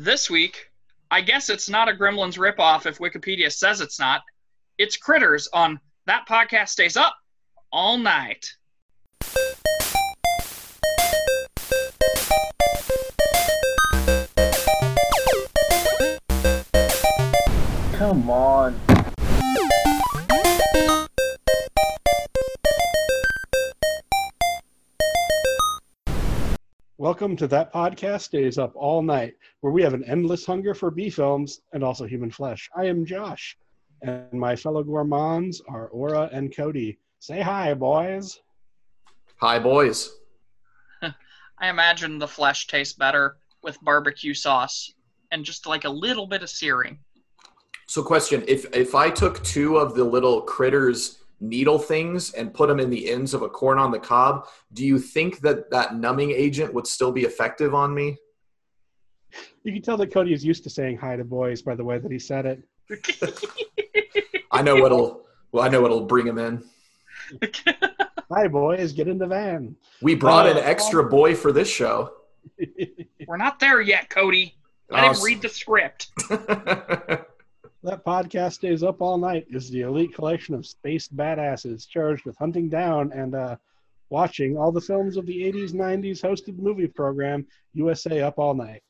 This 0.00 0.30
week, 0.30 0.70
I 1.10 1.22
guess 1.22 1.50
it's 1.50 1.68
not 1.68 1.88
a 1.88 1.92
Gremlins 1.92 2.38
ripoff 2.38 2.86
if 2.86 2.98
Wikipedia 2.98 3.50
says 3.50 3.80
it's 3.80 3.98
not. 3.98 4.22
It's 4.78 4.96
Critters 4.96 5.48
on 5.52 5.80
That 6.06 6.24
Podcast 6.28 6.68
Stays 6.68 6.96
Up 6.96 7.16
All 7.72 7.98
Night. 7.98 8.46
Come 17.98 18.30
on. 18.30 18.87
Welcome 27.08 27.36
to 27.36 27.46
That 27.46 27.72
Podcast 27.72 28.20
Stays 28.20 28.58
Up 28.58 28.72
All 28.74 29.00
Night, 29.00 29.32
where 29.62 29.72
we 29.72 29.80
have 29.80 29.94
an 29.94 30.04
endless 30.04 30.44
hunger 30.44 30.74
for 30.74 30.90
B 30.90 31.08
films 31.08 31.62
and 31.72 31.82
also 31.82 32.04
human 32.04 32.30
flesh. 32.30 32.68
I 32.76 32.84
am 32.84 33.06
Josh, 33.06 33.56
and 34.02 34.30
my 34.30 34.54
fellow 34.54 34.82
gourmands 34.82 35.62
are 35.70 35.88
Aura 35.88 36.28
and 36.34 36.54
Cody. 36.54 36.98
Say 37.18 37.40
hi, 37.40 37.72
boys. 37.72 38.40
Hi, 39.36 39.58
boys. 39.58 40.18
I 41.02 41.70
imagine 41.70 42.18
the 42.18 42.28
flesh 42.28 42.66
tastes 42.66 42.92
better 42.92 43.38
with 43.62 43.80
barbecue 43.80 44.34
sauce 44.34 44.92
and 45.32 45.46
just 45.46 45.66
like 45.66 45.86
a 45.86 45.90
little 45.90 46.26
bit 46.26 46.42
of 46.42 46.50
searing. 46.50 46.98
So, 47.86 48.02
question: 48.02 48.44
If 48.46 48.66
if 48.76 48.94
I 48.94 49.08
took 49.08 49.42
two 49.42 49.78
of 49.78 49.94
the 49.94 50.04
little 50.04 50.42
critters 50.42 51.20
needle 51.40 51.78
things 51.78 52.32
and 52.32 52.52
put 52.52 52.68
them 52.68 52.80
in 52.80 52.90
the 52.90 53.10
ends 53.10 53.34
of 53.34 53.42
a 53.42 53.48
corn 53.48 53.78
on 53.78 53.90
the 53.90 53.98
cob, 53.98 54.46
do 54.72 54.84
you 54.84 54.98
think 54.98 55.40
that 55.40 55.70
that 55.70 55.94
numbing 55.96 56.30
agent 56.32 56.72
would 56.74 56.86
still 56.86 57.12
be 57.12 57.22
effective 57.22 57.74
on 57.74 57.94
me? 57.94 58.16
You 59.62 59.72
can 59.72 59.82
tell 59.82 59.96
that 59.98 60.12
Cody 60.12 60.32
is 60.32 60.44
used 60.44 60.64
to 60.64 60.70
saying 60.70 60.96
hi 60.96 61.16
to 61.16 61.24
boys 61.24 61.62
by 61.62 61.74
the 61.74 61.84
way 61.84 61.98
that 61.98 62.10
he 62.10 62.18
said 62.18 62.46
it. 62.46 62.62
I 64.50 64.62
know 64.62 64.76
what'll. 64.76 65.26
Well, 65.52 65.62
I 65.64 65.68
know 65.68 65.80
what'll 65.82 66.06
bring 66.06 66.26
him 66.26 66.38
in. 66.38 66.64
Hi, 68.30 68.48
boys, 68.48 68.92
get 68.92 69.08
in 69.08 69.18
the 69.18 69.26
van. 69.26 69.74
We 70.02 70.14
brought 70.14 70.46
Uh, 70.46 70.50
an 70.52 70.58
extra 70.58 71.02
boy 71.08 71.34
for 71.34 71.52
this 71.52 71.68
show. 71.68 72.12
We're 73.26 73.36
not 73.38 73.58
there 73.60 73.80
yet, 73.80 74.08
Cody. 74.10 74.54
Let 74.90 75.04
Oh, 75.04 75.10
him 75.12 75.22
read 75.22 75.42
the 75.42 75.48
script. 75.48 76.08
That 77.84 78.04
podcast 78.04 78.54
stays 78.54 78.82
up 78.82 79.00
all 79.00 79.18
night 79.18 79.46
is 79.50 79.70
the 79.70 79.82
elite 79.82 80.12
collection 80.12 80.54
of 80.54 80.66
spaced 80.66 81.16
badasses 81.16 81.88
charged 81.88 82.24
with 82.24 82.36
hunting 82.36 82.68
down 82.68 83.12
and 83.12 83.36
uh, 83.36 83.56
watching 84.10 84.56
all 84.56 84.72
the 84.72 84.80
films 84.80 85.16
of 85.16 85.26
the 85.26 85.42
80s, 85.42 85.72
90s 85.72 86.20
hosted 86.20 86.58
movie 86.58 86.88
program 86.88 87.46
USA 87.74 88.22
Up 88.22 88.36
All 88.38 88.54
Night. 88.54 88.82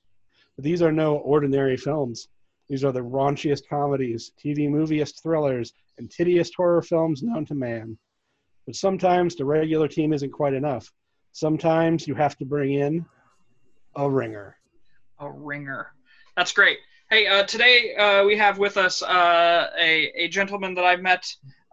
But 0.56 0.64
these 0.64 0.80
are 0.80 0.90
no 0.90 1.16
ordinary 1.16 1.76
films. 1.76 2.28
These 2.70 2.82
are 2.82 2.92
the 2.92 3.00
raunchiest 3.00 3.68
comedies, 3.68 4.32
TV 4.42 4.70
moviest 4.70 5.22
thrillers, 5.22 5.74
and 5.98 6.10
tittiest 6.10 6.54
horror 6.56 6.82
films 6.82 7.22
known 7.22 7.44
to 7.46 7.54
man. 7.54 7.98
But 8.64 8.74
sometimes 8.74 9.36
the 9.36 9.44
regular 9.44 9.88
team 9.88 10.14
isn't 10.14 10.32
quite 10.32 10.54
enough. 10.54 10.90
Sometimes 11.32 12.08
you 12.08 12.14
have 12.14 12.38
to 12.38 12.46
bring 12.46 12.72
in 12.72 13.04
a 13.96 14.08
ringer. 14.08 14.56
A 15.18 15.30
ringer. 15.30 15.92
That's 16.36 16.52
great. 16.52 16.78
Hey, 17.10 17.26
uh, 17.26 17.44
today 17.44 17.94
uh, 17.96 18.24
we 18.24 18.36
have 18.36 18.58
with 18.58 18.76
us 18.76 19.02
uh, 19.02 19.70
a, 19.78 20.12
a 20.14 20.28
gentleman 20.28 20.74
that 20.74 20.84
I've 20.84 21.00
met. 21.00 21.24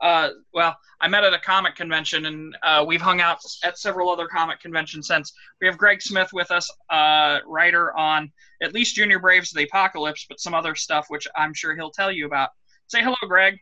Uh, 0.01 0.29
well, 0.53 0.75
I 1.01 1.07
met 1.07 1.23
at 1.23 1.33
a 1.33 1.39
comic 1.39 1.75
convention, 1.75 2.25
and 2.25 2.57
uh, 2.63 2.85
we've 2.87 3.01
hung 3.01 3.21
out 3.21 3.39
at 3.63 3.77
several 3.77 4.09
other 4.09 4.27
comic 4.27 4.59
conventions 4.59 5.07
since. 5.07 5.33
We 5.59 5.67
have 5.67 5.77
Greg 5.77 6.01
Smith 6.01 6.29
with 6.31 6.51
us, 6.51 6.69
uh, 6.89 7.39
writer 7.45 7.95
on 7.97 8.31
at 8.61 8.73
least 8.73 8.95
Junior 8.95 9.19
Braves 9.19 9.51
of 9.51 9.57
the 9.57 9.65
Apocalypse, 9.65 10.25
but 10.27 10.39
some 10.39 10.53
other 10.53 10.75
stuff 10.75 11.05
which 11.09 11.27
I'm 11.35 11.53
sure 11.53 11.75
he'll 11.75 11.91
tell 11.91 12.11
you 12.11 12.25
about. 12.25 12.49
Say 12.87 13.01
hello, 13.01 13.15
Greg. 13.27 13.59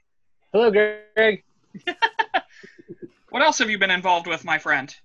Hello, 0.51 0.69
Greg. 0.69 1.43
What 3.33 3.41
else 3.41 3.57
have 3.57 3.69
you 3.71 3.79
been 3.79 3.89
involved 3.89 4.27
with, 4.27 4.45
my 4.45 4.59
friend? 4.59 4.95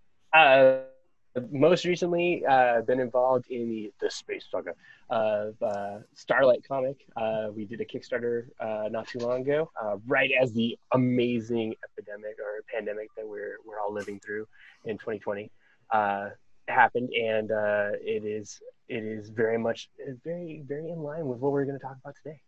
Most 1.51 1.85
recently, 1.85 2.45
uh, 2.47 2.81
been 2.83 3.01
involved 3.01 3.47
in 3.51 3.69
the, 3.69 3.93
the 4.01 4.11
space 4.11 4.47
saga 4.51 4.73
of 5.11 5.55
uh, 5.63 5.99
Starlight 6.15 6.67
comic. 6.67 6.97
Uh, 7.17 7.49
we 7.55 7.65
did 7.65 7.81
a 7.81 7.85
Kickstarter 7.85 8.47
uh, 8.61 8.89
not 8.91 9.07
too 9.07 9.19
long 9.19 9.43
ago, 9.43 9.71
uh, 9.81 9.97
right 10.07 10.31
as 10.41 10.53
the 10.53 10.77
amazing 10.93 11.75
epidemic 11.85 12.37
or 12.39 12.65
pandemic 12.73 13.09
that 13.17 13.27
we're 13.27 13.57
we're 13.65 13.79
all 13.81 13.93
living 13.93 14.19
through 14.21 14.47
in 14.85 14.97
2020 14.97 15.51
uh, 15.91 16.31
happened, 16.67 17.11
and 17.11 17.53
uh, 17.53 17.91
it 18.01 18.25
is 18.25 18.61
it 18.89 19.05
is 19.05 19.29
very 19.29 19.59
much 19.59 19.91
very 20.25 20.63
very 20.67 20.91
in 20.91 21.03
line 21.03 21.27
with 21.27 21.39
what 21.39 21.53
we're 21.53 21.65
going 21.65 21.79
to 21.79 21.85
talk 21.85 21.97
about 22.03 22.15
today. 22.23 22.41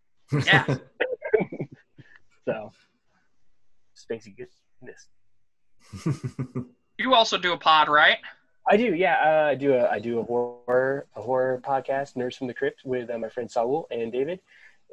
Yeah. 0.47 0.77
So, 2.47 2.73
spacey 3.95 4.35
goodness. 4.37 5.09
You 6.99 7.15
also 7.15 7.39
do 7.39 7.53
a 7.53 7.57
pod, 7.57 7.89
right? 7.89 8.19
I 8.69 8.77
do, 8.77 8.95
yeah. 8.95 9.15
Uh, 9.15 9.51
I 9.51 9.55
do 9.55 9.75
a 9.75 9.89
I 9.89 9.99
do 9.99 10.21
a 10.21 10.23
horror 10.23 11.07
a 11.17 11.23
horror 11.23 11.63
podcast, 11.65 12.15
Nerds 12.17 12.37
from 12.37 12.47
the 12.47 12.55
Crypt, 12.55 12.83
with 12.85 13.11
uh, 13.11 13.19
my 13.19 13.29
friend 13.29 13.51
Saul 13.51 13.87
and 13.91 14.13
David, 14.13 14.41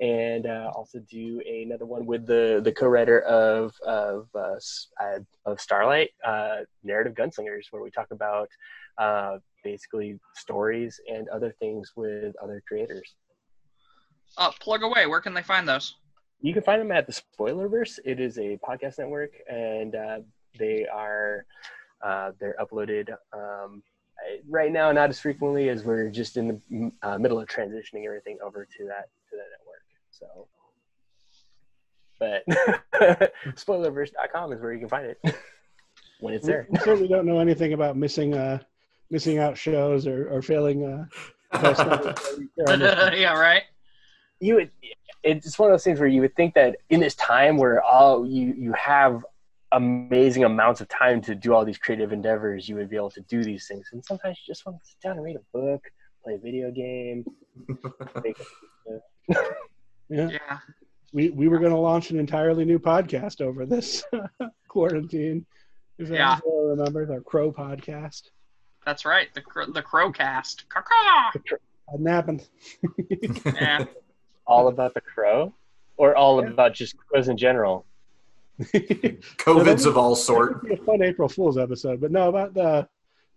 and 0.01 0.45
uh, 0.45 0.71
also 0.73 0.99
do 1.09 1.41
another 1.45 1.85
one 1.85 2.05
with 2.05 2.25
the 2.25 2.61
the 2.63 2.71
co-writer 2.71 3.21
of 3.21 3.73
of 3.85 4.29
uh, 4.35 4.55
uh, 5.01 5.19
of 5.45 5.59
Starlight, 5.59 6.09
uh, 6.25 6.59
Narrative 6.83 7.13
Gunslingers, 7.13 7.65
where 7.71 7.83
we 7.83 7.91
talk 7.91 8.07
about 8.11 8.49
uh, 8.97 9.37
basically 9.63 10.17
stories 10.35 10.99
and 11.11 11.27
other 11.29 11.53
things 11.59 11.91
with 11.95 12.35
other 12.41 12.63
creators. 12.67 13.15
Uh, 14.37 14.51
plug 14.59 14.83
away. 14.83 15.07
Where 15.07 15.21
can 15.21 15.33
they 15.33 15.43
find 15.43 15.67
those? 15.67 15.95
You 16.41 16.53
can 16.53 16.63
find 16.63 16.79
them 16.79 16.91
at 16.91 17.07
the 17.07 17.13
Spoilerverse. 17.13 17.99
It 18.05 18.19
is 18.19 18.37
a 18.37 18.57
podcast 18.57 18.99
network, 18.99 19.31
and 19.49 19.95
uh, 19.95 20.19
they 20.57 20.85
are 20.85 21.45
uh, 22.01 22.31
they're 22.39 22.55
uploaded 22.59 23.09
um, 23.33 23.81
right 24.47 24.71
now, 24.71 24.91
not 24.91 25.09
as 25.09 25.19
frequently 25.19 25.69
as 25.69 25.83
we're 25.83 26.09
just 26.09 26.37
in 26.37 26.61
the 26.69 26.91
uh, 27.03 27.17
middle 27.17 27.39
of 27.39 27.47
transitioning 27.47 28.05
everything 28.05 28.37
over 28.43 28.65
to 28.65 28.85
that 28.85 29.09
to 29.29 29.35
that 29.35 29.47
network. 29.51 29.83
So, 30.11 30.47
but 32.19 32.43
spoilerverse.com 33.55 34.53
is 34.53 34.61
where 34.61 34.73
you 34.73 34.79
can 34.79 34.89
find 34.89 35.05
it 35.05 35.19
when 36.19 36.33
it's 36.33 36.45
there. 36.45 36.67
We 36.69 36.79
certainly 36.79 37.07
don't 37.07 37.25
know 37.25 37.39
anything 37.39 37.73
about 37.73 37.97
missing 37.97 38.33
uh, 38.33 38.59
missing 39.09 39.37
out 39.37 39.57
shows 39.57 40.07
or, 40.07 40.29
or 40.29 40.41
failing. 40.41 40.83
Uh, 40.85 41.05
yeah, 43.13 43.33
right. 43.33 43.63
you 44.39 44.55
would 44.55 44.71
it's 45.23 45.57
one 45.57 45.69
of 45.69 45.73
those 45.73 45.83
things 45.83 45.99
where 45.99 46.09
you 46.09 46.21
would 46.21 46.35
think 46.35 46.53
that 46.55 46.77
in 46.89 46.99
this 46.99 47.15
time 47.15 47.57
where 47.57 47.81
all 47.81 48.25
you 48.25 48.53
you 48.57 48.73
have 48.73 49.25
amazing 49.73 50.43
amounts 50.45 50.79
of 50.81 50.87
time 50.87 51.21
to 51.21 51.35
do 51.35 51.53
all 51.53 51.65
these 51.65 51.77
creative 51.77 52.11
endeavors 52.13 52.69
you 52.69 52.75
would 52.75 52.89
be 52.89 52.95
able 52.95 53.09
to 53.11 53.21
do 53.21 53.43
these 53.43 53.67
things 53.67 53.89
and 53.91 54.03
sometimes 54.05 54.37
you 54.39 54.51
just 54.51 54.65
want 54.65 54.77
to 54.81 54.89
sit 54.89 54.99
down 55.01 55.13
and 55.17 55.23
read 55.23 55.35
a 55.35 55.57
book 55.57 55.83
play 56.23 56.35
a 56.35 56.37
video 56.37 56.71
game 56.71 57.25
make 58.23 58.37
yeah. 60.09 60.29
Yeah. 60.29 60.57
we 61.11 61.29
we 61.31 61.47
were 61.49 61.59
going 61.59 61.71
to 61.73 61.77
launch 61.77 62.11
an 62.11 62.19
entirely 62.19 62.63
new 62.65 62.79
podcast 62.79 63.41
over 63.41 63.65
this 63.65 64.03
quarantine. 64.69 65.45
If 65.97 66.09
Yeah. 66.09 66.39
anyone 66.45 66.67
remembers 66.77 67.09
our 67.09 67.21
Crow 67.21 67.51
podcast. 67.51 68.29
That's 68.85 69.03
right. 69.03 69.27
The 69.33 69.41
cro- 69.41 69.65
the 69.71 69.81
Crowcast. 69.81 70.69
Caw-caw! 70.69 71.31
Hadn't 71.91 72.05
happened. 72.07 72.47
Yeah. 73.45 73.83
all 74.45 74.69
about 74.69 74.93
the 74.93 75.01
crow 75.01 75.53
or 75.97 76.15
all 76.15 76.39
about 76.39 76.73
just 76.73 76.95
crows 76.97 77.27
in 77.27 77.35
general 77.37 77.85
COVIDs 79.37 79.85
of 79.85 79.97
all 79.97 80.15
sort. 80.15 80.63
Be 80.63 80.73
a 80.73 80.77
fun 80.77 81.01
April 81.03 81.29
Fool's 81.29 81.57
episode, 81.57 82.01
but 82.01 82.11
no 82.11 82.29
about 82.29 82.53
the 82.53 82.87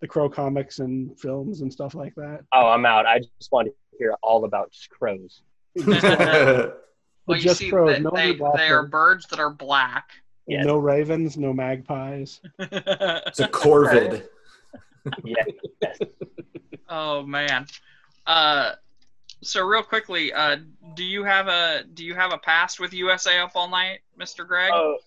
the 0.01 0.09
Crow 0.09 0.31
comics 0.31 0.79
and 0.79 1.19
films 1.21 1.61
and 1.61 1.71
stuff 1.73 1.95
like 1.95 2.15
that. 2.15 2.41
oh 2.55 2.69
i'm 2.69 2.87
out 2.87 3.05
i 3.05 3.19
just 3.19 3.53
want 3.53 3.69
to 3.69 3.75
hear 3.99 4.17
all 4.23 4.47
about 4.47 4.73
just 4.73 4.89
crows 4.89 5.43
well, 5.87 6.73
you 7.29 7.37
just 7.37 7.59
see, 7.59 7.69
crows, 7.71 7.97
They, 7.97 8.01
no 8.03 8.11
they, 8.15 8.33
they 8.33 8.69
are 8.69 8.83
birds. 8.85 8.91
birds 8.91 9.27
that 9.29 9.39
are 9.41 9.51
black. 9.51 10.09
Yes. 10.47 10.65
No 10.65 10.79
ravens, 10.79 11.37
no 11.37 11.53
magpies. 11.53 12.41
it's 12.59 13.39
a 13.41 13.47
corvid. 13.49 14.27
yeah 15.23 15.45
yes. 15.83 15.99
oh 16.89 17.23
man. 17.23 17.67
Uh, 18.27 18.73
so 19.43 19.65
real 19.65 19.83
quickly, 19.83 20.33
uh, 20.33 20.57
do 20.95 21.05
you 21.05 21.25
have 21.25 21.47
a 21.47 21.85
do 21.95 22.05
you 22.05 22.15
have 22.15 22.33
a 22.33 22.39
past 22.39 22.81
with 22.81 22.93
USA 22.95 23.39
Up 23.39 23.53
All 23.55 23.69
Night, 23.69 24.01
Mr. 24.19 24.47
Greg? 24.47 24.71
Oh, 24.75 24.99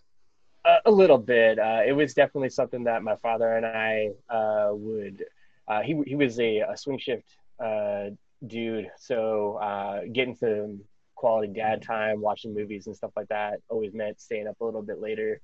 a, 0.86 0.92
little 0.92 1.18
bit. 1.18 1.60
Uh, 1.60 1.82
it 1.86 1.94
was 1.94 2.14
definitely 2.14 2.50
something 2.50 2.84
that 2.86 3.04
my 3.04 3.16
father 3.18 3.56
and 3.56 3.66
I 3.66 4.12
uh, 4.30 4.70
would. 4.74 5.26
Uh, 5.68 5.82
he 5.82 6.02
he 6.06 6.16
was 6.16 6.40
a, 6.40 6.60
a 6.60 6.78
swing 6.78 7.00
shift 7.00 7.28
uh, 7.64 8.10
dude, 8.46 8.92
so 8.98 9.56
uh, 9.56 10.02
getting 10.12 10.36
some 10.36 10.82
quality 11.16 11.54
dad 11.54 11.82
time, 11.82 12.22
watching 12.22 12.54
movies 12.54 12.88
and 12.88 12.96
stuff 12.96 13.12
like 13.16 13.30
that, 13.30 13.60
always 13.70 13.94
meant 13.94 14.20
staying 14.20 14.48
up 14.48 14.60
a 14.60 14.66
little 14.66 14.82
bit 14.82 15.00
later 15.00 15.40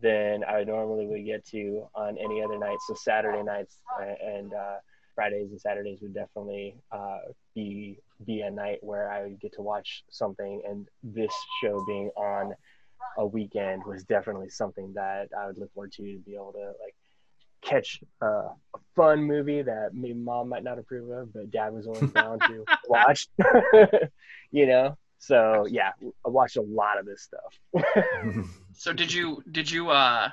than 0.00 0.44
I 0.44 0.64
normally 0.64 1.06
would 1.06 1.24
get 1.24 1.46
to 1.46 1.88
on 1.94 2.18
any 2.18 2.42
other 2.42 2.58
night. 2.58 2.76
So 2.86 2.94
Saturday 2.94 3.42
nights 3.42 3.78
and 3.98 4.52
Fridays 5.16 5.50
and 5.50 5.60
Saturdays 5.60 6.00
would 6.02 6.14
definitely 6.14 6.76
uh, 6.92 7.18
be 7.54 7.98
be 8.24 8.42
a 8.42 8.50
night 8.50 8.78
where 8.82 9.10
I 9.10 9.22
would 9.22 9.40
get 9.40 9.54
to 9.54 9.62
watch 9.62 10.04
something, 10.10 10.62
and 10.68 10.86
this 11.02 11.32
show 11.60 11.84
being 11.86 12.10
on 12.16 12.54
a 13.18 13.26
weekend 13.26 13.84
was 13.84 14.04
definitely 14.04 14.50
something 14.50 14.92
that 14.94 15.28
I 15.38 15.46
would 15.46 15.58
look 15.58 15.72
forward 15.72 15.92
to 15.92 16.02
to 16.02 16.18
be 16.18 16.34
able 16.34 16.52
to 16.52 16.72
like 16.82 16.94
catch 17.62 18.00
uh, 18.22 18.48
a 18.74 18.78
fun 18.94 19.22
movie 19.22 19.62
that 19.62 19.90
maybe 19.92 20.14
mom 20.14 20.48
might 20.48 20.62
not 20.62 20.78
approve 20.78 21.10
of, 21.10 21.32
but 21.32 21.50
dad 21.50 21.72
was 21.72 21.86
always 21.86 22.10
down 22.12 22.38
to 22.40 22.64
watch. 22.88 23.28
you 24.50 24.66
know, 24.66 24.96
so 25.18 25.66
yeah, 25.68 25.92
I 26.24 26.28
watched 26.28 26.56
a 26.56 26.62
lot 26.62 26.98
of 26.98 27.06
this 27.06 27.22
stuff. 27.22 27.84
So 28.78 28.92
did 28.92 29.10
you 29.12 29.42
did 29.50 29.70
you 29.70 29.90
uh 29.90 30.28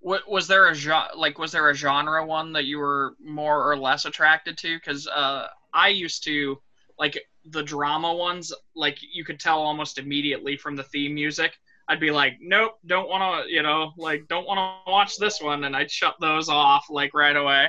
what 0.00 0.28
was 0.28 0.48
there 0.48 0.68
a 0.68 0.74
genre 0.74 1.10
like 1.14 1.38
was 1.38 1.52
there 1.52 1.68
a 1.68 1.74
genre 1.74 2.24
one 2.24 2.52
that 2.54 2.64
you 2.64 2.78
were 2.78 3.14
more 3.22 3.70
or 3.70 3.76
less 3.76 4.06
attracted 4.06 4.56
to 4.58 4.80
cuz 4.80 5.06
uh 5.06 5.46
I 5.74 5.88
used 5.88 6.24
to 6.24 6.58
like 6.98 7.22
the 7.44 7.62
drama 7.62 8.14
ones 8.14 8.54
like 8.74 8.98
you 9.02 9.24
could 9.24 9.38
tell 9.38 9.60
almost 9.60 9.98
immediately 9.98 10.56
from 10.56 10.76
the 10.76 10.84
theme 10.84 11.14
music. 11.14 11.58
I'd 11.88 12.00
be 12.00 12.10
like, 12.10 12.38
"Nope, 12.40 12.78
don't 12.86 13.08
want 13.08 13.46
to, 13.46 13.52
you 13.52 13.62
know, 13.62 13.92
like 13.96 14.28
don't 14.28 14.46
want 14.46 14.58
to 14.58 14.90
watch 14.90 15.16
this 15.18 15.40
one." 15.40 15.64
And 15.64 15.76
I'd 15.76 15.90
shut 15.90 16.16
those 16.20 16.48
off 16.48 16.86
like 16.90 17.14
right 17.14 17.36
away. 17.36 17.68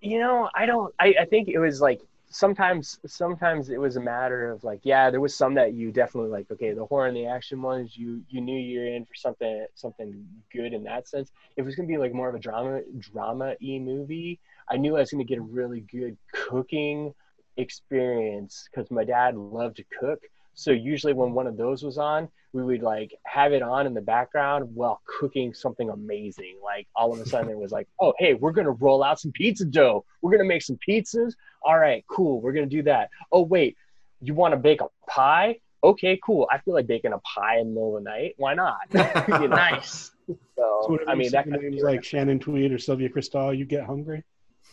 you 0.00 0.18
know 0.18 0.48
i 0.54 0.66
don't 0.66 0.94
I, 1.00 1.14
I 1.20 1.24
think 1.24 1.48
it 1.48 1.58
was 1.58 1.80
like 1.80 2.00
sometimes 2.28 2.98
sometimes 3.06 3.70
it 3.70 3.80
was 3.80 3.96
a 3.96 4.00
matter 4.00 4.50
of 4.50 4.62
like 4.64 4.80
yeah 4.82 5.10
there 5.10 5.20
was 5.20 5.34
some 5.36 5.54
that 5.54 5.74
you 5.74 5.92
definitely 5.92 6.30
like 6.30 6.50
okay 6.50 6.72
the 6.72 6.84
horror 6.84 7.06
and 7.06 7.16
the 7.16 7.26
action 7.26 7.62
ones 7.62 7.96
you 7.96 8.22
you 8.28 8.40
knew 8.40 8.58
you're 8.58 8.86
in 8.86 9.04
for 9.04 9.14
something 9.14 9.66
something 9.74 10.26
good 10.52 10.72
in 10.72 10.82
that 10.84 11.08
sense 11.08 11.30
if 11.56 11.62
it 11.62 11.64
was 11.64 11.76
to 11.76 11.82
be 11.84 11.96
like 11.96 12.12
more 12.12 12.28
of 12.28 12.34
a 12.34 12.38
drama 12.38 12.80
drama 12.98 13.54
e 13.62 13.78
movie 13.78 14.38
i 14.70 14.76
knew 14.76 14.96
i 14.96 15.00
was 15.00 15.10
to 15.10 15.24
get 15.24 15.38
a 15.38 15.42
really 15.42 15.80
good 15.80 16.16
cooking 16.32 17.14
experience 17.56 18.68
because 18.70 18.90
my 18.90 19.04
dad 19.04 19.36
loved 19.36 19.76
to 19.76 19.84
cook 19.98 20.20
so 20.56 20.72
usually 20.72 21.12
when 21.12 21.32
one 21.32 21.46
of 21.46 21.56
those 21.56 21.84
was 21.84 21.98
on 21.98 22.28
we 22.56 22.62
would 22.62 22.82
like 22.82 23.14
have 23.24 23.52
it 23.52 23.62
on 23.62 23.86
in 23.86 23.94
the 23.94 24.00
background 24.00 24.74
while 24.74 25.00
cooking 25.04 25.52
something 25.52 25.90
amazing. 25.90 26.56
Like 26.64 26.88
all 26.96 27.12
of 27.12 27.20
a 27.20 27.26
sudden 27.26 27.50
it 27.50 27.56
was 27.56 27.70
like, 27.70 27.86
oh 28.00 28.14
hey, 28.18 28.34
we're 28.34 28.52
gonna 28.52 28.70
roll 28.70 29.04
out 29.04 29.20
some 29.20 29.30
pizza 29.32 29.64
dough. 29.64 30.04
We're 30.22 30.32
gonna 30.32 30.48
make 30.48 30.62
some 30.62 30.78
pizzas. 30.88 31.34
All 31.62 31.78
right, 31.78 32.04
cool. 32.08 32.40
We're 32.40 32.52
gonna 32.52 32.66
do 32.66 32.82
that. 32.84 33.10
Oh 33.30 33.42
wait, 33.42 33.76
you 34.22 34.34
want 34.34 34.52
to 34.52 34.56
bake 34.56 34.80
a 34.80 34.88
pie? 35.06 35.60
Okay, 35.84 36.18
cool. 36.24 36.48
I 36.50 36.58
feel 36.58 36.74
like 36.74 36.86
baking 36.86 37.12
a 37.12 37.18
pie 37.18 37.58
in 37.58 37.68
the 37.68 37.74
middle 37.74 37.98
of 37.98 38.02
the 38.02 38.10
night. 38.10 38.34
Why 38.38 38.54
not? 38.54 38.78
you 38.92 39.48
know? 39.48 39.54
Nice. 39.54 40.10
So 40.26 40.36
So 40.56 40.86
whenever 40.88 41.10
I 41.10 41.14
mean 41.14 41.30
that 41.32 41.44
kind 41.44 41.56
of 41.56 41.62
names 41.62 41.82
like 41.82 42.02
Shannon 42.02 42.40
Tweed 42.40 42.72
or 42.72 42.78
Sylvia 42.78 43.10
Kristel, 43.10 43.56
you 43.56 43.66
get 43.66 43.84
hungry. 43.84 44.24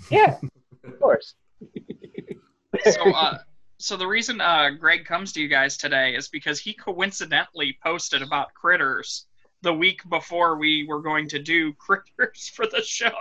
yeah, 0.10 0.38
of 0.86 1.00
course. 1.00 1.36
so 2.90 3.12
uh 3.12 3.40
so 3.84 3.98
the 3.98 4.08
reason 4.08 4.40
uh 4.40 4.70
Greg 4.70 5.04
comes 5.04 5.34
to 5.34 5.42
you 5.42 5.50
guys 5.50 5.76
today 5.76 6.16
is 6.16 6.30
because 6.30 6.58
he 6.58 6.74
coincidentally 6.74 7.78
posted 7.84 8.22
about 8.22 8.54
critters 8.54 9.26
the 9.62 9.74
week 9.74 10.00
before 10.10 10.58
we 10.58 10.86
were 10.88 11.02
going 11.02 11.28
to 11.28 11.40
do 11.40 11.74
critters 11.78 12.48
for 12.48 12.66
the 12.66 12.82
show. 12.82 13.12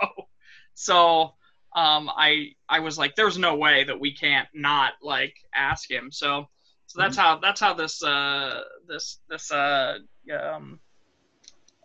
So 0.73 1.33
um 1.75 2.09
I 2.15 2.51
I 2.69 2.79
was 2.79 2.97
like 2.97 3.15
there's 3.15 3.37
no 3.37 3.55
way 3.55 3.83
that 3.83 3.99
we 3.99 4.13
can't 4.13 4.47
not 4.53 4.93
like 5.01 5.35
ask 5.53 5.91
him. 5.91 6.11
So 6.11 6.47
so 6.87 6.99
that's 6.99 7.17
how 7.17 7.39
that's 7.39 7.59
how 7.59 7.73
this 7.73 8.01
uh 8.01 8.61
this 8.87 9.19
this 9.29 9.51
uh 9.51 9.97
um 10.33 10.79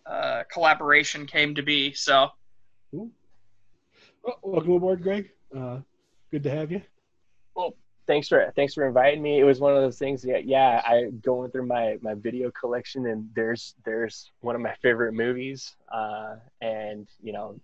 uh 0.06 0.44
collaboration 0.52 1.26
came 1.26 1.56
to 1.56 1.62
be. 1.62 1.94
So 1.94 2.28
Well, 4.22 4.38
welcome 4.42 4.72
aboard, 4.72 5.02
Greg. 5.02 5.30
Uh, 5.56 5.80
good 6.30 6.44
to 6.44 6.50
have 6.50 6.70
you. 6.70 6.82
Thanks 8.08 8.26
for 8.26 8.52
thanks 8.56 8.75
for 8.75 8.84
inviting 8.84 9.22
me. 9.22 9.38
It 9.38 9.44
was 9.44 9.60
one 9.60 9.76
of 9.76 9.82
those 9.82 9.99
things. 9.99 10.25
Yeah, 10.25 10.38
yeah. 10.38 10.82
I 10.84 11.10
going 11.22 11.52
through 11.52 11.66
my 11.66 11.99
my 12.00 12.14
video 12.14 12.50
collection, 12.50 13.06
and 13.06 13.28
there's 13.37 13.76
there's 13.84 14.32
one 14.40 14.56
of 14.56 14.60
my 14.60 14.75
favorite 14.82 15.12
movies, 15.12 15.76
uh, 15.93 16.37
and 16.60 17.06
you 17.22 17.32
know, 17.32 17.60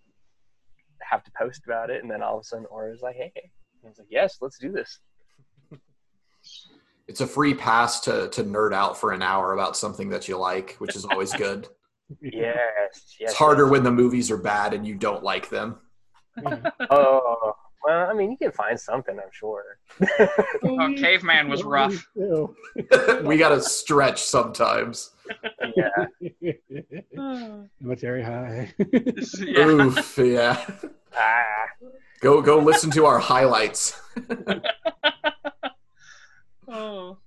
have 1.00 1.24
to 1.24 1.32
post 1.36 1.62
about 1.64 1.90
it, 1.90 2.02
and 2.02 2.10
then 2.10 2.22
all 2.22 2.36
of 2.36 2.42
a 2.42 2.44
sudden, 2.44 2.66
Aura's 2.66 3.02
like, 3.02 3.16
"Hey," 3.16 3.32
I 3.34 3.88
was 3.88 3.98
like, 3.98 4.06
"Yes, 4.10 4.36
let's 4.40 4.58
do 4.58 4.70
this." 4.70 5.00
It's 7.08 7.20
a 7.20 7.26
free 7.26 7.54
pass 7.54 8.00
to 8.00 8.28
to 8.28 8.44
nerd 8.44 8.72
out 8.72 8.96
for 8.96 9.12
an 9.12 9.22
hour 9.22 9.54
about 9.54 9.76
something 9.76 10.10
that 10.10 10.28
you 10.28 10.38
like, 10.38 10.76
which 10.78 10.94
is 10.94 11.04
always 11.04 11.32
good. 11.32 11.66
Yes, 12.20 13.16
yes. 13.18 13.30
It's 13.30 13.32
harder 13.32 13.66
when 13.66 13.82
the 13.82 13.90
movies 13.90 14.30
are 14.30 14.36
bad 14.36 14.74
and 14.74 14.86
you 14.86 14.94
don't 14.94 15.24
like 15.24 15.48
them. 15.48 15.78
Oh, 16.90 17.56
well, 17.84 18.10
I 18.10 18.14
mean, 18.14 18.30
you 18.30 18.36
can 18.36 18.52
find 18.52 18.78
something, 18.78 19.18
I'm 19.18 19.30
sure. 19.30 19.78
oh, 20.64 20.94
caveman 20.96 21.48
was 21.48 21.62
rough. 21.62 22.06
We 23.24 23.36
got 23.36 23.50
to 23.50 23.60
stretch 23.60 24.22
sometimes. 24.22 25.10
Yeah. 25.76 26.06
Cemetery 27.80 28.22
High. 28.22 28.72
yeah. 29.38 29.66
Oof, 29.66 30.18
yeah. 30.18 30.64
ah, 31.16 31.66
Go 32.20 32.40
go 32.40 32.58
listen 32.58 32.90
to 32.92 33.06
our 33.06 33.18
highlights. 33.18 34.00
Oh. 36.66 37.18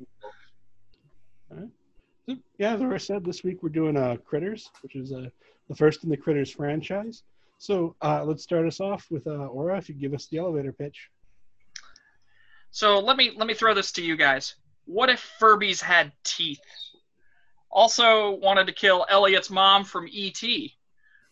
yeah, 2.58 2.74
as 2.74 2.82
I 2.82 2.98
said, 2.98 3.24
this 3.24 3.44
week 3.44 3.64
we're 3.64 3.70
doing 3.70 3.96
uh, 3.96 4.18
Critters, 4.26 4.70
which 4.82 4.96
is 4.96 5.14
uh, 5.14 5.30
the 5.70 5.76
first 5.76 6.04
in 6.04 6.10
the 6.10 6.18
Critters 6.18 6.52
franchise. 6.52 7.24
So 7.58 7.96
uh, 8.02 8.24
let's 8.24 8.44
start 8.44 8.68
us 8.68 8.80
off 8.80 9.08
with 9.10 9.26
uh, 9.28 9.48
Aura. 9.48 9.78
If 9.78 9.90
you 9.90 9.96
give 9.96 10.14
us 10.14 10.28
the 10.28 10.38
elevator 10.38 10.72
pitch. 10.72 11.10
So 12.72 13.00
let 13.00 13.18
me 13.18 13.32
let 13.36 13.48
me 13.48 13.54
throw 13.54 13.74
this 13.74 13.92
to 13.94 14.04
you 14.04 14.16
guys. 14.16 14.56
What 14.86 15.10
if 15.10 15.36
Furbies 15.40 15.82
had 15.82 16.12
teeth? 16.24 16.62
Also 17.70 18.36
wanted 18.38 18.68
to 18.68 18.74
kill 18.74 19.06
Elliot's 19.10 19.50
mom 19.50 19.84
from 19.84 20.08
E.T. 20.10 20.74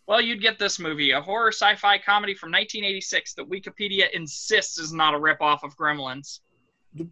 Well, 0.08 0.22
you'd 0.22 0.42
get 0.42 0.60
this 0.60 0.78
movie, 0.78 1.12
a 1.12 1.22
horror 1.22 1.52
sci-fi 1.52 1.98
comedy 1.98 2.36
from 2.36 2.52
1986 2.52 3.34
that 3.36 3.50
Wikipedia 3.50 4.10
insists 4.14 4.78
is 4.78 4.94
not 4.94 5.16
a 5.16 5.18
ripoff 5.18 5.64
of 5.64 5.76
Gremlins. 5.76 6.42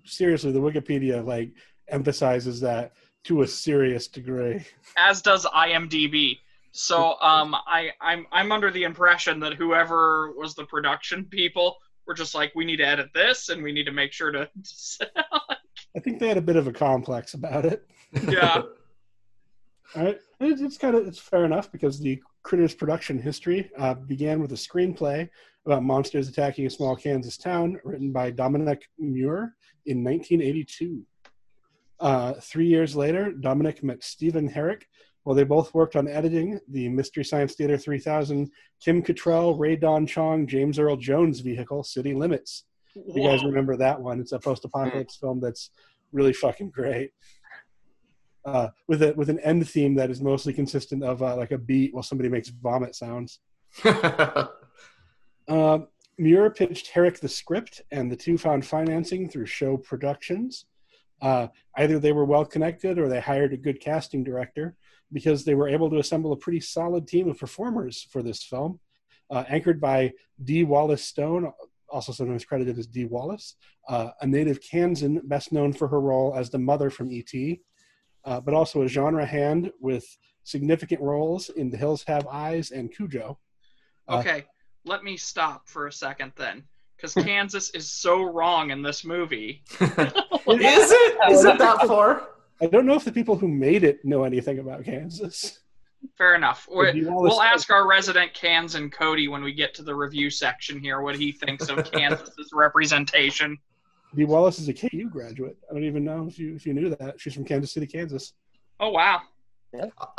Seriously, 0.05 0.51
the 0.51 0.59
Wikipedia 0.59 1.25
like 1.25 1.51
emphasizes 1.87 2.59
that 2.61 2.93
to 3.23 3.41
a 3.41 3.47
serious 3.47 4.07
degree. 4.07 4.63
as 4.97 5.21
does 5.21 5.45
IMDb. 5.45 6.39
So 6.75 7.19
um, 7.21 7.55
I, 7.67 7.91
I'm 8.01 8.25
I'm 8.31 8.51
under 8.51 8.71
the 8.71 8.83
impression 8.83 9.39
that 9.41 9.53
whoever 9.53 10.33
was 10.35 10.55
the 10.55 10.65
production 10.65 11.25
people 11.25 11.77
were 12.07 12.15
just 12.15 12.33
like, 12.33 12.51
we 12.55 12.65
need 12.65 12.77
to 12.77 12.87
edit 12.87 13.09
this 13.13 13.49
and 13.49 13.63
we 13.63 13.71
need 13.71 13.85
to 13.85 13.91
make 13.91 14.11
sure 14.11 14.31
to. 14.31 14.49
I 15.95 15.99
think 15.99 16.19
they 16.19 16.27
had 16.27 16.37
a 16.37 16.41
bit 16.41 16.55
of 16.55 16.67
a 16.67 16.73
complex 16.73 17.35
about 17.35 17.65
it. 17.65 17.87
yeah, 18.27 18.63
All 19.95 20.03
right, 20.03 20.19
it's, 20.39 20.61
it's 20.61 20.77
kind 20.77 20.95
of 20.95 21.05
it's 21.05 21.19
fair 21.19 21.45
enough 21.45 21.71
because 21.71 21.99
the 21.99 22.19
Critters 22.41 22.73
production 22.73 23.19
history 23.19 23.69
uh, 23.77 23.93
began 23.93 24.41
with 24.41 24.51
a 24.51 24.55
screenplay 24.55 25.29
about 25.67 25.83
monsters 25.83 26.27
attacking 26.27 26.65
a 26.65 26.69
small 26.69 26.95
Kansas 26.95 27.37
town, 27.37 27.79
written 27.83 28.11
by 28.11 28.31
Domonic 28.31 28.81
Muir 28.97 29.55
in 29.85 30.03
1982. 30.03 31.05
Uh, 31.99 32.33
three 32.41 32.65
years 32.65 32.95
later, 32.95 33.31
Dominic 33.31 33.83
met 33.83 34.03
Stephen 34.03 34.49
Herek 34.49 34.81
while 35.23 35.35
they 35.35 35.43
both 35.43 35.73
worked 35.73 35.95
on 35.95 36.07
editing 36.07 36.59
the 36.67 36.89
Mystery 36.89 37.23
Science 37.23 37.55
Theater 37.55 37.77
3000 37.77 38.49
Kim 38.83 39.01
Cattrall, 39.01 39.57
Rae 39.57 39.75
Dawn 39.75 40.05
Chong, 40.05 40.47
James 40.47 40.79
Earl 40.79 40.97
Jones 40.97 41.39
vehicle, 41.39 41.83
City 41.83 42.13
Limits. 42.13 42.65
You 42.95 43.23
guys 43.23 43.43
remember 43.43 43.75
that 43.77 43.99
one? 43.99 44.19
It's 44.19 44.33
a 44.33 44.39
post-apocalypse 44.39 45.15
film 45.15 45.39
that's 45.39 45.71
really 46.11 46.33
fucking 46.33 46.69
great. 46.69 47.11
Uh, 48.45 48.67
with 48.87 49.01
a 49.01 49.13
with 49.13 49.29
an 49.29 49.39
end 49.39 49.67
theme 49.69 49.95
that 49.95 50.11
is 50.11 50.21
mostly 50.21 50.51
consistent 50.51 51.01
of 51.01 51.23
uh, 51.23 51.35
like 51.37 51.51
a 51.51 51.57
beat 51.57 51.93
while 51.93 52.03
somebody 52.03 52.29
makes 52.29 52.49
vomit 52.49 52.95
sounds. 52.95 53.39
Uh, 55.45 55.79
Muir 56.17 56.49
pitched 56.49 56.93
Herek 56.93 57.19
the 57.19 57.27
script, 57.27 57.81
and 57.91 58.11
the 58.11 58.15
two 58.15 58.37
found 58.37 58.65
financing 58.65 59.29
through 59.29 59.45
Show 59.45 59.77
Productions. 59.77 60.65
Uh, 61.21 61.47
either 61.77 61.99
they 61.99 62.11
were 62.11 62.25
well 62.25 62.45
connected 62.45 62.99
or 62.99 63.07
they 63.07 63.19
hired 63.19 63.53
a 63.53 63.57
good 63.57 63.79
casting 63.79 64.23
director 64.23 64.75
because 65.13 65.45
they 65.45 65.55
were 65.55 65.69
able 65.69 65.89
to 65.89 65.99
assemble 65.99 66.33
a 66.33 66.37
pretty 66.37 66.59
solid 66.59 67.07
team 67.07 67.29
of 67.29 67.39
performers 67.39 68.07
for 68.11 68.21
this 68.23 68.43
film, 68.43 68.79
uh, 69.29 69.43
anchored 69.47 69.79
by 69.79 70.11
Dee 70.43 70.63
Wallace 70.63 71.05
Stone, 71.05 71.51
also 71.89 72.11
sometimes 72.11 72.43
credited 72.43 72.77
as 72.79 72.87
Dee 72.87 73.05
Wallace, 73.05 73.55
uh, 73.87 74.09
a 74.21 74.27
native 74.27 74.59
Kansan, 74.61 75.21
best 75.25 75.53
known 75.53 75.71
for 75.71 75.87
her 75.87 76.01
role 76.01 76.33
as 76.35 76.49
the 76.49 76.57
mother 76.57 76.89
from 76.89 77.11
E.T., 77.11 77.61
uh, 78.25 78.39
but 78.41 78.53
also 78.53 78.81
a 78.81 78.87
genre 78.87 79.25
hand 79.25 79.71
with 79.79 80.05
significant 80.43 81.01
roles 81.01 81.49
in 81.49 81.69
The 81.69 81.77
Hills 81.77 82.03
Have 82.07 82.25
Eyes 82.27 82.71
and 82.71 82.91
Cujo. 82.93 83.37
Uh, 84.07 84.17
Okay, 84.17 84.45
let 84.85 85.03
me 85.03 85.15
stop 85.17 85.69
for 85.69 85.87
a 85.87 85.91
second 85.91 86.33
then, 86.35 86.63
because 86.95 87.13
Kansas 87.13 87.69
is 87.71 87.91
so 87.91 88.23
wrong 88.23 88.71
in 88.71 88.81
this 88.81 89.05
movie. 89.05 89.63
Is 89.79 90.91
it? 90.91 91.31
Is 91.31 91.45
it 91.45 91.57
that 91.57 91.87
far? 91.87 92.27
I 92.63 92.67
don't 92.67 92.85
know 92.85 92.93
if 92.95 93.03
the 93.03 93.11
people 93.11 93.35
who 93.35 93.47
made 93.47 93.83
it 93.83 94.03
know 94.05 94.23
anything 94.23 94.59
about 94.59 94.85
Kansas. 94.85 95.59
Fair 96.17 96.35
enough. 96.35 96.67
We- 96.73 97.03
Wallace- 97.05 97.31
We'll 97.31 97.41
ask 97.41 97.69
our 97.69 97.87
resident 97.87 98.33
Kansan 98.33 98.89
Cody 98.89 99.27
when 99.27 99.43
we 99.43 99.53
get 99.53 99.73
to 99.75 99.83
the 99.83 99.93
review 99.93 100.29
section 100.29 100.79
here 100.79 101.01
what 101.01 101.15
he 101.15 101.31
thinks 101.31 101.69
of 101.69 101.89
Kansas's 101.91 102.51
representation. 102.53 103.57
Dee 104.15 104.25
Wallace 104.25 104.59
is 104.59 104.69
a 104.69 104.73
KU 104.73 105.09
graduate. 105.09 105.57
I 105.69 105.73
don't 105.73 105.83
even 105.83 106.03
know 106.03 106.27
if 106.27 106.37
you 106.39 106.55
if 106.55 106.65
you 106.65 106.73
knew 106.73 106.89
that. 106.95 107.19
She's 107.19 107.33
from 107.33 107.45
Kansas 107.45 107.73
City, 107.73 107.87
Kansas. 107.87 108.33
Oh 108.79 108.89
wow. 108.91 109.21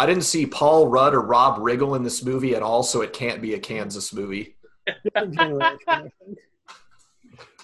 I 0.01 0.05
didn't 0.07 0.25
see 0.25 0.47
Paul 0.47 0.89
Rudd 0.89 1.15
or 1.15 1.21
Rob 1.21 1.59
Riggle 1.61 1.95
in 1.97 2.03
this 2.03 2.25
movie 2.25 2.57
at 2.57 2.63
all, 2.63 2.83
so 2.83 3.03
it 3.03 3.13
can't 3.13 3.41
be 3.41 3.55
a 3.55 3.59
Kansas 3.61 4.13
movie. 4.13 4.57
Different 5.05 5.35
generation, 5.39 5.79
I 5.87 6.01
think. 6.25 6.39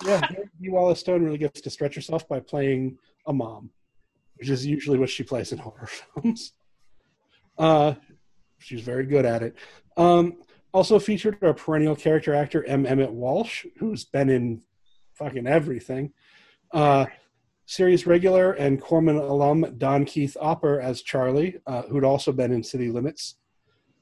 Yeah, 0.06 0.20
Dee 0.60 0.68
Wallace 0.70 1.00
Stone 1.00 1.24
really 1.24 1.36
gets 1.38 1.60
to 1.62 1.68
stretch 1.70 1.96
herself 1.96 2.28
by 2.28 2.38
playing 2.38 2.96
a 3.26 3.32
mom, 3.32 3.70
which 4.40 4.48
is 4.48 4.64
usually 4.66 4.98
what 4.98 5.10
she 5.10 5.22
plays 5.22 5.52
in 5.52 5.58
horror 5.58 5.86
films. 6.14 6.54
Uh, 7.58 7.94
she's 8.58 8.80
very 8.80 9.04
good 9.04 9.26
at 9.26 9.42
it. 9.42 9.54
Um, 9.98 10.38
also 10.72 10.98
featured 10.98 11.36
our 11.42 11.52
perennial 11.52 11.94
character 11.94 12.34
actor 12.34 12.64
M. 12.64 12.86
Emmett 12.86 13.12
Walsh, 13.12 13.66
who's 13.78 14.04
been 14.04 14.30
in 14.30 14.62
fucking 15.12 15.46
everything. 15.46 16.12
Uh, 16.72 17.04
series 17.66 18.06
regular 18.06 18.52
and 18.52 18.80
Corman 18.80 19.16
alum 19.16 19.74
Don 19.76 20.06
Keith 20.06 20.38
Opper 20.40 20.80
as 20.80 21.02
Charlie, 21.02 21.58
uh, 21.66 21.82
who'd 21.82 22.04
also 22.04 22.32
been 22.32 22.50
in 22.50 22.62
City 22.62 22.88
Limits, 22.88 23.36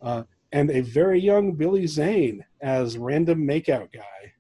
uh, 0.01 0.23
and 0.53 0.71
a 0.71 0.83
very 0.83 1.21
young 1.21 1.53
Billy 1.53 1.87
Zane 1.89 2.45
as 2.63 2.97
random 2.97 3.45
makeout 3.45 3.93
guy. 3.93 4.33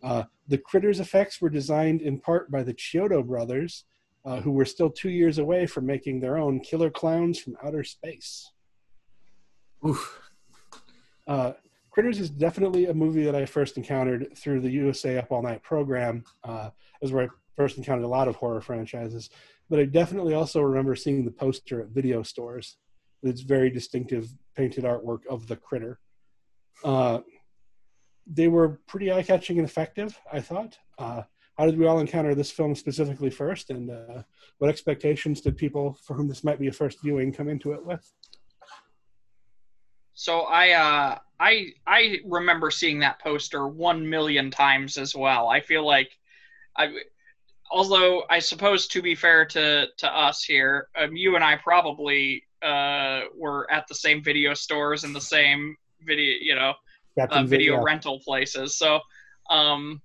Uh, 0.00 0.24
the 0.46 0.58
Critters 0.58 1.00
effects 1.00 1.40
were 1.40 1.50
designed 1.50 2.02
in 2.02 2.20
part 2.20 2.52
by 2.52 2.62
the 2.62 2.74
Chiodo 2.74 3.26
brothers, 3.26 3.84
uh, 4.26 4.40
who 4.40 4.50
were 4.50 4.64
still 4.64 4.90
two 4.90 5.10
years 5.10 5.38
away 5.38 5.66
from 5.66 5.86
making 5.86 6.20
their 6.20 6.36
own 6.36 6.58
Killer 6.60 6.90
Clowns 6.90 7.38
from 7.38 7.56
Outer 7.62 7.84
Space. 7.84 8.50
Oof. 9.86 10.20
Uh, 11.28 11.52
Critters 11.90 12.20
is 12.20 12.28
definitely 12.28 12.86
a 12.86 12.94
movie 12.94 13.24
that 13.24 13.34
I 13.34 13.46
first 13.46 13.78
encountered 13.78 14.36
through 14.36 14.60
the 14.60 14.70
USA 14.70 15.16
Up 15.16 15.32
All 15.32 15.42
Night 15.42 15.62
program, 15.62 16.24
uh, 16.44 16.70
is 17.00 17.10
where 17.10 17.24
I 17.24 17.28
first 17.56 17.78
encountered 17.78 18.04
a 18.04 18.08
lot 18.08 18.28
of 18.28 18.36
horror 18.36 18.60
franchises. 18.60 19.30
But 19.70 19.78
I 19.78 19.84
definitely 19.84 20.34
also 20.34 20.60
remember 20.60 20.94
seeing 20.94 21.24
the 21.24 21.30
poster 21.30 21.80
at 21.80 21.88
video 21.88 22.22
stores. 22.22 22.76
with 23.22 23.30
Its 23.30 23.40
very 23.40 23.70
distinctive 23.70 24.28
painted 24.54 24.84
artwork 24.84 25.20
of 25.30 25.46
the 25.46 25.56
critter. 25.56 26.00
Uh, 26.84 27.20
they 28.26 28.48
were 28.48 28.80
pretty 28.86 29.10
eye-catching 29.10 29.58
and 29.58 29.66
effective, 29.66 30.18
I 30.30 30.40
thought. 30.40 30.76
Uh, 30.98 31.22
how 31.58 31.64
did 31.66 31.78
we 31.78 31.86
all 31.86 32.00
encounter 32.00 32.34
this 32.34 32.50
film 32.50 32.74
specifically 32.74 33.30
first, 33.30 33.70
and 33.70 33.90
uh, 33.90 34.22
what 34.58 34.68
expectations 34.70 35.40
did 35.40 35.56
people 35.56 35.98
for 36.04 36.14
whom 36.14 36.28
this 36.28 36.44
might 36.44 36.60
be 36.60 36.68
a 36.68 36.72
first 36.72 37.00
viewing 37.02 37.32
come 37.32 37.48
into 37.48 37.72
it 37.72 37.84
with? 37.84 38.12
So 40.14 40.40
I 40.40 40.70
uh 40.72 41.18
I 41.38 41.68
I 41.86 42.18
remember 42.24 42.70
seeing 42.70 42.98
that 43.00 43.20
poster 43.20 43.68
one 43.68 44.08
million 44.08 44.50
times 44.50 44.96
as 44.96 45.14
well. 45.14 45.48
I 45.48 45.60
feel 45.60 45.86
like 45.86 46.10
I 46.76 46.90
although 47.70 48.24
I 48.30 48.38
suppose 48.38 48.86
to 48.88 49.02
be 49.02 49.14
fair 49.14 49.44
to 49.46 49.86
to 49.98 50.18
us 50.18 50.42
here, 50.42 50.88
um, 50.96 51.14
you 51.14 51.36
and 51.36 51.44
I 51.44 51.56
probably 51.56 52.42
uh 52.62 53.22
were 53.36 53.70
at 53.70 53.86
the 53.88 53.94
same 53.94 54.22
video 54.24 54.54
stores 54.54 55.04
and 55.04 55.14
the 55.14 55.20
same 55.20 55.76
video 56.06 56.36
you 56.40 56.54
know 56.54 56.72
uh, 57.20 57.42
video 57.42 57.74
Video. 57.74 57.82
rental 57.82 58.20
places. 58.20 58.78
So 58.78 59.00
um 59.50 60.00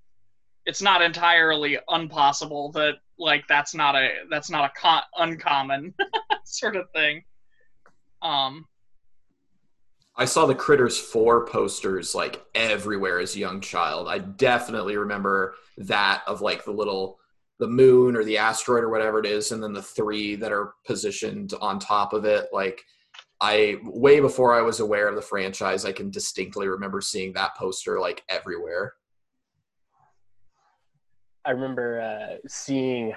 it's 0.66 0.82
not 0.82 1.02
entirely 1.02 1.78
unpossible 1.90 2.72
that 2.74 2.96
like 3.18 3.48
that's 3.48 3.74
not 3.74 3.96
a 3.96 4.10
that's 4.30 4.50
not 4.50 4.66
a 4.66 4.80
con- 4.80 5.04
uncommon 5.18 5.94
sort 6.46 6.76
of 6.76 6.90
thing. 6.92 7.24
Um 8.22 8.66
I 10.16 10.26
saw 10.26 10.46
the 10.46 10.56
Critters 10.56 11.00
4 11.00 11.46
posters 11.46 12.14
like 12.14 12.44
everywhere 12.54 13.20
as 13.20 13.36
a 13.36 13.40
young 13.40 13.62
child. 13.62 14.08
I 14.08 14.20
definitely 14.20 14.98
remember 14.98 15.56
that 15.78 16.24
of 16.28 16.42
like 16.42 16.66
the 16.66 16.72
little 16.72 17.18
the 17.60 17.68
moon 17.68 18.16
or 18.16 18.24
the 18.24 18.38
asteroid 18.38 18.84
or 18.84 18.90
whatever 18.90 19.20
it 19.20 19.26
is 19.26 19.52
and 19.52 19.62
then 19.62 19.72
the 19.72 19.82
three 19.82 20.36
that 20.36 20.52
are 20.52 20.74
positioned 20.86 21.54
on 21.62 21.80
top 21.80 22.12
of 22.12 22.26
it 22.26 22.48
like 22.52 22.84
I 23.40 23.78
way 23.84 24.20
before 24.20 24.54
I 24.54 24.62
was 24.62 24.80
aware 24.80 25.08
of 25.08 25.16
the 25.16 25.22
franchise 25.22 25.86
I 25.86 25.92
can 25.92 26.10
distinctly 26.10 26.68
remember 26.68 27.02
seeing 27.02 27.34
that 27.34 27.56
poster 27.56 28.00
like 28.00 28.24
everywhere. 28.30 28.94
I 31.46 31.52
remember 31.52 32.02
uh, 32.02 32.36
seeing 32.48 33.14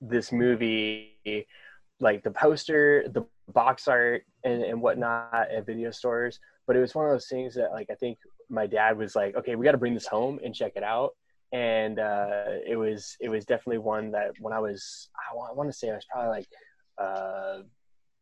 this 0.00 0.32
movie, 0.32 1.46
like 2.00 2.22
the 2.22 2.30
poster, 2.30 3.06
the 3.08 3.26
box 3.52 3.88
art, 3.88 4.24
and, 4.44 4.62
and 4.62 4.80
whatnot 4.80 5.50
at 5.50 5.66
video 5.66 5.90
stores. 5.90 6.38
But 6.66 6.76
it 6.76 6.80
was 6.80 6.94
one 6.94 7.06
of 7.06 7.12
those 7.12 7.28
things 7.28 7.54
that, 7.54 7.72
like, 7.72 7.88
I 7.90 7.94
think 7.94 8.18
my 8.48 8.66
dad 8.66 8.96
was 8.96 9.14
like, 9.14 9.36
"Okay, 9.36 9.56
we 9.56 9.64
got 9.64 9.72
to 9.72 9.78
bring 9.78 9.94
this 9.94 10.06
home 10.06 10.40
and 10.44 10.54
check 10.54 10.72
it 10.76 10.82
out." 10.82 11.10
And 11.52 11.98
uh, 11.98 12.44
it 12.66 12.76
was 12.76 13.16
it 13.20 13.28
was 13.28 13.44
definitely 13.44 13.78
one 13.78 14.10
that 14.12 14.32
when 14.40 14.52
I 14.52 14.58
was 14.58 15.08
I 15.14 15.34
want, 15.34 15.68
to 15.68 15.72
say 15.76 15.90
I 15.90 15.94
was 15.94 16.06
probably 16.10 16.30
like 16.30 16.48
uh, 16.98 17.58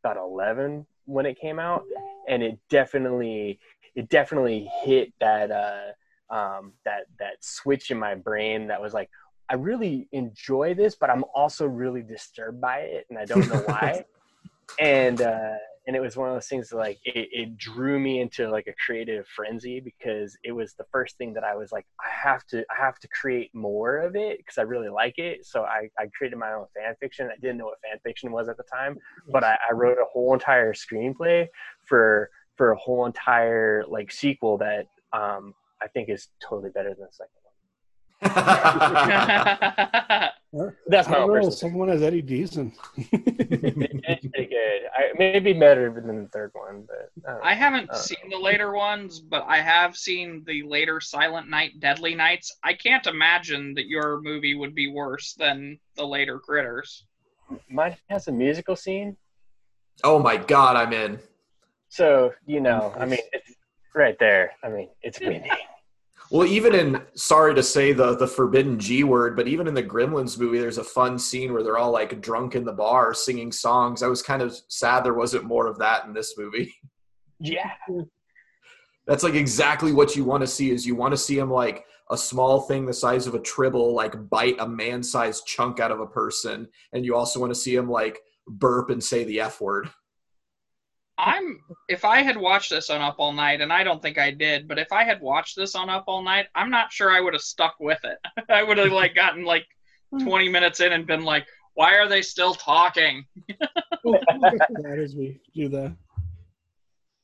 about 0.02 0.16
eleven 0.16 0.86
when 1.06 1.26
it 1.26 1.38
came 1.40 1.58
out, 1.58 1.84
and 2.28 2.42
it 2.42 2.58
definitely 2.68 3.58
it 3.94 4.08
definitely 4.08 4.70
hit 4.82 5.12
that 5.20 5.50
uh, 5.50 6.34
um, 6.34 6.72
that 6.84 7.04
that 7.18 7.36
switch 7.40 7.90
in 7.90 7.98
my 7.98 8.14
brain 8.14 8.68
that 8.68 8.80
was 8.80 8.92
like 8.92 9.10
I 9.54 9.56
really 9.56 10.08
enjoy 10.10 10.74
this, 10.74 10.96
but 10.96 11.10
I'm 11.10 11.22
also 11.32 11.64
really 11.64 12.02
disturbed 12.02 12.60
by 12.60 12.78
it, 12.78 13.06
and 13.08 13.16
I 13.16 13.24
don't 13.24 13.48
know 13.48 13.62
why. 13.66 14.04
and 14.80 15.22
uh, 15.22 15.52
and 15.86 15.94
it 15.94 16.00
was 16.00 16.16
one 16.16 16.28
of 16.28 16.34
those 16.34 16.48
things 16.48 16.70
that 16.70 16.76
like 16.76 16.98
it, 17.04 17.28
it 17.30 17.56
drew 17.56 18.00
me 18.00 18.20
into 18.20 18.50
like 18.50 18.66
a 18.66 18.72
creative 18.84 19.28
frenzy 19.28 19.78
because 19.78 20.36
it 20.42 20.50
was 20.50 20.74
the 20.74 20.86
first 20.90 21.16
thing 21.18 21.34
that 21.34 21.44
I 21.44 21.54
was 21.54 21.70
like, 21.70 21.86
I 22.00 22.10
have 22.10 22.44
to 22.46 22.64
I 22.68 22.82
have 22.84 22.98
to 22.98 23.08
create 23.08 23.54
more 23.54 23.98
of 23.98 24.16
it 24.16 24.38
because 24.38 24.58
I 24.58 24.62
really 24.62 24.88
like 24.88 25.18
it. 25.18 25.46
So 25.46 25.62
I, 25.62 25.88
I 26.00 26.08
created 26.18 26.36
my 26.36 26.52
own 26.52 26.66
fan 26.74 26.96
fiction. 26.98 27.28
I 27.30 27.38
didn't 27.40 27.58
know 27.58 27.66
what 27.66 27.78
fan 27.80 28.00
fiction 28.02 28.32
was 28.32 28.48
at 28.48 28.56
the 28.56 28.64
time, 28.64 28.98
but 29.30 29.44
I, 29.44 29.56
I 29.70 29.72
wrote 29.72 29.98
a 29.98 30.06
whole 30.12 30.34
entire 30.34 30.72
screenplay 30.72 31.46
for 31.84 32.28
for 32.56 32.72
a 32.72 32.76
whole 32.76 33.06
entire 33.06 33.84
like 33.86 34.10
sequel 34.10 34.58
that 34.58 34.88
um, 35.12 35.54
I 35.80 35.86
think 35.86 36.08
is 36.08 36.26
totally 36.42 36.70
better 36.70 36.88
than 36.88 37.06
the 37.06 37.12
second. 37.12 37.43
That's 40.86 41.08
my 41.08 41.16
I 41.16 41.18
don't 41.18 41.22
own 41.22 41.28
know. 41.28 41.34
The 41.34 41.34
personal 41.34 41.50
second 41.50 41.78
one 41.78 41.88
has 41.88 42.02
Eddie 42.02 42.22
Deezen. 42.22 42.72
it's 42.96 44.26
pretty 44.28 44.46
good. 44.46 44.82
I, 44.96 45.12
maybe 45.18 45.52
better 45.52 45.90
than 45.92 46.22
the 46.22 46.28
third 46.28 46.50
one, 46.54 46.86
but 46.86 47.10
I. 47.42 47.50
I 47.50 47.54
haven't 47.54 47.90
Uh, 47.90 47.94
seen 47.96 48.30
the 48.30 48.38
later 48.38 48.72
ones, 48.72 49.18
but 49.20 49.44
I 49.48 49.60
have 49.60 49.96
seen 49.96 50.44
the 50.46 50.62
later 50.62 51.00
Silent 51.00 51.50
Night, 51.50 51.80
Deadly 51.80 52.14
Nights. 52.14 52.56
I 52.62 52.74
can't 52.74 53.06
imagine 53.06 53.74
that 53.74 53.86
your 53.86 54.20
movie 54.22 54.54
would 54.54 54.74
be 54.74 54.86
worse 54.88 55.34
than 55.34 55.78
the 55.96 56.04
later 56.06 56.38
Critters. 56.38 57.04
mine 57.68 57.96
has 58.08 58.28
a 58.28 58.32
musical 58.32 58.76
scene, 58.76 59.16
oh 60.04 60.18
my 60.20 60.36
god, 60.36 60.76
I'm 60.76 60.92
in. 60.92 61.18
so 61.88 62.32
you 62.46 62.60
know, 62.60 62.94
I 62.96 63.06
mean, 63.06 63.20
it's 63.32 63.52
right 63.94 64.16
there. 64.20 64.52
I 64.62 64.68
mean, 64.68 64.88
it's 65.02 65.18
winning. 65.26 65.50
Well, 66.30 66.46
even 66.46 66.74
in 66.74 67.02
sorry 67.14 67.54
to 67.54 67.62
say 67.62 67.92
the 67.92 68.16
the 68.16 68.26
forbidden 68.26 68.78
G 68.78 69.04
word, 69.04 69.36
but 69.36 69.46
even 69.46 69.66
in 69.66 69.74
the 69.74 69.82
Gremlins 69.82 70.38
movie, 70.38 70.58
there's 70.58 70.78
a 70.78 70.84
fun 70.84 71.18
scene 71.18 71.52
where 71.52 71.62
they're 71.62 71.78
all 71.78 71.92
like 71.92 72.20
drunk 72.20 72.54
in 72.54 72.64
the 72.64 72.72
bar 72.72 73.12
singing 73.12 73.52
songs. 73.52 74.02
I 74.02 74.08
was 74.08 74.22
kind 74.22 74.42
of 74.42 74.56
sad 74.68 75.04
there 75.04 75.14
wasn't 75.14 75.44
more 75.44 75.66
of 75.66 75.78
that 75.78 76.06
in 76.06 76.14
this 76.14 76.36
movie. 76.38 76.74
Yeah, 77.40 77.72
That's 79.06 79.22
like 79.22 79.34
exactly 79.34 79.92
what 79.92 80.16
you 80.16 80.24
want 80.24 80.40
to 80.40 80.46
see. 80.46 80.70
Is 80.70 80.86
you 80.86 80.94
want 80.94 81.12
to 81.12 81.18
see 81.18 81.38
him 81.38 81.50
like 81.50 81.84
a 82.10 82.16
small 82.16 82.62
thing 82.62 82.86
the 82.86 82.92
size 82.92 83.26
of 83.26 83.34
a 83.34 83.40
tribble, 83.40 83.94
like 83.94 84.30
bite 84.30 84.56
a 84.60 84.68
man-sized 84.68 85.46
chunk 85.46 85.78
out 85.78 85.90
of 85.90 86.00
a 86.00 86.06
person, 86.06 86.68
and 86.92 87.04
you 87.04 87.14
also 87.14 87.38
want 87.38 87.50
to 87.50 87.58
see 87.58 87.74
him 87.74 87.90
like 87.90 88.18
burp 88.46 88.90
and 88.90 89.02
say 89.02 89.24
the 89.24 89.40
f 89.40 89.60
word. 89.60 89.90
I'm 91.16 91.60
if 91.88 92.04
I 92.04 92.22
had 92.22 92.36
watched 92.36 92.70
this 92.70 92.90
on 92.90 93.00
Up 93.00 93.16
All 93.18 93.32
Night, 93.32 93.60
and 93.60 93.72
I 93.72 93.84
don't 93.84 94.02
think 94.02 94.18
I 94.18 94.30
did, 94.30 94.66
but 94.66 94.78
if 94.78 94.90
I 94.92 95.04
had 95.04 95.20
watched 95.20 95.56
this 95.56 95.74
on 95.74 95.88
Up 95.88 96.04
All 96.06 96.22
Night, 96.22 96.46
I'm 96.54 96.70
not 96.70 96.92
sure 96.92 97.10
I 97.10 97.20
would 97.20 97.34
have 97.34 97.42
stuck 97.42 97.76
with 97.78 98.00
it. 98.04 98.18
I 98.48 98.62
would 98.62 98.78
have 98.78 98.92
like 98.92 99.14
gotten 99.14 99.44
like 99.44 99.66
hmm. 100.10 100.26
20 100.26 100.48
minutes 100.48 100.80
in 100.80 100.92
and 100.92 101.06
been 101.06 101.24
like, 101.24 101.46
"Why 101.74 101.96
are 101.96 102.08
they 102.08 102.22
still 102.22 102.54
talking?" 102.54 103.24
We'll, 104.04 104.20
we'll 104.32 104.50
get 104.50 104.68
to 104.68 104.82
that 104.82 104.98
as 104.98 105.14
we 105.14 105.40
do 105.54 105.68
the. 105.68 105.96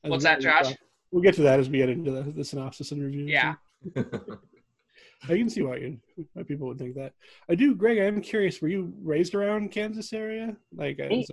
as 0.03 0.09
What's 0.09 0.23
we- 0.23 0.29
that, 0.29 0.41
Josh? 0.41 0.73
We'll 1.11 1.21
get 1.21 1.35
to 1.35 1.41
that 1.41 1.59
as 1.59 1.69
we 1.69 1.77
get 1.77 1.89
into 1.89 2.09
the, 2.09 2.23
the 2.31 2.43
synopsis 2.45 2.93
and 2.93 3.03
review. 3.03 3.25
Yeah. 3.25 3.55
I 3.95 5.37
can 5.37 5.49
see 5.49 5.61
why 5.61 5.75
you 5.75 5.99
why 6.33 6.43
people 6.43 6.67
would 6.67 6.79
think 6.79 6.95
that. 6.95 7.13
I 7.49 7.55
do, 7.55 7.75
Greg. 7.75 7.99
I'm 7.99 8.21
curious. 8.21 8.61
Were 8.61 8.69
you 8.69 8.93
raised 9.03 9.35
around 9.35 9.71
Kansas 9.71 10.13
area? 10.13 10.55
Like, 10.73 10.97
Me. 10.97 11.19
as, 11.21 11.31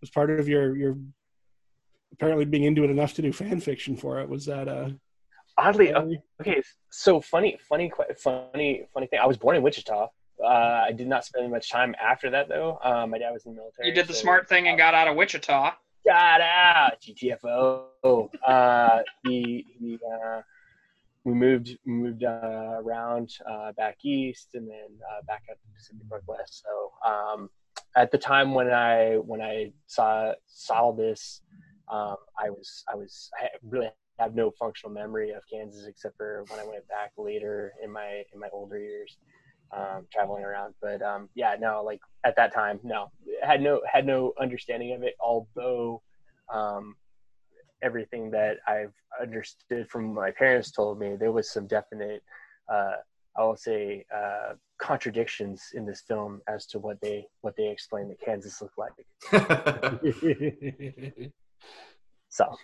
was 0.00 0.10
part 0.10 0.30
of 0.30 0.48
your 0.48 0.76
your 0.76 0.98
apparently 2.12 2.44
being 2.44 2.64
into 2.64 2.84
it 2.84 2.90
enough 2.90 3.14
to 3.14 3.22
do 3.22 3.32
fan 3.32 3.60
fiction 3.60 3.96
for 3.96 4.20
it? 4.20 4.28
Was 4.28 4.46
that 4.46 4.68
uh? 4.68 4.90
oddly, 5.58 5.92
uh, 5.92 6.06
okay. 6.40 6.62
So 6.90 7.20
funny, 7.20 7.58
funny, 7.68 7.92
funny, 8.18 8.86
funny 8.92 9.06
thing. 9.06 9.18
I 9.20 9.26
was 9.26 9.36
born 9.36 9.56
in 9.56 9.62
Wichita. 9.62 10.08
Uh, 10.42 10.46
I 10.46 10.92
did 10.92 11.06
not 11.06 11.24
spend 11.24 11.50
much 11.50 11.70
time 11.70 11.94
after 12.02 12.30
that 12.30 12.48
though. 12.48 12.78
Uh, 12.82 13.06
my 13.06 13.18
dad 13.18 13.30
was 13.30 13.46
in 13.46 13.52
the 13.52 13.60
military. 13.60 13.88
You 13.88 13.94
did 13.94 14.08
the 14.08 14.14
so- 14.14 14.22
smart 14.22 14.48
thing 14.48 14.68
and 14.68 14.76
got 14.76 14.94
out 14.94 15.08
of 15.08 15.16
Wichita. 15.16 15.72
Got 16.04 16.40
out 16.40 17.00
GTFO. 17.00 18.28
Uh, 18.46 18.98
he 19.24 19.64
he. 19.78 19.98
Uh, 20.04 20.40
we 21.24 21.32
moved 21.34 21.78
moved 21.86 22.24
uh, 22.24 22.80
around 22.84 23.32
uh, 23.48 23.70
back 23.72 23.98
east 24.04 24.48
and 24.54 24.68
then 24.68 24.88
uh, 25.08 25.22
back 25.26 25.44
up 25.48 25.56
to 25.56 25.62
the 25.68 25.74
Pacific 25.76 26.02
Northwest. 26.10 26.64
So 26.64 27.08
um, 27.08 27.50
at 27.96 28.10
the 28.10 28.18
time 28.18 28.54
when 28.54 28.72
I 28.72 29.14
when 29.16 29.40
I 29.40 29.72
saw 29.86 30.32
saw 30.46 30.92
this, 30.92 31.40
um, 31.92 32.16
I 32.38 32.48
was 32.48 32.84
I 32.90 32.96
was 32.96 33.30
I 33.38 33.48
really 33.68 33.90
have 34.18 34.34
no 34.34 34.50
functional 34.58 34.92
memory 34.92 35.30
of 35.30 35.42
Kansas 35.50 35.86
except 35.86 36.16
for 36.16 36.44
when 36.48 36.58
I 36.58 36.64
went 36.64 36.88
back 36.88 37.12
later 37.18 37.74
in 37.84 37.92
my 37.92 38.22
in 38.32 38.40
my 38.40 38.48
older 38.52 38.78
years, 38.78 39.18
um, 39.76 40.06
traveling 40.10 40.42
around. 40.42 40.74
But 40.80 41.02
um, 41.02 41.28
yeah, 41.34 41.54
no, 41.60 41.82
like 41.84 42.00
at 42.24 42.34
that 42.36 42.54
time, 42.54 42.80
no, 42.82 43.10
had 43.42 43.60
no 43.60 43.82
had 43.90 44.06
no 44.06 44.32
understanding 44.40 44.94
of 44.94 45.02
it. 45.02 45.14
Although 45.20 46.00
um, 46.52 46.96
everything 47.82 48.30
that 48.30 48.56
I've 48.66 48.94
understood 49.20 49.86
from 49.90 50.14
my 50.14 50.30
parents 50.30 50.70
told 50.70 50.98
me, 50.98 51.16
there 51.16 51.32
was 51.32 51.50
some 51.50 51.66
definite, 51.66 52.22
uh, 52.72 52.96
I 53.36 53.42
will 53.42 53.56
say, 53.56 54.06
uh, 54.14 54.54
contradictions 54.78 55.72
in 55.74 55.84
this 55.84 56.00
film 56.00 56.40
as 56.48 56.64
to 56.68 56.78
what 56.78 57.02
they 57.02 57.26
what 57.42 57.54
they 57.54 57.68
explained 57.68 58.10
that 58.12 58.20
Kansas 58.24 58.62
looked 58.62 58.78
like. 58.78 58.92
so, 62.28 62.56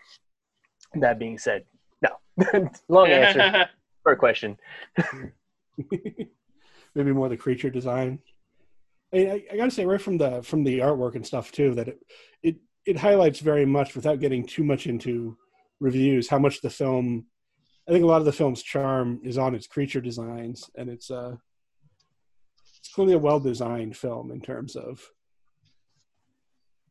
that 0.95 1.19
being 1.19 1.39
said, 1.39 1.65
no. 2.03 2.11
Long 2.89 3.09
answer 3.09 3.69
for 4.03 4.13
a 4.13 4.17
question. 4.17 4.57
Maybe 6.95 7.13
more 7.13 7.29
the 7.29 7.37
creature 7.37 7.71
design. 7.71 8.21
I, 9.13 9.45
I, 9.51 9.57
gotta 9.57 9.71
say, 9.71 9.87
right 9.87 10.01
from 10.01 10.19
the 10.19 10.43
from 10.43 10.65
the 10.65 10.81
artwork 10.81 11.15
and 11.15 11.27
stuff 11.27 11.51
too, 11.53 11.75
that 11.75 11.89
it 11.89 11.99
it 12.43 12.57
it 12.85 12.97
highlights 12.99 13.41
very 13.41 13.65
much 13.65 13.95
without 13.95 14.21
getting 14.21 14.47
too 14.47 14.65
much 14.65 14.87
into 14.87 15.37
reviews 15.81 16.29
how 16.29 16.39
much 16.39 16.61
the 16.61 16.71
film. 16.71 17.27
I 17.89 17.93
think 17.93 18.05
a 18.05 18.07
lot 18.07 18.21
of 18.21 18.27
the 18.27 18.33
film's 18.33 18.63
charm 18.63 19.21
is 19.25 19.39
on 19.39 19.55
its 19.55 19.67
creature 19.67 20.01
designs, 20.01 20.69
and 20.77 20.91
it's 20.91 21.11
uh, 21.11 21.37
it's 22.79 22.93
clearly 22.93 23.15
a 23.15 23.19
well 23.19 23.41
designed 23.41 23.97
film 23.97 24.31
in 24.31 24.41
terms 24.41 24.77
of 24.77 25.01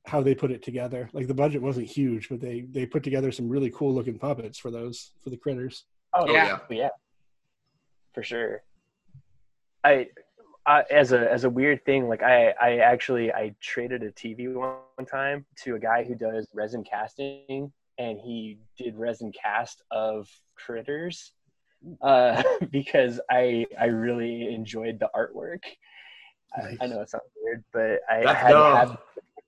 how 0.08 0.22
they 0.22 0.34
put 0.34 0.52
it 0.52 0.64
together. 0.64 1.10
Like 1.14 1.28
the 1.28 1.34
budget 1.34 1.62
wasn't 1.62 1.88
huge, 1.88 2.30
but 2.30 2.40
they 2.40 2.62
they 2.72 2.86
put 2.86 3.04
together 3.04 3.32
some 3.32 3.50
really 3.50 3.70
cool 3.72 3.94
looking 3.94 4.18
puppets 4.18 4.58
for 4.58 4.72
those 4.72 5.12
for 5.22 5.30
the 5.30 5.38
critters. 5.38 5.86
Oh 6.14 6.30
yeah, 6.32 6.60
yeah, 6.70 6.90
for 8.14 8.24
sure. 8.24 8.64
I, 9.84 10.08
I 10.66 10.84
as 10.90 11.12
a 11.12 11.32
as 11.32 11.44
a 11.44 11.50
weird 11.50 11.86
thing, 11.86 12.08
like 12.08 12.24
I 12.24 12.54
I 12.62 12.78
actually 12.78 13.32
I 13.34 13.54
traded 13.62 14.04
a 14.04 14.12
TV 14.12 14.54
one 14.54 15.06
time 15.06 15.46
to 15.64 15.76
a 15.76 15.80
guy 15.80 16.04
who 16.04 16.16
does 16.16 16.48
resin 16.54 16.84
casting, 16.84 17.72
and 17.98 18.20
he 18.20 18.60
did 18.78 18.96
resin 18.96 19.32
cast 19.32 19.84
of 19.92 20.30
critters 20.56 21.34
uh, 22.02 22.42
because 22.72 23.20
I 23.30 23.66
I 23.80 23.86
really 23.86 24.54
enjoyed 24.54 25.00
the 25.00 25.10
artwork. 25.16 25.64
Nice. 26.58 26.78
I, 26.80 26.86
I, 26.86 26.88
know 26.88 27.02
it 27.02 27.10
sounds 27.10 27.24
weird, 27.44 27.64
but 27.74 28.00
I, 28.10 28.24
I 28.24 28.34
had, 28.34 28.50
to 28.52 28.58
have, 28.58 28.98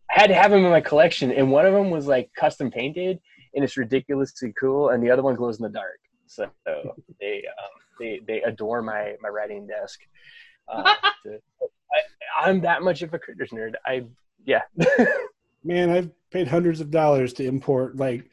had 0.09 0.27
to 0.27 0.33
have 0.33 0.51
them 0.51 0.65
in 0.65 0.71
my 0.71 0.81
collection, 0.81 1.31
and 1.31 1.51
one 1.51 1.65
of 1.65 1.73
them 1.73 1.89
was 1.89 2.07
like 2.07 2.31
custom 2.35 2.71
painted, 2.71 3.19
and 3.53 3.63
it's 3.63 3.77
ridiculously 3.77 4.53
cool, 4.59 4.89
and 4.89 5.03
the 5.03 5.11
other 5.11 5.21
one 5.21 5.35
glows 5.35 5.57
in 5.57 5.63
the 5.63 5.69
dark. 5.69 5.99
So 6.25 6.49
they 7.19 7.43
um, 7.47 7.69
they 7.99 8.21
they 8.25 8.41
adore 8.41 8.81
my 8.81 9.15
my 9.21 9.29
writing 9.29 9.67
desk. 9.67 9.99
Uh, 10.67 10.83
to, 11.23 11.39
I, 12.41 12.49
am 12.49 12.61
that 12.61 12.83
much 12.83 13.01
of 13.01 13.13
a 13.13 13.19
critters 13.19 13.51
nerd. 13.51 13.73
I 13.85 14.05
yeah. 14.45 14.61
Man, 15.63 15.89
I've 15.89 16.11
paid 16.31 16.47
hundreds 16.47 16.79
of 16.79 16.89
dollars 16.89 17.33
to 17.33 17.45
import 17.45 17.97
like 17.97 18.29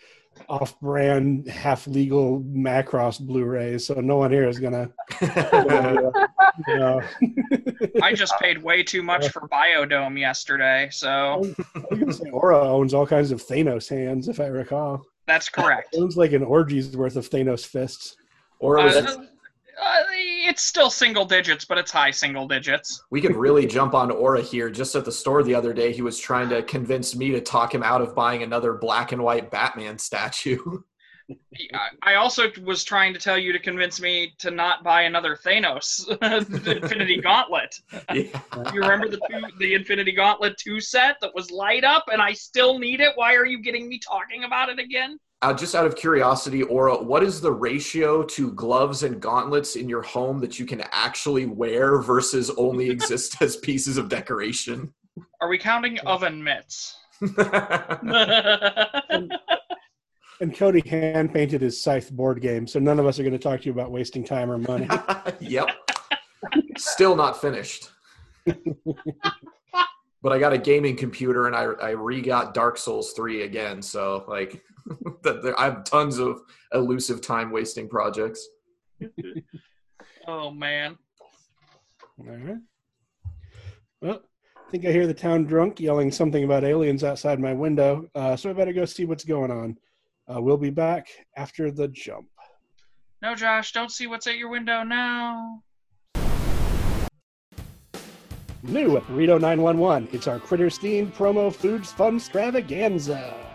off-brand, 0.49 1.49
half-legal 1.49 2.43
Macross 2.43 3.21
Blu-rays, 3.21 3.87
so 3.87 3.95
no 3.95 4.16
one 4.16 4.31
here 4.31 4.49
is 4.49 4.59
gonna. 4.59 4.90
you 5.21 6.76
know. 6.76 7.02
I 8.02 8.12
just 8.14 8.35
paid 8.40 8.62
way 8.62 8.83
too 8.83 9.02
much 9.02 9.28
for 9.28 9.49
Biodome 9.49 10.19
yesterday, 10.19 10.88
so. 10.90 11.43
I 11.90 11.95
was 12.05 12.19
say 12.19 12.31
Aura 12.31 12.61
owns 12.61 12.95
all 12.95 13.07
kinds 13.07 13.31
of 13.31 13.43
Thanos 13.45 13.89
hands, 13.89 14.28
if 14.28 14.41
I 14.41 14.47
recall. 14.47 15.04
That's 15.26 15.49
correct. 15.49 15.95
It 15.95 16.00
owns 16.00 16.17
like 16.17 16.32
an 16.32 16.43
orgy's 16.43 16.97
worth 16.97 17.17
of 17.17 17.28
Thanos 17.28 17.67
fists. 17.67 18.17
Aura 18.60 18.84
was. 18.84 18.97
Uh, 18.97 19.26
uh, 19.80 20.02
it's 20.10 20.62
still 20.62 20.91
single 20.91 21.25
digits, 21.25 21.65
but 21.65 21.78
it's 21.78 21.91
high 21.91 22.10
single 22.10 22.49
digits. 22.49 23.02
We 23.10 23.21
could 23.21 23.36
really 23.36 23.67
jump 23.67 23.95
on 23.95 24.10
Aura 24.10 24.43
here. 24.43 24.71
Just 24.71 24.95
at 24.95 25.04
the 25.04 25.12
store 25.12 25.43
the 25.43 25.54
other 25.54 25.73
day, 25.73 25.93
he 25.93 26.02
was 26.02 26.19
trying 26.19 26.49
to 26.50 26.62
convince 26.62 27.15
me 27.15 27.30
to 27.30 27.41
talk 27.41 27.75
him 27.75 27.82
out 27.82 28.00
of 28.00 28.15
buying 28.15 28.43
another 28.43 28.75
black 28.75 29.12
and 29.12 29.23
white 29.23 29.50
Batman 29.50 29.99
statue. 29.99 30.58
I 32.02 32.15
also 32.15 32.50
was 32.62 32.84
trying 32.84 33.12
to 33.15 33.19
tell 33.19 33.36
you 33.36 33.52
to 33.52 33.58
convince 33.58 34.00
me 34.00 34.34
to 34.39 34.50
not 34.50 34.84
buy 34.84 35.02
another 35.02 35.36
Thanos 35.36 36.06
Infinity 36.82 37.21
Gauntlet. 37.23 37.80
Yeah. 38.15 38.41
you 38.73 38.80
remember 38.80 39.08
the 39.08 39.21
two, 39.28 39.43
the 39.58 39.75
Infinity 39.75 40.12
Gauntlet 40.12 40.56
two 40.56 40.80
set 40.80 41.17
that 41.21 41.34
was 41.34 41.50
light 41.50 41.82
up, 41.82 42.04
and 42.12 42.23
I 42.23 42.32
still 42.32 42.78
need 42.78 43.00
it. 43.00 43.12
Why 43.17 43.34
are 43.34 43.47
you 43.47 43.60
getting 43.60 43.89
me 43.89 43.99
talking 43.99 44.45
about 44.45 44.69
it 44.69 44.78
again? 44.78 45.19
Uh, 45.47 45.54
just 45.54 45.76
out 45.76 45.87
of 45.87 45.95
curiosity, 45.95 46.65
Aura, 46.65 47.00
what 47.00 47.23
is 47.23 47.41
the 47.41 47.52
ratio 47.52 48.25
to 48.25 48.50
gloves 48.54 49.04
and 49.04 49.21
gauntlets 49.21 49.76
in 49.76 49.89
your 49.89 50.02
home 50.02 50.41
that 50.41 50.59
you 50.59 50.67
can 50.67 50.82
actually 50.91 51.47
wear 51.47 52.00
versus 52.00 52.50
only 52.56 52.91
exist 52.97 53.41
as 53.41 53.54
pieces 53.59 53.97
of 53.97 54.09
decoration? 54.09 54.93
Are 55.41 55.49
we 55.49 55.56
counting 55.56 56.00
oven 56.00 56.43
mitts? 56.43 56.97
and, 57.21 57.39
and 60.41 60.52
Cody 60.56 60.82
hand 60.89 61.32
painted 61.32 61.61
his 61.61 61.80
scythe 61.80 62.11
board 62.11 62.41
game, 62.41 62.67
so 62.67 62.80
none 62.80 62.99
of 62.99 63.06
us 63.06 63.21
are 63.21 63.23
going 63.23 63.32
to 63.32 63.39
talk 63.39 63.61
to 63.61 63.67
you 63.67 63.73
about 63.73 63.93
wasting 63.93 64.25
time 64.25 64.50
or 64.50 64.59
money. 64.59 64.89
yep. 65.39 65.69
Still 66.76 67.15
not 67.15 67.41
finished. 67.41 67.91
but 68.45 70.32
I 70.32 70.41
got 70.41 70.52
a 70.52 70.59
gaming 70.59 70.97
computer 70.97 71.47
and 71.47 71.54
I 71.54 71.67
I 71.80 71.91
re 71.91 72.21
got 72.21 72.52
Dark 72.52 72.78
Souls 72.78 73.13
3 73.13 73.43
again, 73.43 73.80
so 73.80 74.25
like 74.26 74.65
that 75.22 75.54
I 75.58 75.64
have 75.64 75.84
tons 75.84 76.18
of 76.18 76.40
elusive 76.72 77.20
time 77.20 77.50
wasting 77.50 77.88
projects. 77.88 78.46
oh 80.26 80.50
man. 80.50 80.96
All 82.18 82.26
right. 82.26 82.56
Well, 84.00 84.20
I 84.56 84.70
think 84.70 84.86
I 84.86 84.92
hear 84.92 85.06
the 85.06 85.14
town 85.14 85.44
drunk 85.44 85.80
yelling 85.80 86.10
something 86.10 86.44
about 86.44 86.64
aliens 86.64 87.04
outside 87.04 87.40
my 87.40 87.52
window, 87.52 88.08
uh, 88.14 88.36
so 88.36 88.50
I 88.50 88.52
better 88.52 88.72
go 88.72 88.84
see 88.84 89.04
what's 89.04 89.25
going 89.25 89.50
on. 89.50 89.76
Uh, 90.32 90.40
we'll 90.40 90.56
be 90.56 90.70
back 90.70 91.08
after 91.36 91.70
the 91.70 91.88
jump. 91.88 92.26
No, 93.22 93.34
Josh, 93.34 93.72
don't 93.72 93.90
see 93.90 94.06
what's 94.06 94.26
at 94.26 94.36
your 94.36 94.49
window 94.49 94.82
now. 94.82 95.62
New 98.62 98.96
at 98.96 99.04
Burrito 99.04 99.40
911, 99.40 100.08
it's 100.12 100.26
our 100.26 100.40
Critters 100.40 100.78
themed 100.78 101.12
promo 101.12 101.54
foods 101.54 101.92
fun 101.92 102.16
extravaganza. 102.16 103.46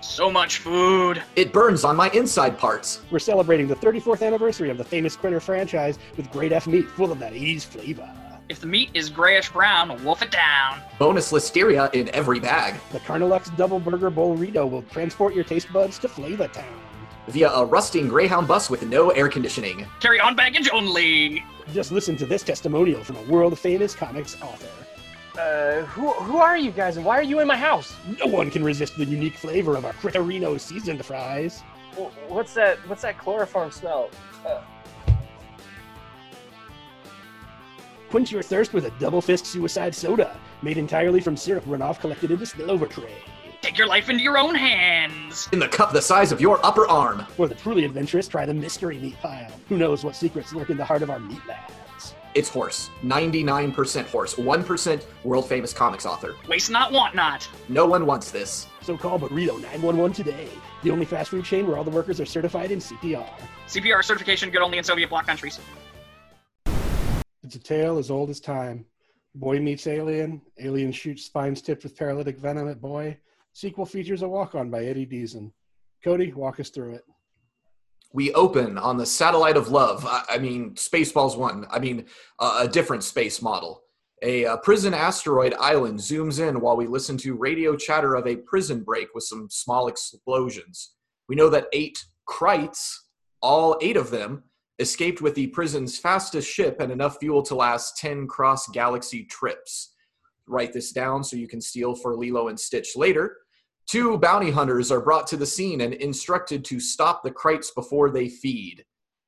So 0.00 0.30
much 0.30 0.58
food. 0.58 1.22
It 1.36 1.52
burns 1.52 1.84
on 1.84 1.94
my 1.94 2.08
inside 2.10 2.58
parts. 2.58 3.02
We're 3.10 3.18
celebrating 3.18 3.68
the 3.68 3.76
34th 3.76 4.26
anniversary 4.26 4.70
of 4.70 4.78
the 4.78 4.84
famous 4.84 5.14
Critter 5.14 5.40
franchise 5.40 5.98
with 6.16 6.30
great 6.30 6.52
F 6.52 6.66
meat 6.66 6.88
full 6.88 7.12
of 7.12 7.18
that 7.18 7.34
80s 7.34 7.64
flavor. 7.64 8.10
If 8.48 8.60
the 8.60 8.66
meat 8.66 8.90
is 8.94 9.10
grayish 9.10 9.50
brown, 9.50 10.02
wolf 10.02 10.22
it 10.22 10.30
down. 10.30 10.80
Bonus 10.98 11.32
listeria 11.32 11.92
in 11.94 12.08
every 12.08 12.40
bag. 12.40 12.80
The 12.92 12.98
Carnilux 13.00 13.54
Double 13.56 13.78
Burger 13.78 14.10
Burrito 14.10 14.68
will 14.68 14.82
transport 14.82 15.34
your 15.34 15.44
taste 15.44 15.72
buds 15.72 15.98
to 16.00 16.08
Flavor 16.08 16.48
Town. 16.48 16.80
Via 17.28 17.50
a 17.50 17.64
rusting 17.64 18.08
Greyhound 18.08 18.48
bus 18.48 18.68
with 18.68 18.82
no 18.82 19.10
air 19.10 19.28
conditioning. 19.28 19.86
Carry 20.00 20.18
on 20.18 20.34
baggage 20.34 20.68
only. 20.72 21.44
Just 21.72 21.92
listen 21.92 22.16
to 22.16 22.26
this 22.26 22.42
testimonial 22.42 23.04
from 23.04 23.16
a 23.16 23.22
world 23.30 23.56
famous 23.56 23.94
comics 23.94 24.40
author. 24.42 24.79
Uh, 25.40 25.84
who, 25.86 26.10
who 26.10 26.36
are 26.36 26.58
you 26.58 26.70
guys 26.70 26.96
and 26.98 27.06
why 27.06 27.16
are 27.16 27.22
you 27.22 27.40
in 27.40 27.46
my 27.46 27.56
house? 27.56 27.96
No 28.18 28.26
one 28.26 28.50
can 28.50 28.62
resist 28.62 28.96
the 28.96 29.04
unique 29.06 29.36
flavor 29.36 29.74
of 29.74 29.86
our 29.86 29.94
Critterino 29.94 30.60
seasoned 30.60 31.02
fries. 31.04 31.60
What's 32.28 32.52
that? 32.54 32.76
What's 32.88 33.02
that 33.02 33.18
chloroform 33.18 33.70
smell? 33.70 34.10
Uh. 34.46 34.60
Quench 38.10 38.30
your 38.30 38.42
thirst 38.42 38.74
with 38.74 38.84
a 38.84 38.90
double 38.98 39.22
fist 39.22 39.46
suicide 39.46 39.94
soda, 39.94 40.38
made 40.62 40.76
entirely 40.76 41.20
from 41.20 41.36
syrup 41.36 41.64
runoff 41.64 42.00
collected 42.00 42.30
in 42.30 42.38
a 42.38 42.42
spillover 42.42 42.88
tray. 42.88 43.14
Take 43.62 43.78
your 43.78 43.86
life 43.86 44.10
into 44.10 44.22
your 44.22 44.36
own 44.36 44.54
hands. 44.54 45.48
In 45.52 45.58
the 45.58 45.68
cup 45.68 45.92
the 45.92 46.02
size 46.02 46.32
of 46.32 46.40
your 46.40 46.64
upper 46.64 46.86
arm. 46.86 47.26
For 47.36 47.48
the 47.48 47.54
truly 47.54 47.84
adventurous, 47.84 48.28
try 48.28 48.44
the 48.44 48.54
mystery 48.54 48.98
meat 48.98 49.18
pile. 49.20 49.52
Who 49.68 49.78
knows 49.78 50.04
what 50.04 50.16
secrets 50.16 50.52
lurk 50.52 50.70
in 50.70 50.76
the 50.76 50.84
heart 50.84 51.02
of 51.02 51.10
our 51.10 51.20
meat 51.20 51.40
lab? 51.46 51.70
It's 52.34 52.48
horse. 52.48 52.90
99% 53.02 54.06
horse. 54.06 54.34
1% 54.34 55.04
world 55.24 55.48
famous 55.48 55.72
comics 55.72 56.06
author. 56.06 56.36
Waste 56.48 56.70
not, 56.70 56.92
want 56.92 57.14
not. 57.14 57.48
No 57.68 57.86
one 57.86 58.06
wants 58.06 58.30
this. 58.30 58.66
So 58.82 58.96
call 58.96 59.18
Burrito 59.18 59.60
911 59.60 60.12
today. 60.12 60.48
The 60.82 60.90
only 60.90 61.04
fast 61.04 61.30
food 61.30 61.44
chain 61.44 61.66
where 61.66 61.76
all 61.76 61.84
the 61.84 61.90
workers 61.90 62.20
are 62.20 62.26
certified 62.26 62.70
in 62.70 62.78
CPR. 62.78 63.28
CPR 63.66 64.04
certification 64.04 64.50
good 64.50 64.62
only 64.62 64.78
in 64.78 64.84
Soviet 64.84 65.10
bloc 65.10 65.26
countries. 65.26 65.58
It's 67.42 67.56
a 67.56 67.58
tale 67.58 67.98
as 67.98 68.10
old 68.10 68.30
as 68.30 68.38
time. 68.38 68.84
Boy 69.34 69.58
meets 69.60 69.86
alien. 69.86 70.40
Alien 70.60 70.92
shoots 70.92 71.24
spines 71.24 71.62
tipped 71.62 71.82
with 71.82 71.96
paralytic 71.96 72.38
venom 72.38 72.68
at 72.68 72.80
boy. 72.80 73.18
Sequel 73.52 73.86
features 73.86 74.22
a 74.22 74.28
walk 74.28 74.54
on 74.54 74.70
by 74.70 74.84
Eddie 74.84 75.06
Deezen. 75.06 75.50
Cody, 76.04 76.32
walk 76.32 76.60
us 76.60 76.70
through 76.70 76.94
it. 76.94 77.04
We 78.12 78.32
open 78.34 78.76
on 78.76 78.96
the 78.96 79.06
satellite 79.06 79.56
of 79.56 79.68
love. 79.68 80.04
I, 80.06 80.24
I 80.30 80.38
mean, 80.38 80.72
Spaceballs 80.74 81.36
one. 81.36 81.66
I 81.70 81.78
mean, 81.78 82.06
uh, 82.38 82.60
a 82.62 82.68
different 82.68 83.04
space 83.04 83.40
model. 83.40 83.82
A, 84.22 84.56
prison 84.58 84.92
asteroid 84.92 85.54
island 85.58 85.98
zooms 85.98 86.46
in 86.46 86.60
while 86.60 86.76
we 86.76 86.86
listen 86.86 87.16
to 87.18 87.34
radio 87.34 87.74
chatter 87.76 88.14
of 88.14 88.26
a 88.26 88.36
prison 88.36 88.82
break 88.82 89.14
with 89.14 89.24
some 89.24 89.48
small 89.50 89.88
explosions. 89.88 90.92
We 91.28 91.36
know 91.36 91.48
that 91.50 91.68
eight 91.72 92.04
Krites, 92.28 92.94
all 93.40 93.78
eight 93.80 93.96
of 93.96 94.10
them, 94.10 94.44
escaped 94.78 95.20
with 95.20 95.34
the 95.34 95.46
prison's 95.48 95.98
fastest 95.98 96.50
ship 96.50 96.80
and 96.80 96.90
enough 96.90 97.18
fuel 97.18 97.42
to 97.42 97.54
last 97.54 97.96
10 97.98 98.26
cross 98.26 98.66
galaxy 98.68 99.24
trips. 99.24 99.94
Write 100.46 100.72
this 100.72 100.92
down 100.92 101.22
so 101.22 101.36
you 101.36 101.46
can 101.46 101.60
steal 101.60 101.94
for 101.94 102.16
Lilo 102.16 102.48
and 102.48 102.58
Stitch 102.58 102.96
later. 102.96 103.36
Two 103.86 104.18
bounty 104.18 104.50
hunters 104.50 104.90
are 104.92 105.00
brought 105.00 105.26
to 105.28 105.36
the 105.36 105.46
scene 105.46 105.80
and 105.80 105.94
instructed 105.94 106.64
to 106.66 106.78
stop 106.78 107.22
the 107.22 107.30
Krites 107.30 107.74
before 107.74 108.10
they 108.10 108.28
feed. 108.28 108.84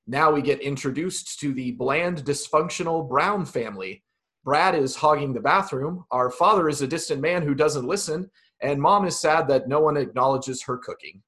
Now 0.06 0.30
we 0.32 0.42
get 0.42 0.60
introduced 0.60 1.40
to 1.40 1.52
the 1.52 1.72
bland, 1.72 2.24
dysfunctional 2.24 3.08
Brown 3.08 3.44
family. 3.44 4.02
Brad 4.44 4.74
is 4.74 4.96
hogging 4.96 5.32
the 5.32 5.40
bathroom, 5.40 6.04
our 6.10 6.30
father 6.30 6.68
is 6.68 6.82
a 6.82 6.86
distant 6.86 7.20
man 7.20 7.42
who 7.42 7.54
doesn't 7.54 7.86
listen, 7.86 8.28
and 8.60 8.80
mom 8.80 9.06
is 9.06 9.18
sad 9.18 9.46
that 9.48 9.68
no 9.68 9.80
one 9.80 9.96
acknowledges 9.96 10.62
her 10.62 10.78
cooking. 10.78 11.22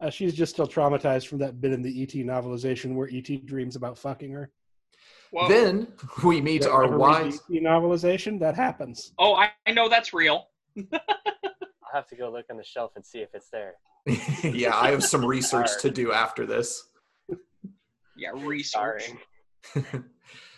Uh, 0.00 0.10
she's 0.10 0.34
just 0.34 0.52
still 0.52 0.66
traumatized 0.66 1.26
from 1.28 1.38
that 1.38 1.60
bit 1.60 1.72
in 1.72 1.82
the 1.82 2.02
ET 2.02 2.12
novelization 2.12 2.94
where 2.94 3.08
ET 3.12 3.46
dreams 3.46 3.76
about 3.76 3.98
fucking 3.98 4.32
her. 4.32 4.50
Whoa. 5.30 5.46
Then 5.48 5.88
we 6.24 6.40
meet 6.40 6.64
Ever 6.64 6.72
our 6.72 6.90
read 6.90 6.98
wise. 6.98 7.34
ET 7.52 7.62
novelization 7.62 8.40
that 8.40 8.56
happens. 8.56 9.12
oh, 9.18 9.34
I, 9.34 9.50
I 9.66 9.72
know 9.72 9.88
that's 9.88 10.12
real. 10.12 10.46
I'll 11.92 12.00
have 12.00 12.08
to 12.08 12.16
go 12.16 12.30
look 12.30 12.46
on 12.50 12.56
the 12.56 12.64
shelf 12.64 12.92
and 12.96 13.04
see 13.04 13.18
if 13.18 13.30
it's 13.34 13.50
there. 13.50 13.74
yeah, 14.44 14.76
I 14.76 14.90
have 14.90 15.04
some 15.04 15.24
research 15.24 15.68
to 15.80 15.90
do 15.90 16.12
after 16.12 16.46
this. 16.46 16.88
Yeah, 18.16 18.30
research. 18.34 19.10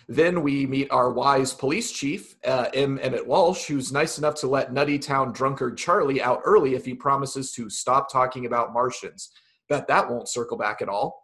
Then 0.08 0.42
we 0.42 0.66
meet 0.66 0.90
our 0.90 1.12
wise 1.12 1.54
police 1.54 1.92
chief, 1.92 2.36
uh, 2.44 2.68
M. 2.74 2.98
Emmett 3.00 3.26
Walsh, 3.26 3.66
who's 3.66 3.92
nice 3.92 4.18
enough 4.18 4.34
to 4.36 4.46
let 4.46 4.72
Nutty 4.72 4.98
Town 4.98 5.32
drunkard 5.32 5.78
Charlie 5.78 6.20
out 6.20 6.40
early 6.44 6.74
if 6.74 6.84
he 6.84 6.92
promises 6.92 7.52
to 7.52 7.70
stop 7.70 8.10
talking 8.10 8.46
about 8.46 8.72
Martians. 8.72 9.30
Bet 9.68 9.86
that 9.86 10.10
won't 10.10 10.28
circle 10.28 10.58
back 10.58 10.82
at 10.82 10.88
all. 10.88 11.22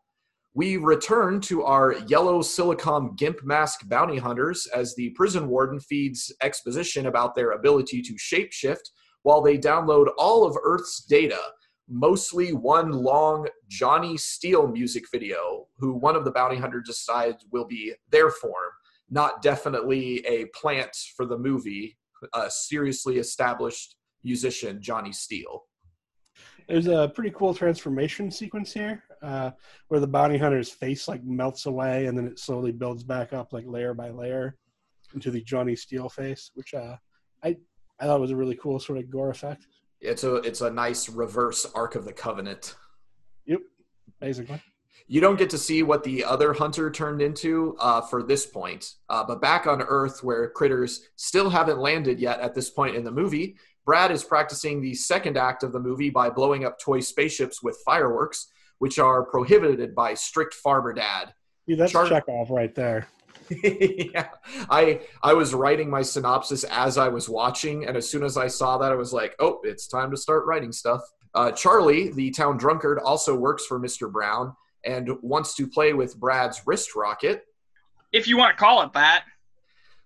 We 0.55 0.77
return 0.77 1.41
to 1.43 1.65
our 1.65 1.97
yellow 2.07 2.41
silicon 2.41 3.15
gimp 3.17 3.45
mask 3.45 3.87
bounty 3.89 4.17
hunters 4.17 4.67
as 4.75 4.95
the 4.95 5.11
prison 5.11 5.49
warden 5.49 5.81
feeds 5.81 6.33
exposition 6.43 7.07
about 7.07 7.35
their 7.35 7.51
ability 7.51 8.01
to 8.03 8.15
shapeshift 8.15 8.91
while 9.23 9.41
they 9.41 9.59
download 9.59 10.09
all 10.19 10.45
of 10.45 10.57
Earth's 10.63 11.05
data, 11.05 11.39
mostly 11.89 12.53
one 12.53 12.93
long 12.93 13.49
Johnny 13.69 14.17
Steele 14.17 14.69
music 14.69 15.05
video, 15.11 15.67
who 15.79 15.95
one 15.95 16.17
of 16.17 16.25
the 16.25 16.31
bounty 16.31 16.57
hunters 16.57 16.87
decides 16.87 17.45
will 17.51 17.65
be 17.65 17.95
their 18.11 18.31
form, 18.31 18.73
not 19.11 19.43
definitely 19.43 20.25
a 20.27 20.47
plant 20.55 20.95
for 21.17 21.27
the 21.27 21.39
movie, 21.39 21.97
a 22.35 22.51
seriously 22.51 23.19
established 23.19 23.97
musician, 24.25 24.81
Johnny 24.83 25.13
Steele. 25.13 25.65
There's 26.69 26.87
a 26.87 27.11
pretty 27.15 27.31
cool 27.31 27.55
transformation 27.55 28.31
sequence 28.31 28.73
here 28.73 29.03
uh, 29.23 29.53
where 29.89 30.01
the 30.01 30.07
bounty 30.07 30.37
hunter's 30.37 30.69
face 30.69 31.09
like 31.09 31.25
melts 31.25 31.65
away 31.65 32.07
and 32.07 32.19
then 32.19 32.27
it 32.27 32.39
slowly 32.39 32.73
builds 32.73 33.03
back 33.03 33.33
up 33.33 33.55
like 33.55 33.65
layer 33.67 33.95
by 33.95 34.11
layer 34.11 34.57
into 35.15 35.31
the 35.31 35.41
Johnny 35.41 35.75
Steele 35.75 36.11
face, 36.11 36.51
which 36.55 36.75
uh, 36.75 36.97
I 37.43 37.57
I 38.01 38.07
thought 38.07 38.17
it 38.17 38.21
was 38.21 38.31
a 38.31 38.37
really 38.37 38.57
cool 38.57 38.79
sort 38.79 38.99
of 38.99 39.11
gore 39.11 39.31
effect. 39.31 39.67
It's 40.01 40.25
a 40.25 40.37
it's 40.37 40.61
a 40.61 40.71
nice 40.71 41.09
reverse 41.09 41.67
Ark 41.75 41.95
of 41.97 42.05
the 42.05 42.13
Covenant. 42.13 42.77
Yep, 43.47 43.61
basically. 44.21 44.63
You 45.11 45.21
don't 45.23 45.39
get 45.39 45.51
to 45.51 45.59
see 45.59 45.83
what 45.83 46.05
the 46.05 46.23
other 46.23 46.53
hunter 46.53 46.91
turned 46.91 47.23
into 47.23 47.77
uh, 47.81 48.03
for 48.03 48.23
this 48.23 48.45
point, 48.45 48.95
uh, 49.09 49.25
but 49.25 49.41
back 49.41 49.67
on 49.67 49.81
Earth, 49.81 50.23
where 50.23 50.51
critters 50.51 51.09
still 51.17 51.49
haven't 51.49 51.79
landed 51.79 52.21
yet 52.21 52.41
at 52.41 52.55
this 52.55 52.69
point 52.69 52.95
in 52.95 53.05
the 53.05 53.11
movie, 53.11 53.57
Brad 53.87 54.13
is 54.13 54.23
practicing 54.23 54.83
the 54.83 54.95
second 54.95 55.39
act 55.39 55.63
of 55.63 55.73
the 55.73 55.81
movie 55.81 56.11
by 56.11 56.29
blowing 56.29 56.67
up 56.67 56.79
toy 56.79 57.01
spaceships 57.01 57.63
with 57.63 57.81
fireworks, 57.87 58.49
which 58.81 58.99
are 58.99 59.25
prohibited 59.25 59.95
by 59.95 60.13
strict 60.13 60.53
farmer 60.53 60.93
dad. 60.93 61.33
Yeah, 61.67 61.77
that's 61.77 61.93
Char- 61.93 62.07
Chekhov 62.07 62.51
right 62.51 62.75
there. 62.75 63.09
yeah, 63.63 64.29
I 64.71 65.01
I 65.23 65.33
was 65.35 65.55
writing 65.55 65.89
my 65.91 66.03
synopsis 66.03 66.65
as 66.65 66.99
I 66.99 67.09
was 67.09 67.29
watching, 67.29 67.87
and 67.87 67.97
as 67.97 68.09
soon 68.09 68.23
as 68.25 68.37
I 68.37 68.49
saw 68.49 68.79
that, 68.79 68.93
I 68.93 68.95
was 68.95 69.13
like, 69.13 69.35
"Oh, 69.39 69.61
it's 69.65 69.87
time 69.87 70.11
to 70.11 70.17
start 70.17 70.47
writing 70.47 70.73
stuff." 70.73 71.01
Uh, 71.35 71.53
Charlie, 71.53 72.11
the 72.13 72.31
town 72.31 72.57
drunkard, 72.57 72.99
also 72.99 73.35
works 73.35 73.67
for 73.67 73.79
Mr. 73.79 74.11
Brown 74.11 74.55
and 74.85 75.11
wants 75.23 75.55
to 75.57 75.67
play 75.67 75.93
with 75.93 76.19
Brad's 76.19 76.63
wrist 76.67 76.95
rocket, 76.97 77.45
If 78.13 78.27
you 78.27 78.37
want 78.39 78.57
to 78.57 78.65
call 78.65 78.83
it 78.83 78.93
that. 78.95 79.25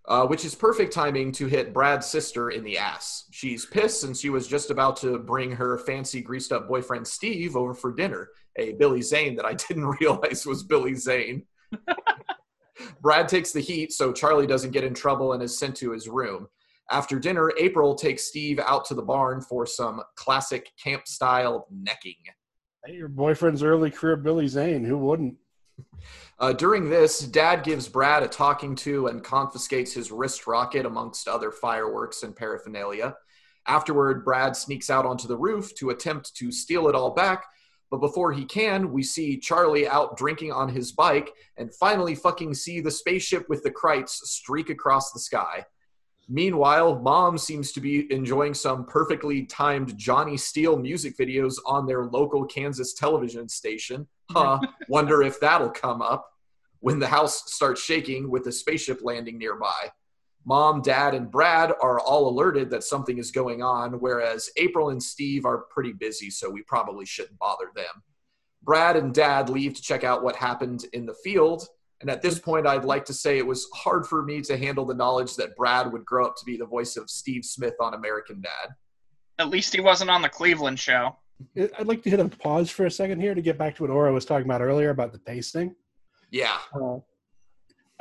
uh, 0.08 0.26
which 0.26 0.44
is 0.44 0.54
perfect 0.54 0.92
timing 0.92 1.30
to 1.32 1.46
hit 1.46 1.72
Brad's 1.72 2.06
sister 2.06 2.50
in 2.50 2.64
the 2.64 2.76
ass. 2.78 3.26
She's 3.30 3.64
pissed 3.64 4.00
since 4.00 4.20
she 4.20 4.30
was 4.30 4.48
just 4.48 4.70
about 4.70 4.96
to 4.98 5.18
bring 5.18 5.52
her 5.52 5.78
fancy 5.78 6.20
greased 6.20 6.52
up 6.52 6.66
boyfriend 6.68 7.06
Steve 7.06 7.54
over 7.56 7.72
for 7.74 7.92
dinner, 7.92 8.30
a 8.56 8.72
Billy 8.72 9.00
Zane 9.02 9.36
that 9.36 9.46
I 9.46 9.54
didn't 9.68 9.86
realize 10.00 10.44
was 10.44 10.64
Billy 10.64 10.94
Zane. 10.96 11.44
Brad 13.00 13.28
takes 13.28 13.52
the 13.52 13.60
heat 13.60 13.92
so 13.92 14.12
Charlie 14.12 14.46
doesn't 14.46 14.70
get 14.70 14.84
in 14.84 14.94
trouble 14.94 15.32
and 15.32 15.42
is 15.42 15.58
sent 15.58 15.76
to 15.76 15.92
his 15.92 16.08
room. 16.08 16.48
After 16.90 17.18
dinner, 17.18 17.52
April 17.58 17.94
takes 17.94 18.24
Steve 18.24 18.58
out 18.58 18.84
to 18.86 18.94
the 18.94 19.02
barn 19.02 19.40
for 19.40 19.66
some 19.66 20.02
classic 20.16 20.70
camp 20.82 21.06
style 21.06 21.66
necking. 21.70 22.16
Hey, 22.84 22.94
your 22.94 23.08
boyfriend's 23.08 23.62
early 23.62 23.90
career, 23.90 24.16
Billy 24.16 24.48
Zane. 24.48 24.84
Who 24.84 24.98
wouldn't? 24.98 25.36
Uh, 26.38 26.52
during 26.52 26.90
this, 26.90 27.20
Dad 27.20 27.62
gives 27.62 27.88
Brad 27.88 28.22
a 28.22 28.28
talking 28.28 28.74
to 28.76 29.06
and 29.06 29.22
confiscates 29.22 29.92
his 29.92 30.10
wrist 30.10 30.46
rocket 30.46 30.84
amongst 30.84 31.28
other 31.28 31.50
fireworks 31.50 32.24
and 32.24 32.34
paraphernalia. 32.34 33.14
Afterward, 33.66 34.24
Brad 34.24 34.56
sneaks 34.56 34.90
out 34.90 35.06
onto 35.06 35.28
the 35.28 35.36
roof 35.36 35.74
to 35.76 35.90
attempt 35.90 36.34
to 36.36 36.50
steal 36.50 36.88
it 36.88 36.94
all 36.94 37.14
back, 37.14 37.46
but 37.92 38.00
before 38.00 38.32
he 38.32 38.46
can, 38.46 38.90
we 38.90 39.02
see 39.02 39.36
Charlie 39.36 39.86
out 39.86 40.16
drinking 40.16 40.50
on 40.50 40.70
his 40.70 40.92
bike 40.92 41.30
and 41.58 41.74
finally 41.74 42.14
fucking 42.14 42.54
see 42.54 42.80
the 42.80 42.90
spaceship 42.90 43.46
with 43.50 43.62
the 43.62 43.70
Krites 43.70 44.14
streak 44.24 44.70
across 44.70 45.12
the 45.12 45.20
sky. 45.20 45.66
Meanwhile, 46.26 47.00
Mom 47.00 47.36
seems 47.36 47.70
to 47.72 47.82
be 47.82 48.10
enjoying 48.10 48.54
some 48.54 48.86
perfectly 48.86 49.44
timed 49.44 49.98
Johnny 49.98 50.38
Steele 50.38 50.78
music 50.78 51.18
videos 51.18 51.56
on 51.66 51.84
their 51.84 52.06
local 52.06 52.46
Kansas 52.46 52.94
television 52.94 53.46
station. 53.46 54.08
Huh, 54.30 54.58
wonder 54.88 55.22
if 55.22 55.38
that'll 55.38 55.68
come 55.68 56.00
up 56.00 56.26
when 56.80 56.98
the 56.98 57.08
house 57.08 57.52
starts 57.52 57.82
shaking 57.82 58.30
with 58.30 58.44
the 58.44 58.52
spaceship 58.52 59.00
landing 59.02 59.36
nearby. 59.36 59.90
Mom, 60.44 60.82
Dad, 60.82 61.14
and 61.14 61.30
Brad 61.30 61.72
are 61.80 62.00
all 62.00 62.28
alerted 62.28 62.70
that 62.70 62.82
something 62.84 63.18
is 63.18 63.30
going 63.30 63.62
on, 63.62 63.92
whereas 64.00 64.50
April 64.56 64.90
and 64.90 65.02
Steve 65.02 65.44
are 65.44 65.58
pretty 65.70 65.92
busy, 65.92 66.30
so 66.30 66.50
we 66.50 66.62
probably 66.62 67.06
shouldn't 67.06 67.38
bother 67.38 67.70
them. 67.76 68.02
Brad 68.62 68.96
and 68.96 69.14
Dad 69.14 69.48
leave 69.48 69.74
to 69.74 69.82
check 69.82 70.04
out 70.04 70.22
what 70.22 70.36
happened 70.36 70.86
in 70.92 71.06
the 71.06 71.14
field, 71.22 71.68
and 72.00 72.10
at 72.10 72.22
this 72.22 72.40
point, 72.40 72.66
I'd 72.66 72.84
like 72.84 73.04
to 73.04 73.14
say 73.14 73.38
it 73.38 73.46
was 73.46 73.68
hard 73.72 74.06
for 74.06 74.24
me 74.24 74.40
to 74.42 74.56
handle 74.56 74.84
the 74.84 74.94
knowledge 74.94 75.36
that 75.36 75.54
Brad 75.54 75.92
would 75.92 76.04
grow 76.04 76.26
up 76.26 76.34
to 76.36 76.44
be 76.44 76.56
the 76.56 76.66
voice 76.66 76.96
of 76.96 77.08
Steve 77.08 77.44
Smith 77.44 77.74
on 77.80 77.94
American 77.94 78.40
Dad. 78.40 78.74
At 79.38 79.48
least 79.48 79.72
he 79.74 79.80
wasn't 79.80 80.10
on 80.10 80.22
the 80.22 80.28
Cleveland 80.28 80.80
show. 80.80 81.16
I'd 81.56 81.86
like 81.86 82.02
to 82.02 82.10
hit 82.10 82.20
a 82.20 82.28
pause 82.28 82.70
for 82.70 82.86
a 82.86 82.90
second 82.90 83.20
here 83.20 83.34
to 83.34 83.42
get 83.42 83.58
back 83.58 83.76
to 83.76 83.82
what 83.82 83.90
Aura 83.90 84.12
was 84.12 84.24
talking 84.24 84.46
about 84.46 84.60
earlier 84.60 84.90
about 84.90 85.12
the 85.12 85.18
pacing. 85.18 85.74
Yeah, 86.30 86.56
Uh, 86.74 86.98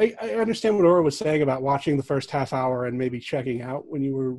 I, 0.01 0.15
I 0.21 0.29
understand 0.35 0.75
what 0.75 0.85
Aura 0.85 1.03
was 1.03 1.17
saying 1.17 1.43
about 1.43 1.61
watching 1.61 1.95
the 1.95 2.03
first 2.03 2.31
half 2.31 2.53
hour 2.53 2.85
and 2.85 2.97
maybe 2.97 3.19
checking 3.19 3.61
out 3.61 3.87
when 3.87 4.01
you 4.01 4.15
were 4.15 4.37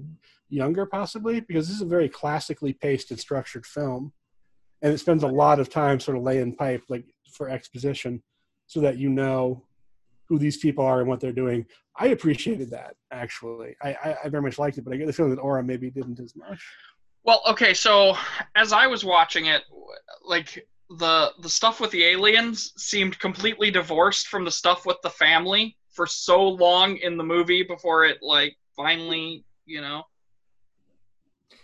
younger, 0.48 0.86
possibly, 0.86 1.40
because 1.40 1.68
this 1.68 1.76
is 1.76 1.82
a 1.82 1.86
very 1.86 2.08
classically 2.08 2.72
paced 2.72 3.12
and 3.12 3.20
structured 3.20 3.64
film. 3.64 4.12
And 4.82 4.92
it 4.92 4.98
spends 4.98 5.22
a 5.22 5.28
lot 5.28 5.60
of 5.60 5.70
time 5.70 6.00
sort 6.00 6.16
of 6.16 6.24
laying 6.24 6.56
pipe, 6.56 6.82
like 6.88 7.04
for 7.32 7.48
exposition, 7.48 8.22
so 8.66 8.80
that 8.80 8.98
you 8.98 9.08
know 9.08 9.62
who 10.28 10.38
these 10.38 10.56
people 10.56 10.84
are 10.84 10.98
and 10.98 11.08
what 11.08 11.20
they're 11.20 11.32
doing. 11.32 11.64
I 11.96 12.08
appreciated 12.08 12.70
that, 12.70 12.96
actually. 13.12 13.76
I, 13.80 13.90
I, 13.90 14.16
I 14.24 14.28
very 14.28 14.42
much 14.42 14.58
liked 14.58 14.78
it, 14.78 14.84
but 14.84 14.92
I 14.92 14.96
get 14.96 15.06
the 15.06 15.12
feeling 15.12 15.34
that 15.34 15.40
Aura 15.40 15.62
maybe 15.62 15.90
didn't 15.90 16.18
as 16.18 16.34
much. 16.34 16.60
Well, 17.22 17.40
okay, 17.48 17.72
so 17.72 18.16
as 18.56 18.72
I 18.72 18.88
was 18.88 19.04
watching 19.04 19.46
it, 19.46 19.62
like 20.24 20.66
the 20.98 21.32
the 21.40 21.48
stuff 21.48 21.80
with 21.80 21.90
the 21.90 22.04
aliens 22.04 22.72
seemed 22.76 23.18
completely 23.18 23.70
divorced 23.70 24.28
from 24.28 24.44
the 24.44 24.50
stuff 24.50 24.86
with 24.86 24.96
the 25.02 25.10
family 25.10 25.76
for 25.90 26.06
so 26.06 26.42
long 26.42 26.96
in 26.96 27.16
the 27.16 27.24
movie 27.24 27.62
before 27.62 28.04
it 28.04 28.18
like 28.22 28.56
finally, 28.76 29.44
you 29.66 29.80
know. 29.80 30.02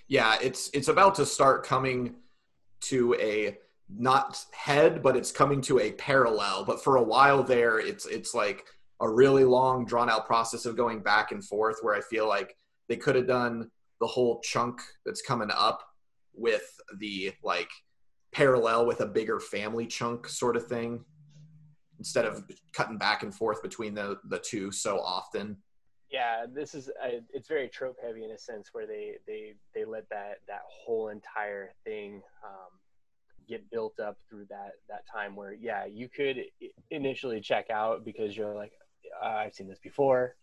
yeah, 0.09 0.37
it's 0.43 0.71
it's 0.73 0.89
about 0.89 1.15
to 1.17 1.27
start 1.27 1.65
coming 1.65 2.17
to 2.81 3.15
a 3.15 3.59
not 3.89 4.45
head, 4.53 5.03
but 5.03 5.17
it's 5.17 5.33
coming 5.33 5.61
to 5.63 5.81
a 5.81 5.93
parallel. 5.93 6.65
But 6.65 6.83
for 6.83 6.97
a 6.97 7.03
while 7.03 7.43
there, 7.43 7.79
it's 7.79 8.07
it's 8.07 8.35
like 8.35 8.65
a 9.01 9.09
really 9.09 9.45
long, 9.45 9.85
drawn 9.85 10.11
out 10.11 10.27
process 10.27 10.67
of 10.67 10.77
going 10.77 11.01
back 11.01 11.33
and 11.33 11.45
forth. 11.45 11.79
Where 11.83 11.95
I 11.95 12.01
feel 12.01 12.27
like 12.29 12.57
they 12.89 12.97
could 12.97 13.17
have 13.17 13.27
done 13.27 13.71
the 14.01 14.07
whole 14.07 14.41
chunk 14.41 14.81
that's 15.05 15.23
coming 15.23 15.51
up 15.51 15.83
with 16.35 16.65
the 16.99 17.33
like 17.43 17.71
parallel 18.33 18.87
with 18.87 19.01
a 19.01 19.07
bigger 19.07 19.41
family 19.41 19.87
chunk 19.87 20.29
sort 20.29 20.57
of 20.57 20.67
thing 20.67 21.05
instead 21.99 22.25
of 22.25 22.45
cutting 22.73 22.99
back 22.99 23.23
and 23.23 23.35
forth 23.35 23.63
between 23.63 23.95
the 23.95 24.19
the 24.29 24.39
two 24.39 24.71
so 24.71 25.01
often. 25.01 25.57
Yeah, 26.11 26.47
this 26.51 26.75
is 26.75 26.89
uh, 26.89 27.21
it's 27.33 27.49
very 27.49 27.69
trope 27.69 27.97
heavy 28.03 28.25
in 28.25 28.31
a 28.31 28.39
sense 28.39 28.71
where 28.73 28.87
they 28.87 29.17
they 29.27 29.55
they 29.75 29.85
let 29.85 30.09
that 30.11 30.39
that 30.47 30.63
whole 30.67 31.09
entire 31.09 31.73
thing 31.85 32.23
um, 32.45 32.71
get 33.47 33.71
built 33.71 34.01
up 34.01 34.17
through 34.29 34.47
that 34.49 34.73
that 34.89 35.03
time 35.13 35.37
where 35.37 35.53
yeah 35.53 35.85
you 35.85 36.09
could 36.09 36.45
initially 36.91 37.41
check 37.41 37.69
out 37.71 38.05
because 38.05 38.37
you're 38.37 38.55
like 38.55 38.73
uh, 39.23 39.27
I've 39.27 39.55
seen 39.55 39.69
this 39.69 39.79
before, 39.79 40.37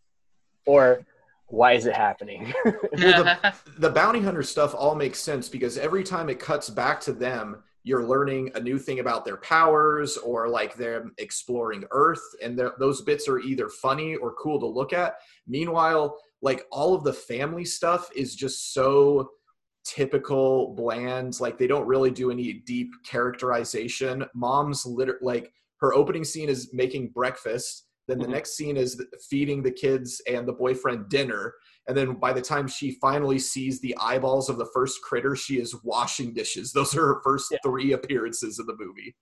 or 0.65 1.06
why 1.48 1.74
is 1.74 1.86
it 1.86 1.95
happening? 1.95 2.54
Well, 2.98 3.24
the, 3.24 3.54
the 3.78 3.89
bounty 3.89 4.21
hunter 4.21 4.43
stuff 4.43 4.74
all 4.74 4.95
makes 4.95 5.19
sense 5.19 5.50
because 5.50 5.78
every 5.78 6.04
time 6.04 6.30
it 6.30 6.39
cuts 6.39 6.69
back 6.69 7.02
to 7.02 7.13
them, 7.13 7.63
you're 7.86 8.04
learning 8.08 8.52
a 8.56 8.60
new 8.60 8.80
thing 8.80 9.00
about 9.00 9.24
their 9.26 9.38
powers 9.38 10.17
or 10.17 10.50
like 10.50 10.76
them 10.76 11.13
exploring 11.19 11.84
Earth, 11.91 12.24
and 12.43 12.60
those 12.80 13.02
bits 13.04 13.30
are 13.30 13.39
either 13.39 13.69
funny 13.69 14.15
or 14.15 14.34
cool 14.34 14.60
to 14.60 14.65
look 14.65 14.91
at. 14.91 15.17
Meanwhile, 15.48 16.17
like 16.41 16.65
all 16.71 16.95
of 16.95 17.04
the 17.04 17.13
family 17.13 17.63
stuff 17.63 18.10
is 18.15 18.36
just 18.36 18.74
so 18.74 19.30
typical 19.84 20.74
bland 20.74 21.39
like 21.39 21.60
they 21.60 21.67
don't 21.67 21.86
really 21.86 22.10
do 22.10 22.32
any 22.32 22.54
deep 22.65 22.89
characterization 23.06 24.26
mom's 24.34 24.84
liter- 24.84 25.19
like 25.21 25.54
her 25.78 25.93
opening 25.93 26.24
scene 26.24 26.50
is 26.50 26.74
making 26.74 27.10
breakfast 27.10 27.84
then 28.08 28.17
the 28.17 28.26
Mhm. 28.26 28.32
next 28.32 28.56
scene 28.58 28.78
is 28.78 29.00
feeding 29.30 29.62
the 29.62 29.71
kids 29.71 30.21
and 30.28 30.48
the 30.48 30.54
boyfriend 30.54 31.08
dinner 31.10 31.54
and 31.88 31.95
then 31.95 32.13
by 32.15 32.34
the 32.34 32.41
time 32.41 32.67
she 32.67 32.91
finally 33.02 33.38
sees 33.39 33.80
the 33.82 33.95
eyeballs 34.00 34.50
of 34.50 34.58
the 34.58 34.69
first 34.74 35.02
critter 35.02 35.36
she 35.36 35.60
is 35.60 35.76
washing 35.84 36.34
dishes 36.34 36.71
those 36.74 36.95
are 36.95 37.06
her 37.15 37.21
first 37.24 37.52
Yeah. 37.52 37.58
three 37.63 37.93
appearances 37.93 38.60
in 38.60 38.65
the 38.65 38.76
movie 38.78 39.15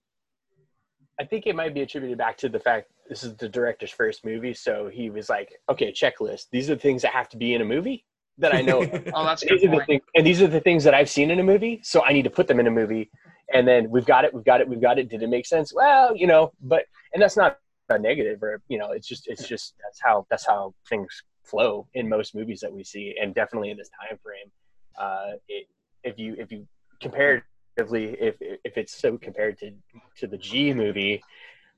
I 1.20 1.24
think 1.24 1.46
it 1.46 1.54
might 1.54 1.74
be 1.74 1.82
attributed 1.82 2.18
back 2.18 2.36
to 2.38 2.48
the 2.48 2.58
fact 2.58 2.90
this 3.08 3.22
is 3.22 3.36
the 3.36 3.48
director's 3.48 3.90
first 3.92 4.24
movie, 4.24 4.52
so 4.54 4.88
he 4.88 5.10
was 5.10 5.28
like, 5.28 5.52
okay, 5.70 5.92
checklist. 5.92 6.46
These 6.50 6.68
are 6.70 6.74
the 6.74 6.80
things 6.80 7.02
that 7.02 7.12
have 7.12 7.28
to 7.28 7.36
be 7.36 7.54
in 7.54 7.60
a 7.60 7.64
movie 7.64 8.04
that 8.38 8.52
I 8.52 8.62
know. 8.62 8.80
oh, 9.14 9.24
that's 9.24 9.44
a 9.44 9.46
And 9.48 9.60
good 9.60 9.60
these, 9.60 9.64
are 9.64 9.70
the 9.70 9.76
point. 9.76 9.86
things, 9.86 10.02
and 10.16 10.26
these 10.26 10.42
are 10.42 10.48
the 10.48 10.60
things 10.60 10.82
that 10.82 10.92
I've 10.94 11.08
seen 11.08 11.30
in 11.30 11.38
a 11.38 11.42
movie, 11.44 11.80
so 11.84 12.02
I 12.04 12.12
need 12.12 12.22
to 12.24 12.30
put 12.30 12.48
them 12.48 12.58
in 12.58 12.66
a 12.66 12.70
movie. 12.70 13.10
And 13.52 13.68
then 13.68 13.90
we've 13.90 14.06
got 14.06 14.24
it, 14.24 14.34
we've 14.34 14.44
got 14.44 14.60
it, 14.60 14.68
we've 14.68 14.80
got 14.80 14.98
it. 14.98 15.08
Did 15.08 15.22
it 15.22 15.28
make 15.28 15.46
sense? 15.46 15.72
Well, 15.72 16.16
you 16.16 16.26
know, 16.26 16.50
but 16.62 16.84
and 17.12 17.22
that's 17.22 17.36
not 17.36 17.58
a 17.90 17.98
negative 17.98 18.42
or 18.42 18.60
you 18.68 18.78
know, 18.78 18.90
it's 18.90 19.06
just 19.06 19.28
it's 19.28 19.46
just 19.46 19.74
that's 19.84 20.00
how 20.02 20.26
that's 20.30 20.46
how 20.46 20.74
things 20.88 21.22
flow 21.44 21.86
in 21.94 22.08
most 22.08 22.34
movies 22.34 22.60
that 22.60 22.72
we 22.72 22.82
see, 22.84 23.14
and 23.20 23.34
definitely 23.34 23.70
in 23.70 23.76
this 23.76 23.90
time 24.00 24.18
frame. 24.22 24.50
Uh, 24.98 25.32
it, 25.48 25.66
if 26.02 26.18
you 26.18 26.34
if 26.38 26.50
you 26.52 26.66
comparatively 27.00 28.16
if 28.20 28.36
if 28.40 28.76
it's 28.76 28.94
so 29.00 29.16
compared 29.18 29.58
to 29.58 29.72
to 30.18 30.26
the 30.26 30.38
G 30.38 30.72
movie, 30.72 31.22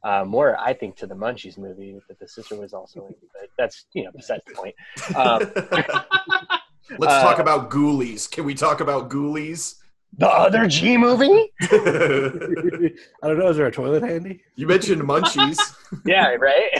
uh, 0.04 0.24
more 0.24 0.58
I 0.58 0.72
think 0.72 0.96
to 0.96 1.06
the 1.06 1.14
Munchies 1.14 1.58
movie 1.58 1.98
that 2.08 2.18
the 2.18 2.28
sister 2.28 2.56
was 2.56 2.72
also 2.72 3.06
in, 3.06 3.14
but 3.32 3.50
that's 3.58 3.86
you 3.94 4.04
know 4.04 4.10
besides 4.14 4.42
the 4.46 4.54
point. 4.54 4.74
Um, 5.16 5.40
let's 6.98 7.14
Uh, 7.14 7.22
talk 7.22 7.38
about 7.40 7.68
ghoulies 7.70 8.30
can 8.30 8.44
we 8.44 8.54
talk 8.54 8.80
about 8.80 9.10
ghoulies 9.10 9.76
the 10.18 10.28
other 10.28 10.66
G 10.68 10.96
movie? 10.96 11.52
I 11.62 13.26
don't 13.28 13.38
know. 13.38 13.48
Is 13.48 13.56
there 13.56 13.66
a 13.66 13.72
toilet 13.72 14.02
handy? 14.02 14.40
you 14.54 14.66
mentioned 14.66 15.02
munchies 15.02 15.58
yeah, 16.04 16.28
right. 16.36 16.70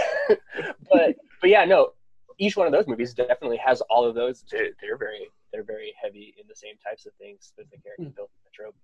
but 0.91 1.17
but 1.41 1.51
yeah, 1.51 1.65
no. 1.65 1.93
Each 2.39 2.57
one 2.57 2.67
of 2.67 2.73
those 2.73 2.87
movies 2.87 3.15
definitely 3.15 3.57
has 3.59 3.81
all 3.83 4.05
of 4.05 4.15
those. 4.15 4.45
They're, 4.51 4.71
they're 4.81 4.99
very 4.99 5.29
they're 5.53 5.65
very 5.65 5.95
heavy 6.01 6.35
in 6.39 6.47
the 6.49 6.55
same 6.55 6.75
types 6.85 7.07
of 7.07 7.13
things 7.15 7.53
that 7.57 7.71
the 7.71 7.79
character 7.79 8.13
built 8.15 8.31
in 8.31 8.45
the 8.45 8.51
trope. 8.55 8.77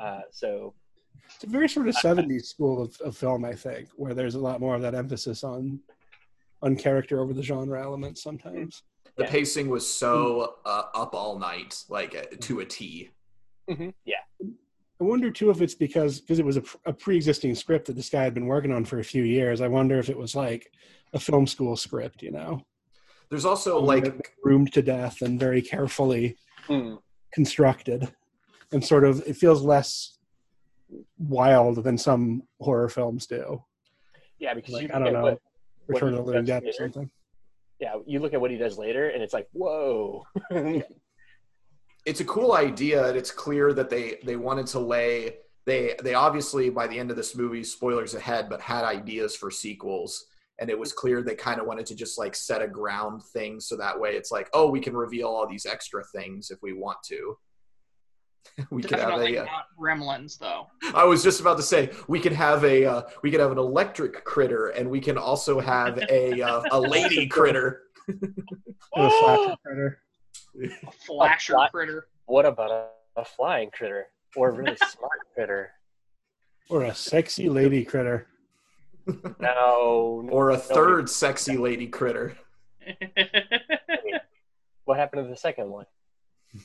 Uh, 0.00 0.22
so 0.30 0.74
It's 1.26 1.44
a 1.44 1.46
very 1.46 1.68
sort 1.68 1.88
of 1.88 1.94
'70s 1.96 2.46
school 2.46 2.82
of, 2.82 3.00
of 3.00 3.16
film, 3.16 3.44
I 3.44 3.52
think, 3.52 3.88
where 3.96 4.14
there's 4.14 4.34
a 4.34 4.40
lot 4.40 4.60
more 4.60 4.74
of 4.74 4.82
that 4.82 4.94
emphasis 4.94 5.44
on 5.44 5.80
on 6.62 6.74
character 6.76 7.20
over 7.20 7.32
the 7.32 7.42
genre 7.42 7.80
elements. 7.80 8.22
Sometimes. 8.22 8.82
the 9.16 9.24
Yeah. 9.24 9.30
pacing 9.30 9.68
was 9.68 9.86
so 9.86 10.56
uh, 10.64 10.84
up 10.94 11.14
all 11.14 11.38
night 11.38 11.84
like 11.88 12.14
uh, 12.16 12.36
to 12.40 12.60
a 12.60 12.64
t 12.64 13.10
yeah, 14.04 14.16
I 15.00 15.04
wonder 15.04 15.30
too 15.30 15.50
if 15.50 15.60
it's 15.60 15.74
because 15.74 16.20
because 16.20 16.38
it 16.38 16.44
was 16.44 16.56
a, 16.56 16.62
a 16.86 16.92
pre-existing 16.92 17.54
script 17.54 17.86
that 17.86 17.96
this 17.96 18.08
guy 18.10 18.24
had 18.24 18.34
been 18.34 18.46
working 18.46 18.72
on 18.72 18.84
for 18.84 18.98
a 18.98 19.04
few 19.04 19.22
years. 19.22 19.60
I 19.60 19.68
wonder 19.68 19.98
if 19.98 20.08
it 20.08 20.16
was 20.16 20.34
like 20.34 20.72
a 21.12 21.20
film 21.20 21.46
school 21.46 21.76
script, 21.76 22.22
you 22.22 22.30
know, 22.32 22.62
there's 23.30 23.44
also 23.44 23.78
like 23.80 24.34
groomed 24.42 24.72
to 24.72 24.82
death 24.82 25.22
and 25.22 25.38
very 25.38 25.62
carefully 25.62 26.36
Hmm. 26.66 26.96
constructed, 27.32 28.12
and 28.72 28.84
sort 28.84 29.04
of 29.04 29.22
it 29.26 29.36
feels 29.36 29.62
less 29.62 30.18
wild 31.18 31.82
than 31.84 31.96
some 31.98 32.42
horror 32.60 32.88
films 32.88 33.26
do. 33.26 33.62
yeah. 34.38 34.54
Because 34.54 34.74
Like, 34.74 34.82
you 34.84 34.88
I 34.92 34.98
look 34.98 35.04
don't 35.04 35.06
at 35.08 35.12
know, 35.18 35.22
what- 35.30 35.40
Return 35.86 36.12
he 36.12 36.18
of 36.18 36.24
the 36.26 36.30
Living 36.30 36.44
does 36.44 36.48
Dead 36.48 36.62
or 36.62 36.66
later. 36.66 36.76
something. 36.92 37.10
yeah, 37.80 37.94
you 38.06 38.20
look 38.20 38.34
at 38.34 38.40
what 38.40 38.50
he 38.50 38.58
does 38.58 38.76
later, 38.78 39.08
and 39.08 39.22
it's 39.22 39.32
like, 39.32 39.48
whoa. 39.52 40.24
it's 42.04 42.20
a 42.20 42.24
cool 42.24 42.52
idea 42.52 43.06
and 43.08 43.16
it's 43.16 43.30
clear 43.30 43.72
that 43.72 43.90
they 43.90 44.18
they 44.24 44.36
wanted 44.36 44.66
to 44.66 44.78
lay 44.78 45.36
they 45.66 45.94
they 46.02 46.14
obviously 46.14 46.70
by 46.70 46.86
the 46.86 46.98
end 46.98 47.10
of 47.10 47.16
this 47.16 47.36
movie 47.36 47.62
spoilers 47.64 48.14
ahead 48.14 48.48
but 48.48 48.60
had 48.60 48.84
ideas 48.84 49.36
for 49.36 49.50
sequels 49.50 50.26
and 50.58 50.70
it 50.70 50.78
was 50.78 50.92
clear 50.92 51.22
they 51.22 51.34
kind 51.34 51.60
of 51.60 51.66
wanted 51.66 51.86
to 51.86 51.94
just 51.94 52.18
like 52.18 52.34
set 52.34 52.62
a 52.62 52.68
ground 52.68 53.22
thing 53.32 53.60
so 53.60 53.76
that 53.76 53.98
way 53.98 54.10
it's 54.10 54.30
like 54.30 54.48
oh 54.52 54.68
we 54.68 54.80
can 54.80 54.96
reveal 54.96 55.28
all 55.28 55.46
these 55.48 55.66
extra 55.66 56.02
things 56.14 56.50
if 56.50 56.58
we 56.62 56.72
want 56.72 56.98
to 57.04 57.36
we 58.70 58.82
could 58.82 58.98
have 58.98 59.10
Definitely 59.10 59.36
a 59.36 59.42
uh, 59.42 59.44
not 59.44 59.66
Gremlins, 59.78 60.38
though. 60.38 60.68
I 60.94 61.04
was 61.04 61.22
just 61.22 61.40
about 61.40 61.58
to 61.58 61.62
say 61.62 61.90
we 62.06 62.18
could 62.18 62.32
have 62.32 62.64
a 62.64 62.84
uh, 62.84 63.02
we 63.22 63.30
could 63.30 63.40
have 63.40 63.52
an 63.52 63.58
electric 63.58 64.24
critter 64.24 64.68
and 64.68 64.88
we 64.88 65.00
can 65.00 65.18
also 65.18 65.60
have 65.60 65.98
a 66.08 66.40
uh, 66.40 66.62
a 66.70 66.80
lady 66.80 67.26
critter 67.26 67.82
And 68.08 68.34
a 68.96 69.10
slasher 69.10 69.56
critter. 69.64 69.98
A 70.62 70.92
flasher 71.06 71.52
fly- 71.52 71.68
critter. 71.68 72.06
what 72.26 72.46
about 72.46 72.70
a, 72.70 73.20
a 73.20 73.24
flying 73.24 73.70
critter 73.70 74.06
or 74.34 74.50
a 74.50 74.52
really 74.52 74.76
smart 74.76 75.20
critter? 75.34 75.72
or 76.70 76.84
a 76.84 76.94
sexy 76.94 77.48
lady 77.48 77.84
critter. 77.84 78.26
No. 79.40 80.28
or 80.30 80.50
a 80.50 80.58
third 80.58 81.08
sexy 81.08 81.56
lady 81.56 81.86
critter 81.86 82.36
What 84.84 84.96
happened 84.98 85.24
to 85.24 85.28
the 85.30 85.36
second 85.36 85.68
one? 85.70 85.84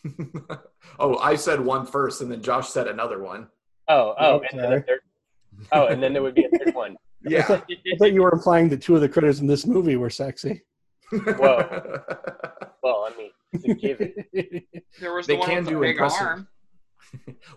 oh, 0.99 1.17
I 1.17 1.35
said 1.35 1.59
one 1.59 1.85
first, 1.85 2.21
and 2.21 2.31
then 2.31 2.41
Josh 2.41 2.69
said 2.69 2.87
another 2.87 3.21
one. 3.21 3.47
Oh, 3.89 4.15
oh, 4.17 4.39
oh 4.39 4.41
and 4.49 4.59
then 4.59 4.73
a 4.73 4.81
third. 4.81 4.99
Oh, 5.73 5.87
and 5.87 6.01
then 6.01 6.13
there 6.13 6.21
would 6.21 6.35
be 6.35 6.45
a 6.45 6.57
third 6.57 6.73
one. 6.73 6.95
Yeah. 7.25 7.45
I 7.49 7.95
thought 7.99 8.11
you 8.11 8.21
were 8.21 8.33
implying 8.33 8.67
that 8.67 8.81
two 8.81 8.95
of 8.95 9.01
the 9.01 9.07
critters 9.07 9.39
in 9.39 9.47
this 9.47 9.65
movie 9.65 9.95
were 9.95 10.09
sexy. 10.09 10.61
Whoa. 11.09 12.01
Well, 12.83 13.07
I 13.09 13.13
mean, 13.17 13.31
it's 13.53 13.63
a 13.63 13.73
given. 13.73 14.13
there 14.99 15.13
was 15.13 15.25
They 15.25 15.35
the 15.35 15.39
one 15.39 15.47
can 15.47 15.55
with 15.59 15.65
the 15.67 15.71
do 15.71 15.79
big 15.79 15.91
impressive- 15.91 16.21
arm. 16.27 16.47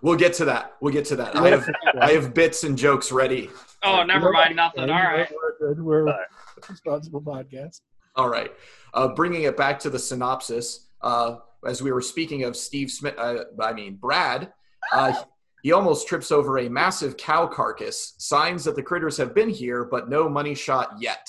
we'll 0.03 0.15
get 0.15 0.35
to 0.35 0.45
that. 0.45 0.77
We'll 0.81 0.93
get 0.93 1.05
to 1.07 1.17
that. 1.17 1.35
I 1.35 1.49
have 1.49 1.69
I 2.01 2.13
have 2.13 2.33
bits 2.33 2.63
and 2.63 2.79
jokes 2.79 3.11
ready. 3.11 3.51
Oh, 3.87 4.03
never 4.03 4.33
mind, 4.33 4.57
nothing. 4.57 4.91
All 4.91 5.03
right. 5.03 5.31
We're 5.31 5.75
good. 5.75 5.83
We're 5.83 6.09
All 6.09 6.15
a 6.15 6.27
responsible 6.69 7.23
podcast. 7.23 7.81
All 8.17 8.29
right. 8.29 8.51
Uh, 8.93 9.09
bringing 9.09 9.45
it 9.45 9.57
back 9.57 9.79
to 9.81 9.91
the 9.91 9.99
synopsis, 9.99 10.89
uh, 11.03 11.37
as 11.65 11.83
we 11.83 11.93
were 11.93 12.01
speaking 12.01 12.45
of 12.45 12.57
Steve 12.57 12.91
Smith, 12.91 13.15
uh, 13.17 13.45
I 13.61 13.73
mean, 13.73 13.97
Brad, 13.97 14.53
uh, 14.93 15.13
he 15.63 15.73
almost 15.73 16.09
trips 16.09 16.33
over 16.33 16.59
a 16.59 16.69
massive 16.69 17.17
cow 17.17 17.47
carcass, 17.47 18.15
signs 18.19 18.65
that 18.65 18.75
the 18.75 18.83
critters 18.83 19.17
have 19.19 19.35
been 19.35 19.49
here, 19.49 19.85
but 19.85 20.09
no 20.09 20.29
money 20.29 20.55
shot 20.55 20.93
yet. 20.99 21.29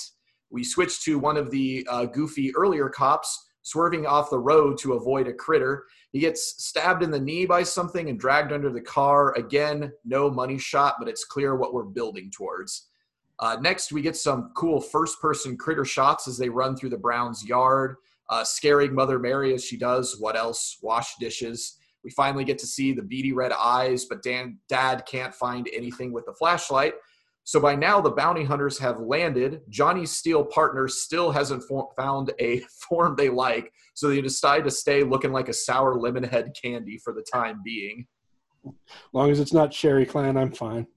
We 0.50 0.64
switch 0.64 1.02
to 1.04 1.18
one 1.18 1.36
of 1.36 1.50
the 1.50 1.86
uh, 1.88 2.06
goofy 2.06 2.54
earlier 2.56 2.88
cops 2.88 3.50
swerving 3.62 4.06
off 4.06 4.30
the 4.30 4.38
road 4.38 4.78
to 4.78 4.94
avoid 4.94 5.28
a 5.28 5.32
critter. 5.32 5.84
He 6.12 6.20
gets 6.20 6.64
stabbed 6.64 7.02
in 7.02 7.10
the 7.10 7.20
knee 7.20 7.44
by 7.44 7.62
something 7.62 8.08
and 8.08 8.18
dragged 8.18 8.52
under 8.52 8.70
the 8.70 8.80
car. 8.80 9.34
Again, 9.34 9.92
no 10.04 10.30
money 10.30 10.58
shot, 10.58 10.96
but 10.98 11.08
it's 11.08 11.24
clear 11.24 11.54
what 11.56 11.74
we're 11.74 11.84
building 11.84 12.30
towards. 12.30 12.88
Uh, 13.40 13.56
next, 13.60 13.92
we 13.92 14.02
get 14.02 14.16
some 14.16 14.50
cool 14.56 14.80
first 14.80 15.20
person 15.20 15.56
critter 15.56 15.84
shots 15.84 16.26
as 16.26 16.38
they 16.38 16.48
run 16.48 16.76
through 16.76 16.88
the 16.90 16.96
Browns' 16.96 17.44
yard, 17.44 17.96
uh, 18.30 18.42
scaring 18.42 18.94
Mother 18.94 19.18
Mary 19.18 19.54
as 19.54 19.64
she 19.64 19.76
does 19.76 20.18
what 20.18 20.36
else? 20.36 20.78
Wash 20.82 21.16
dishes. 21.20 21.76
We 22.02 22.10
finally 22.10 22.44
get 22.44 22.58
to 22.60 22.66
see 22.66 22.92
the 22.92 23.02
beady 23.02 23.32
red 23.32 23.52
eyes, 23.52 24.06
but 24.06 24.22
Dan, 24.22 24.58
Dad 24.68 25.04
can't 25.06 25.34
find 25.34 25.68
anything 25.74 26.12
with 26.12 26.24
the 26.26 26.32
flashlight. 26.32 26.94
So 27.48 27.58
by 27.58 27.74
now, 27.76 27.98
the 28.02 28.10
bounty 28.10 28.44
hunters 28.44 28.78
have 28.80 29.00
landed. 29.00 29.62
Johnny's 29.70 30.10
steel 30.10 30.44
partner 30.44 30.86
still 30.86 31.30
hasn't 31.30 31.62
for- 31.62 31.88
found 31.96 32.30
a 32.38 32.60
form 32.90 33.16
they 33.16 33.30
like, 33.30 33.72
so 33.94 34.08
they 34.08 34.20
decide 34.20 34.64
to 34.64 34.70
stay 34.70 35.02
looking 35.02 35.32
like 35.32 35.48
a 35.48 35.54
sour 35.54 35.94
lemon 35.94 36.24
head 36.24 36.54
candy 36.62 36.98
for 36.98 37.14
the 37.14 37.22
time 37.22 37.62
being. 37.64 38.06
As 38.66 38.74
long 39.14 39.30
as 39.30 39.40
it's 39.40 39.54
not 39.54 39.72
Sherry 39.72 40.04
Clan, 40.04 40.36
I'm 40.36 40.52
fine. 40.52 40.88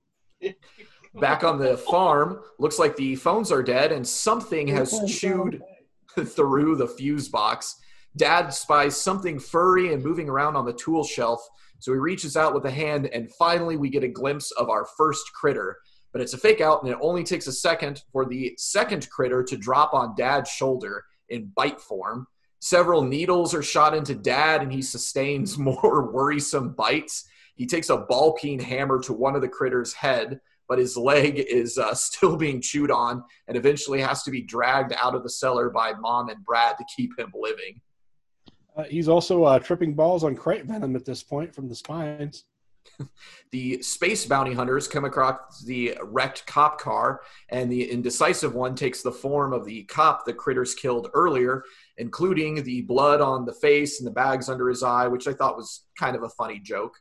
Back 1.21 1.45
on 1.45 1.57
the 1.57 1.77
farm, 1.77 2.41
looks 2.59 2.79
like 2.79 2.97
the 2.97 3.15
phones 3.15 3.49
are 3.49 3.63
dead 3.63 3.93
and 3.93 4.05
something 4.05 4.67
has 4.67 4.99
chewed 5.07 5.61
through 6.19 6.75
the 6.75 6.87
fuse 6.87 7.29
box. 7.29 7.77
Dad 8.17 8.53
spies 8.53 8.97
something 8.97 9.39
furry 9.39 9.93
and 9.93 10.03
moving 10.03 10.27
around 10.27 10.57
on 10.57 10.65
the 10.65 10.73
tool 10.73 11.05
shelf, 11.05 11.39
So 11.79 11.93
he 11.93 11.97
reaches 11.97 12.35
out 12.35 12.53
with 12.53 12.65
a 12.65 12.71
hand, 12.71 13.07
and 13.07 13.31
finally 13.35 13.77
we 13.77 13.89
get 13.89 14.03
a 14.03 14.09
glimpse 14.09 14.51
of 14.51 14.69
our 14.69 14.85
first 14.97 15.31
critter. 15.33 15.77
But 16.11 16.21
it's 16.21 16.33
a 16.33 16.37
fake 16.37 16.61
out, 16.61 16.83
and 16.83 16.91
it 16.91 16.97
only 17.01 17.23
takes 17.23 17.47
a 17.47 17.53
second 17.53 18.03
for 18.11 18.25
the 18.25 18.53
second 18.57 19.09
critter 19.09 19.43
to 19.43 19.57
drop 19.57 19.93
on 19.93 20.15
Dad's 20.15 20.49
shoulder 20.49 21.05
in 21.29 21.51
bite 21.55 21.79
form. 21.79 22.27
Several 22.59 23.01
needles 23.01 23.55
are 23.55 23.63
shot 23.63 23.95
into 23.95 24.13
Dad, 24.13 24.61
and 24.61 24.71
he 24.71 24.81
sustains 24.81 25.57
more 25.57 26.11
worrisome 26.11 26.73
bites. 26.73 27.27
He 27.55 27.65
takes 27.65 27.89
a 27.89 27.97
ball 27.97 28.33
peen 28.33 28.59
hammer 28.59 28.99
to 29.03 29.13
one 29.13 29.35
of 29.35 29.41
the 29.41 29.47
critter's 29.47 29.93
head, 29.93 30.39
but 30.67 30.79
his 30.79 30.95
leg 30.95 31.37
is 31.49 31.77
uh, 31.77 31.93
still 31.93 32.35
being 32.35 32.61
chewed 32.61 32.91
on 32.91 33.23
and 33.47 33.57
eventually 33.57 34.01
has 34.01 34.23
to 34.23 34.31
be 34.31 34.41
dragged 34.41 34.93
out 35.01 35.15
of 35.15 35.23
the 35.23 35.29
cellar 35.29 35.69
by 35.69 35.93
Mom 35.93 36.29
and 36.29 36.43
Brad 36.45 36.77
to 36.77 36.85
keep 36.95 37.17
him 37.17 37.31
living. 37.33 37.81
Uh, 38.75 38.83
he's 38.83 39.09
also 39.09 39.43
uh, 39.43 39.59
tripping 39.59 39.93
balls 39.93 40.23
on 40.23 40.35
crate 40.35 40.65
venom 40.65 40.95
at 40.95 41.05
this 41.05 41.23
point 41.23 41.53
from 41.53 41.67
the 41.67 41.75
spines. 41.75 42.45
the 43.51 43.81
space 43.81 44.25
bounty 44.25 44.53
hunters 44.53 44.87
come 44.87 45.05
across 45.05 45.63
the 45.65 45.97
wrecked 46.03 46.45
cop 46.45 46.79
car, 46.79 47.21
and 47.49 47.71
the 47.71 47.89
indecisive 47.89 48.55
one 48.55 48.75
takes 48.75 49.01
the 49.01 49.11
form 49.11 49.53
of 49.53 49.65
the 49.65 49.83
cop 49.83 50.25
the 50.25 50.33
critters 50.33 50.75
killed 50.75 51.09
earlier, 51.13 51.63
including 51.97 52.63
the 52.63 52.81
blood 52.81 53.21
on 53.21 53.45
the 53.45 53.53
face 53.53 53.99
and 53.99 54.07
the 54.07 54.11
bags 54.11 54.49
under 54.49 54.69
his 54.69 54.83
eye, 54.83 55.07
which 55.07 55.27
I 55.27 55.33
thought 55.33 55.57
was 55.57 55.85
kind 55.97 56.15
of 56.15 56.23
a 56.23 56.29
funny 56.29 56.59
joke. 56.59 56.95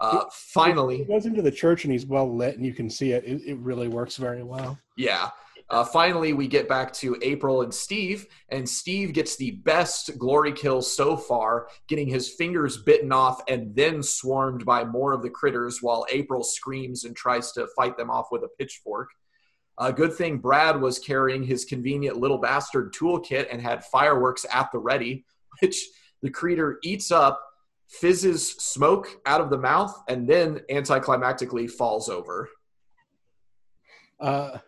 Uh, 0.00 0.24
finally, 0.32 0.98
he 0.98 1.04
goes 1.04 1.26
into 1.26 1.42
the 1.42 1.50
church 1.50 1.84
and 1.84 1.92
he's 1.92 2.06
well 2.06 2.34
lit, 2.34 2.56
and 2.56 2.66
you 2.66 2.74
can 2.74 2.90
see 2.90 3.12
it. 3.12 3.24
It, 3.24 3.42
it 3.46 3.56
really 3.58 3.86
works 3.86 4.16
very 4.16 4.42
well. 4.42 4.76
Yeah. 4.96 5.30
Uh, 5.72 5.82
finally, 5.82 6.34
we 6.34 6.46
get 6.46 6.68
back 6.68 6.92
to 6.92 7.16
April 7.22 7.62
and 7.62 7.72
Steve, 7.72 8.26
and 8.50 8.68
Steve 8.68 9.14
gets 9.14 9.36
the 9.36 9.52
best 9.52 10.18
glory 10.18 10.52
kill 10.52 10.82
so 10.82 11.16
far, 11.16 11.68
getting 11.88 12.06
his 12.06 12.28
fingers 12.28 12.76
bitten 12.76 13.10
off 13.10 13.40
and 13.48 13.74
then 13.74 14.02
swarmed 14.02 14.66
by 14.66 14.84
more 14.84 15.14
of 15.14 15.22
the 15.22 15.30
critters 15.30 15.80
while 15.80 16.04
April 16.12 16.44
screams 16.44 17.04
and 17.04 17.16
tries 17.16 17.52
to 17.52 17.66
fight 17.74 17.96
them 17.96 18.10
off 18.10 18.26
with 18.30 18.42
a 18.42 18.48
pitchfork. 18.58 19.08
A 19.78 19.84
uh, 19.84 19.90
good 19.92 20.12
thing 20.12 20.36
Brad 20.36 20.78
was 20.78 20.98
carrying 20.98 21.42
his 21.42 21.64
convenient 21.64 22.18
little 22.18 22.36
bastard 22.36 22.92
toolkit 22.92 23.46
and 23.50 23.62
had 23.62 23.82
fireworks 23.82 24.44
at 24.52 24.70
the 24.72 24.78
ready, 24.78 25.24
which 25.60 25.88
the 26.20 26.28
creature 26.28 26.80
eats 26.84 27.10
up, 27.10 27.42
fizzes 27.88 28.46
smoke 28.46 29.08
out 29.24 29.40
of 29.40 29.48
the 29.48 29.56
mouth, 29.56 29.98
and 30.06 30.28
then 30.28 30.60
anticlimactically 30.70 31.70
falls 31.70 32.10
over. 32.10 32.50
Uh, 34.20 34.58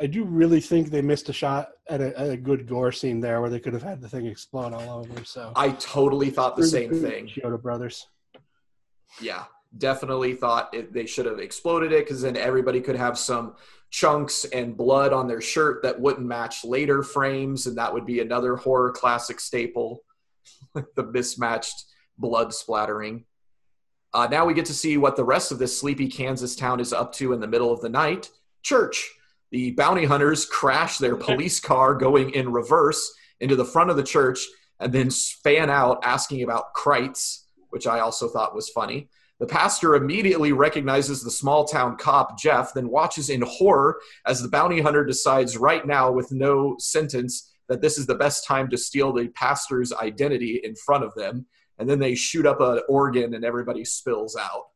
I 0.00 0.06
do 0.06 0.24
really 0.24 0.60
think 0.60 0.90
they 0.90 1.00
missed 1.00 1.28
a 1.28 1.32
shot 1.32 1.70
at 1.88 2.00
a, 2.00 2.18
at 2.18 2.30
a, 2.30 2.36
good 2.36 2.66
gore 2.66 2.92
scene 2.92 3.20
there 3.20 3.40
where 3.40 3.48
they 3.48 3.60
could 3.60 3.72
have 3.72 3.82
had 3.82 4.02
the 4.02 4.08
thing 4.08 4.26
explode 4.26 4.74
all 4.74 5.00
over. 5.00 5.24
So 5.24 5.52
I 5.56 5.70
totally 5.70 6.28
thought 6.28 6.54
the 6.54 6.66
same 6.66 6.90
thing. 6.90 7.28
Chiodo 7.28 7.60
brothers. 7.60 8.06
Yeah, 9.20 9.44
definitely 9.78 10.34
thought 10.34 10.74
it, 10.74 10.92
they 10.92 11.06
should 11.06 11.24
have 11.24 11.38
exploded 11.38 11.92
it 11.92 12.04
because 12.04 12.20
then 12.20 12.36
everybody 12.36 12.82
could 12.82 12.96
have 12.96 13.16
some 13.16 13.54
chunks 13.90 14.44
and 14.46 14.76
blood 14.76 15.14
on 15.14 15.28
their 15.28 15.40
shirt 15.40 15.82
that 15.82 15.98
wouldn't 15.98 16.26
match 16.26 16.64
later 16.64 17.02
frames, 17.02 17.66
and 17.66 17.78
that 17.78 17.92
would 17.92 18.04
be 18.04 18.20
another 18.20 18.56
horror 18.56 18.92
classic 18.92 19.40
staple, 19.40 20.02
the 20.74 21.04
mismatched 21.04 21.84
blood 22.18 22.52
splattering. 22.52 23.24
Uh, 24.12 24.26
now 24.30 24.44
we 24.44 24.54
get 24.54 24.66
to 24.66 24.74
see 24.74 24.96
what 24.96 25.16
the 25.16 25.24
rest 25.24 25.52
of 25.52 25.58
this 25.58 25.78
sleepy 25.78 26.08
Kansas 26.08 26.54
town 26.56 26.80
is 26.80 26.92
up 26.92 27.12
to 27.14 27.32
in 27.32 27.40
the 27.40 27.46
middle 27.46 27.72
of 27.72 27.80
the 27.80 27.88
night. 27.88 28.30
Church 28.62 29.15
the 29.50 29.72
bounty 29.72 30.04
hunters 30.04 30.44
crash 30.44 30.98
their 30.98 31.16
police 31.16 31.60
car 31.60 31.94
going 31.94 32.30
in 32.30 32.52
reverse 32.52 33.12
into 33.40 33.56
the 33.56 33.64
front 33.64 33.90
of 33.90 33.96
the 33.96 34.02
church 34.02 34.46
and 34.80 34.92
then 34.92 35.10
span 35.10 35.70
out 35.70 36.00
asking 36.04 36.42
about 36.42 36.74
Krites, 36.74 37.44
which 37.70 37.86
I 37.86 38.00
also 38.00 38.28
thought 38.28 38.54
was 38.54 38.68
funny. 38.68 39.08
The 39.38 39.46
pastor 39.46 39.94
immediately 39.94 40.52
recognizes 40.52 41.22
the 41.22 41.30
small 41.30 41.66
town 41.66 41.96
cop, 41.96 42.38
Jeff, 42.38 42.72
then 42.72 42.88
watches 42.88 43.28
in 43.28 43.42
horror 43.42 44.00
as 44.26 44.40
the 44.40 44.48
bounty 44.48 44.80
hunter 44.80 45.04
decides 45.04 45.58
right 45.58 45.86
now, 45.86 46.10
with 46.10 46.32
no 46.32 46.76
sentence, 46.78 47.52
that 47.68 47.82
this 47.82 47.98
is 47.98 48.06
the 48.06 48.14
best 48.14 48.46
time 48.46 48.70
to 48.70 48.78
steal 48.78 49.12
the 49.12 49.28
pastor's 49.28 49.92
identity 49.92 50.60
in 50.64 50.74
front 50.74 51.04
of 51.04 51.14
them. 51.14 51.46
And 51.78 51.88
then 51.88 51.98
they 51.98 52.14
shoot 52.14 52.46
up 52.46 52.60
an 52.60 52.80
organ 52.88 53.34
and 53.34 53.44
everybody 53.44 53.84
spills 53.84 54.36
out. 54.36 54.68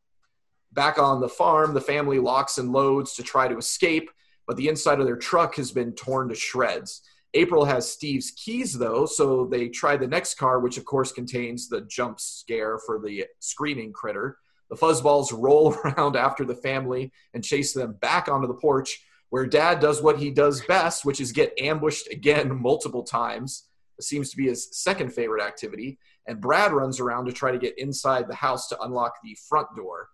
Back 0.73 0.99
on 0.99 1.19
the 1.19 1.29
farm, 1.29 1.73
the 1.73 1.81
family 1.81 2.19
locks 2.19 2.59
and 2.59 2.71
loads 2.71 3.15
to 3.15 3.23
try 3.23 3.47
to 3.47 3.57
escape 3.57 4.11
but 4.51 4.57
the 4.57 4.67
inside 4.67 4.99
of 4.99 5.05
their 5.05 5.15
truck 5.15 5.55
has 5.55 5.71
been 5.71 5.93
torn 5.93 6.27
to 6.27 6.35
shreds. 6.35 7.03
April 7.33 7.63
has 7.63 7.89
Steve's 7.89 8.31
keys 8.31 8.77
though, 8.77 9.05
so 9.05 9.45
they 9.45 9.69
try 9.69 9.95
the 9.95 10.05
next 10.05 10.37
car, 10.37 10.59
which 10.59 10.77
of 10.77 10.83
course 10.83 11.13
contains 11.13 11.69
the 11.69 11.79
jump 11.89 12.19
scare 12.19 12.77
for 12.77 12.99
the 12.99 13.27
screaming 13.39 13.93
critter. 13.93 14.35
The 14.69 14.75
fuzzballs 14.75 15.31
roll 15.41 15.73
around 15.73 16.17
after 16.17 16.43
the 16.43 16.57
family 16.57 17.13
and 17.33 17.45
chase 17.45 17.71
them 17.71 17.93
back 18.01 18.27
onto 18.27 18.45
the 18.45 18.53
porch, 18.53 19.01
where 19.29 19.45
dad 19.45 19.79
does 19.79 20.01
what 20.01 20.19
he 20.19 20.29
does 20.29 20.59
best, 20.65 21.05
which 21.05 21.21
is 21.21 21.31
get 21.31 21.57
ambushed 21.57 22.09
again 22.11 22.53
multiple 22.61 23.03
times. 23.03 23.69
It 23.99 24.03
seems 24.03 24.31
to 24.31 24.35
be 24.35 24.47
his 24.47 24.67
second 24.73 25.13
favorite 25.13 25.41
activity. 25.41 25.97
And 26.27 26.41
Brad 26.41 26.73
runs 26.73 26.99
around 26.99 27.23
to 27.27 27.31
try 27.31 27.53
to 27.53 27.57
get 27.57 27.79
inside 27.79 28.27
the 28.27 28.35
house 28.35 28.67
to 28.67 28.81
unlock 28.81 29.13
the 29.23 29.37
front 29.47 29.69
door 29.77 30.09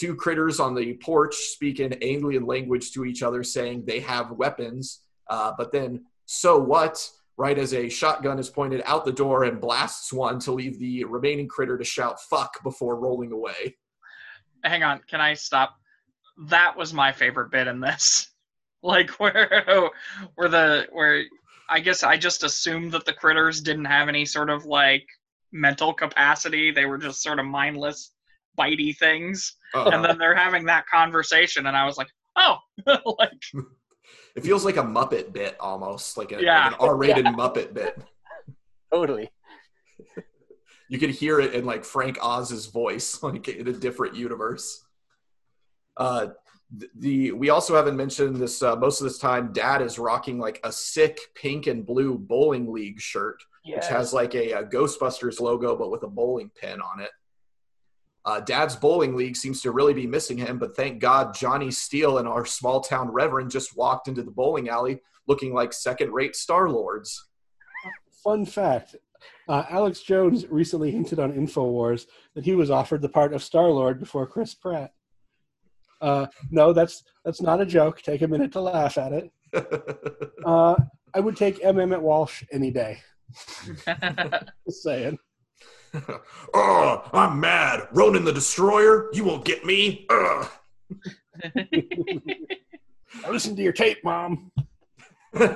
two 0.00 0.14
critters 0.14 0.58
on 0.58 0.74
the 0.74 0.94
porch 0.94 1.34
speak 1.34 1.78
in 1.78 1.94
alien 2.00 2.46
language 2.46 2.92
to 2.92 3.04
each 3.04 3.22
other, 3.22 3.44
saying 3.44 3.84
they 3.84 4.00
have 4.00 4.30
weapons. 4.30 5.00
Uh, 5.28 5.52
but 5.58 5.72
then, 5.72 6.06
so 6.24 6.58
what? 6.58 7.08
Right 7.36 7.58
as 7.58 7.72
a 7.72 7.88
shotgun 7.88 8.38
is 8.38 8.50
pointed 8.50 8.82
out 8.84 9.06
the 9.06 9.12
door 9.12 9.44
and 9.44 9.60
blasts 9.60 10.12
one 10.12 10.38
to 10.40 10.52
leave 10.52 10.78
the 10.78 11.04
remaining 11.04 11.48
critter 11.48 11.78
to 11.78 11.84
shout 11.84 12.20
"fuck" 12.20 12.62
before 12.62 12.96
rolling 12.96 13.32
away. 13.32 13.76
Hang 14.62 14.82
on, 14.82 15.00
can 15.08 15.22
I 15.22 15.34
stop? 15.34 15.74
That 16.48 16.76
was 16.76 16.92
my 16.92 17.12
favorite 17.12 17.50
bit 17.50 17.66
in 17.66 17.80
this. 17.80 18.26
Like 18.82 19.10
where, 19.20 19.90
where 20.36 20.48
the 20.48 20.86
where 20.90 21.24
I 21.68 21.80
guess 21.80 22.02
I 22.02 22.16
just 22.16 22.44
assumed 22.44 22.92
that 22.92 23.04
the 23.04 23.12
critters 23.12 23.60
didn't 23.60 23.84
have 23.84 24.08
any 24.08 24.24
sort 24.24 24.48
of 24.48 24.64
like 24.64 25.06
mental 25.52 25.92
capacity. 25.92 26.70
They 26.70 26.86
were 26.86 26.96
just 26.96 27.22
sort 27.22 27.38
of 27.40 27.44
mindless 27.44 28.10
bitey 28.58 28.96
things, 28.96 29.56
uh-huh. 29.74 29.90
and 29.92 30.04
then 30.04 30.18
they're 30.18 30.34
having 30.34 30.64
that 30.66 30.86
conversation, 30.86 31.66
and 31.66 31.76
I 31.76 31.84
was 31.84 31.96
like, 31.96 32.08
oh, 32.36 32.56
like 33.18 33.42
it 34.36 34.42
feels 34.42 34.64
like 34.64 34.76
a 34.76 34.82
Muppet 34.82 35.32
bit 35.32 35.56
almost, 35.60 36.16
like, 36.16 36.32
a, 36.32 36.42
yeah. 36.42 36.64
like 36.64 36.72
an 36.72 36.78
R-rated 36.80 37.24
yeah. 37.24 37.32
Muppet 37.32 37.74
bit. 37.74 37.98
Totally. 38.92 39.30
You 40.88 40.98
could 40.98 41.10
hear 41.10 41.38
it 41.38 41.54
in 41.54 41.64
like 41.64 41.84
Frank 41.84 42.18
Oz's 42.20 42.66
voice, 42.66 43.22
like 43.22 43.48
in 43.48 43.68
a 43.68 43.72
different 43.72 44.16
universe. 44.16 44.84
Uh, 45.96 46.28
the 46.96 47.32
we 47.32 47.50
also 47.50 47.74
haven't 47.74 47.96
mentioned 47.96 48.36
this 48.36 48.62
uh, 48.62 48.74
most 48.76 49.00
of 49.00 49.04
this 49.04 49.18
time. 49.18 49.52
Dad 49.52 49.82
is 49.82 49.98
rocking 49.98 50.38
like 50.38 50.60
a 50.64 50.72
sick 50.72 51.18
pink 51.34 51.66
and 51.66 51.86
blue 51.86 52.18
bowling 52.18 52.72
league 52.72 53.00
shirt, 53.00 53.40
yes. 53.64 53.76
which 53.76 53.86
has 53.86 54.12
like 54.12 54.34
a, 54.34 54.52
a 54.52 54.64
Ghostbusters 54.64 55.40
logo 55.40 55.76
but 55.76 55.90
with 55.90 56.02
a 56.02 56.08
bowling 56.08 56.50
pin 56.60 56.80
on 56.80 57.00
it. 57.00 57.10
Uh, 58.24 58.40
Dad's 58.40 58.76
bowling 58.76 59.16
league 59.16 59.36
seems 59.36 59.62
to 59.62 59.70
really 59.70 59.94
be 59.94 60.06
missing 60.06 60.36
him, 60.36 60.58
but 60.58 60.76
thank 60.76 61.00
God 61.00 61.34
Johnny 61.34 61.70
Steele 61.70 62.18
and 62.18 62.28
our 62.28 62.44
small 62.44 62.80
town 62.80 63.10
reverend 63.10 63.50
just 63.50 63.76
walked 63.76 64.08
into 64.08 64.22
the 64.22 64.30
bowling 64.30 64.68
alley 64.68 65.00
looking 65.26 65.54
like 65.54 65.72
second 65.72 66.12
rate 66.12 66.36
Star 66.36 66.68
Lords. 66.68 67.28
Fun 68.22 68.44
fact 68.44 68.96
uh, 69.48 69.64
Alex 69.68 70.00
Jones 70.00 70.46
recently 70.48 70.90
hinted 70.90 71.18
on 71.18 71.32
InfoWars 71.32 72.06
that 72.34 72.44
he 72.44 72.54
was 72.54 72.70
offered 72.70 73.02
the 73.02 73.08
part 73.08 73.32
of 73.32 73.42
Star 73.42 73.68
Lord 73.68 73.98
before 73.98 74.26
Chris 74.26 74.54
Pratt. 74.54 74.92
Uh, 76.00 76.26
no, 76.50 76.72
that's 76.72 77.02
that's 77.24 77.42
not 77.42 77.60
a 77.60 77.66
joke. 77.66 78.00
Take 78.00 78.22
a 78.22 78.28
minute 78.28 78.52
to 78.52 78.60
laugh 78.60 78.98
at 78.98 79.12
it. 79.12 79.30
Uh, 80.42 80.74
I 81.12 81.20
would 81.20 81.36
take 81.36 81.62
M. 81.62 81.78
Emmet 81.78 82.00
Walsh 82.00 82.42
any 82.50 82.70
day. 82.70 83.02
Just 83.86 84.82
saying. 84.82 85.18
oh, 86.54 87.08
I'm 87.12 87.40
mad. 87.40 87.88
Ronan 87.92 88.24
the 88.24 88.32
Destroyer, 88.32 89.08
you 89.12 89.24
won't 89.24 89.44
get 89.44 89.64
me. 89.64 90.06
I 90.10 90.48
listened 93.30 93.56
to 93.56 93.62
your 93.62 93.72
tape, 93.72 93.98
Mom. 94.04 94.52
uh, 95.34 95.50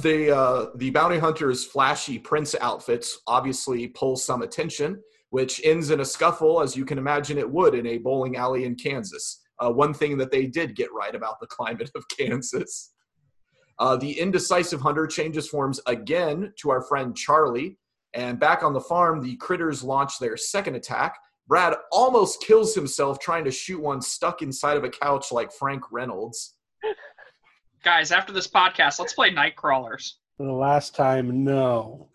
the 0.00 0.34
uh, 0.34 0.66
the 0.76 0.90
bounty 0.90 1.18
hunter's 1.18 1.64
flashy 1.64 2.18
prince 2.18 2.54
outfits 2.60 3.18
obviously 3.26 3.88
pull 3.88 4.16
some 4.16 4.42
attention, 4.42 5.02
which 5.30 5.60
ends 5.64 5.90
in 5.90 6.00
a 6.00 6.04
scuffle, 6.04 6.60
as 6.60 6.76
you 6.76 6.84
can 6.84 6.98
imagine 6.98 7.38
it 7.38 7.50
would 7.50 7.74
in 7.74 7.86
a 7.86 7.98
bowling 7.98 8.36
alley 8.36 8.64
in 8.64 8.74
Kansas. 8.74 9.40
Uh, 9.60 9.70
one 9.70 9.92
thing 9.92 10.16
that 10.16 10.30
they 10.30 10.46
did 10.46 10.76
get 10.76 10.92
right 10.92 11.14
about 11.14 11.40
the 11.40 11.46
climate 11.46 11.90
of 11.94 12.04
Kansas. 12.08 12.92
Uh, 13.78 13.96
the 13.96 14.18
indecisive 14.18 14.80
hunter 14.80 15.06
changes 15.06 15.48
forms 15.48 15.80
again 15.86 16.52
to 16.56 16.70
our 16.70 16.82
friend 16.82 17.16
Charlie. 17.16 17.78
And 18.14 18.40
back 18.40 18.62
on 18.62 18.72
the 18.72 18.80
farm, 18.80 19.22
the 19.22 19.36
critters 19.36 19.84
launch 19.84 20.18
their 20.18 20.36
second 20.36 20.74
attack. 20.74 21.16
Brad 21.46 21.74
almost 21.92 22.42
kills 22.42 22.74
himself 22.74 23.18
trying 23.18 23.44
to 23.44 23.50
shoot 23.50 23.80
one 23.80 24.02
stuck 24.02 24.42
inside 24.42 24.76
of 24.76 24.84
a 24.84 24.90
couch 24.90 25.32
like 25.32 25.52
Frank 25.52 25.82
Reynolds. 25.90 26.54
Guys, 27.84 28.12
after 28.12 28.32
this 28.32 28.48
podcast, 28.48 28.98
let's 28.98 29.14
play 29.14 29.30
Night 29.30 29.56
Crawlers. 29.56 30.18
For 30.36 30.44
the 30.44 30.52
last 30.52 30.94
time, 30.94 31.44
no. 31.44 32.08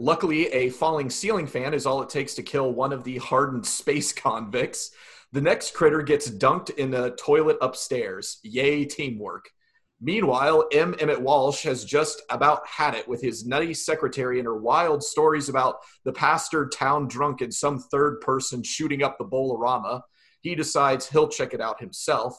Luckily, 0.00 0.48
a 0.48 0.70
falling 0.70 1.08
ceiling 1.08 1.46
fan 1.46 1.72
is 1.72 1.86
all 1.86 2.02
it 2.02 2.08
takes 2.08 2.34
to 2.34 2.42
kill 2.42 2.72
one 2.72 2.92
of 2.92 3.04
the 3.04 3.18
hardened 3.18 3.66
space 3.66 4.12
convicts. 4.12 4.90
The 5.32 5.40
next 5.40 5.74
critter 5.74 6.02
gets 6.02 6.30
dunked 6.30 6.70
in 6.76 6.94
a 6.94 7.10
toilet 7.10 7.58
upstairs. 7.60 8.38
Yay, 8.42 8.84
teamwork. 8.84 9.50
Meanwhile, 10.04 10.68
M. 10.70 10.94
Emmet 11.00 11.22
Walsh 11.22 11.62
has 11.62 11.82
just 11.82 12.20
about 12.28 12.66
had 12.66 12.94
it 12.94 13.08
with 13.08 13.22
his 13.22 13.46
nutty 13.46 13.72
secretary 13.72 14.38
and 14.38 14.44
her 14.44 14.58
wild 14.58 15.02
stories 15.02 15.48
about 15.48 15.76
the 16.04 16.12
pastor 16.12 16.68
town 16.68 17.08
drunk 17.08 17.40
and 17.40 17.52
some 17.52 17.78
third 17.78 18.20
person 18.20 18.62
shooting 18.62 19.02
up 19.02 19.16
the 19.16 19.24
Bolorama. 19.24 20.02
He 20.42 20.54
decides 20.54 21.08
he'll 21.08 21.28
check 21.28 21.54
it 21.54 21.62
out 21.62 21.80
himself. 21.80 22.36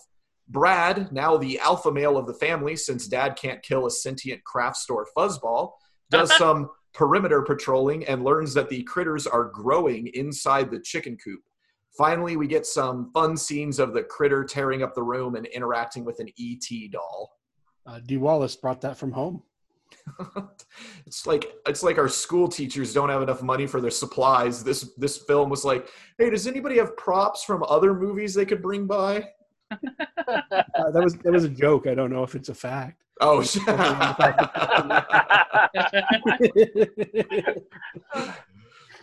Brad, 0.48 1.12
now 1.12 1.38
the 1.38 1.58
alpha 1.58 1.92
male 1.92 2.20
of 2.20 2.28
the 2.28 2.36
family 2.36 2.76
since 2.76 3.08
dad 3.08 3.36
can't 3.36 3.64
kill 3.64 3.88
a 3.88 3.92
sentient 3.92 4.44
craft 4.44 4.78
store 4.78 5.08
fuzzball, 5.18 5.72
does 6.12 6.38
some 6.38 6.70
perimeter 6.94 7.42
patrolling 7.42 8.06
and 8.06 8.24
learns 8.24 8.54
that 8.54 8.70
the 8.70 8.84
critters 8.84 9.26
are 9.26 9.46
growing 9.46 10.06
inside 10.14 10.70
the 10.70 10.80
chicken 10.80 11.18
coop. 11.18 11.42
Finally, 11.98 12.38
we 12.38 12.46
get 12.46 12.68
some 12.68 13.10
fun 13.12 13.36
scenes 13.36 13.80
of 13.80 13.92
the 13.96 14.04
critter 14.04 14.44
tearing 14.44 14.84
up 14.84 14.94
the 14.94 15.02
room 15.02 15.34
and 15.34 15.48
interacting 15.48 16.06
with 16.06 16.20
an 16.20 16.30
ET 16.40 16.92
doll. 16.92 17.35
Uh, 17.86 18.00
Dee 18.06 18.18
Wallace 18.18 18.56
brought 18.56 18.82
that 18.82 18.98
from 18.98 19.12
home. 19.12 19.44
it's 21.06 21.26
like 21.26 21.54
it's 21.68 21.84
like 21.84 21.98
our 21.98 22.10
school 22.10 22.48
teachers 22.48 22.94
don't 22.94 23.10
have 23.10 23.22
enough 23.22 23.42
money 23.42 23.68
for 23.68 23.82
their 23.82 23.92
supplies. 23.92 24.64
This 24.64 24.94
this 24.98 25.18
film 25.18 25.50
was 25.50 25.66
like, 25.66 25.90
hey, 26.18 26.30
does 26.30 26.48
anybody 26.48 26.78
have 26.78 26.96
props 26.98 27.44
from 27.44 27.64
other 27.68 27.94
movies 27.94 28.34
they 28.34 28.46
could 28.46 28.62
bring 28.62 28.88
by? 28.88 29.30
Uh, 30.28 30.92
that 30.92 31.04
was 31.04 31.16
that 31.16 31.32
was 31.32 31.44
a 31.44 31.50
joke. 31.50 31.88
I 31.88 31.96
don't 31.96 32.12
know 32.12 32.24
if 32.24 32.36
it's 32.36 32.50
a 32.50 32.54
fact. 32.54 33.04
Oh, 33.22 33.40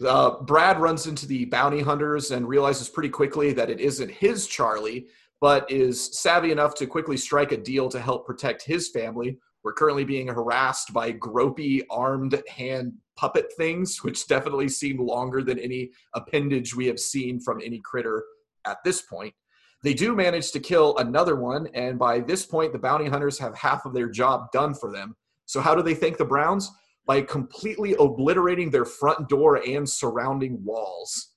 uh, 0.07 0.41
Brad 0.43 0.81
runs 0.81 1.07
into 1.07 1.27
the 1.27 1.47
bounty 1.47 1.81
hunters 1.81 2.31
and 2.31 2.49
realizes 2.49 2.89
pretty 2.89 3.09
quickly 3.09 3.53
that 3.53 3.71
it 3.71 3.81
isn't 3.81 4.11
his 4.11 4.47
Charlie, 4.47 5.07
but 5.43 5.69
is 5.69 6.17
savvy 6.17 6.53
enough 6.53 6.73
to 6.73 6.87
quickly 6.87 7.17
strike 7.17 7.51
a 7.51 7.57
deal 7.57 7.89
to 7.89 7.99
help 7.99 8.25
protect 8.25 8.63
his 8.63 8.91
family. 8.91 9.37
We're 9.65 9.73
currently 9.73 10.05
being 10.05 10.29
harassed 10.29 10.93
by 10.93 11.15
gropey 11.15 11.83
armed 11.91 12.41
hand 12.49 12.93
puppet 13.17 13.53
things, 13.57 14.05
which 14.05 14.29
definitely 14.29 14.69
seem 14.69 15.05
longer 15.05 15.43
than 15.43 15.59
any 15.59 15.91
appendage 16.15 16.77
we 16.77 16.87
have 16.87 17.01
seen 17.01 17.41
from 17.41 17.61
any 17.61 17.81
critter 17.85 18.23
at 18.67 18.79
this 18.85 19.03
point. 19.03 19.35
They 19.83 19.95
do 19.95 20.15
manage 20.15 20.53
to 20.53 20.61
kill 20.61 20.97
another 20.99 21.35
one, 21.35 21.67
and 21.75 21.99
by 21.99 22.21
this 22.21 22.47
point, 22.47 22.73
the 22.73 22.79
bounty 22.79 23.09
hunters 23.09 23.37
have 23.41 23.57
half 23.57 23.85
of 23.85 23.95
their 23.95 24.09
job 24.09 24.53
done 24.53 24.75
for 24.75 24.93
them. 24.93 25.17
So, 25.47 25.61
how 25.61 25.75
do 25.75 25.83
they 25.83 25.97
thank 25.97 26.19
the 26.19 26.25
Browns? 26.25 26.71
By 27.05 27.21
completely 27.23 27.97
obliterating 27.99 28.71
their 28.71 28.85
front 28.85 29.29
door 29.29 29.57
and 29.67 29.91
surrounding 29.91 30.65
walls. 30.65 31.32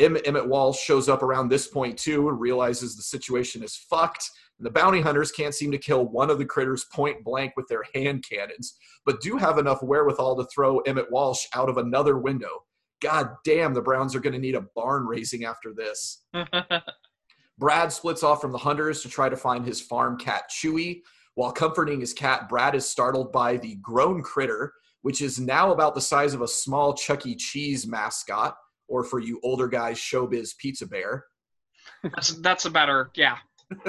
Emmet 0.00 0.48
Walsh 0.48 0.80
shows 0.80 1.08
up 1.08 1.22
around 1.22 1.48
this 1.48 1.66
point 1.66 1.98
too 1.98 2.28
and 2.28 2.40
realizes 2.40 2.96
the 2.96 3.02
situation 3.02 3.62
is 3.62 3.76
fucked. 3.76 4.28
And 4.58 4.66
the 4.66 4.70
bounty 4.70 5.00
hunters 5.00 5.32
can't 5.32 5.54
seem 5.54 5.70
to 5.72 5.78
kill 5.78 6.06
one 6.06 6.30
of 6.30 6.38
the 6.38 6.44
critters 6.44 6.84
point 6.92 7.24
blank 7.24 7.52
with 7.56 7.66
their 7.68 7.82
hand 7.94 8.24
cannons, 8.28 8.76
but 9.06 9.20
do 9.20 9.36
have 9.36 9.58
enough 9.58 9.82
wherewithal 9.82 10.36
to 10.36 10.48
throw 10.54 10.80
Emmet 10.80 11.10
Walsh 11.10 11.46
out 11.54 11.68
of 11.68 11.78
another 11.78 12.18
window. 12.18 12.64
God 13.00 13.30
damn, 13.44 13.72
the 13.72 13.80
Browns 13.80 14.14
are 14.14 14.20
going 14.20 14.34
to 14.34 14.38
need 14.38 14.54
a 14.54 14.66
barn 14.74 15.06
raising 15.06 15.44
after 15.44 15.72
this. 15.72 16.24
Brad 17.58 17.92
splits 17.92 18.22
off 18.22 18.40
from 18.40 18.52
the 18.52 18.58
hunters 18.58 19.02
to 19.02 19.08
try 19.08 19.28
to 19.28 19.36
find 19.36 19.64
his 19.64 19.80
farm 19.80 20.18
cat 20.18 20.44
Chewy. 20.50 21.02
While 21.34 21.52
comforting 21.52 22.00
his 22.00 22.12
cat, 22.12 22.48
Brad 22.48 22.74
is 22.74 22.88
startled 22.88 23.32
by 23.32 23.56
the 23.56 23.76
grown 23.76 24.22
critter, 24.22 24.72
which 25.02 25.22
is 25.22 25.38
now 25.40 25.72
about 25.72 25.94
the 25.94 26.00
size 26.00 26.34
of 26.34 26.42
a 26.42 26.48
small 26.48 26.94
Chuck 26.94 27.24
E. 27.26 27.34
Cheese 27.34 27.86
mascot, 27.86 28.56
or 28.90 29.04
for 29.04 29.20
you 29.20 29.40
older 29.42 29.68
guys, 29.68 29.98
Showbiz 29.98 30.56
Pizza 30.58 30.86
Bear. 30.86 31.24
that's 32.02 32.34
that's 32.40 32.64
a 32.66 32.70
better 32.70 33.10
yeah. 33.14 33.38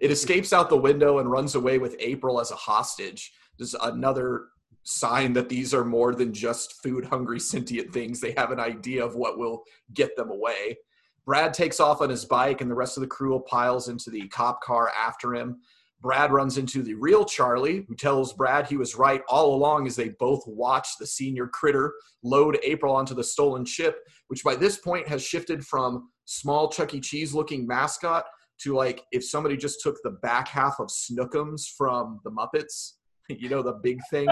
it 0.00 0.10
escapes 0.10 0.52
out 0.52 0.70
the 0.70 0.76
window 0.76 1.18
and 1.18 1.30
runs 1.30 1.56
away 1.56 1.78
with 1.78 1.96
April 1.98 2.40
as 2.40 2.52
a 2.52 2.56
hostage. 2.56 3.32
There's 3.58 3.74
another 3.74 4.46
sign 4.84 5.32
that 5.32 5.48
these 5.48 5.74
are 5.74 5.84
more 5.84 6.14
than 6.14 6.32
just 6.32 6.82
food 6.82 7.04
hungry 7.04 7.40
sentient 7.40 7.92
things. 7.92 8.20
They 8.20 8.32
have 8.32 8.52
an 8.52 8.60
idea 8.60 9.04
of 9.04 9.16
what 9.16 9.38
will 9.38 9.64
get 9.92 10.16
them 10.16 10.30
away. 10.30 10.78
Brad 11.26 11.54
takes 11.54 11.80
off 11.80 12.00
on 12.02 12.10
his 12.10 12.24
bike, 12.24 12.60
and 12.60 12.70
the 12.70 12.74
rest 12.74 12.96
of 12.96 13.00
the 13.00 13.06
crew 13.06 13.42
piles 13.48 13.88
into 13.88 14.10
the 14.10 14.28
cop 14.28 14.60
car 14.62 14.92
after 14.96 15.34
him. 15.34 15.58
Brad 16.00 16.32
runs 16.32 16.58
into 16.58 16.82
the 16.82 16.94
real 16.94 17.24
Charlie, 17.24 17.86
who 17.88 17.94
tells 17.94 18.34
Brad 18.34 18.66
he 18.66 18.76
was 18.76 18.94
right 18.94 19.22
all 19.26 19.54
along 19.54 19.86
as 19.86 19.96
they 19.96 20.10
both 20.10 20.46
watch 20.46 20.86
the 21.00 21.06
senior 21.06 21.46
critter 21.46 21.94
load 22.22 22.58
April 22.62 22.94
onto 22.94 23.14
the 23.14 23.24
stolen 23.24 23.64
ship, 23.64 24.00
which 24.28 24.44
by 24.44 24.54
this 24.54 24.78
point 24.78 25.08
has 25.08 25.24
shifted 25.24 25.64
from 25.64 26.08
small 26.24 26.68
Chuck 26.68 26.94
E. 26.94 27.00
Cheese 27.00 27.34
looking 27.34 27.66
mascot 27.66 28.24
to 28.60 28.74
like 28.74 29.04
if 29.12 29.24
somebody 29.24 29.56
just 29.56 29.80
took 29.82 29.96
the 30.02 30.12
back 30.22 30.48
half 30.48 30.76
of 30.78 30.88
Snookums 30.88 31.66
from 31.76 32.20
the 32.24 32.30
Muppets, 32.30 32.92
you 33.28 33.48
know, 33.48 33.62
the 33.62 33.74
big 33.82 34.00
thing. 34.10 34.28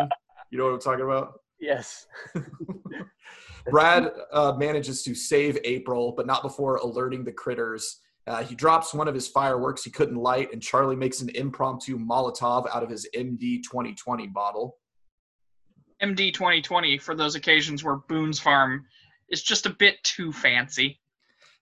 You 0.50 0.58
know 0.58 0.64
what 0.64 0.74
I'm 0.74 0.80
talking 0.80 1.04
about? 1.04 1.32
Yes. 1.60 2.06
Brad 3.70 4.10
uh, 4.32 4.52
manages 4.58 5.02
to 5.04 5.14
save 5.14 5.56
April, 5.64 6.12
but 6.16 6.26
not 6.26 6.42
before 6.42 6.76
alerting 6.76 7.24
the 7.24 7.32
critters. 7.32 8.00
Uh, 8.26 8.42
he 8.42 8.54
drops 8.54 8.94
one 8.94 9.08
of 9.08 9.14
his 9.14 9.28
fireworks 9.28 9.84
he 9.84 9.90
couldn't 9.90 10.16
light, 10.16 10.52
and 10.52 10.62
Charlie 10.62 10.96
makes 10.96 11.20
an 11.20 11.28
impromptu 11.30 11.98
Molotov 11.98 12.68
out 12.72 12.82
of 12.82 12.90
his 12.90 13.08
MD 13.14 13.62
2020 13.62 14.26
bottle. 14.28 14.78
MD 16.02 16.34
2020 16.34 16.98
for 16.98 17.14
those 17.14 17.36
occasions 17.36 17.84
where 17.84 17.96
Boone's 17.96 18.40
Farm 18.40 18.84
is 19.32 19.42
just 19.42 19.66
a 19.66 19.70
bit 19.70 19.96
too 20.04 20.32
fancy. 20.32 21.00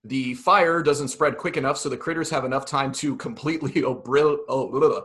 The 0.05 0.35
fire 0.35 0.83
doesn't 0.83 1.09
spread 1.09 1.39
quick 1.39 1.57
enough, 1.57 1.79
so 1.79 1.89
the 1.89 1.97
critters 1.97 2.31
have 2.31 2.45
enough 2.45 2.67
time 2.67 2.93
to 2.93 3.17
completely 3.17 3.73
obri- 3.83 4.39
oh, 4.49 5.05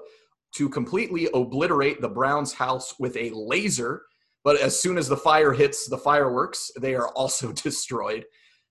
to 0.55 0.70
completely 0.70 1.30
obliterate 1.34 2.01
the 2.01 2.09
Browns' 2.09 2.53
house 2.53 2.95
with 2.99 3.16
a 3.16 3.30
laser 3.32 4.03
but 4.45 4.61
as 4.61 4.80
soon 4.80 4.99
as 4.99 5.09
the 5.09 5.18
fire 5.18 5.51
hits 5.51 5.89
the 5.89 5.97
fireworks, 5.97 6.72
they 6.80 6.93
are 6.93 7.09
also 7.09 7.51
destroyed. 7.63 8.26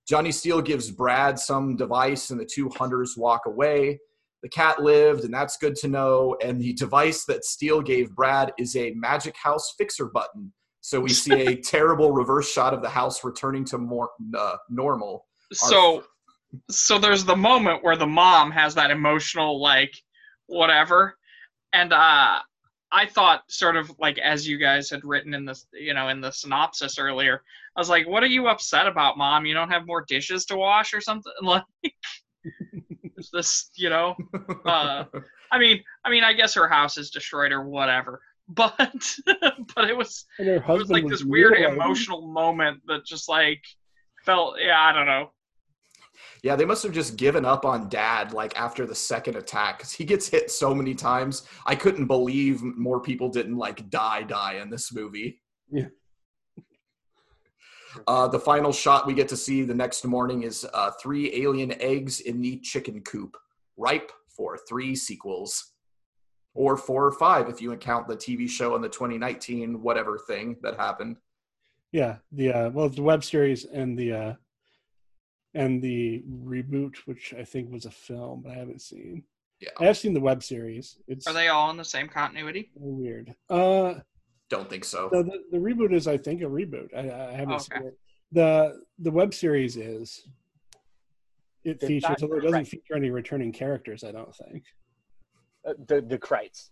Johnny 0.08 0.30
Steele 0.30 0.62
gives 0.62 0.90
Brad 0.90 1.38
some 1.38 1.76
device, 1.76 2.30
and 2.30 2.40
the 2.40 2.46
two 2.46 2.70
hunters 2.70 3.16
walk 3.18 3.42
away. 3.46 3.98
The 4.42 4.48
cat 4.50 4.80
lived, 4.80 5.24
and 5.24 5.34
that's 5.34 5.56
good 5.56 5.74
to 5.76 5.88
know. 5.88 6.36
And 6.42 6.60
the 6.60 6.74
device 6.74 7.24
that 7.24 7.44
Steele 7.44 7.82
gave 7.82 8.14
Brad 8.14 8.52
is 8.56 8.76
a 8.76 8.92
magic 8.92 9.34
house 9.36 9.74
fixer 9.76 10.06
button. 10.06 10.52
So 10.84 11.00
we 11.00 11.14
see 11.14 11.32
a 11.32 11.56
terrible 11.62 12.12
reverse 12.12 12.52
shot 12.52 12.74
of 12.74 12.82
the 12.82 12.90
house 12.90 13.24
returning 13.24 13.64
to 13.66 13.78
more 13.78 14.10
uh, 14.38 14.56
normal. 14.68 15.26
So, 15.50 15.96
Our... 15.96 16.02
so 16.70 16.98
there's 16.98 17.24
the 17.24 17.34
moment 17.34 17.82
where 17.82 17.96
the 17.96 18.06
mom 18.06 18.50
has 18.50 18.74
that 18.74 18.90
emotional 18.90 19.62
like 19.62 19.94
whatever, 20.44 21.16
and 21.72 21.90
uh, 21.90 22.38
I 22.92 23.06
thought 23.06 23.44
sort 23.48 23.76
of 23.76 23.90
like 23.98 24.18
as 24.18 24.46
you 24.46 24.58
guys 24.58 24.90
had 24.90 25.06
written 25.06 25.32
in 25.32 25.46
this, 25.46 25.66
you 25.72 25.94
know, 25.94 26.08
in 26.08 26.20
the 26.20 26.30
synopsis 26.30 26.98
earlier, 26.98 27.42
I 27.74 27.80
was 27.80 27.88
like, 27.88 28.06
"What 28.06 28.22
are 28.22 28.26
you 28.26 28.48
upset 28.48 28.86
about, 28.86 29.16
mom? 29.16 29.46
You 29.46 29.54
don't 29.54 29.70
have 29.70 29.86
more 29.86 30.04
dishes 30.06 30.44
to 30.46 30.56
wash 30.56 30.92
or 30.92 31.00
something?" 31.00 31.32
Like, 31.42 31.64
is 33.16 33.30
this, 33.32 33.70
you 33.74 33.88
know? 33.88 34.16
Uh, 34.66 35.04
I 35.50 35.58
mean, 35.58 35.82
I 36.04 36.10
mean, 36.10 36.24
I 36.24 36.34
guess 36.34 36.52
her 36.54 36.68
house 36.68 36.98
is 36.98 37.08
destroyed 37.08 37.52
or 37.52 37.66
whatever, 37.66 38.20
but 38.48 38.74
but 39.74 39.88
it 39.88 39.96
was 39.96 40.26
it 40.38 40.66
was 40.66 40.90
like 40.90 41.04
was 41.04 41.12
this 41.12 41.24
weird 41.24 41.54
emotional 41.58 42.26
moment 42.26 42.80
that 42.86 43.04
just 43.04 43.28
like 43.28 43.60
felt, 44.24 44.56
yeah, 44.60 44.80
I 44.80 44.92
don't 44.92 45.06
know. 45.06 45.30
Yeah, 46.42 46.56
they 46.56 46.64
must 46.64 46.82
have 46.82 46.92
just 46.92 47.16
given 47.16 47.44
up 47.44 47.64
on 47.64 47.88
dad 47.88 48.32
like 48.32 48.58
after 48.58 48.86
the 48.86 48.94
second 48.94 49.36
attack 49.36 49.78
because 49.78 49.92
he 49.92 50.04
gets 50.04 50.28
hit 50.28 50.50
so 50.50 50.74
many 50.74 50.94
times. 50.94 51.48
I 51.66 51.74
couldn't 51.74 52.06
believe 52.06 52.62
more 52.62 53.00
people 53.00 53.28
didn't 53.28 53.56
like 53.56 53.88
die 53.90 54.22
die 54.22 54.54
in 54.54 54.70
this 54.70 54.94
movie. 54.94 55.40
Yeah. 55.70 55.86
Uh, 58.06 58.28
the 58.28 58.38
final 58.38 58.72
shot 58.72 59.06
we 59.06 59.14
get 59.14 59.28
to 59.28 59.36
see 59.36 59.62
the 59.62 59.74
next 59.74 60.04
morning 60.04 60.42
is 60.42 60.66
uh, 60.74 60.90
three 61.00 61.34
alien 61.42 61.80
eggs 61.80 62.20
in 62.20 62.40
the 62.40 62.58
chicken 62.58 63.00
coop, 63.02 63.36
ripe 63.76 64.10
for 64.28 64.58
three 64.68 64.96
sequels, 64.96 65.73
or 66.54 66.76
four 66.76 67.04
or 67.04 67.12
five 67.12 67.48
if 67.48 67.60
you 67.60 67.76
count 67.76 68.08
the 68.08 68.16
TV 68.16 68.48
show 68.48 68.74
and 68.74 68.84
the 68.84 68.88
2019 68.88 69.82
whatever 69.82 70.18
thing 70.18 70.56
that 70.62 70.76
happened. 70.76 71.16
Yeah, 71.92 72.16
the 72.32 72.52
uh, 72.52 72.70
well, 72.70 72.88
the 72.88 73.02
web 73.02 73.22
series 73.22 73.64
and 73.64 73.98
the 73.98 74.12
uh, 74.12 74.34
and 75.54 75.80
the 75.80 76.24
reboot, 76.44 76.96
which 77.06 77.34
I 77.38 77.44
think 77.44 77.70
was 77.70 77.84
a 77.84 77.90
film, 77.90 78.42
but 78.42 78.52
I 78.52 78.56
haven't 78.56 78.82
seen. 78.82 79.22
Yeah, 79.60 79.70
I 79.78 79.84
have 79.84 79.96
seen 79.96 80.14
the 80.14 80.20
web 80.20 80.42
series. 80.42 80.98
It's 81.06 81.26
are 81.26 81.32
they 81.32 81.48
all 81.48 81.70
in 81.70 81.76
the 81.76 81.84
same 81.84 82.08
continuity? 82.08 82.70
Weird. 82.74 83.34
Uh, 83.48 83.94
don't 84.50 84.68
think 84.68 84.84
so. 84.84 85.08
The, 85.10 85.22
the, 85.22 85.38
the 85.52 85.58
reboot 85.58 85.92
is, 85.94 86.06
I 86.06 86.16
think, 86.16 86.42
a 86.42 86.46
reboot. 86.46 86.88
I, 86.94 87.10
I 87.10 87.32
haven't 87.32 87.54
okay. 87.54 87.78
seen 87.78 87.86
it. 87.86 87.98
the 88.32 88.82
The 88.98 89.10
web 89.10 89.32
series 89.32 89.76
is. 89.76 90.26
It 91.62 91.78
it's 91.80 91.86
features, 91.86 92.16
although 92.22 92.36
it 92.36 92.42
doesn't 92.42 92.66
feature 92.66 92.94
any 92.94 93.10
returning 93.10 93.52
characters. 93.52 94.04
I 94.04 94.12
don't 94.12 94.34
think. 94.34 94.64
Uh, 95.66 95.72
the 95.86 96.00
the 96.02 96.18
Krites. 96.18 96.70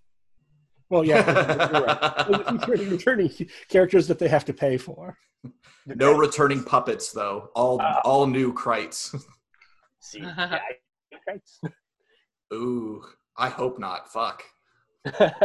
Well, 0.90 1.04
yeah, 1.04 1.24
you're 1.72 1.82
right. 1.86 2.50
returning, 2.52 2.90
returning 2.90 3.30
characters 3.68 4.06
that 4.08 4.18
they 4.18 4.28
have 4.28 4.44
to 4.44 4.52
pay 4.52 4.76
for. 4.76 5.16
no 5.86 6.16
returning 6.16 6.62
puppets 6.62 7.12
though. 7.12 7.48
All 7.54 7.78
Ah. 7.80 8.00
all 8.04 8.26
new 8.26 8.52
Krites. 8.52 9.14
See, 10.00 10.20
yeah, 10.20 10.58
I- 11.28 11.40
Ooh, 12.54 13.02
I 13.36 13.48
hope 13.48 13.78
not. 13.78 14.12
Fuck. 14.12 14.42
I 15.06 15.40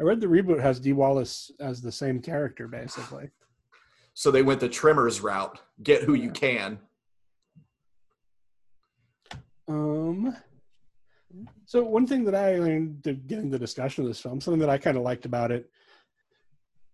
read 0.00 0.20
the 0.20 0.26
reboot 0.26 0.60
has 0.60 0.80
Dee 0.80 0.92
Wallace 0.92 1.50
as 1.60 1.80
the 1.80 1.92
same 1.92 2.20
character, 2.20 2.66
basically. 2.68 3.30
So 4.14 4.30
they 4.30 4.42
went 4.42 4.60
the 4.60 4.68
Tremors 4.68 5.20
route. 5.20 5.60
Get 5.82 6.02
who 6.02 6.14
you 6.14 6.30
can. 6.30 6.78
Um. 9.68 10.36
So 11.64 11.82
one 11.82 12.06
thing 12.06 12.24
that 12.24 12.34
I 12.34 12.58
learned 12.58 13.04
to 13.04 13.14
the 13.14 13.58
discussion 13.58 14.04
of 14.04 14.08
this 14.08 14.20
film, 14.20 14.40
something 14.40 14.60
that 14.60 14.70
I 14.70 14.78
kind 14.78 14.96
of 14.96 15.02
liked 15.02 15.26
about 15.26 15.50
it, 15.50 15.70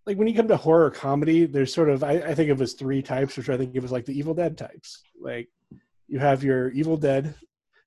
like 0.07 0.16
when 0.16 0.26
you 0.26 0.34
come 0.34 0.49
to 0.49 0.57
horror 0.57 0.90
comedy, 0.90 1.47
there's 1.47 1.72
sort 1.72 1.88
of 1.88 2.03
I, 2.03 2.12
I 2.12 2.34
think 2.34 2.51
of 2.51 2.61
as 2.61 2.72
three 2.72 3.03
types, 3.03 3.36
which 3.36 3.49
I 3.49 3.57
think 3.57 3.74
it 3.74 3.82
was 3.82 3.93
like 3.93 4.05
the 4.05 4.18
Evil 4.18 4.34
Dead 4.34 4.59
types. 4.59 5.03
Like 5.20 5.49
you 6.09 6.18
have 6.18 6.43
your 6.43 6.70
Evil 6.70 6.97
Dead 6.97 7.34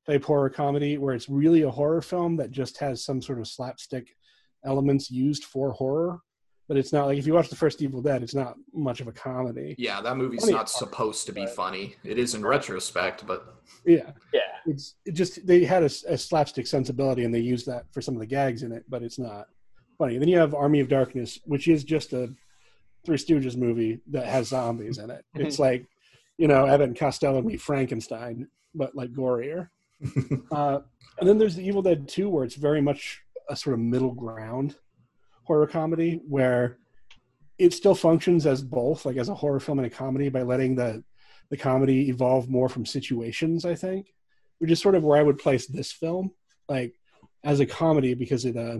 type 0.05 0.23
horror 0.23 0.49
comedy 0.49 0.97
where 0.97 1.15
it's 1.15 1.29
really 1.29 1.63
a 1.63 1.71
horror 1.71 2.01
film 2.01 2.37
that 2.37 2.51
just 2.51 2.77
has 2.77 3.03
some 3.03 3.21
sort 3.21 3.39
of 3.39 3.47
slapstick 3.47 4.15
elements 4.63 5.11
used 5.11 5.43
for 5.45 5.71
horror, 5.71 6.19
but 6.67 6.77
it's 6.77 6.91
not 6.91 7.05
like 7.05 7.17
if 7.17 7.27
you 7.27 7.33
watch 7.33 7.49
the 7.49 7.55
first 7.55 7.81
Evil 7.81 8.01
Dead, 8.01 8.23
it's 8.23 8.33
not 8.35 8.55
much 8.73 9.01
of 9.01 9.07
a 9.07 9.11
comedy. 9.11 9.75
Yeah, 9.77 10.01
that 10.01 10.17
movie's 10.17 10.41
Funny 10.41 10.53
not 10.53 10.57
part, 10.59 10.69
supposed 10.69 11.25
to 11.27 11.31
be 11.33 11.45
but- 11.45 11.55
funny. 11.55 11.95
It 12.03 12.17
is 12.17 12.33
in 12.35 12.45
retrospect, 12.45 13.25
but 13.25 13.55
Yeah. 13.85 14.11
yeah. 14.33 14.39
it's 14.65 14.95
it 15.05 15.13
just 15.13 15.45
they 15.45 15.63
had 15.63 15.83
a, 15.83 15.91
a 16.07 16.17
slapstick 16.17 16.67
sensibility 16.67 17.23
and 17.23 17.33
they 17.33 17.39
used 17.39 17.65
that 17.67 17.85
for 17.91 18.01
some 18.01 18.15
of 18.15 18.19
the 18.19 18.25
gags 18.25 18.63
in 18.63 18.71
it, 18.71 18.83
but 18.89 19.03
it's 19.03 19.19
not 19.19 19.47
funny. 19.97 20.17
then 20.17 20.27
you 20.27 20.37
have 20.37 20.53
Army 20.53 20.79
of 20.79 20.87
Darkness, 20.89 21.39
which 21.45 21.67
is 21.67 21.83
just 21.83 22.13
a 22.13 22.33
Three 23.05 23.17
Stooges 23.17 23.55
movie 23.55 23.99
that 24.11 24.25
has 24.25 24.47
zombies 24.47 24.97
in 24.97 25.11
it. 25.11 25.23
It's 25.35 25.59
like 25.59 25.85
you 26.37 26.47
know 26.47 26.65
Abbott 26.65 26.87
and 26.89 26.97
Costello 26.97 27.41
meet 27.43 27.61
Frankenstein, 27.61 28.47
but 28.73 28.95
like 28.95 29.11
gorier. 29.13 29.69
uh, 30.51 30.79
and 31.19 31.29
then 31.29 31.37
there's 31.37 31.55
the 31.55 31.65
Evil 31.65 31.81
Dead 31.81 32.07
2, 32.07 32.27
where 32.27 32.43
it's 32.43 32.55
very 32.55 32.81
much 32.81 33.21
a 33.49 33.55
sort 33.55 33.75
of 33.75 33.79
middle 33.79 34.11
ground 34.11 34.75
horror 35.45 35.67
comedy 35.67 36.21
where 36.27 36.77
it 37.57 37.73
still 37.73 37.95
functions 37.95 38.45
as 38.45 38.61
both, 38.61 39.05
like 39.05 39.17
as 39.17 39.29
a 39.29 39.35
horror 39.35 39.59
film 39.59 39.79
and 39.79 39.87
a 39.87 39.89
comedy, 39.89 40.29
by 40.29 40.41
letting 40.41 40.75
the 40.75 41.03
the 41.49 41.57
comedy 41.57 42.09
evolve 42.09 42.49
more 42.49 42.67
from 42.67 42.85
situations. 42.85 43.65
I 43.65 43.75
think, 43.75 44.13
which 44.59 44.71
is 44.71 44.81
sort 44.81 44.95
of 44.95 45.03
where 45.03 45.17
I 45.17 45.23
would 45.23 45.37
place 45.37 45.67
this 45.67 45.91
film, 45.91 46.31
like 46.67 46.95
as 47.43 47.59
a 47.59 47.65
comedy, 47.65 48.13
because 48.13 48.45
it 48.45 48.57
uh, 48.57 48.79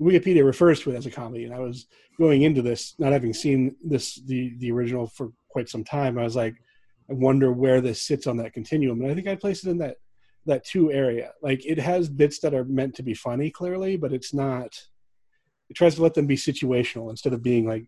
Wikipedia 0.00 0.44
refers 0.44 0.80
to 0.80 0.90
it 0.90 0.96
as 0.96 1.06
a 1.06 1.10
comedy, 1.10 1.44
and 1.44 1.54
I 1.54 1.60
was 1.60 1.86
going 2.18 2.42
into 2.42 2.62
this 2.62 2.94
not 2.98 3.12
having 3.12 3.32
seen 3.32 3.76
this 3.82 4.16
the 4.16 4.54
the 4.58 4.72
original 4.72 5.06
for 5.06 5.32
quite 5.48 5.68
some 5.68 5.84
time. 5.84 6.18
I 6.18 6.24
was 6.24 6.36
like, 6.36 6.56
I 7.08 7.14
wonder 7.14 7.52
where 7.52 7.80
this 7.80 8.02
sits 8.02 8.26
on 8.26 8.36
that 8.38 8.52
continuum, 8.52 9.00
and 9.00 9.10
I 9.10 9.14
think 9.14 9.28
I 9.28 9.36
place 9.36 9.64
it 9.64 9.70
in 9.70 9.78
that 9.78 9.96
that 10.46 10.64
two 10.64 10.92
area. 10.92 11.32
Like 11.42 11.64
it 11.64 11.78
has 11.78 12.08
bits 12.08 12.40
that 12.40 12.54
are 12.54 12.64
meant 12.64 12.96
to 12.96 13.02
be 13.02 13.14
funny, 13.14 13.50
clearly, 13.50 13.96
but 13.96 14.12
it's 14.12 14.34
not. 14.34 14.78
It 15.70 15.74
tries 15.76 15.94
to 15.96 16.02
let 16.02 16.14
them 16.14 16.26
be 16.26 16.36
situational 16.36 17.10
instead 17.10 17.32
of 17.32 17.42
being 17.42 17.66
like 17.66 17.86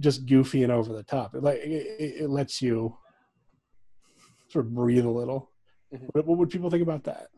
just 0.00 0.26
goofy 0.26 0.62
and 0.62 0.72
over 0.72 0.92
the 0.92 1.02
top. 1.02 1.34
It 1.34 1.42
like 1.42 1.58
it, 1.58 1.86
it 1.98 2.22
it 2.22 2.30
lets 2.30 2.60
you 2.62 2.96
sort 4.48 4.66
of 4.66 4.74
breathe 4.74 5.04
a 5.04 5.10
little. 5.10 5.50
Mhm. 5.92 6.08
What, 6.12 6.26
what 6.26 6.38
would 6.38 6.50
people 6.50 6.70
think 6.70 6.82
about 6.82 7.04
that? 7.04 7.28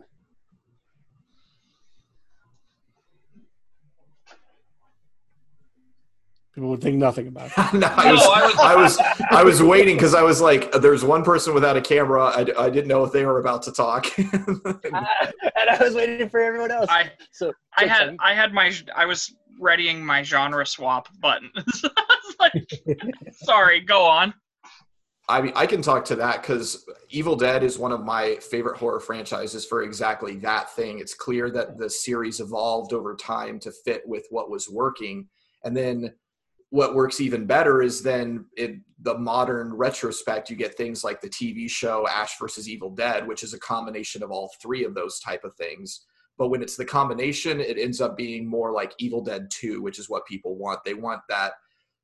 People 6.54 6.70
would 6.70 6.80
think 6.80 6.96
nothing 6.96 7.26
about 7.28 7.50
it. 7.54 7.74
no, 7.74 7.86
I 7.86 8.12
was, 8.12 8.22
I 8.58 8.74
was- 8.74 8.98
I 9.30 9.44
was, 9.44 9.62
waiting 9.62 9.96
because 9.96 10.14
I 10.14 10.22
was 10.22 10.40
like, 10.40 10.72
"There's 10.72 11.04
one 11.04 11.22
person 11.22 11.52
without 11.52 11.76
a 11.76 11.82
camera." 11.82 12.24
I, 12.24 12.46
I 12.58 12.70
didn't 12.70 12.88
know 12.88 13.04
if 13.04 13.12
they 13.12 13.26
were 13.26 13.38
about 13.40 13.62
to 13.64 13.72
talk. 13.72 14.06
and 14.18 14.32
I 14.64 15.76
was 15.78 15.94
waiting 15.94 16.30
for 16.30 16.40
everyone 16.40 16.70
else. 16.70 16.86
I 16.88 17.10
so 17.30 17.52
I 17.76 17.84
had 17.86 18.06
Tim, 18.06 18.16
I 18.20 18.32
had 18.32 18.54
my 18.54 18.72
I 18.94 19.04
was 19.04 19.34
readying 19.60 20.04
my 20.04 20.22
genre 20.22 20.66
swap 20.66 21.08
button. 21.20 21.50
Like, 22.38 22.68
sorry, 23.32 23.80
go 23.80 24.04
on. 24.04 24.34
I 25.28 25.40
mean, 25.40 25.52
I 25.56 25.66
can 25.66 25.80
talk 25.80 26.04
to 26.06 26.16
that 26.16 26.42
because 26.42 26.84
Evil 27.08 27.34
Dead 27.34 27.64
is 27.64 27.78
one 27.78 27.92
of 27.92 28.04
my 28.04 28.36
favorite 28.36 28.76
horror 28.76 29.00
franchises 29.00 29.64
for 29.64 29.82
exactly 29.82 30.36
that 30.36 30.70
thing. 30.76 30.98
It's 30.98 31.14
clear 31.14 31.50
that 31.50 31.78
the 31.78 31.88
series 31.88 32.40
evolved 32.40 32.92
over 32.92 33.16
time 33.16 33.58
to 33.60 33.72
fit 33.72 34.02
with 34.06 34.26
what 34.30 34.50
was 34.50 34.68
working, 34.68 35.28
and 35.64 35.76
then 35.76 36.12
what 36.70 36.94
works 36.94 37.20
even 37.20 37.46
better 37.46 37.82
is 37.82 38.02
then 38.02 38.44
in 38.56 38.82
the 39.00 39.16
modern 39.16 39.72
retrospect, 39.72 40.50
you 40.50 40.56
get 40.56 40.76
things 40.76 41.04
like 41.04 41.20
the 41.20 41.28
TV 41.28 41.70
show 41.70 42.06
Ash 42.08 42.38
versus 42.38 42.68
Evil 42.68 42.90
Dead, 42.90 43.26
which 43.26 43.42
is 43.42 43.54
a 43.54 43.58
combination 43.60 44.22
of 44.22 44.30
all 44.30 44.52
three 44.60 44.84
of 44.84 44.94
those 44.94 45.20
type 45.20 45.44
of 45.44 45.54
things. 45.54 46.06
But 46.38 46.48
when 46.48 46.62
it's 46.62 46.76
the 46.76 46.84
combination, 46.84 47.60
it 47.60 47.78
ends 47.78 48.00
up 48.00 48.16
being 48.16 48.46
more 48.46 48.72
like 48.72 48.94
Evil 48.98 49.22
Dead 49.22 49.50
2, 49.50 49.82
which 49.82 49.98
is 49.98 50.10
what 50.10 50.26
people 50.26 50.56
want. 50.56 50.84
They 50.84 50.94
want 50.94 51.22
that 51.28 51.52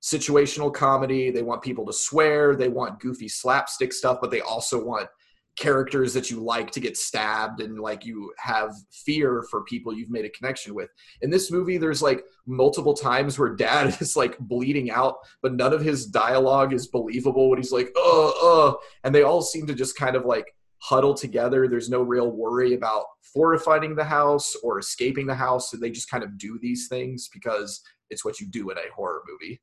situational 0.02 0.72
comedy. 0.72 1.30
They 1.30 1.42
want 1.42 1.62
people 1.62 1.86
to 1.86 1.92
swear. 1.92 2.56
They 2.56 2.68
want 2.68 3.00
goofy 3.00 3.28
slapstick 3.28 3.92
stuff, 3.92 4.18
but 4.20 4.30
they 4.30 4.40
also 4.40 4.82
want 4.82 5.08
characters 5.56 6.14
that 6.14 6.30
you 6.30 6.42
like 6.42 6.70
to 6.70 6.80
get 6.80 6.96
stabbed 6.96 7.60
and 7.60 7.78
like 7.78 8.06
you 8.06 8.32
have 8.38 8.74
fear 8.90 9.44
for 9.50 9.64
people 9.64 9.92
you've 9.92 10.10
made 10.10 10.24
a 10.24 10.30
connection 10.30 10.74
with. 10.74 10.88
In 11.20 11.30
this 11.30 11.50
movie, 11.50 11.76
there's 11.76 12.02
like 12.02 12.24
multiple 12.46 12.94
times 12.94 13.38
where 13.38 13.54
dad 13.54 13.96
is 14.00 14.16
like 14.16 14.38
bleeding 14.38 14.90
out, 14.90 15.16
but 15.42 15.54
none 15.54 15.72
of 15.72 15.82
his 15.82 16.06
dialogue 16.06 16.72
is 16.72 16.86
believable 16.86 17.50
when 17.50 17.58
he's 17.58 17.72
like, 17.72 17.92
uh, 17.96 18.28
uh, 18.28 18.74
and 19.04 19.14
they 19.14 19.22
all 19.22 19.42
seem 19.42 19.66
to 19.66 19.74
just 19.74 19.96
kind 19.96 20.16
of 20.16 20.24
like 20.24 20.54
huddle 20.82 21.14
together. 21.14 21.68
There's 21.68 21.88
no 21.88 22.02
real 22.02 22.30
worry 22.30 22.74
about 22.74 23.04
fortifying 23.32 23.94
the 23.94 24.04
house 24.04 24.56
or 24.64 24.80
escaping 24.80 25.26
the 25.28 25.34
house. 25.34 25.70
So 25.70 25.76
they 25.76 25.90
just 25.90 26.10
kind 26.10 26.24
of 26.24 26.36
do 26.36 26.58
these 26.60 26.88
things 26.88 27.28
because 27.32 27.80
it's 28.10 28.24
what 28.24 28.40
you 28.40 28.48
do 28.48 28.70
in 28.70 28.78
a 28.78 28.92
horror 28.94 29.22
movie. 29.30 29.60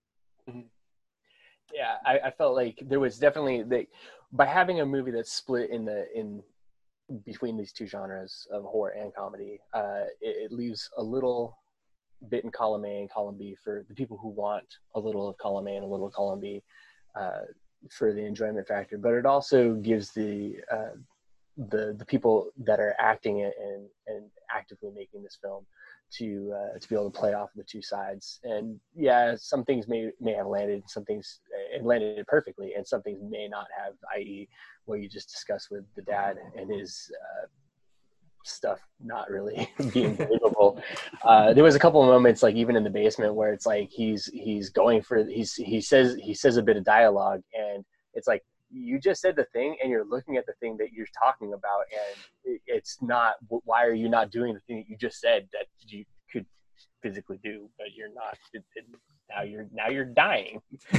yeah, 1.73 1.95
I, 2.05 2.19
I 2.19 2.31
felt 2.31 2.55
like 2.55 2.79
there 2.87 3.01
was 3.01 3.19
definitely 3.19 3.63
the 3.63 3.85
by 4.31 4.45
having 4.45 4.79
a 4.79 4.85
movie 4.85 5.11
that's 5.11 5.33
split 5.33 5.71
in 5.71 5.85
the 5.85 6.05
in 6.15 6.41
between 7.25 7.57
these 7.57 7.73
two 7.73 7.87
genres 7.87 8.47
of 8.51 8.63
horror 8.63 8.91
and 8.91 9.13
comedy, 9.13 9.59
uh, 9.73 10.03
it, 10.21 10.45
it 10.45 10.51
leaves 10.51 10.89
a 10.97 11.03
little 11.03 11.57
bit 12.29 12.43
in 12.43 12.51
column 12.51 12.85
A 12.85 13.01
and 13.01 13.11
column 13.11 13.37
B 13.37 13.57
for 13.61 13.85
the 13.89 13.95
people 13.95 14.17
who 14.17 14.29
want 14.29 14.65
a 14.95 14.99
little 14.99 15.27
of 15.27 15.37
column 15.37 15.67
A 15.67 15.75
and 15.75 15.83
a 15.83 15.87
little 15.87 16.07
of 16.07 16.13
column 16.13 16.39
B 16.39 16.63
uh, 17.19 17.41
for 17.89 18.13
the 18.13 18.25
enjoyment 18.25 18.67
factor. 18.67 18.97
But 18.97 19.13
it 19.13 19.25
also 19.25 19.73
gives 19.75 20.11
the 20.11 20.57
uh, 20.71 20.95
the 21.57 21.95
the 21.97 22.05
people 22.05 22.51
that 22.65 22.79
are 22.79 22.95
acting 22.99 23.39
it 23.39 23.53
and 23.59 23.87
and 24.07 24.25
actively 24.55 24.91
making 24.95 25.23
this 25.23 25.37
film 25.41 25.65
to 26.11 26.53
uh, 26.55 26.79
to 26.79 26.89
be 26.89 26.95
able 26.95 27.11
to 27.11 27.19
play 27.19 27.33
off 27.33 27.49
the 27.55 27.63
two 27.63 27.81
sides. 27.81 28.39
And 28.43 28.79
yeah, 28.95 29.35
some 29.37 29.63
things 29.63 29.87
may 29.87 30.11
may 30.19 30.33
have 30.33 30.47
landed, 30.47 30.83
some 30.87 31.05
things 31.05 31.41
it 31.73 31.83
landed 31.83 32.25
perfectly, 32.27 32.73
and 32.75 32.87
some 32.87 33.01
things 33.01 33.19
may 33.21 33.47
not 33.47 33.67
have. 33.77 33.93
I.e., 34.15 34.47
what 34.85 35.01
you 35.01 35.09
just 35.09 35.29
discussed 35.29 35.69
with 35.69 35.83
the 35.95 36.01
dad 36.01 36.37
and 36.57 36.71
his 36.71 37.11
uh, 37.21 37.47
stuff 38.45 38.79
not 38.99 39.29
really 39.29 39.69
being 39.93 40.15
believable. 40.15 40.81
Uh, 41.23 41.53
there 41.53 41.63
was 41.63 41.75
a 41.75 41.79
couple 41.79 42.01
of 42.01 42.07
moments, 42.07 42.41
like 42.43 42.55
even 42.55 42.75
in 42.75 42.83
the 42.83 42.89
basement, 42.89 43.33
where 43.35 43.53
it's 43.53 43.65
like 43.65 43.89
he's 43.89 44.25
he's 44.33 44.69
going 44.69 45.01
for 45.01 45.25
he's 45.25 45.53
he 45.55 45.81
says 45.81 46.15
he 46.21 46.33
says 46.33 46.57
a 46.57 46.63
bit 46.63 46.77
of 46.77 46.83
dialogue, 46.83 47.41
and 47.53 47.83
it's 48.13 48.27
like 48.27 48.43
you 48.71 48.99
just 48.99 49.21
said 49.21 49.35
the 49.35 49.45
thing 49.45 49.75
and 49.81 49.89
you're 49.89 50.05
looking 50.05 50.37
at 50.37 50.45
the 50.45 50.53
thing 50.59 50.77
that 50.77 50.91
you're 50.93 51.07
talking 51.17 51.53
about 51.53 51.81
and 51.91 52.19
it- 52.45 52.61
it's 52.67 52.97
not 53.01 53.33
why 53.47 53.83
are 53.85 53.93
you 53.93 54.09
not 54.09 54.31
doing 54.31 54.53
the 54.53 54.59
thing 54.61 54.77
that 54.77 54.89
you 54.89 54.95
just 54.97 55.19
said 55.19 55.47
that 55.51 55.65
you 55.87 56.05
could 56.31 56.45
physically 57.01 57.39
do 57.43 57.69
but 57.77 57.87
you're 57.95 58.13
not 58.13 58.37
it, 58.53 58.63
it, 58.75 58.85
now 59.29 59.41
you're 59.41 59.67
now 59.73 59.89
you're 59.89 60.05
dying 60.05 60.61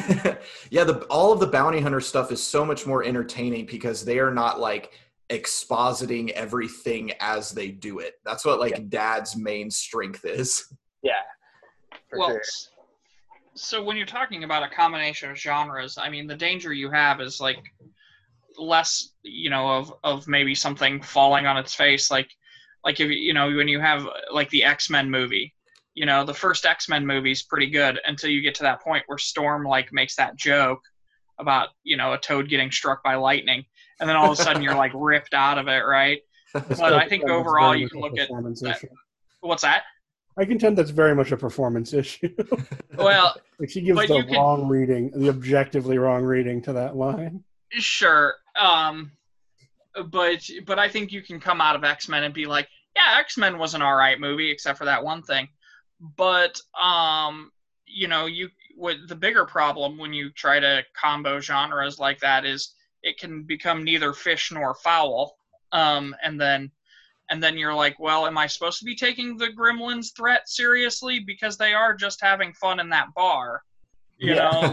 yeah, 0.70 0.84
the 0.84 1.06
all 1.10 1.32
of 1.32 1.40
the 1.40 1.46
bounty 1.46 1.80
hunter 1.80 2.00
stuff 2.00 2.32
is 2.32 2.42
so 2.42 2.64
much 2.64 2.86
more 2.86 3.04
entertaining 3.04 3.66
because 3.66 4.04
they 4.04 4.18
are 4.18 4.32
not 4.32 4.58
like 4.58 4.92
expositing 5.30 6.30
everything 6.30 7.12
as 7.20 7.50
they 7.52 7.68
do 7.68 7.98
it. 8.00 8.14
That's 8.24 8.44
what 8.44 8.60
like 8.60 8.72
Yeah. 8.72 8.84
dad's 8.88 9.36
main 9.36 9.70
strength 9.70 10.24
is. 10.24 10.64
yeah 11.02 11.22
for 12.08 12.18
well, 12.18 12.28
sure. 12.30 12.42
so 13.54 13.82
when 13.82 13.96
you're 13.96 14.06
talking 14.06 14.44
about 14.44 14.62
a 14.62 14.68
combination 14.68 15.30
of 15.30 15.36
genres, 15.38 15.96
I 15.98 16.08
mean, 16.10 16.26
the 16.26 16.36
danger 16.36 16.72
you 16.72 16.90
have 16.90 17.20
is 17.20 17.40
like 17.40 17.62
less, 18.58 19.12
you 19.22 19.50
know, 19.50 19.68
of 19.68 19.94
of 20.04 20.28
maybe 20.28 20.54
something 20.54 21.00
falling 21.02 21.46
on 21.46 21.56
its 21.56 21.74
face, 21.74 22.10
like 22.10 22.30
like 22.84 22.98
if 23.00 23.08
you 23.08 23.16
you 23.16 23.32
know 23.34 23.50
when 23.54 23.68
you 23.68 23.80
have 23.80 24.06
like 24.32 24.50
the 24.50 24.64
X 24.64 24.90
Men 24.90 25.10
movie. 25.10 25.54
You 25.94 26.06
know, 26.06 26.24
the 26.24 26.32
first 26.34 26.64
X 26.66 26.88
Men 26.88 27.04
movie 27.06 27.32
is 27.32 27.42
pretty 27.42 27.68
good 27.68 28.00
until 28.06 28.30
you 28.30 28.40
get 28.42 28.54
to 28.56 28.62
that 28.62 28.80
point 28.80 29.02
where 29.06 29.18
Storm 29.18 29.64
like 29.64 29.92
makes 29.92 30.14
that 30.16 30.36
joke 30.36 30.80
about 31.38 31.70
you 31.82 31.96
know 31.96 32.12
a 32.12 32.18
toad 32.18 32.48
getting 32.48 32.70
struck 32.70 33.02
by 33.02 33.16
lightning, 33.16 33.64
and 34.00 34.08
then 34.08 34.16
all 34.16 34.32
of 34.32 34.38
a 34.38 34.42
sudden 34.42 34.62
you're 34.62 34.74
like 34.74 34.92
ripped 34.94 35.34
out 35.34 35.58
of 35.58 35.68
it, 35.68 35.80
right? 35.86 36.20
But 36.52 36.92
I 36.94 37.06
think 37.08 37.28
overall 37.28 37.76
you 37.76 37.88
can 37.88 38.00
look 38.00 38.18
at 38.18 38.28
that- 38.28 38.88
What's 39.40 39.62
that? 39.62 39.84
I 40.38 40.44
contend 40.44 40.76
that's 40.78 40.90
very 40.90 41.14
much 41.14 41.32
a 41.32 41.36
performance 41.36 41.92
issue. 41.92 42.34
Well, 42.96 43.34
like 43.58 43.70
she 43.70 43.80
gives 43.82 44.06
the 44.08 44.16
you 44.16 44.24
can- 44.24 44.34
wrong 44.34 44.68
reading, 44.68 45.10
the 45.14 45.28
objectively 45.28 45.96
wrong 45.98 46.24
reading 46.24 46.60
to 46.62 46.72
that 46.74 46.96
line. 46.96 47.44
sure. 47.70 48.34
Um, 48.60 49.12
but 50.08 50.48
but 50.66 50.78
I 50.78 50.88
think 50.88 51.12
you 51.12 51.22
can 51.22 51.40
come 51.40 51.60
out 51.60 51.76
of 51.76 51.84
X 51.84 52.08
Men 52.08 52.24
and 52.24 52.34
be 52.34 52.46
like, 52.46 52.68
yeah, 52.96 53.18
X 53.18 53.38
Men 53.38 53.58
was 53.58 53.74
an 53.74 53.82
all 53.82 53.94
right 53.94 54.18
movie 54.18 54.50
except 54.50 54.76
for 54.78 54.84
that 54.86 55.02
one 55.04 55.22
thing. 55.22 55.48
But 56.16 56.58
um, 56.80 57.50
you 57.86 58.08
know, 58.08 58.26
you 58.26 58.48
what 58.76 58.96
the 59.08 59.16
bigger 59.16 59.44
problem 59.44 59.98
when 59.98 60.12
you 60.12 60.30
try 60.30 60.58
to 60.60 60.82
combo 61.00 61.40
genres 61.40 61.98
like 61.98 62.18
that 62.20 62.44
is 62.44 62.74
it 63.02 63.18
can 63.18 63.42
become 63.44 63.84
neither 63.84 64.12
fish 64.12 64.50
nor 64.52 64.74
fowl. 64.74 65.36
Um, 65.72 66.14
and 66.22 66.40
then 66.40 66.70
and 67.30 67.40
then 67.42 67.56
you're 67.56 67.74
like, 67.74 67.98
well, 68.00 68.26
am 68.26 68.36
I 68.36 68.48
supposed 68.48 68.80
to 68.80 68.84
be 68.84 68.96
taking 68.96 69.36
the 69.36 69.48
Gremlins 69.48 70.08
threat 70.16 70.48
seriously 70.48 71.20
because 71.20 71.56
they 71.56 71.72
are 71.74 71.94
just 71.94 72.20
having 72.20 72.52
fun 72.54 72.80
in 72.80 72.88
that 72.90 73.06
bar? 73.14 73.62
You 74.18 74.34
Yeah. 74.34 74.50
know, 74.50 74.70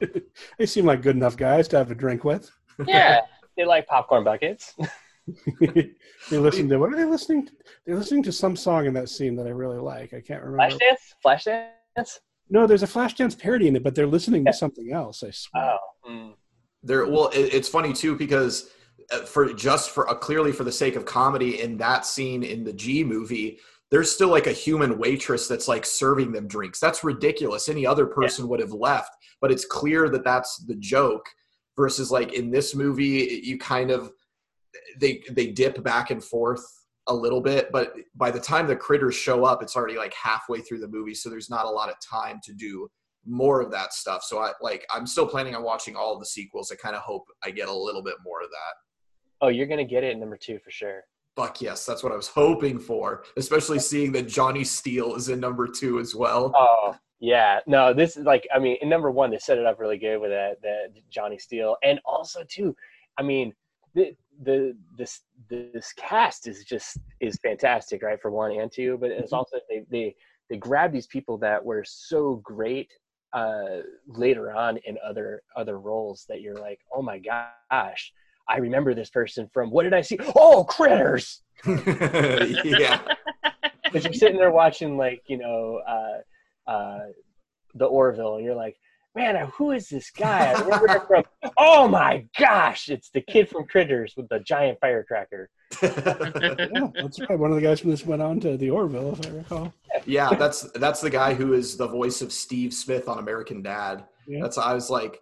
like 0.00 0.22
they 0.58 0.66
seem 0.66 0.86
like 0.86 1.02
good 1.02 1.14
enough 1.16 1.36
guys 1.36 1.68
to 1.68 1.78
have 1.78 1.90
a 1.90 1.94
drink 1.94 2.24
with. 2.24 2.50
Yeah, 2.86 3.20
they 3.56 3.64
like 3.66 3.86
popcorn 3.86 4.24
buckets. 4.24 4.74
they 5.60 6.38
listen 6.38 6.68
to 6.68 6.78
what 6.78 6.92
are 6.92 6.96
they 6.96 7.04
listening 7.04 7.46
to? 7.46 7.52
They're 7.86 7.96
listening 7.96 8.22
to 8.24 8.32
some 8.32 8.56
song 8.56 8.86
in 8.86 8.94
that 8.94 9.08
scene 9.08 9.36
that 9.36 9.46
I 9.46 9.50
really 9.50 9.78
like. 9.78 10.14
I 10.14 10.20
can't 10.20 10.42
remember. 10.42 10.76
Flashdance, 11.22 11.68
Flashdance. 11.96 12.18
No, 12.50 12.66
there's 12.66 12.82
a 12.82 12.86
Flashdance 12.88 13.38
parody 13.38 13.68
in 13.68 13.76
it, 13.76 13.82
but 13.84 13.94
they're 13.94 14.06
listening 14.06 14.44
Yeah. 14.44 14.52
to 14.52 14.58
something 14.58 14.92
else. 14.92 15.22
I 15.22 15.30
swear. 15.30 15.76
Oh, 16.04 16.10
mm. 16.10 16.34
There, 16.82 17.06
well, 17.06 17.28
it, 17.28 17.54
it's 17.54 17.68
funny 17.68 17.92
too 17.92 18.16
because 18.16 18.70
uh, 19.12 19.20
for 19.20 19.52
just 19.52 19.90
for 19.90 20.08
uh, 20.08 20.14
clearly 20.14 20.52
for 20.52 20.64
the 20.64 20.72
sake 20.72 20.96
of 20.96 21.04
comedy 21.04 21.60
in 21.60 21.76
that 21.78 22.06
scene 22.06 22.42
in 22.42 22.64
the 22.64 22.72
G 22.72 23.04
movie, 23.04 23.58
there's 23.90 24.10
still 24.10 24.28
like 24.28 24.46
a 24.46 24.52
human 24.52 24.98
waitress 24.98 25.46
that's 25.46 25.68
like 25.68 25.84
serving 25.84 26.32
them 26.32 26.48
drinks. 26.48 26.80
That's 26.80 27.04
ridiculous. 27.04 27.68
Any 27.68 27.86
other 27.86 28.06
person 28.06 28.48
would 28.48 28.60
have 28.60 28.72
left, 28.72 29.10
but 29.40 29.52
it's 29.52 29.64
clear 29.64 30.08
that 30.08 30.24
that's 30.24 30.58
the 30.66 30.76
joke. 30.76 31.26
Versus 31.74 32.10
like 32.10 32.34
in 32.34 32.50
this 32.50 32.74
movie, 32.74 33.40
you 33.42 33.58
kind 33.58 33.90
of 33.90 34.10
they 34.98 35.22
they 35.30 35.46
dip 35.46 35.82
back 35.82 36.10
and 36.10 36.22
forth 36.22 36.62
a 37.06 37.14
little 37.14 37.40
bit, 37.40 37.72
but 37.72 37.94
by 38.14 38.30
the 38.30 38.38
time 38.38 38.66
the 38.66 38.76
critters 38.76 39.14
show 39.14 39.44
up, 39.44 39.62
it's 39.62 39.74
already 39.74 39.96
like 39.96 40.14
halfway 40.14 40.60
through 40.60 40.80
the 40.80 40.88
movie, 40.88 41.14
so 41.14 41.30
there's 41.30 41.50
not 41.50 41.64
a 41.64 41.70
lot 41.70 41.88
of 41.88 41.96
time 42.00 42.40
to 42.44 42.52
do 42.52 42.88
more 43.26 43.60
of 43.60 43.70
that 43.70 43.92
stuff. 43.92 44.22
So 44.24 44.38
I 44.40 44.52
like 44.60 44.86
I'm 44.94 45.06
still 45.06 45.26
planning 45.26 45.54
on 45.54 45.62
watching 45.62 45.96
all 45.96 46.18
the 46.18 46.26
sequels. 46.26 46.70
I 46.72 46.76
kind 46.76 46.96
of 46.96 47.02
hope 47.02 47.24
I 47.44 47.50
get 47.50 47.68
a 47.68 47.72
little 47.72 48.02
bit 48.02 48.16
more 48.24 48.42
of 48.42 48.48
that. 48.50 48.74
oh, 49.42 49.48
you're 49.48 49.66
gonna 49.66 49.84
get 49.84 50.04
it 50.04 50.12
in 50.12 50.20
number 50.20 50.36
two 50.36 50.58
for 50.60 50.70
sure. 50.70 51.02
Fuck 51.34 51.60
yes, 51.62 51.86
that's 51.86 52.02
what 52.02 52.12
I 52.12 52.16
was 52.16 52.28
hoping 52.28 52.78
for. 52.78 53.24
Especially 53.36 53.78
seeing 53.78 54.12
that 54.12 54.28
Johnny 54.28 54.64
Steele 54.64 55.14
is 55.14 55.28
in 55.30 55.40
number 55.40 55.66
two 55.66 55.98
as 55.98 56.14
well. 56.14 56.52
Oh 56.54 56.96
yeah, 57.20 57.60
no, 57.66 57.92
this 57.94 58.16
is 58.16 58.24
like 58.24 58.46
I 58.54 58.58
mean, 58.58 58.76
in 58.82 58.88
number 58.88 59.10
one 59.10 59.30
they 59.30 59.38
set 59.38 59.58
it 59.58 59.66
up 59.66 59.78
really 59.80 59.98
good 59.98 60.18
with 60.18 60.30
that 60.30 60.60
that 60.62 60.88
Johnny 61.10 61.38
Steele, 61.38 61.76
and 61.82 62.00
also 62.04 62.42
too, 62.48 62.74
I 63.18 63.22
mean, 63.22 63.52
the 63.94 64.14
the 64.42 64.76
this 64.98 65.20
this 65.48 65.92
cast 65.94 66.46
is 66.48 66.64
just 66.64 66.98
is 67.20 67.38
fantastic, 67.42 68.02
right? 68.02 68.20
For 68.20 68.30
one 68.30 68.52
and 68.52 68.70
two, 68.72 68.98
but 68.98 69.10
it's 69.10 69.32
Mhm. 69.32 69.36
also 69.38 69.58
they 69.68 69.84
they 69.90 70.14
they 70.50 70.56
grab 70.56 70.92
these 70.92 71.06
people 71.06 71.38
that 71.38 71.64
were 71.64 71.84
so 71.84 72.36
great 72.36 72.92
uh 73.32 73.80
later 74.06 74.52
on 74.52 74.78
in 74.84 74.98
other 75.04 75.42
other 75.56 75.78
roles 75.78 76.26
that 76.28 76.40
you're 76.40 76.56
like, 76.56 76.80
oh 76.94 77.02
my 77.02 77.18
gosh. 77.18 78.12
I 78.48 78.58
remember 78.58 78.92
this 78.92 79.08
person 79.08 79.48
from 79.52 79.70
what 79.70 79.84
did 79.84 79.94
I 79.94 80.00
see? 80.00 80.18
Oh, 80.34 80.64
critters! 80.64 81.42
yeah, 81.66 83.00
Because 83.84 84.04
you're 84.04 84.12
sitting 84.12 84.36
there 84.36 84.50
watching, 84.50 84.96
like, 84.96 85.22
you 85.28 85.38
know, 85.38 85.80
uh, 85.86 86.70
uh, 86.70 86.98
the 87.74 87.84
Orville, 87.84 88.36
and 88.36 88.44
you're 88.44 88.56
like, 88.56 88.76
man, 89.14 89.50
who 89.54 89.72
is 89.72 89.88
this 89.88 90.10
guy? 90.10 90.52
I 90.52 90.60
remember 90.60 90.88
him 90.88 91.00
from, 91.06 91.24
oh 91.58 91.88
my 91.88 92.26
gosh, 92.38 92.88
it's 92.88 93.10
the 93.10 93.20
kid 93.20 93.48
from 93.48 93.66
Critters 93.66 94.14
with 94.16 94.28
the 94.28 94.40
giant 94.40 94.78
firecracker. 94.80 95.50
Yeah, 95.82 95.90
that's 96.94 97.20
right. 97.20 97.38
One 97.38 97.50
of 97.50 97.56
the 97.56 97.62
guys 97.62 97.80
from 97.80 97.90
this 97.90 98.04
went 98.04 98.22
on 98.22 98.40
to 98.40 98.56
the 98.56 98.70
Orville, 98.70 99.12
if 99.12 99.26
I 99.26 99.30
recall. 99.30 99.74
Yeah. 100.06 100.30
That's 100.34 100.62
that's 100.72 101.00
the 101.00 101.10
guy 101.10 101.34
who 101.34 101.52
is 101.54 101.76
the 101.76 101.86
voice 101.88 102.22
of 102.22 102.32
Steve 102.32 102.72
Smith 102.74 103.08
on 103.08 103.18
American 103.18 103.62
Dad. 103.62 104.04
Yeah. 104.26 104.40
That's 104.42 104.58
I 104.58 104.74
was 104.74 104.90
like, 104.90 105.20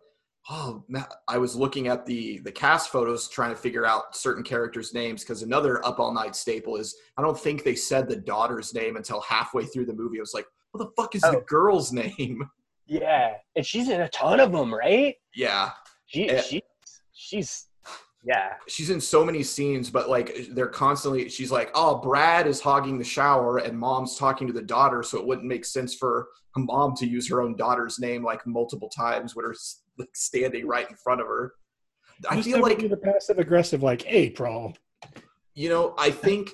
oh, 0.50 0.84
man. 0.88 1.04
I 1.28 1.38
was 1.38 1.54
looking 1.56 1.88
at 1.88 2.04
the 2.06 2.38
the 2.40 2.52
cast 2.52 2.90
photos 2.90 3.28
trying 3.28 3.50
to 3.50 3.56
figure 3.56 3.86
out 3.86 4.14
certain 4.16 4.42
characters' 4.44 4.92
names 4.94 5.22
because 5.22 5.42
another 5.42 5.84
Up 5.86 5.98
All 6.00 6.12
Night 6.12 6.34
staple 6.36 6.76
is 6.76 6.94
I 7.16 7.22
don't 7.22 7.38
think 7.38 7.64
they 7.64 7.74
said 7.74 8.08
the 8.08 8.16
daughter's 8.16 8.74
name 8.74 8.96
until 8.96 9.20
halfway 9.20 9.64
through 9.64 9.86
the 9.86 9.94
movie. 9.94 10.18
I 10.18 10.20
was 10.22 10.34
like, 10.34 10.46
what 10.72 10.84
the 10.84 10.90
fuck 11.02 11.14
is 11.14 11.22
the 11.22 11.38
Oh. 11.38 11.44
girl's 11.46 11.92
name? 11.92 12.42
Yeah, 12.92 13.34
and 13.54 13.64
she's 13.64 13.88
in 13.88 14.00
a 14.00 14.08
ton 14.08 14.40
of 14.40 14.50
them, 14.50 14.74
right? 14.74 15.14
Yeah, 15.32 15.70
She, 16.06 16.26
Yeah. 16.26 16.40
she, 16.40 16.60
she's, 17.12 17.66
yeah, 18.22 18.54
she's 18.68 18.90
in 18.90 19.00
so 19.00 19.24
many 19.24 19.42
scenes, 19.42 19.88
but 19.90 20.08
like 20.10 20.48
they're 20.50 20.66
constantly. 20.66 21.28
She's 21.28 21.50
like, 21.50 21.70
"Oh, 21.74 21.96
Brad 21.98 22.46
is 22.46 22.60
hogging 22.60 22.98
the 22.98 23.04
shower, 23.04 23.58
and 23.58 23.78
mom's 23.78 24.16
talking 24.16 24.46
to 24.46 24.52
the 24.52 24.62
daughter, 24.62 25.02
so 25.02 25.18
it 25.18 25.26
wouldn't 25.26 25.46
make 25.46 25.64
sense 25.64 25.94
for 25.94 26.28
a 26.56 26.60
mom 26.60 26.94
to 26.96 27.06
use 27.06 27.28
her 27.30 27.40
own 27.40 27.56
daughter's 27.56 27.98
name 27.98 28.22
like 28.22 28.46
multiple 28.46 28.90
times 28.90 29.34
when 29.34 29.46
her 29.46 29.54
like 29.98 30.10
standing 30.14 30.66
right 30.66 30.88
in 30.90 30.96
front 30.96 31.20
of 31.20 31.26
her." 31.26 31.54
I 32.28 32.36
Just 32.36 32.48
feel 32.48 32.58
never 32.58 32.68
like 32.68 32.78
do 32.78 32.88
the 32.88 32.98
passive 32.98 33.38
aggressive, 33.38 33.82
like, 33.82 34.04
April. 34.06 34.74
You 35.54 35.68
know 35.68 35.94
i 35.98 36.10
think 36.10 36.50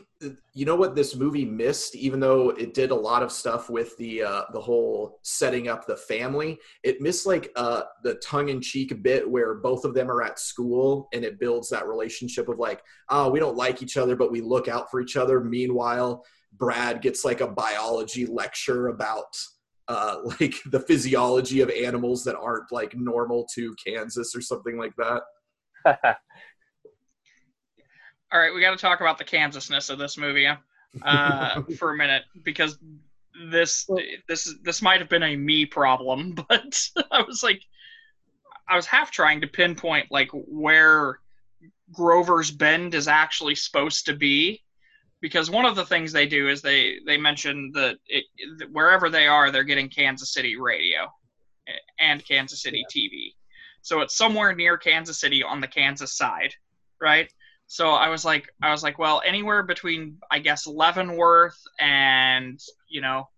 you 0.54 0.64
know 0.64 0.76
what 0.76 0.94
this 0.94 1.14
movie 1.14 1.44
missed? 1.44 1.94
Even 1.94 2.20
though 2.20 2.50
it 2.50 2.72
did 2.72 2.90
a 2.90 2.94
lot 2.94 3.22
of 3.22 3.30
stuff 3.30 3.68
with 3.68 3.96
the 3.98 4.22
uh 4.22 4.42
the 4.52 4.60
whole 4.60 5.18
setting 5.22 5.68
up 5.68 5.86
the 5.86 5.96
family 5.96 6.58
it 6.82 7.00
missed 7.00 7.26
like 7.26 7.50
uh 7.56 7.82
the 8.02 8.14
tongue-in-cheek 8.16 9.02
bit 9.02 9.28
where 9.28 9.56
both 9.56 9.84
of 9.84 9.94
them 9.94 10.10
are 10.10 10.22
at 10.22 10.38
school 10.38 11.08
and 11.12 11.24
it 11.24 11.38
builds 11.38 11.68
that 11.68 11.86
relationship 11.86 12.48
of 12.48 12.58
like 12.58 12.82
oh 13.10 13.30
we 13.30 13.38
don't 13.38 13.56
like 13.56 13.82
each 13.82 13.96
other 13.96 14.16
but 14.16 14.32
we 14.32 14.40
look 14.40 14.68
out 14.68 14.90
for 14.90 15.00
each 15.00 15.16
other. 15.16 15.40
Meanwhile 15.40 16.24
brad 16.56 17.02
gets 17.02 17.24
like 17.24 17.42
a 17.42 17.46
biology 17.46 18.24
lecture 18.24 18.88
about 18.88 19.36
uh 19.88 20.16
like 20.40 20.54
the 20.70 20.80
physiology 20.80 21.60
of 21.60 21.70
animals 21.70 22.24
that 22.24 22.36
aren't 22.36 22.72
like 22.72 22.96
normal 22.96 23.46
to 23.54 23.74
kansas 23.84 24.34
or 24.34 24.40
something 24.40 24.78
like 24.78 24.94
that 24.96 25.22
all 28.32 28.40
right, 28.40 28.54
we 28.54 28.60
got 28.60 28.72
to 28.72 28.76
talk 28.76 29.00
about 29.00 29.18
the 29.18 29.24
Kansasness 29.24 29.90
of 29.90 29.98
this 29.98 30.18
movie 30.18 30.48
uh, 31.02 31.62
for 31.78 31.92
a 31.92 31.96
minute 31.96 32.22
because 32.42 32.78
this 33.50 33.86
this 34.28 34.54
this 34.62 34.82
might 34.82 35.00
have 35.00 35.08
been 35.08 35.22
a 35.22 35.36
me 35.36 35.66
problem, 35.66 36.34
but 36.48 36.90
I 37.10 37.22
was 37.22 37.42
like, 37.42 37.62
I 38.68 38.76
was 38.76 38.86
half 38.86 39.10
trying 39.10 39.40
to 39.42 39.46
pinpoint 39.46 40.10
like 40.10 40.30
where 40.32 41.20
Grover's 41.92 42.50
Bend 42.50 42.94
is 42.94 43.08
actually 43.08 43.54
supposed 43.54 44.06
to 44.06 44.14
be, 44.14 44.62
because 45.20 45.50
one 45.50 45.66
of 45.66 45.76
the 45.76 45.86
things 45.86 46.12
they 46.12 46.26
do 46.26 46.48
is 46.48 46.62
they 46.62 46.98
they 47.06 47.16
mention 47.16 47.70
that 47.74 47.96
it, 48.06 48.24
wherever 48.72 49.08
they 49.08 49.26
are, 49.26 49.50
they're 49.50 49.64
getting 49.64 49.88
Kansas 49.88 50.32
City 50.32 50.56
radio 50.56 51.10
and 51.98 52.24
Kansas 52.26 52.62
City 52.62 52.84
TV, 52.94 53.34
so 53.82 54.00
it's 54.00 54.16
somewhere 54.16 54.54
near 54.54 54.76
Kansas 54.76 55.20
City 55.20 55.42
on 55.42 55.60
the 55.60 55.68
Kansas 55.68 56.16
side, 56.16 56.54
right? 57.00 57.30
So 57.66 57.90
I 57.90 58.08
was 58.08 58.24
like, 58.24 58.48
I 58.62 58.70
was 58.70 58.82
like, 58.82 58.98
well, 58.98 59.22
anywhere 59.26 59.62
between 59.62 60.18
I 60.30 60.38
guess 60.38 60.66
Leavenworth 60.66 61.60
and 61.80 62.60
you 62.88 63.00
know, 63.00 63.28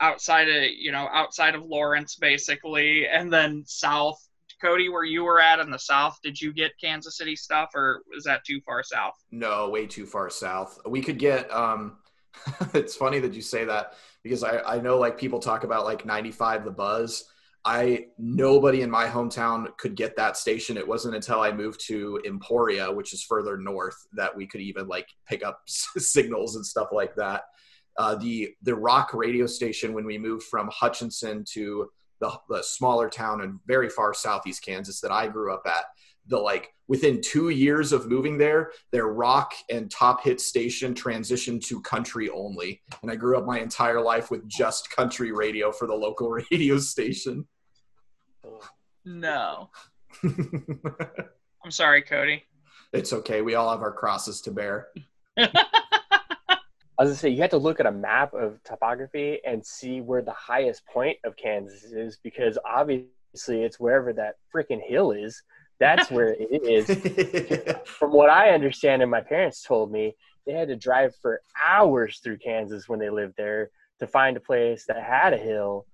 outside 0.00 0.48
of 0.48 0.64
you 0.76 0.92
know 0.92 1.08
outside 1.12 1.54
of 1.54 1.64
Lawrence 1.64 2.16
basically, 2.16 3.06
and 3.06 3.32
then 3.32 3.64
south. 3.66 4.28
Cody, 4.60 4.88
where 4.88 5.02
you 5.02 5.24
were 5.24 5.40
at 5.40 5.58
in 5.58 5.70
the 5.70 5.78
south, 5.78 6.20
did 6.22 6.40
you 6.40 6.52
get 6.52 6.78
Kansas 6.80 7.16
City 7.16 7.34
stuff, 7.34 7.70
or 7.74 8.02
was 8.14 8.22
that 8.24 8.44
too 8.44 8.60
far 8.60 8.84
south? 8.84 9.14
No, 9.32 9.68
way 9.68 9.86
too 9.86 10.06
far 10.06 10.30
south. 10.30 10.78
We 10.86 11.00
could 11.00 11.18
get. 11.18 11.52
um 11.52 11.96
It's 12.74 12.94
funny 12.94 13.18
that 13.18 13.34
you 13.34 13.42
say 13.42 13.64
that 13.64 13.94
because 14.22 14.44
I 14.44 14.60
I 14.60 14.80
know 14.80 14.98
like 14.98 15.18
people 15.18 15.40
talk 15.40 15.64
about 15.64 15.84
like 15.84 16.06
95 16.06 16.64
the 16.64 16.70
buzz. 16.70 17.24
I 17.64 18.06
nobody 18.18 18.82
in 18.82 18.90
my 18.90 19.06
hometown 19.06 19.68
could 19.78 19.94
get 19.94 20.16
that 20.16 20.36
station. 20.36 20.76
It 20.76 20.86
wasn't 20.86 21.14
until 21.14 21.40
I 21.40 21.52
moved 21.52 21.80
to 21.86 22.20
Emporia, 22.26 22.90
which 22.90 23.12
is 23.12 23.22
further 23.22 23.56
north, 23.56 23.96
that 24.14 24.36
we 24.36 24.46
could 24.46 24.60
even 24.60 24.88
like 24.88 25.06
pick 25.28 25.44
up 25.44 25.62
signals 25.66 26.56
and 26.56 26.66
stuff 26.66 26.88
like 26.92 27.14
that. 27.16 27.42
Uh, 27.98 28.16
the 28.16 28.50
the 28.62 28.74
rock 28.74 29.14
radio 29.14 29.46
station 29.46 29.92
when 29.92 30.06
we 30.06 30.18
moved 30.18 30.44
from 30.44 30.68
Hutchinson 30.72 31.44
to 31.52 31.88
the, 32.20 32.32
the 32.48 32.62
smaller 32.62 33.08
town 33.08 33.42
and 33.42 33.58
very 33.66 33.88
far 33.88 34.14
southeast 34.14 34.64
Kansas 34.64 35.00
that 35.00 35.12
I 35.12 35.28
grew 35.28 35.52
up 35.52 35.62
at, 35.66 35.84
the 36.26 36.38
like 36.38 36.72
within 36.88 37.20
two 37.20 37.48
years 37.50 37.92
of 37.92 38.08
moving 38.08 38.38
there, 38.38 38.70
their 38.90 39.08
rock 39.08 39.52
and 39.70 39.90
top 39.90 40.22
hit 40.22 40.40
station 40.40 40.94
transitioned 40.94 41.64
to 41.66 41.80
country 41.80 42.28
only. 42.30 42.80
And 43.02 43.10
I 43.10 43.16
grew 43.16 43.38
up 43.38 43.44
my 43.44 43.60
entire 43.60 44.00
life 44.00 44.30
with 44.30 44.48
just 44.48 44.90
country 44.90 45.32
radio 45.32 45.72
for 45.72 45.86
the 45.86 45.94
local 45.94 46.30
radio 46.50 46.78
station. 46.78 47.46
No, 49.04 49.70
I'm 51.64 51.70
sorry, 51.70 52.02
Cody. 52.02 52.44
it's 52.92 53.12
okay. 53.12 53.42
We 53.42 53.54
all 53.54 53.70
have 53.70 53.82
our 53.82 53.92
crosses 53.92 54.40
to 54.42 54.50
bear. 54.50 54.88
I'll 55.38 55.48
I 56.98 57.04
was 57.04 57.08
gonna 57.10 57.14
say 57.16 57.28
you 57.30 57.40
have 57.40 57.50
to 57.50 57.56
look 57.58 57.80
at 57.80 57.86
a 57.86 57.92
map 57.92 58.34
of 58.34 58.62
topography 58.64 59.40
and 59.44 59.64
see 59.66 60.00
where 60.00 60.22
the 60.22 60.32
highest 60.32 60.86
point 60.86 61.16
of 61.24 61.36
Kansas 61.36 61.84
is 61.84 62.18
because 62.22 62.58
obviously 62.64 63.62
it's 63.62 63.80
wherever 63.80 64.12
that 64.12 64.36
freaking 64.54 64.80
hill 64.80 65.10
is. 65.12 65.42
That's 65.80 66.10
where 66.12 66.36
it 66.38 66.62
is. 66.62 67.76
From 67.86 68.12
what 68.12 68.30
I 68.30 68.50
understand, 68.50 69.02
and 69.02 69.10
my 69.10 69.20
parents 69.22 69.64
told 69.64 69.90
me, 69.90 70.14
they 70.46 70.52
had 70.52 70.68
to 70.68 70.76
drive 70.76 71.16
for 71.20 71.40
hours 71.66 72.20
through 72.22 72.38
Kansas 72.38 72.88
when 72.88 73.00
they 73.00 73.10
lived 73.10 73.34
there 73.36 73.70
to 73.98 74.06
find 74.06 74.36
a 74.36 74.40
place 74.40 74.84
that 74.86 75.02
had 75.02 75.32
a 75.32 75.38
hill 75.38 75.86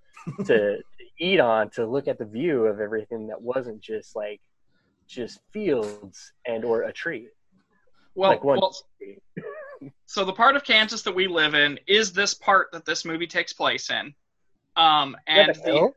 to 0.45 0.79
eat 1.19 1.41
on, 1.41 1.71
to 1.71 1.87
look 1.87 2.09
at 2.09 2.19
the 2.19 2.25
view 2.25 2.67
of 2.67 2.81
everything 2.81 3.27
that 3.29 3.41
wasn't 3.41 3.81
just 3.81 4.15
like 4.17 4.41
just 5.07 5.41
fields 5.53 6.33
and 6.47 6.65
or 6.65 6.83
a 6.83 6.93
tree. 6.93 7.29
Well, 8.15 8.31
like 8.31 8.45
one 8.45 8.59
well, 8.61 8.77
tree. 8.99 9.19
so 10.07 10.25
the 10.25 10.33
part 10.33 10.57
of 10.57 10.65
Kansas 10.65 11.03
that 11.03 11.15
we 11.15 11.27
live 11.29 11.55
in 11.55 11.79
is 11.87 12.13
this 12.13 12.35
part 12.35 12.69
that 12.73 12.85
this 12.85 13.05
movie 13.05 13.27
takes 13.27 13.53
place 13.53 13.91
in. 13.91 14.15
Um, 14.77 15.17
and 15.27 15.51
Is 15.51 15.57
that 15.63 15.65
the, 15.65 15.93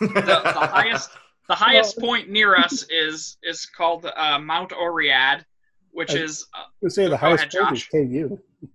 the, 0.00 0.12
the 0.14 0.66
highest 0.66 1.10
the 1.48 1.54
highest 1.66 1.98
point 1.98 2.28
near 2.28 2.56
us 2.56 2.84
is 2.90 3.36
is 3.42 3.66
called 3.66 4.06
uh, 4.06 4.38
Mount 4.38 4.70
Oread, 4.70 5.44
which 5.90 6.12
I- 6.12 6.18
is 6.18 6.46
uh, 6.54 6.64
would 6.80 6.92
say 6.92 7.08
the 7.08 7.16
highest 7.16 7.54
ahead, 7.54 7.64
point 7.64 7.76
is 7.76 7.84
KU. 7.86 8.38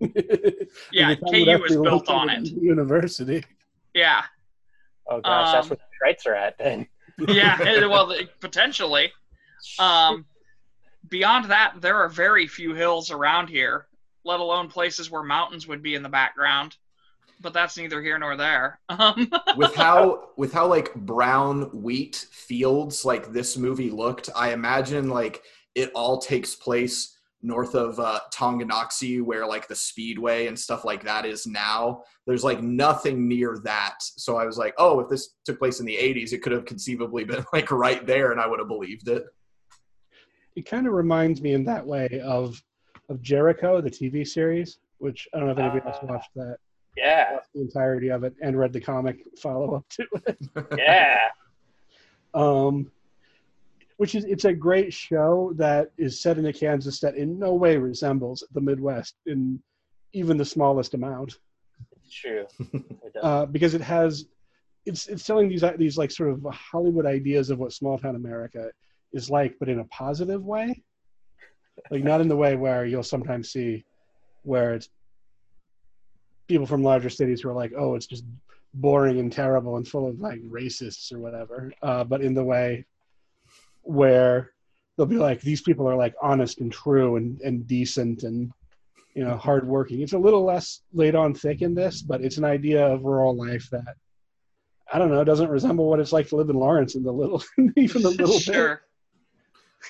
yeah, 0.92 1.10
And 1.10 1.20
the 1.22 1.44
town 1.44 1.60
would 1.60 1.60
KU 1.60 1.64
is 1.64 1.76
built 1.76 2.08
on 2.08 2.28
it. 2.30 2.44
University. 2.46 3.44
Yeah, 3.94 4.24
Oh 5.08 5.20
gosh, 5.20 5.52
that's 5.52 5.70
Um, 5.70 5.70
where 5.70 5.78
the 5.78 6.06
Krites 6.06 6.26
are 6.26 6.34
at 6.34 6.58
then. 6.58 6.86
yeah. 7.28 7.58
well, 7.86 8.14
potentially. 8.40 9.12
Um, 9.78 10.26
beyond 11.08 11.46
that, 11.46 11.74
there 11.80 11.96
are 11.96 12.08
very 12.08 12.46
few 12.46 12.74
hills 12.74 13.10
around 13.10 13.48
here, 13.48 13.86
let 14.24 14.40
alone 14.40 14.68
places 14.68 15.10
where 15.10 15.22
mountains 15.22 15.66
would 15.66 15.82
be 15.82 15.94
in 15.94 16.02
the 16.02 16.08
background. 16.08 16.76
But 17.40 17.52
that's 17.52 17.76
neither 17.76 18.00
here 18.00 18.18
nor 18.18 18.36
there. 18.36 18.80
Um, 18.88 19.30
with 19.56 19.74
how 19.74 20.30
with 20.36 20.52
how 20.52 20.66
like 20.66 20.94
brown 20.94 21.82
wheat 21.82 22.26
fields 22.32 23.04
like 23.04 23.32
this 23.32 23.56
movie 23.56 23.90
looked, 23.90 24.30
I 24.34 24.52
imagine 24.52 25.10
like 25.10 25.42
it 25.74 25.90
all 25.94 26.18
takes 26.18 26.54
place 26.54 27.15
north 27.46 27.74
of 27.74 27.98
uh, 28.00 28.20
Tonganoxie, 28.34 29.22
where 29.22 29.46
like 29.46 29.68
the 29.68 29.74
speedway 29.74 30.48
and 30.48 30.58
stuff 30.58 30.84
like 30.84 31.04
that 31.04 31.24
is 31.24 31.46
now. 31.46 32.02
There's 32.26 32.44
like 32.44 32.60
nothing 32.62 33.28
near 33.28 33.58
that, 33.64 33.94
so 34.00 34.36
I 34.36 34.44
was 34.44 34.58
like, 34.58 34.74
oh, 34.78 35.00
if 35.00 35.08
this 35.08 35.34
took 35.44 35.58
place 35.58 35.80
in 35.80 35.86
the 35.86 35.96
'80s, 35.96 36.32
it 36.32 36.42
could 36.42 36.52
have 36.52 36.64
conceivably 36.64 37.24
been 37.24 37.44
like 37.52 37.70
right 37.70 38.04
there, 38.06 38.32
and 38.32 38.40
I 38.40 38.46
would 38.46 38.58
have 38.58 38.68
believed 38.68 39.08
it. 39.08 39.24
It 40.56 40.66
kind 40.66 40.86
of 40.86 40.92
reminds 40.94 41.40
me 41.40 41.52
in 41.52 41.64
that 41.64 41.86
way 41.86 42.20
of 42.24 42.60
of 43.08 43.22
Jericho, 43.22 43.80
the 43.80 43.90
TV 43.90 44.26
series, 44.26 44.78
which 44.98 45.28
I 45.32 45.38
don't 45.38 45.46
know 45.46 45.52
if 45.52 45.58
anybody 45.58 45.86
else 45.86 45.98
Ah. 46.02 46.06
watched 46.06 46.34
that, 46.34 46.56
yeah, 46.96 47.34
watched 47.34 47.52
the 47.54 47.60
entirety 47.60 48.08
of 48.08 48.24
it, 48.24 48.34
and 48.42 48.58
read 48.58 48.72
the 48.72 48.80
comic 48.80 49.18
follow 49.40 49.76
up 49.76 49.88
to 49.90 50.06
it. 50.26 50.38
yeah. 50.76 51.18
um, 52.34 52.90
which 53.96 54.14
is 54.14 54.24
it's 54.24 54.44
a 54.44 54.52
great 54.52 54.92
show 54.92 55.52
that 55.56 55.90
is 55.96 56.20
set 56.20 56.38
in 56.38 56.46
a 56.46 56.52
Kansas 56.52 57.00
that 57.00 57.16
in 57.16 57.38
no 57.38 57.54
way 57.54 57.76
resembles 57.76 58.44
the 58.52 58.60
Midwest 58.60 59.14
in 59.26 59.60
even 60.12 60.36
the 60.36 60.44
smallest 60.44 60.94
amount, 60.94 61.38
It's 62.04 62.14
true. 62.14 62.46
It 62.72 63.12
uh, 63.22 63.46
because 63.46 63.74
it 63.74 63.80
has 63.80 64.26
it's 64.84 65.06
it's 65.08 65.24
telling 65.24 65.48
these 65.48 65.64
these 65.78 65.98
like 65.98 66.10
sort 66.10 66.30
of 66.30 66.44
Hollywood 66.52 67.06
ideas 67.06 67.50
of 67.50 67.58
what 67.58 67.72
small 67.72 67.98
town 67.98 68.16
America 68.16 68.70
is 69.12 69.30
like, 69.30 69.56
but 69.58 69.68
in 69.68 69.80
a 69.80 69.84
positive 69.84 70.44
way, 70.44 70.82
like 71.90 72.04
not 72.04 72.20
in 72.20 72.28
the 72.28 72.36
way 72.36 72.56
where 72.56 72.84
you'll 72.86 73.02
sometimes 73.02 73.50
see 73.50 73.84
where 74.42 74.74
it's 74.74 74.88
people 76.48 76.66
from 76.66 76.82
larger 76.82 77.10
cities 77.10 77.40
who 77.40 77.48
are 77.48 77.54
like, 77.54 77.72
oh, 77.76 77.94
it's 77.94 78.06
just 78.06 78.24
boring 78.74 79.18
and 79.18 79.32
terrible 79.32 79.76
and 79.76 79.88
full 79.88 80.06
of 80.08 80.20
like 80.20 80.40
racists 80.42 81.12
or 81.12 81.18
whatever, 81.18 81.72
uh, 81.82 82.04
but 82.04 82.20
in 82.20 82.34
the 82.34 82.44
way 82.44 82.84
where 83.86 84.52
they'll 84.96 85.06
be 85.06 85.16
like, 85.16 85.40
these 85.40 85.62
people 85.62 85.88
are 85.88 85.96
like 85.96 86.14
honest 86.22 86.60
and 86.60 86.72
true 86.72 87.16
and, 87.16 87.40
and 87.40 87.66
decent 87.66 88.22
and 88.22 88.52
you 89.14 89.24
know 89.24 89.36
hardworking. 89.36 90.02
It's 90.02 90.12
a 90.12 90.18
little 90.18 90.44
less 90.44 90.82
laid 90.92 91.14
on 91.14 91.34
thick 91.34 91.62
in 91.62 91.74
this, 91.74 92.02
but 92.02 92.20
it's 92.20 92.36
an 92.36 92.44
idea 92.44 92.86
of 92.86 93.04
rural 93.04 93.34
life 93.34 93.68
that 93.70 93.96
I 94.92 94.98
don't 94.98 95.10
know 95.10 95.24
doesn't 95.24 95.50
resemble 95.50 95.88
what 95.88 96.00
it's 96.00 96.12
like 96.12 96.28
to 96.28 96.36
live 96.36 96.50
in 96.50 96.56
Lawrence 96.56 96.94
in 96.94 97.02
the 97.02 97.12
little 97.12 97.42
even 97.76 98.04
a 98.04 98.08
little 98.08 98.36
bit. 98.36 98.42
sure. 98.42 98.82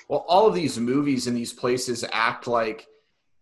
Well, 0.07 0.25
all 0.27 0.47
of 0.47 0.55
these 0.55 0.77
movies 0.77 1.27
in 1.27 1.33
these 1.33 1.53
places 1.53 2.05
act 2.11 2.47
like 2.47 2.87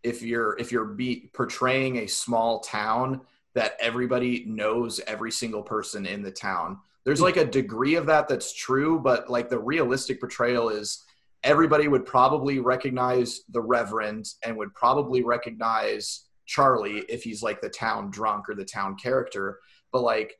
if 0.03 0.21
you're 0.21 0.57
if 0.57 0.71
you're 0.71 0.85
be, 0.85 1.29
portraying 1.33 1.97
a 1.97 2.07
small 2.07 2.59
town 2.59 3.21
that 3.53 3.77
everybody 3.79 4.43
knows 4.45 4.99
every 5.07 5.31
single 5.31 5.63
person 5.63 6.05
in 6.05 6.21
the 6.21 6.31
town. 6.31 6.79
There's 7.05 7.21
like 7.21 7.37
a 7.37 7.45
degree 7.45 7.95
of 7.95 8.07
that 8.07 8.27
that's 8.27 8.53
true, 8.53 8.99
but 8.99 9.29
like 9.29 9.49
the 9.49 9.59
realistic 9.59 10.19
portrayal 10.19 10.69
is 10.69 11.03
everybody 11.43 11.87
would 11.87 12.05
probably 12.05 12.59
recognize 12.59 13.41
the 13.49 13.61
reverend 13.61 14.25
and 14.43 14.57
would 14.57 14.73
probably 14.73 15.23
recognize 15.23 16.25
Charlie 16.47 17.05
if 17.07 17.23
he's 17.23 17.43
like 17.43 17.61
the 17.61 17.69
town 17.69 18.09
drunk 18.09 18.49
or 18.49 18.55
the 18.55 18.65
town 18.65 18.95
character. 18.95 19.59
But 19.91 20.01
like 20.01 20.35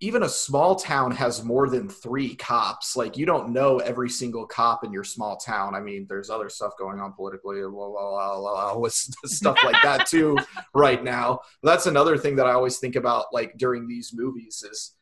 even 0.00 0.22
a 0.24 0.28
small 0.28 0.76
town 0.76 1.10
has 1.10 1.42
more 1.42 1.68
than 1.68 1.88
three 1.88 2.34
cops. 2.36 2.96
Like 2.96 3.16
you 3.16 3.24
don't 3.24 3.50
know 3.50 3.78
every 3.78 4.10
single 4.10 4.46
cop 4.46 4.84
in 4.84 4.92
your 4.92 5.04
small 5.04 5.36
town. 5.36 5.74
I 5.74 5.80
mean, 5.80 6.06
there's 6.08 6.30
other 6.30 6.50
stuff 6.50 6.74
going 6.78 7.00
on 7.00 7.12
politically, 7.14 7.60
blah, 7.62 7.70
blah, 7.70 8.38
blah, 8.38 8.74
blah, 8.74 8.88
stuff 8.90 9.58
like 9.64 9.82
that 9.82 10.06
too 10.06 10.36
right 10.74 11.02
now. 11.02 11.40
But 11.62 11.70
that's 11.70 11.86
another 11.86 12.18
thing 12.18 12.36
that 12.36 12.46
I 12.46 12.52
always 12.52 12.78
think 12.78 12.94
about, 12.94 13.26
like 13.32 13.56
during 13.56 13.88
these 13.88 14.12
movies, 14.14 14.64
is 14.70 14.92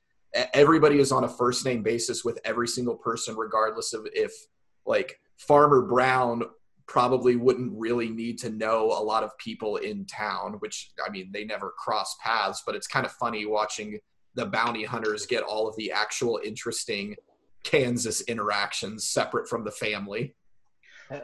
everybody 0.52 0.98
is 0.98 1.12
on 1.12 1.24
a 1.24 1.28
first 1.28 1.64
name 1.64 1.82
basis 1.82 2.24
with 2.24 2.38
every 2.44 2.68
single 2.68 2.96
person, 2.96 3.36
regardless 3.36 3.92
of 3.92 4.06
if 4.12 4.32
like 4.86 5.18
Farmer 5.36 5.82
Brown 5.82 6.44
probably 6.86 7.36
wouldn't 7.36 7.72
really 7.74 8.10
need 8.10 8.38
to 8.38 8.50
know 8.50 8.86
a 8.86 9.02
lot 9.02 9.22
of 9.22 9.36
people 9.38 9.76
in 9.76 10.04
town, 10.06 10.54
which 10.58 10.92
I 11.04 11.10
mean, 11.10 11.30
they 11.32 11.44
never 11.44 11.72
cross 11.78 12.16
paths, 12.22 12.62
but 12.66 12.74
it's 12.74 12.86
kind 12.86 13.06
of 13.06 13.12
funny 13.12 13.46
watching 13.46 13.98
the 14.34 14.46
bounty 14.46 14.84
hunters 14.84 15.26
get 15.26 15.44
all 15.44 15.68
of 15.68 15.76
the 15.76 15.92
actual 15.92 16.40
interesting 16.44 17.14
Kansas 17.62 18.20
interactions 18.22 19.08
separate 19.08 19.48
from 19.48 19.64
the 19.64 19.70
family. 19.70 20.34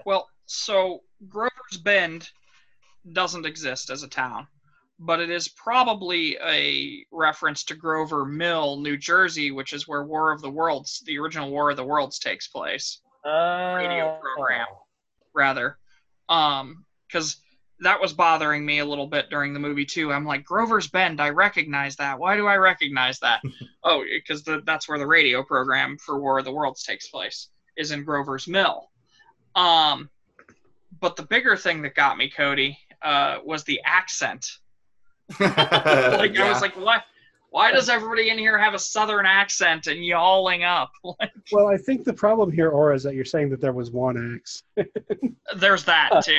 Well, 0.07 0.29
so 0.47 1.01
Grover's 1.29 1.79
Bend 1.83 2.31
doesn't 3.13 3.47
exist 3.47 3.91
as 3.91 4.03
a 4.03 4.09
town, 4.09 4.47
but 5.01 5.19
it 5.19 5.31
is 5.31 5.49
probably 5.49 6.37
a 6.45 7.05
reference 7.11 7.65
to 7.65 7.75
Grover 7.75 8.27
Mill, 8.27 8.77
New 8.81 8.99
Jersey, 8.99 9.51
which 9.51 9.73
is 9.73 9.89
where 9.89 10.05
War 10.05 10.31
of 10.31 10.43
the 10.43 10.51
Worlds, 10.51 11.03
the 11.07 11.19
original 11.19 11.51
War 11.51 11.71
of 11.71 11.77
the 11.79 11.85
Worlds, 11.85 12.19
takes 12.19 12.47
place. 12.49 13.01
radio 13.77 14.21
program. 14.21 14.67
Rather, 15.35 15.79
um, 16.29 16.85
because 17.07 17.39
that 17.81 18.01
was 18.01 18.13
bothering 18.13 18.65
me 18.65 18.81
a 18.81 18.85
little 18.85 19.07
bit 19.07 19.31
during 19.31 19.55
the 19.55 19.61
movie 19.61 19.87
too. 19.87 20.13
I'm 20.13 20.27
like 20.27 20.45
Grover's 20.45 20.89
Bend, 20.89 21.21
I 21.21 21.31
recognize 21.31 21.97
that. 21.97 22.19
Why 22.19 22.37
do 22.37 22.47
I 22.47 22.57
recognize 22.57 23.19
that? 23.21 23.41
oh, 23.85 24.05
because 24.05 24.45
that's 24.65 24.89
where 24.89 24.99
the 24.99 25.07
radio 25.07 25.43
program 25.43 25.97
for 25.97 26.21
War 26.21 26.39
of 26.39 26.45
the 26.45 26.53
Worlds 26.53 26.83
takes 26.83 27.09
place 27.09 27.49
is 27.77 27.91
in 27.91 28.05
Grover's 28.05 28.47
Mill. 28.47 28.91
Um, 29.55 30.11
but 31.01 31.17
the 31.17 31.23
bigger 31.23 31.57
thing 31.57 31.81
that 31.83 31.95
got 31.95 32.19
me, 32.19 32.29
Cody, 32.29 32.79
uh, 33.03 33.39
was 33.45 33.65
the 33.65 33.81
accent. 33.85 34.47
Like 35.41 36.37
I 36.37 36.49
was 36.49 36.61
like, 36.61 36.77
what? 36.77 37.05
Why 37.51 37.73
does 37.73 37.89
everybody 37.89 38.31
in 38.31 38.39
here 38.39 38.57
have 38.57 38.75
a 38.75 38.79
southern 38.79 39.27
accent 39.27 39.89
and 39.89 40.05
yawling 40.05 40.65
up? 40.65 40.91
Like, 41.05 41.33
Well, 41.53 41.67
I 41.67 41.77
think 41.77 42.05
the 42.05 42.13
problem 42.13 42.53
here, 42.53 42.71
Aura, 42.71 42.95
is 42.95 43.03
that 43.03 43.15
you're 43.15 43.25
saying 43.25 43.51
that 43.51 43.61
there 43.61 43.73
was 43.73 43.91
one 43.91 44.37
axe. 44.37 44.63
there's 45.57 45.85
that 45.85 46.23
too. 46.25 46.39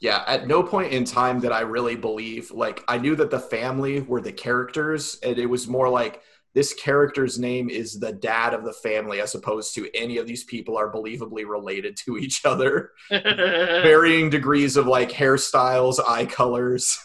Yeah, 0.00 0.24
at 0.26 0.46
no 0.46 0.62
point 0.62 0.92
in 0.92 1.04
time 1.04 1.40
did 1.40 1.52
I 1.52 1.60
really 1.60 1.94
believe, 1.94 2.50
like, 2.50 2.82
I 2.88 2.96
knew 2.96 3.14
that 3.16 3.30
the 3.30 3.38
family 3.38 4.00
were 4.00 4.22
the 4.22 4.32
characters, 4.32 5.18
and 5.22 5.38
it 5.38 5.44
was 5.44 5.68
more 5.68 5.90
like 5.90 6.22
this 6.54 6.74
character's 6.74 7.38
name 7.38 7.70
is 7.70 7.98
the 7.98 8.12
dad 8.12 8.54
of 8.54 8.64
the 8.64 8.72
family, 8.72 9.20
as 9.20 9.34
opposed 9.34 9.74
to 9.76 9.88
any 9.94 10.18
of 10.18 10.26
these 10.26 10.44
people 10.44 10.76
are 10.76 10.92
believably 10.92 11.46
related 11.46 11.96
to 12.04 12.18
each 12.18 12.44
other. 12.44 12.90
Varying 13.10 14.30
degrees 14.30 14.76
of 14.76 14.86
like 14.86 15.10
hairstyles, 15.10 16.00
eye 16.06 16.26
colors. 16.26 16.98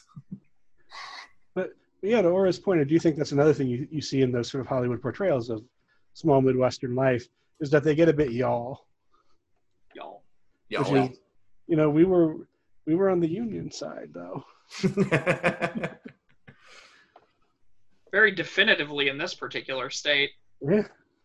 But 1.53 1.73
yeah, 2.01 2.21
to 2.21 2.29
Aura's 2.29 2.59
point, 2.59 2.81
I 2.81 2.85
do 2.85 2.97
think 2.97 3.17
that's 3.17 3.33
another 3.33 3.53
thing 3.53 3.67
you, 3.67 3.87
you 3.91 4.01
see 4.01 4.21
in 4.21 4.31
those 4.31 4.49
sort 4.49 4.61
of 4.61 4.67
Hollywood 4.67 5.01
portrayals 5.01 5.49
of 5.49 5.63
small 6.13 6.41
Midwestern 6.41 6.95
life 6.95 7.27
is 7.59 7.69
that 7.69 7.83
they 7.83 7.93
get 7.93 8.09
a 8.09 8.13
bit 8.13 8.31
y'all. 8.31 8.87
Y'all. 9.95 10.23
Yeah, 10.69 10.79
Which 10.79 10.89
well, 10.89 11.05
is, 11.05 11.17
you 11.67 11.75
know, 11.75 11.89
we 11.89 12.03
were 12.03 12.47
we 12.87 12.95
were 12.95 13.09
on 13.09 13.19
the 13.19 13.29
Union 13.29 13.71
side 13.71 14.09
though. 14.11 14.43
Very 18.15 18.31
definitively 18.31 19.09
in 19.09 19.17
this 19.17 19.33
particular 19.33 19.89
state. 19.89 20.29
Yeah, 20.61 20.83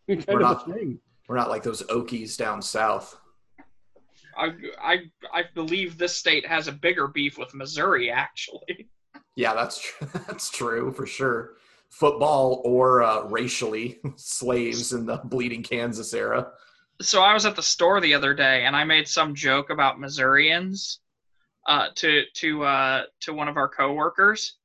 kind 0.08 0.24
We're 0.26 0.34
of 0.34 0.40
not- 0.40 0.68
a 0.68 0.72
thing. 0.74 0.98
we're 1.28 1.36
not 1.36 1.48
like 1.48 1.62
those 1.62 1.84
Okies 1.84 2.36
down 2.36 2.60
south. 2.60 3.16
I, 4.36 4.48
I 4.82 4.96
I 5.32 5.44
believe 5.54 5.98
this 5.98 6.16
state 6.16 6.44
has 6.46 6.66
a 6.66 6.72
bigger 6.72 7.06
beef 7.06 7.38
with 7.38 7.54
Missouri, 7.54 8.10
actually. 8.10 8.88
Yeah, 9.36 9.54
that's 9.54 9.80
tr- 9.80 10.04
that's 10.26 10.50
true 10.50 10.90
for 10.92 11.06
sure. 11.06 11.52
Football 11.90 12.60
or 12.64 13.04
uh, 13.04 13.22
racially 13.28 14.00
slaves 14.16 14.92
in 14.92 15.06
the 15.06 15.18
bleeding 15.18 15.62
Kansas 15.62 16.12
era. 16.12 16.48
So 17.00 17.22
I 17.22 17.32
was 17.32 17.46
at 17.46 17.54
the 17.54 17.62
store 17.62 18.00
the 18.00 18.14
other 18.14 18.34
day, 18.34 18.64
and 18.64 18.74
I 18.74 18.82
made 18.82 19.06
some 19.06 19.36
joke 19.36 19.70
about 19.70 20.00
Missourians 20.00 20.98
uh, 21.68 21.86
to 21.94 22.22
to 22.34 22.64
uh, 22.64 23.02
to 23.20 23.32
one 23.32 23.46
of 23.46 23.56
our 23.56 23.68
coworkers, 23.68 24.56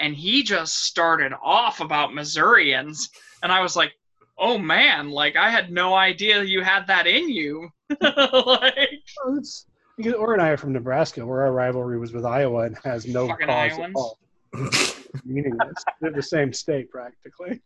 and 0.00 0.14
he 0.14 0.42
just 0.42 0.84
started 0.84 1.32
off 1.42 1.80
about 1.80 2.14
Missourians, 2.14 3.10
and 3.42 3.52
I 3.52 3.60
was 3.60 3.76
like, 3.76 3.92
"Oh 4.38 4.58
man, 4.58 5.10
like 5.10 5.36
I 5.36 5.50
had 5.50 5.70
no 5.70 5.94
idea 5.94 6.42
you 6.42 6.62
had 6.62 6.86
that 6.88 7.06
in 7.06 7.28
you." 7.28 7.68
like, 8.00 9.02
it's, 9.28 9.66
because 9.96 10.14
Or 10.14 10.32
and 10.32 10.42
I 10.42 10.48
are 10.48 10.56
from 10.56 10.72
Nebraska, 10.72 11.24
where 11.24 11.42
our 11.42 11.52
rivalry 11.52 11.98
was 11.98 12.12
with 12.12 12.24
Iowa 12.24 12.62
and 12.62 12.78
has 12.84 13.06
no 13.06 13.28
Fucking 13.28 13.46
cause 13.46 13.72
Iowans. 13.72 13.80
at 13.80 13.96
all. 13.96 14.18
Meaningless. 15.24 15.84
They're 16.00 16.12
the 16.12 16.22
same 16.22 16.52
state 16.52 16.90
practically. 16.90 17.60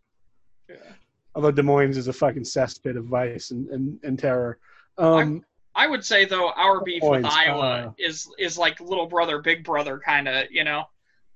Yeah. 0.68 0.76
Although 1.34 1.52
Des 1.52 1.62
Moines 1.62 1.96
is 1.96 2.08
a 2.08 2.12
fucking 2.12 2.42
cesspit 2.42 2.96
of 2.96 3.04
vice 3.04 3.50
and, 3.50 3.68
and, 3.68 3.98
and 4.02 4.18
terror. 4.18 4.58
Um, 4.98 5.44
I 5.74 5.86
would 5.86 6.04
say 6.04 6.24
though 6.24 6.50
our 6.52 6.80
beef 6.82 7.02
with 7.02 7.24
Iowa 7.24 7.60
uh, 7.60 7.92
is 7.98 8.28
is 8.38 8.56
like 8.56 8.80
little 8.80 9.06
brother, 9.06 9.40
big 9.40 9.64
brother 9.64 10.00
kind 10.04 10.28
of, 10.28 10.46
you 10.50 10.64
know, 10.64 10.84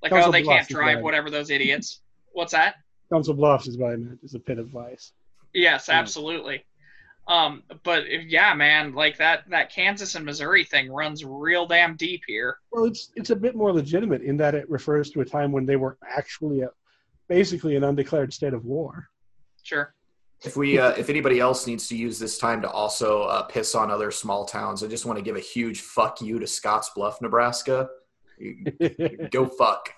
like 0.03 0.12
Council 0.12 0.28
oh 0.28 0.32
they 0.32 0.42
Bluffs 0.42 0.66
can't 0.66 0.68
drive 0.68 1.01
whatever 1.01 1.30
those 1.30 1.51
idiots. 1.51 2.01
What's 2.32 2.53
that? 2.53 2.76
Council 3.12 3.34
Bluffs 3.34 3.66
is 3.66 3.78
what 3.78 3.92
I 3.92 3.96
meant. 3.96 4.18
Is 4.22 4.34
a 4.34 4.38
pit 4.38 4.59
of 4.59 4.68
vice. 4.68 5.12
Yes, 5.55 5.88
Yeah. 5.88 5.99
absolutely. 5.99 6.64
Um, 7.26 7.62
but 7.82 8.07
if- 8.07 8.26
yeah, 8.26 8.55
man, 8.55 8.94
like 8.94 9.18
that 9.18 9.49
that 9.51 9.70
Kansas 9.72 10.14
and 10.14 10.24
Missouri 10.24 10.64
thing 10.64 10.90
runs 10.90 11.24
real 11.24 11.66
damn 11.66 11.96
deep 11.96 12.22
here. 12.26 12.59
Well, 12.72 12.84
it's 12.84 13.11
it's 13.16 13.30
a 13.30 13.36
bit 13.36 13.55
more 13.55 13.72
legitimate 13.72 14.22
in 14.22 14.36
that 14.38 14.55
it 14.55 14.68
refers 14.70 15.11
to 15.11 15.20
a 15.20 15.24
time 15.24 15.53
when 15.53 15.66
they 15.66 15.76
were 15.76 15.99
actually 16.07 16.62
a, 16.62 16.70
basically 17.28 17.76
an 17.76 17.84
undeclared 17.84 18.32
state 18.32 18.55
of 18.55 18.64
war. 18.64 19.09
Sure. 19.62 19.94
If 20.44 20.57
we, 20.57 20.78
uh, 20.78 20.90
if 20.90 21.11
anybody 21.11 21.40
else 21.40 21.66
needs 21.66 21.88
to 21.88 21.96
use 21.96 22.16
this 22.16 22.38
time 22.38 22.62
to 22.62 22.70
also 22.70 23.22
uh, 23.24 23.42
piss 23.42 23.74
on 23.74 23.90
other 23.90 24.12
small 24.12 24.44
towns, 24.44 24.84
I 24.84 24.86
just 24.86 25.05
want 25.05 25.18
to 25.18 25.22
give 25.22 25.34
a 25.34 25.40
huge 25.40 25.80
fuck 25.80 26.20
you 26.22 26.38
to 26.38 26.46
Scotts 26.46 26.90
Bluff, 26.94 27.20
Nebraska. 27.20 27.88
Go 29.30 29.47
fuck. 29.47 29.91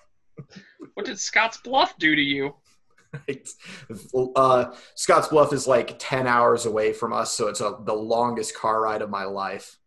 What 0.93 1.05
did 1.05 1.19
Scott's 1.19 1.57
Bluff 1.57 1.97
do 1.97 2.15
to 2.15 2.21
you? 2.21 2.55
Uh, 4.35 4.73
Scotts 4.95 5.27
Bluff 5.27 5.53
is 5.53 5.67
like 5.67 5.95
ten 5.99 6.27
hours 6.27 6.65
away 6.65 6.93
from 6.93 7.13
us, 7.13 7.33
so 7.33 7.47
it's 7.47 7.61
a, 7.61 7.77
the 7.83 7.93
longest 7.93 8.55
car 8.55 8.81
ride 8.81 9.01
of 9.01 9.09
my 9.09 9.25
life. 9.25 9.77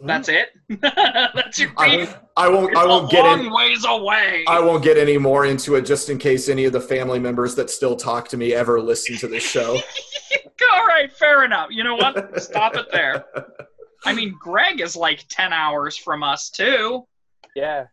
That's 0.00 0.28
it. 0.28 0.50
That's 0.80 1.58
your 1.58 1.70
beef. 1.70 2.16
I, 2.36 2.46
I 2.46 2.48
won't. 2.48 2.70
It's 2.70 2.78
I 2.78 2.86
won't 2.86 3.10
get 3.10 3.24
long 3.24 3.46
in. 3.46 3.52
ways 3.52 3.84
away. 3.86 4.44
I 4.46 4.60
won't 4.60 4.82
get 4.84 4.96
any 4.96 5.18
more 5.18 5.46
into 5.46 5.74
it, 5.74 5.82
just 5.82 6.08
in 6.08 6.18
case 6.18 6.48
any 6.48 6.66
of 6.66 6.72
the 6.72 6.80
family 6.80 7.18
members 7.18 7.54
that 7.56 7.68
still 7.68 7.96
talk 7.96 8.28
to 8.28 8.36
me 8.36 8.54
ever 8.54 8.80
listen 8.80 9.16
to 9.18 9.28
this 9.28 9.42
show. 9.42 9.76
All 10.72 10.86
right, 10.86 11.12
fair 11.12 11.44
enough. 11.44 11.68
You 11.70 11.82
know 11.82 11.96
what? 11.96 12.40
Stop 12.42 12.76
it 12.76 12.86
there. 12.92 13.24
I 14.08 14.14
mean, 14.14 14.36
Greg 14.40 14.80
is 14.80 14.96
like 14.96 15.26
ten 15.28 15.52
hours 15.52 15.96
from 15.96 16.22
us 16.22 16.50
too. 16.50 17.06
Yeah. 17.54 17.86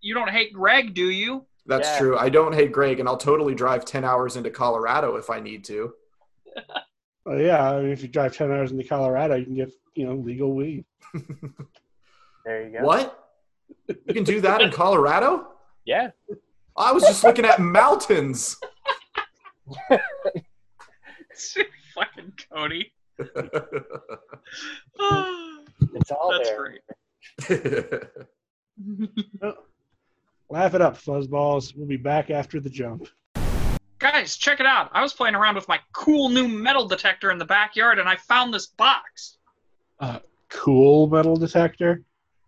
You 0.00 0.14
don't 0.14 0.30
hate 0.30 0.52
Greg, 0.52 0.94
do 0.94 1.10
you? 1.10 1.44
That's 1.66 1.88
Yeah. 1.88 1.98
true. 1.98 2.18
I 2.18 2.28
don't 2.28 2.52
hate 2.54 2.70
Greg, 2.72 3.00
and 3.00 3.08
I'll 3.08 3.16
totally 3.16 3.54
drive 3.54 3.84
ten 3.84 4.04
hours 4.04 4.36
into 4.36 4.50
Colorado 4.50 5.16
if 5.16 5.30
I 5.30 5.40
need 5.40 5.64
to. 5.64 5.92
Well, 7.24 7.40
yeah, 7.40 7.72
I 7.72 7.80
mean, 7.82 7.90
if 7.90 8.02
you 8.02 8.08
drive 8.08 8.36
ten 8.36 8.52
hours 8.52 8.70
into 8.70 8.84
Colorado, 8.84 9.34
you 9.34 9.44
can 9.44 9.54
get 9.56 9.72
you 9.96 10.06
know 10.06 10.14
legal 10.14 10.54
weed. 10.54 10.84
There 12.44 12.68
you 12.68 12.78
go. 12.78 12.84
What? 12.84 13.26
You 13.88 14.14
can 14.14 14.22
do 14.22 14.40
that 14.42 14.60
in 14.60 14.70
Colorado? 14.70 15.48
Yeah. 15.84 16.10
I 16.76 16.92
was 16.92 17.02
just 17.04 17.24
looking 17.24 17.44
at 17.44 17.58
mountains. 17.60 18.56
Fucking 21.94 22.32
Cody. 22.52 22.92
It's 25.94 26.10
all 26.10 26.30
That's 26.32 26.48
there. 26.50 26.78
great. 27.48 28.02
Laugh 30.50 30.74
it 30.74 30.80
up, 30.80 30.96
fuzzballs. 30.96 31.76
We'll 31.76 31.86
be 31.88 31.96
back 31.96 32.30
after 32.30 32.60
the 32.60 32.70
jump. 32.70 33.08
Guys, 33.98 34.36
check 34.36 34.60
it 34.60 34.66
out. 34.66 34.90
I 34.92 35.02
was 35.02 35.12
playing 35.14 35.34
around 35.34 35.54
with 35.56 35.66
my 35.68 35.80
cool 35.92 36.28
new 36.28 36.46
metal 36.46 36.86
detector 36.86 37.30
in 37.30 37.38
the 37.38 37.44
backyard 37.44 37.98
and 37.98 38.08
I 38.08 38.16
found 38.16 38.52
this 38.54 38.66
box. 38.66 39.38
Cool 40.48 41.08
metal 41.08 41.36
detector? 41.36 42.02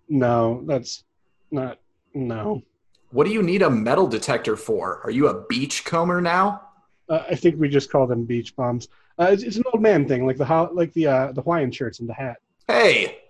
No, 0.09 0.63
that's 0.67 1.05
not. 1.51 1.79
No, 2.15 2.63
what 3.11 3.27
do 3.27 3.33
you 3.33 3.43
need 3.43 3.63
a 3.63 3.71
metal 3.71 4.07
detector 4.07 4.57
for? 4.57 5.01
Are 5.05 5.11
you 5.11 5.29
a 5.29 5.45
beachcomber 5.49 6.21
now? 6.21 6.63
uh, 7.09 7.25
I 7.29 7.35
think 7.35 7.59
we 7.59 7.69
just 7.69 7.91
call 7.91 8.07
them 8.07 8.25
beach 8.25 8.55
bums. 8.55 8.89
Uh, 9.19 9.29
it's, 9.33 9.43
it's 9.43 9.57
an 9.57 9.65
old 9.73 9.83
man 9.83 10.07
thing, 10.07 10.27
like 10.27 10.37
the 10.37 10.45
ho- 10.45 10.71
like 10.73 10.93
the 10.93 11.07
uh, 11.07 11.33
the 11.33 11.43
Hawaiian 11.43 11.71
shirts 11.73 12.01
and 12.01 12.09
the 12.09 12.15
hat. 12.15 12.37
Hey, 12.79 13.21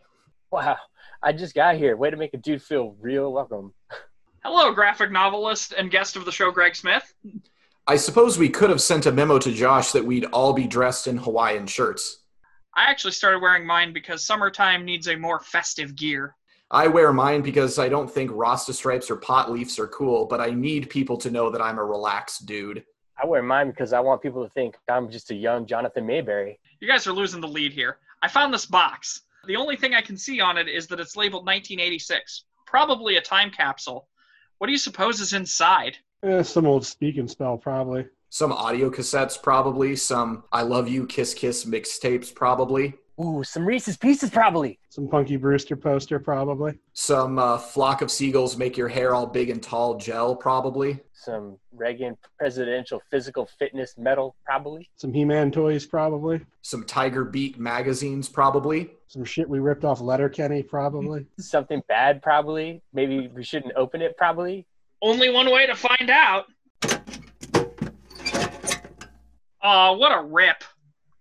Wow. 0.51 0.77
I 1.23 1.33
just 1.33 1.55
got 1.55 1.77
here. 1.77 1.97
Way 1.97 2.11
to 2.11 2.17
make 2.17 2.35
a 2.35 2.39
dude 2.39 2.61
feel 2.61 2.97
real 3.01 3.33
welcome. 3.33 3.73
Hello, 4.45 4.73
graphic 4.73 5.13
novelist 5.13 5.73
and 5.77 5.91
guest 5.93 6.17
of 6.17 6.25
the 6.25 6.33
show, 6.33 6.51
Greg 6.51 6.75
Smith. 6.75 7.15
I 7.87 7.95
suppose 7.97 8.37
we 8.37 8.49
could 8.49 8.69
have 8.71 8.81
sent 8.81 9.07
a 9.07 9.13
memo 9.13 9.39
to 9.39 9.53
Josh 9.53 9.93
that 9.93 10.05
we'd 10.05 10.25
all 10.27 10.53
be 10.53 10.67
dressed 10.67 11.07
in 11.07 11.19
Hawaiian 11.19 11.69
shirts. 11.69 12.25
I 12.75 12.91
actually 12.91 13.13
started 13.13 13.41
wearing 13.41 13.65
mine 13.65 13.93
because 13.93 14.25
summertime 14.25 14.85
needs 14.85 15.07
a 15.09 15.17
more 15.17 15.39
festive 15.39 15.95
gear. 15.95 16.35
I 16.73 16.89
wear 16.89 17.13
mine 17.13 17.43
because 17.43 17.79
I 17.79 17.89
don't 17.89 18.11
think 18.11 18.31
Rasta 18.35 18.73
stripes 18.73 19.09
or 19.11 19.17
pot 19.17 19.53
leaves 19.53 19.79
are 19.79 19.89
cool, 19.89 20.27
but 20.27 20.41
I 20.41 20.51
need 20.51 20.91
people 20.91 21.17
to 21.19 21.31
know 21.31 21.49
that 21.51 21.63
I'm 21.63 21.79
a 21.79 21.85
relaxed 21.85 22.47
dude. 22.47 22.85
I 23.23 23.27
wear 23.27 23.43
mine 23.43 23.71
because 23.71 23.93
I 23.93 24.01
want 24.01 24.21
people 24.21 24.43
to 24.45 24.51
think 24.51 24.77
I'm 24.89 25.09
just 25.11 25.31
a 25.31 25.35
young 25.35 25.65
Jonathan 25.67 26.07
Mayberry. 26.07 26.59
You 26.81 26.89
guys 26.89 27.07
are 27.07 27.13
losing 27.13 27.41
the 27.41 27.49
lead 27.49 27.73
here. 27.73 27.99
I 28.21 28.29
found 28.29 28.53
this 28.53 28.67
box. 28.67 29.23
The 29.49 29.57
only 29.57 29.77
thing 29.77 29.95
I 29.95 30.03
can 30.03 30.19
see 30.19 30.43
on 30.43 30.59
it 30.59 30.69
is 30.69 30.87
that 30.89 31.01
it's 31.01 31.17
labeled 31.17 31.47
1986. 31.47 32.45
Probably 32.67 33.17
a 33.17 33.21
time 33.23 33.51
capsule. 33.51 34.07
What 34.59 34.67
do 34.67 34.73
you 34.73 34.79
suppose 34.79 35.21
is 35.21 35.33
inside? 35.33 35.97
Eh, 36.23 36.43
some 36.43 36.67
old 36.67 36.85
speak 36.85 37.17
and 37.17 37.31
spell, 37.31 37.57
probably. 37.57 38.07
Some 38.29 38.53
audio 38.53 38.91
cassettes, 38.91 39.43
probably. 39.43 39.97
Some 39.97 40.45
I 40.53 40.61
Love 40.61 40.87
You, 40.87 41.07
Kiss 41.07 41.33
Kiss 41.33 41.65
mixtapes, 41.65 42.33
probably. 42.33 42.93
Ooh, 43.21 43.43
some 43.43 43.67
Reese's 43.67 43.97
Pieces 43.97 44.31
probably. 44.31 44.79
Some 44.91 45.09
Punky 45.09 45.37
Brewster 45.37 45.75
poster, 45.75 46.21
probably. 46.21 46.79
Some 46.93 47.39
uh, 47.39 47.59
Flock 47.59 48.01
of 48.01 48.13
Seagulls 48.13 48.57
Make 48.57 48.77
Your 48.77 48.87
Hair 48.87 49.15
All 49.15 49.27
Big 49.27 49.51
and 49.51 49.61
Tall 49.61 49.97
gel, 49.97 50.37
probably. 50.37 51.01
Some 51.13 51.59
Reagan 51.73 52.17
presidential 52.39 53.03
physical 53.11 53.49
fitness 53.59 53.95
medal 53.99 54.37
probably. 54.45 54.89
Some 54.97 55.13
He-Man 55.13 55.51
toys, 55.51 55.85
probably. 55.85 56.41
Some 56.63 56.85
Tiger 56.85 57.25
Beat 57.25 57.59
magazines, 57.59 58.29
probably. 58.29 58.91
Some 59.09 59.25
shit 59.25 59.49
we 59.49 59.59
ripped 59.59 59.85
off 59.85 60.01
Letterkenny, 60.01 60.63
probably. 60.63 61.27
Something 61.41 61.83
bad 61.89 62.23
probably. 62.23 62.83
Maybe 62.93 63.27
we 63.27 63.43
shouldn't 63.43 63.73
open 63.75 64.01
it 64.01 64.17
probably. 64.17 64.65
Only 65.03 65.29
one 65.31 65.51
way 65.51 65.67
to 65.67 65.75
find 65.75 66.09
out. 66.09 66.45
Aw, 69.63 69.93
what 69.97 70.17
a 70.17 70.23
rip. 70.23 70.63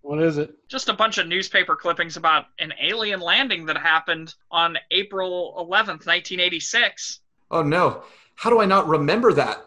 What 0.01 0.21
is 0.21 0.37
it? 0.37 0.53
Just 0.67 0.89
a 0.89 0.93
bunch 0.93 1.17
of 1.17 1.27
newspaper 1.27 1.75
clippings 1.75 2.17
about 2.17 2.45
an 2.59 2.73
alien 2.81 3.19
landing 3.19 3.65
that 3.65 3.77
happened 3.77 4.33
on 4.51 4.77
April 4.91 5.53
11th, 5.57 6.05
1986. 6.05 7.19
Oh 7.51 7.63
no. 7.63 8.03
How 8.35 8.49
do 8.49 8.61
I 8.61 8.65
not 8.65 8.87
remember 8.87 9.33
that? 9.33 9.65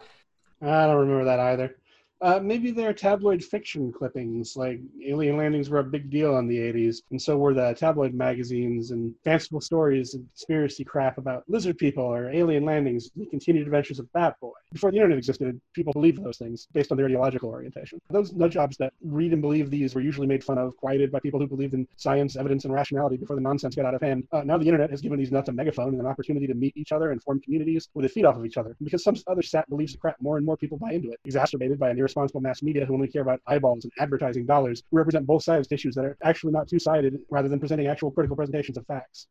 I 0.61 0.87
don't 0.87 0.97
remember 0.97 1.25
that 1.25 1.39
either. 1.39 1.75
Uh, 2.21 2.39
maybe 2.39 2.69
they're 2.69 2.93
tabloid 2.93 3.43
fiction 3.43 3.91
clippings, 3.91 4.55
like 4.55 4.79
alien 5.03 5.37
landings 5.37 5.69
were 5.69 5.79
a 5.79 5.83
big 5.83 6.09
deal 6.11 6.37
in 6.37 6.47
the 6.47 6.57
80s, 6.57 7.01
and 7.09 7.19
so 7.19 7.35
were 7.35 7.53
the 7.53 7.73
tabloid 7.73 8.13
magazines 8.13 8.91
and 8.91 9.15
fanciful 9.23 9.59
stories 9.59 10.13
and 10.13 10.27
conspiracy 10.29 10.83
crap 10.83 11.17
about 11.17 11.43
lizard 11.47 11.79
people 11.79 12.03
or 12.03 12.29
alien 12.29 12.63
landings, 12.63 13.09
the 13.15 13.25
continued 13.25 13.65
adventures 13.65 13.97
of 13.97 14.11
Bat 14.13 14.35
Boy. 14.39 14.51
Before 14.71 14.91
the 14.91 14.97
internet 14.97 15.17
existed, 15.17 15.59
people 15.73 15.93
believed 15.93 16.23
those 16.23 16.37
things 16.37 16.67
based 16.73 16.91
on 16.91 16.97
their 16.97 17.07
ideological 17.07 17.49
orientation. 17.49 17.99
Those 18.11 18.33
nut 18.33 18.51
jobs 18.51 18.77
that 18.77 18.93
read 19.01 19.33
and 19.33 19.41
believe 19.41 19.71
these 19.71 19.95
were 19.95 20.01
usually 20.01 20.27
made 20.27 20.43
fun 20.43 20.59
of, 20.59 20.77
quieted 20.77 21.11
by 21.11 21.19
people 21.21 21.39
who 21.39 21.47
believed 21.47 21.73
in 21.73 21.87
science, 21.97 22.35
evidence, 22.35 22.65
and 22.65 22.73
rationality 22.73 23.17
before 23.17 23.35
the 23.35 23.41
nonsense 23.41 23.75
got 23.75 23.85
out 23.85 23.95
of 23.95 24.01
hand. 24.01 24.27
Uh, 24.31 24.43
now 24.43 24.59
the 24.59 24.65
internet 24.65 24.91
has 24.91 25.01
given 25.01 25.17
these 25.17 25.31
nuts 25.31 25.49
a 25.49 25.51
megaphone 25.51 25.89
and 25.89 25.99
an 25.99 26.05
opportunity 26.05 26.45
to 26.45 26.53
meet 26.53 26.77
each 26.77 26.91
other 26.91 27.11
and 27.11 27.23
form 27.23 27.41
communities 27.41 27.89
where 27.93 28.03
they 28.03 28.07
feed 28.07 28.25
off 28.25 28.35
of 28.35 28.45
each 28.45 28.57
other. 28.57 28.75
And 28.79 28.85
because 28.85 29.03
some 29.03 29.15
other 29.25 29.41
sat 29.41 29.67
believes 29.69 29.93
the 29.93 29.97
crap, 29.97 30.17
more 30.21 30.37
and 30.37 30.45
more 30.45 30.55
people 30.55 30.77
buy 30.77 30.91
into 30.91 31.09
it, 31.09 31.19
exacerbated 31.25 31.79
by 31.79 31.89
an 31.89 31.97
irresponsible 32.11 32.41
mass 32.41 32.61
media 32.61 32.85
who 32.85 32.93
only 32.93 33.07
care 33.07 33.21
about 33.21 33.39
eyeballs 33.47 33.83
and 33.83 33.93
advertising 33.99 34.45
dollars, 34.45 34.83
who 34.91 34.97
represent 34.97 35.25
both 35.25 35.43
sides 35.43 35.67
to 35.67 35.75
issues 35.75 35.95
that 35.95 36.05
are 36.05 36.17
actually 36.23 36.51
not 36.51 36.67
two-sided, 36.67 37.19
rather 37.29 37.47
than 37.47 37.59
presenting 37.59 37.87
actual 37.87 38.11
critical 38.11 38.35
presentations 38.35 38.77
of 38.77 38.85
facts. 38.85 39.27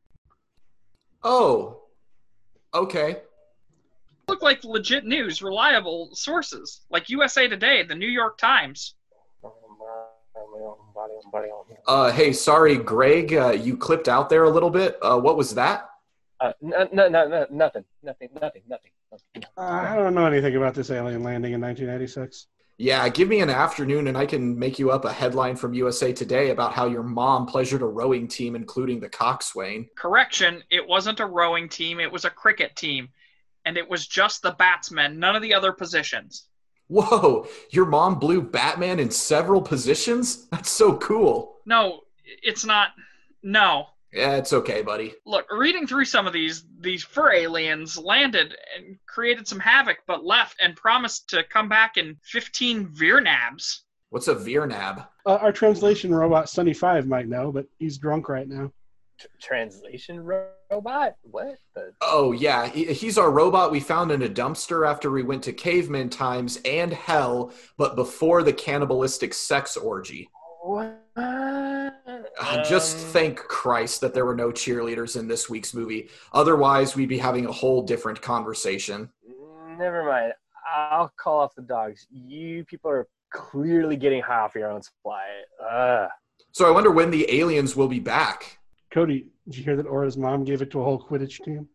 Oh. 1.23 1.83
Okay. 2.75 3.19
Look 4.29 4.43
like 4.43 4.65
legit 4.65 5.05
news, 5.05 5.43
reliable 5.43 6.11
sources, 6.15 6.83
like 6.91 7.09
USA 7.09 7.49
Today, 7.49 7.83
the 7.83 7.95
New 7.95 8.09
York 8.09 8.39
Times. 8.39 8.95
Uh, 11.87 12.13
hey, 12.13 12.33
sorry, 12.33 12.77
Greg, 12.77 13.35
uh, 13.35 13.51
you 13.51 13.77
clipped 13.77 14.09
out 14.09 14.31
there 14.31 14.45
a 14.45 14.51
little 14.51 14.71
bit. 14.71 14.99
Uh, 15.03 15.19
what 15.19 15.37
was 15.37 15.55
that? 15.55 15.89
Uh, 16.41 16.53
no, 16.63 16.89
no, 16.93 17.09
no, 17.09 17.29
no, 17.29 17.47
nothing, 17.51 17.85
nothing, 18.03 18.29
nothing, 18.41 18.63
nothing. 18.69 18.91
nothing. 19.11 19.45
Uh, 19.57 19.61
I 19.61 19.97
don't 19.97 20.15
know 20.15 20.27
anything 20.27 20.57
about 20.57 20.75
this 20.75 20.91
alien 20.91 21.23
landing 21.23 21.53
in 21.53 21.61
1986. 21.61 22.47
Yeah, 22.81 23.07
give 23.11 23.29
me 23.29 23.41
an 23.41 23.51
afternoon 23.51 24.07
and 24.07 24.17
I 24.17 24.25
can 24.25 24.59
make 24.59 24.79
you 24.79 24.91
up 24.91 25.05
a 25.05 25.13
headline 25.13 25.55
from 25.55 25.75
USA 25.75 26.15
Today 26.15 26.49
about 26.49 26.73
how 26.73 26.87
your 26.87 27.03
mom 27.03 27.45
pleasured 27.45 27.83
a 27.83 27.87
rowing 27.87 28.27
team, 28.27 28.57
including 28.57 29.01
the 29.01 29.09
coxswain. 29.11 29.87
Correction, 29.99 30.63
it 30.71 30.89
wasn't 30.89 31.21
a 31.21 31.27
rowing 31.27 31.69
team, 31.69 32.01
it 32.01 32.11
was 32.11 32.25
a 32.25 32.31
cricket 32.31 32.75
team. 32.77 33.11
And 33.67 33.77
it 33.77 33.87
was 33.87 34.07
just 34.07 34.41
the 34.41 34.53
batsmen, 34.53 35.19
none 35.19 35.37
of 35.37 35.43
the 35.43 35.53
other 35.53 35.73
positions. 35.73 36.47
Whoa, 36.89 37.47
your 37.69 37.85
mom 37.85 38.19
blew 38.19 38.41
Batman 38.41 38.99
in 38.99 39.11
several 39.11 39.61
positions? 39.61 40.47
That's 40.47 40.71
so 40.71 40.97
cool. 40.97 41.57
No, 41.67 42.01
it's 42.25 42.65
not. 42.65 42.93
No. 43.43 43.89
Yeah, 44.13 44.37
it's 44.37 44.53
okay, 44.53 44.83
buddy. 44.83 45.15
Look, 45.25 45.47
reading 45.51 45.87
through 45.87 46.07
some 46.07 46.27
of 46.27 46.33
these, 46.33 46.65
these 46.81 47.05
fur 47.05 47.33
aliens 47.33 47.97
landed 47.97 48.57
and 48.77 48.99
created 49.07 49.47
some 49.47 49.61
havoc, 49.61 49.99
but 50.07 50.25
left 50.25 50.57
and 50.61 50.75
promised 50.75 51.29
to 51.31 51.45
come 51.45 51.69
back 51.69 51.97
in 51.97 52.17
15 52.25 52.89
Virnabs. 52.89 53.81
What's 54.11 54.27
a 54.27 54.35
Virnab? 54.35 55.07
Uh, 55.25 55.37
our 55.37 55.53
translation 55.53 56.13
robot, 56.13 56.49
Sunny 56.49 56.75
Five, 56.75 57.07
might 57.07 57.29
know, 57.29 57.53
but 57.53 57.67
he's 57.79 57.99
drunk 57.99 58.29
right 58.29 58.49
now. 58.49 58.73
Tr- 59.21 59.27
translation 59.41 60.21
robot? 60.21 61.15
What? 61.23 61.59
The... 61.77 61.93
Oh, 62.01 62.33
yeah, 62.33 62.67
he- 62.67 62.93
he's 62.93 63.17
our 63.17 63.31
robot 63.31 63.71
we 63.71 63.79
found 63.79 64.11
in 64.11 64.23
a 64.23 64.29
dumpster 64.29 64.89
after 64.89 65.13
we 65.13 65.23
went 65.23 65.45
to 65.45 65.53
caveman 65.53 66.11
times 66.11 66.59
and 66.65 66.93
hell, 66.93 67.53
but 67.77 67.95
before 67.95 68.43
the 68.43 68.53
cannibalistic 68.53 69.33
sex 69.33 69.77
orgy. 69.77 70.29
What? 70.63 71.01
Ah, 72.43 72.63
Just 72.63 72.97
Um, 72.99 73.13
thank 73.13 73.39
Christ 73.39 74.01
that 74.01 74.15
there 74.15 74.25
were 74.25 74.35
no 74.35 74.51
cheerleaders 74.51 75.19
in 75.19 75.29
this 75.29 75.51
week's 75.51 75.75
movie. 75.75 76.09
Otherwise, 76.33 76.97
we'd 76.97 77.09
be 77.09 77.19
having 77.19 77.47
a 77.47 77.53
whole 77.53 77.83
different 77.83 78.23
conversation. 78.23 79.11
Never 79.79 80.05
mind. 80.05 80.33
I'll 80.75 81.13
call 81.17 81.41
off 81.41 81.55
the 81.55 81.63
dogs. 81.63 82.07
You 82.11 82.65
people 82.65 82.91
are 82.91 83.09
clearly 83.33 83.97
getting 83.97 84.23
high 84.23 84.41
off 84.41 84.55
your 84.55 84.71
own 84.71 84.83
supply. 84.83 85.25
Ugh. 85.71 86.09
So 86.53 86.67
I 86.67 86.71
wonder 86.71 86.91
when 86.91 87.11
the 87.11 87.27
aliens 87.33 87.77
will 87.77 87.89
be 87.89 88.01
back. 88.01 88.59
Cody, 88.93 89.27
did 89.47 89.57
you 89.57 89.65
hear 89.65 89.77
that 89.77 89.87
Aura's 89.87 90.17
mom 90.17 90.45
gave 90.45 90.63
it 90.63 90.71
to 90.73 90.81
a 90.81 90.85
whole 90.85 91.01
Quidditch 91.01 91.45
team? 91.45 91.69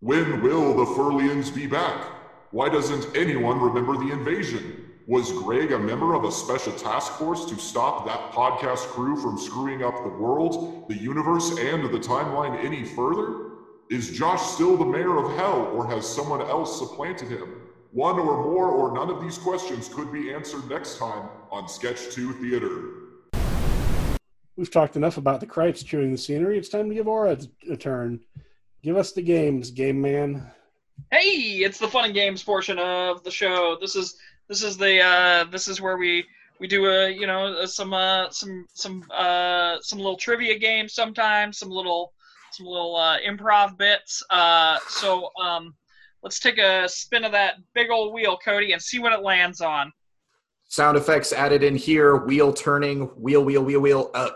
When 0.00 0.42
will 0.42 0.74
the 0.76 0.84
Furlians 0.84 1.52
be 1.54 1.66
back? 1.66 2.06
Why 2.50 2.68
doesn't 2.68 3.16
anyone 3.16 3.60
remember 3.60 3.96
the 3.96 4.12
invasion? 4.12 4.83
Was 5.06 5.30
Greg 5.32 5.70
a 5.72 5.78
member 5.78 6.14
of 6.14 6.24
a 6.24 6.32
special 6.32 6.72
task 6.72 7.12
force 7.18 7.44
to 7.50 7.56
stop 7.56 8.06
that 8.06 8.32
podcast 8.32 8.86
crew 8.86 9.16
from 9.20 9.36
screwing 9.36 9.84
up 9.84 9.94
the 10.02 10.08
world, 10.08 10.88
the 10.88 10.96
universe, 10.96 11.50
and 11.58 11.84
the 11.92 11.98
timeline 11.98 12.64
any 12.64 12.84
further? 12.84 13.50
Is 13.90 14.16
Josh 14.16 14.40
still 14.40 14.78
the 14.78 14.84
mayor 14.86 15.18
of 15.18 15.36
hell, 15.36 15.70
or 15.74 15.86
has 15.86 16.08
someone 16.08 16.40
else 16.40 16.78
supplanted 16.78 17.28
him? 17.28 17.60
One 17.90 18.18
or 18.18 18.44
more 18.44 18.70
or 18.70 18.94
none 18.94 19.10
of 19.10 19.20
these 19.20 19.36
questions 19.36 19.90
could 19.90 20.10
be 20.10 20.32
answered 20.32 20.70
next 20.70 20.96
time 20.96 21.28
on 21.50 21.68
Sketch 21.68 22.08
2 22.14 22.32
Theater. 22.40 23.40
We've 24.56 24.70
talked 24.70 24.96
enough 24.96 25.18
about 25.18 25.40
the 25.40 25.46
Krites 25.46 25.84
chewing 25.84 26.12
the 26.12 26.18
scenery. 26.18 26.56
It's 26.56 26.70
time 26.70 26.88
to 26.88 26.94
give 26.94 27.08
Aura 27.08 27.36
a, 27.68 27.72
a 27.72 27.76
turn. 27.76 28.20
Give 28.82 28.96
us 28.96 29.12
the 29.12 29.20
games, 29.20 29.70
game 29.70 30.00
man. 30.00 30.50
Hey, 31.10 31.58
it's 31.62 31.78
the 31.78 31.88
fun 31.88 32.06
and 32.06 32.14
games 32.14 32.42
portion 32.42 32.78
of 32.78 33.22
the 33.22 33.30
show. 33.30 33.76
This 33.80 33.96
is 33.96 34.16
this 34.48 34.62
is 34.62 34.76
the 34.76 35.00
uh, 35.00 35.44
this 35.44 35.68
is 35.68 35.80
where 35.80 35.96
we 35.96 36.24
we 36.60 36.66
do 36.66 36.86
a 36.86 37.10
you 37.10 37.26
know 37.26 37.46
uh, 37.46 37.66
some 37.66 37.92
uh, 37.92 38.30
some 38.30 38.66
some 38.74 39.04
uh, 39.10 39.78
some 39.80 39.98
little 39.98 40.16
trivia 40.16 40.58
games 40.58 40.94
sometimes, 40.94 41.58
some 41.58 41.70
little 41.70 42.12
some 42.52 42.66
little 42.66 42.96
uh, 42.96 43.18
improv 43.20 43.76
bits. 43.76 44.22
Uh, 44.30 44.78
so 44.88 45.28
um, 45.42 45.74
let's 46.22 46.38
take 46.38 46.58
a 46.58 46.88
spin 46.88 47.24
of 47.24 47.32
that 47.32 47.56
big 47.74 47.90
old 47.90 48.14
wheel, 48.14 48.38
Cody, 48.42 48.72
and 48.72 48.80
see 48.80 48.98
what 48.98 49.12
it 49.12 49.22
lands 49.22 49.60
on. 49.60 49.92
Sound 50.68 50.96
effects 50.96 51.32
added 51.32 51.62
in 51.62 51.76
here. 51.76 52.16
Wheel 52.16 52.52
turning. 52.52 53.02
Wheel, 53.16 53.44
wheel, 53.44 53.62
wheel, 53.62 53.80
wheel. 53.80 54.10
Uh, 54.14 54.30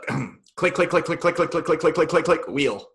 click, 0.56 0.74
click, 0.74 0.90
click, 0.90 1.04
click, 1.04 1.20
click, 1.20 1.34
click, 1.34 1.50
click, 1.50 1.64
click, 1.64 1.80
click, 1.80 1.94
click, 1.94 2.08
click, 2.08 2.24
click. 2.24 2.48
Wheel. 2.48 2.88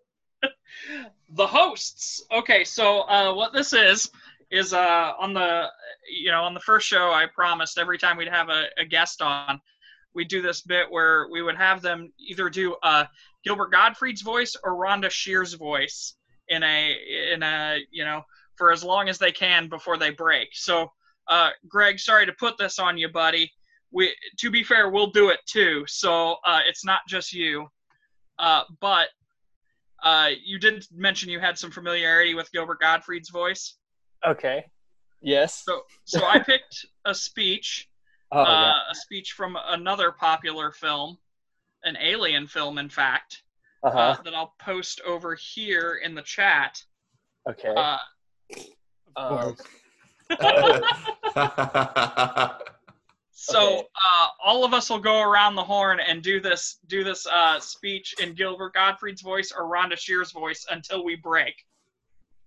the 1.30 1.47
hosts. 1.47 2.24
Okay, 2.32 2.64
so 2.64 3.01
uh, 3.01 3.34
what 3.34 3.53
this 3.53 3.74
is 3.74 4.09
is 4.54 4.72
uh, 4.72 5.14
on 5.20 5.34
the 5.34 5.66
you 6.08 6.30
know 6.32 6.43
on 6.43 6.54
the 6.54 6.60
first 6.60 6.88
show 6.88 7.12
I 7.12 7.26
promised 7.26 7.80
every 7.80 7.97
time 7.97 8.18
we'd 8.18 8.28
have 8.28 8.49
a, 8.49 8.66
a 8.78 8.86
guest 8.86 9.22
on, 9.22 9.60
we'd 10.14 10.28
do 10.28 10.41
this 10.41 10.62
bit 10.62 10.89
where 10.89 11.28
we 11.32 11.41
would 11.41 11.58
have 11.58 11.82
them 11.82 12.14
either 12.20 12.49
do 12.49 12.76
uh, 12.84 13.06
Gilbert 13.43 13.72
Gottfried's 13.72 14.22
voice 14.22 14.56
or 14.64 14.74
Rhonda 14.76 15.10
Shear's 15.10 15.54
voice 15.54 16.16
in 16.49 16.62
a 16.62 16.95
in 17.34 17.41
a 17.41 17.80
you 17.91 18.06
know 18.06 18.22
for 18.56 18.72
as 18.72 18.84
long 18.84 19.10
as 19.10 19.18
they 19.18 19.32
can 19.32 19.68
before 19.70 19.97
they 19.97 20.12
break. 20.12 20.49
So 20.54 20.91
uh, 21.28 21.49
Greg, 21.68 21.99
sorry 21.99 22.28
to 22.28 22.34
put 22.34 22.58
this 22.60 22.78
on 22.78 22.95
you, 22.95 23.10
buddy. 23.10 23.51
We 23.91 24.14
to 24.39 24.51
be 24.51 24.64
fair, 24.64 24.91
we'll 24.91 25.10
do 25.10 25.30
it 25.30 25.39
too. 25.47 25.84
So 25.88 26.36
uh, 26.45 26.60
it's 26.68 26.86
not 26.86 27.01
just 27.08 27.34
you, 27.34 27.68
uh, 28.38 28.64
but 28.80 29.08
uh, 30.04 30.30
you 30.43 30.60
did 30.60 30.86
mention 30.93 31.30
you 31.30 31.39
had 31.39 31.58
some 31.58 31.72
familiarity 31.72 32.36
with 32.36 32.51
Gilbert 32.51 32.82
Gottfried's 32.82 33.30
voice. 33.30 33.78
Okay. 34.28 34.66
Yes. 35.22 35.64
So, 35.66 35.82
so 36.06 36.26
I 36.26 36.40
picked 36.40 36.86
a 37.06 37.14
speech, 37.16 37.90
Oh, 38.32 38.42
uh, 38.42 38.62
yeah. 38.62 38.74
a 38.92 38.96
speech 38.96 39.34
from 39.34 39.58
another 39.68 40.12
popular 40.12 40.72
film, 40.72 41.18
an 41.84 41.98
alien 42.02 42.48
film, 42.48 42.78
in 42.78 42.90
fact, 42.90 43.44
Uh-huh. 43.84 43.98
uh, 43.98 44.22
that 44.24 44.34
I'll 44.34 44.56
post 44.60 45.02
over 45.06 45.36
here 45.36 46.00
in 46.04 46.16
the 46.16 46.22
chat. 46.24 46.82
okay. 47.50 47.74
Uh, 47.76 47.98
um, 49.16 49.56
so 53.32 53.60
Okay. 53.60 53.88
uh, 53.96 54.28
all 54.44 54.64
of 54.66 54.74
us 54.74 54.90
will 54.90 55.00
go 55.00 55.22
around 55.22 55.56
the 55.56 55.64
horn 55.64 56.00
and 56.00 56.22
do 56.24 56.40
this 56.40 56.80
do 56.88 57.04
this 57.04 57.26
uh, 57.28 57.60
speech 57.60 58.16
in 58.22 58.34
Gilbert 58.34 58.74
Gottfried's 58.74 59.22
voice 59.22 59.52
or 59.56 59.64
Rhonda 59.66 59.98
Shear's 59.98 60.32
voice 60.32 60.66
until 60.72 61.04
we 61.04 61.16
break. 61.16 61.56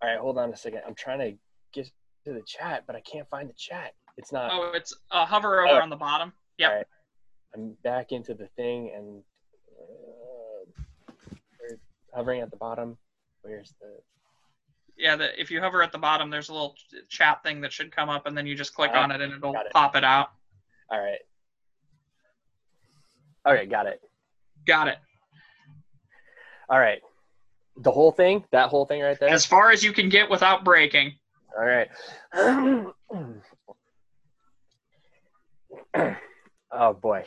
all 0.02 0.08
right, 0.08 0.18
hold 0.18 0.38
on 0.38 0.52
a 0.52 0.56
second. 0.56 0.82
I'm 0.86 0.94
trying 0.94 1.18
to 1.20 1.36
get 1.76 1.90
to 2.24 2.32
the 2.32 2.42
chat, 2.46 2.84
but 2.86 2.96
I 2.96 3.00
can't 3.00 3.28
find 3.28 3.48
the 3.48 3.54
chat. 3.56 3.92
It's 4.16 4.32
not. 4.32 4.50
Oh, 4.52 4.72
it's 4.74 4.94
uh, 5.10 5.24
hover 5.26 5.60
over 5.62 5.78
Oh. 5.78 5.82
on 5.82 5.90
the 5.90 5.96
bottom. 5.96 6.32
Yeah. 6.58 6.68
Right. 6.68 6.86
I'm 7.54 7.76
back 7.84 8.12
into 8.12 8.34
the 8.34 8.48
thing 8.56 8.92
and 8.94 9.22
uh, 11.10 11.74
hovering 12.14 12.40
at 12.40 12.50
the 12.50 12.56
bottom. 12.56 12.96
Where's 13.42 13.74
the? 13.80 13.88
Yeah, 14.98 15.16
the, 15.16 15.38
if 15.40 15.50
you 15.50 15.60
hover 15.60 15.82
at 15.82 15.92
the 15.92 15.98
bottom, 15.98 16.30
there's 16.30 16.48
a 16.48 16.52
little 16.52 16.74
chat 17.10 17.42
thing 17.42 17.60
that 17.60 17.72
should 17.72 17.94
come 17.94 18.08
up, 18.08 18.26
and 18.26 18.36
then 18.36 18.46
you 18.46 18.54
just 18.54 18.74
click 18.74 18.90
Ah, 18.94 19.02
on 19.02 19.10
it, 19.10 19.20
and 19.20 19.32
it'll 19.34 19.54
it. 19.54 19.72
pop 19.72 19.94
it 19.94 20.04
out. 20.04 20.28
All 20.90 20.98
right. 20.98 21.18
All 23.44 23.52
right, 23.52 23.68
got 23.70 23.86
it. 23.86 24.00
Got 24.66 24.88
it. 24.88 24.96
All 26.70 26.78
right. 26.80 27.00
The 27.76 27.90
whole 27.92 28.10
thing? 28.10 28.42
That 28.52 28.70
whole 28.70 28.86
thing 28.86 29.02
right 29.02 29.20
there? 29.20 29.28
As 29.28 29.44
far 29.44 29.70
as 29.70 29.84
you 29.84 29.92
can 29.92 30.08
get 30.08 30.30
without 30.30 30.64
breaking. 30.64 31.12
All 31.58 31.64
right. 31.64 31.88
oh 36.72 36.92
boy. 36.94 37.24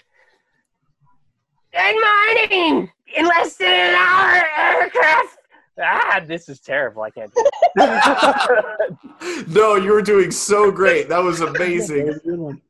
Good 1.74 1.96
morning. 1.96 2.92
In 3.16 3.26
less 3.26 3.56
than 3.58 3.68
an 3.72 3.96
hour, 3.96 4.44
aircraft. 4.58 5.38
Ah, 5.82 6.22
this 6.28 6.48
is 6.50 6.60
terrible. 6.60 7.02
I 7.04 7.10
can't 7.10 7.32
do 7.34 7.50
it. 7.78 9.48
no, 9.48 9.76
you 9.76 9.92
were 9.94 10.02
doing 10.02 10.30
so 10.30 10.72
great. 10.72 11.10
That 11.10 11.24
was 11.24 11.40
That 11.40 11.56
amazing. 11.56 12.08
was 12.08 12.18
a 12.18 12.20
good 12.20 12.40
one. 12.40 12.62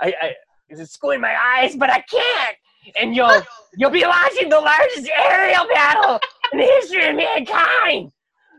I, 0.00 0.12
I, 0.20 0.34
it's 0.68 0.92
schooling 0.92 1.20
my 1.20 1.34
eyes, 1.34 1.76
but 1.76 1.90
I 1.90 2.02
can't. 2.10 2.56
And 3.00 3.14
you'll, 3.14 3.40
you'll 3.76 3.90
be 3.90 4.04
launching 4.04 4.48
the 4.48 4.60
largest 4.60 5.08
aerial 5.16 5.66
battle 5.72 6.18
in 6.52 6.58
the 6.58 6.64
history 6.64 7.08
of 7.08 7.16
mankind. 7.16 8.12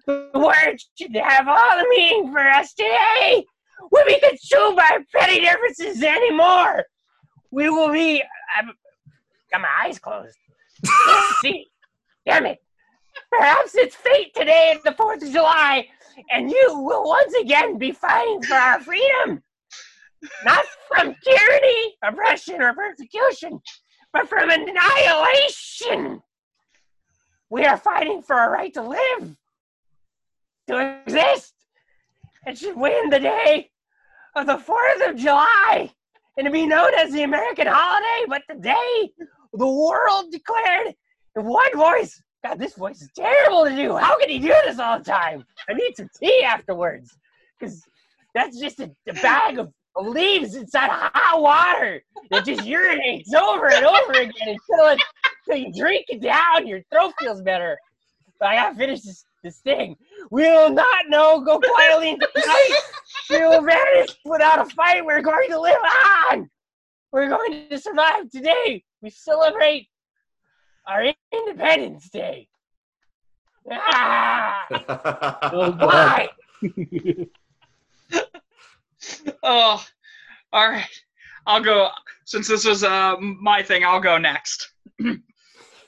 The 0.05 0.29
words 0.33 0.89
should 0.97 1.15
have 1.15 1.47
all 1.47 1.77
the 1.77 1.87
meaning 1.89 2.31
for 2.31 2.39
us 2.39 2.73
today. 2.73 3.45
We'll 3.91 4.05
be 4.05 4.19
consumed 4.19 4.77
by 4.77 4.99
petty 5.15 5.41
differences 5.41 6.03
anymore. 6.03 6.85
We 7.51 7.69
will 7.69 7.91
be. 7.91 8.23
I've 8.57 8.65
got 9.51 9.61
my 9.61 9.69
eyes 9.83 9.99
closed. 9.99 10.37
See. 11.41 11.67
Damn 12.25 12.45
it. 12.45 12.59
Perhaps 13.31 13.75
it's 13.75 13.95
fate 13.95 14.33
today 14.35 14.77
the 14.83 14.91
4th 14.91 15.23
of 15.23 15.31
July, 15.31 15.87
and 16.29 16.51
you 16.51 16.79
will 16.79 17.03
once 17.03 17.33
again 17.33 17.77
be 17.77 17.91
fighting 17.91 18.43
for 18.43 18.53
our 18.53 18.79
freedom. 18.79 19.41
Not 20.43 20.63
from 20.87 21.15
tyranny, 21.23 21.95
oppression, 22.03 22.61
or 22.61 22.75
persecution, 22.75 23.59
but 24.13 24.29
from 24.29 24.51
annihilation. 24.51 26.21
We 27.49 27.65
are 27.65 27.77
fighting 27.77 28.21
for 28.21 28.35
our 28.35 28.51
right 28.51 28.73
to 28.75 28.83
live, 28.83 29.35
to 30.71 31.01
exist, 31.05 31.53
and 32.45 32.57
should 32.57 32.75
win 32.75 33.09
the 33.09 33.19
day 33.19 33.69
of 34.35 34.47
the 34.47 34.57
4th 34.57 35.09
of 35.09 35.15
July 35.17 35.91
and 36.37 36.45
to 36.45 36.51
be 36.51 36.65
known 36.65 36.93
as 36.95 37.11
the 37.11 37.23
American 37.23 37.67
holiday. 37.67 38.25
But 38.27 38.43
today, 38.49 39.11
the 39.53 39.67
world 39.67 40.31
declared 40.31 40.95
in 41.35 41.45
one 41.45 41.75
voice. 41.75 42.21
God, 42.43 42.57
this 42.57 42.73
voice 42.73 43.01
is 43.01 43.09
terrible 43.15 43.65
to 43.65 43.75
do. 43.75 43.95
How 43.95 44.17
can 44.17 44.29
he 44.29 44.39
do 44.39 44.53
this 44.65 44.79
all 44.79 44.97
the 44.97 45.05
time? 45.05 45.43
I 45.69 45.73
need 45.73 45.95
some 45.95 46.09
tea 46.19 46.43
afterwards. 46.43 47.15
Because 47.59 47.83
that's 48.33 48.59
just 48.59 48.79
a, 48.79 48.89
a 49.07 49.13
bag 49.13 49.59
of, 49.59 49.71
leaves 49.97 50.55
inside 50.55 50.89
hot 50.89 51.41
water 51.41 52.01
that 52.29 52.45
just 52.45 52.61
urinates 52.61 53.33
over 53.35 53.67
and 53.67 53.85
over 53.85 54.13
again 54.13 54.31
until, 54.47 54.87
it, 54.87 55.01
until 55.45 55.61
you 55.61 55.73
drink 55.77 56.05
it 56.07 56.21
down, 56.21 56.65
your 56.65 56.81
throat 56.89 57.13
feels 57.19 57.41
better. 57.41 57.77
But 58.39 58.49
I 58.49 58.55
gotta 58.55 58.75
finish 58.77 59.01
this, 59.01 59.25
this 59.43 59.57
thing. 59.59 59.95
We 60.29 60.43
will 60.43 60.69
not 60.71 61.05
know, 61.09 61.41
go 61.41 61.59
quietly 61.59 62.09
into 62.11 62.27
the 62.33 62.41
night. 62.45 62.79
We 63.29 63.39
will 63.39 63.61
vanish 63.61 64.09
without 64.25 64.59
a 64.59 64.65
fight. 64.73 65.05
We're 65.05 65.21
going 65.21 65.49
to 65.49 65.59
live 65.59 65.81
on. 66.31 66.49
We're 67.11 67.29
going 67.29 67.67
to 67.69 67.77
survive 67.77 68.29
today. 68.29 68.83
We 69.01 69.09
celebrate 69.09 69.87
our 70.87 71.11
Independence 71.33 72.09
Day. 72.09 72.47
Ah, 73.71 74.65
Well 75.53 75.71
done. 75.73 75.79
why? 75.79 76.29
Oh, 79.43 79.83
all 80.53 80.69
right. 80.69 80.85
I'll 81.47 81.63
go. 81.63 81.89
Since 82.25 82.47
this 82.47 82.65
is 82.67 82.83
uh, 82.83 83.15
my 83.19 83.63
thing, 83.63 83.83
I'll 83.83 83.99
go 83.99 84.17
next. 84.19 84.69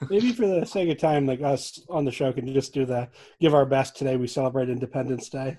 Maybe 0.10 0.32
for 0.34 0.48
the 0.48 0.66
sake 0.66 0.90
of 0.90 0.98
time, 0.98 1.26
like 1.26 1.42
us 1.42 1.80
on 1.90 2.06
the 2.06 2.12
show 2.12 2.32
can 2.34 2.52
just 2.54 2.74
do 2.74 2.86
the 2.86 3.10
give 3.40 3.54
our 3.54 3.66
best 3.66 3.96
today. 3.96 4.16
We 4.18 4.28
celebrate 4.28 4.70
Independence 4.70 5.30
Day. 5.30 5.58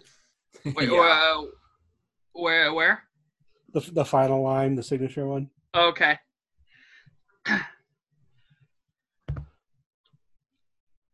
Wait, 0.64 0.88
Yeah. 0.90 1.34
uh, 1.38 1.42
where? 2.32 2.72
Where? 2.72 3.02
The, 3.72 3.80
the 3.92 4.04
final 4.04 4.42
line, 4.42 4.74
the 4.76 4.82
signature 4.82 5.26
one. 5.26 5.50
Okay. 5.74 6.18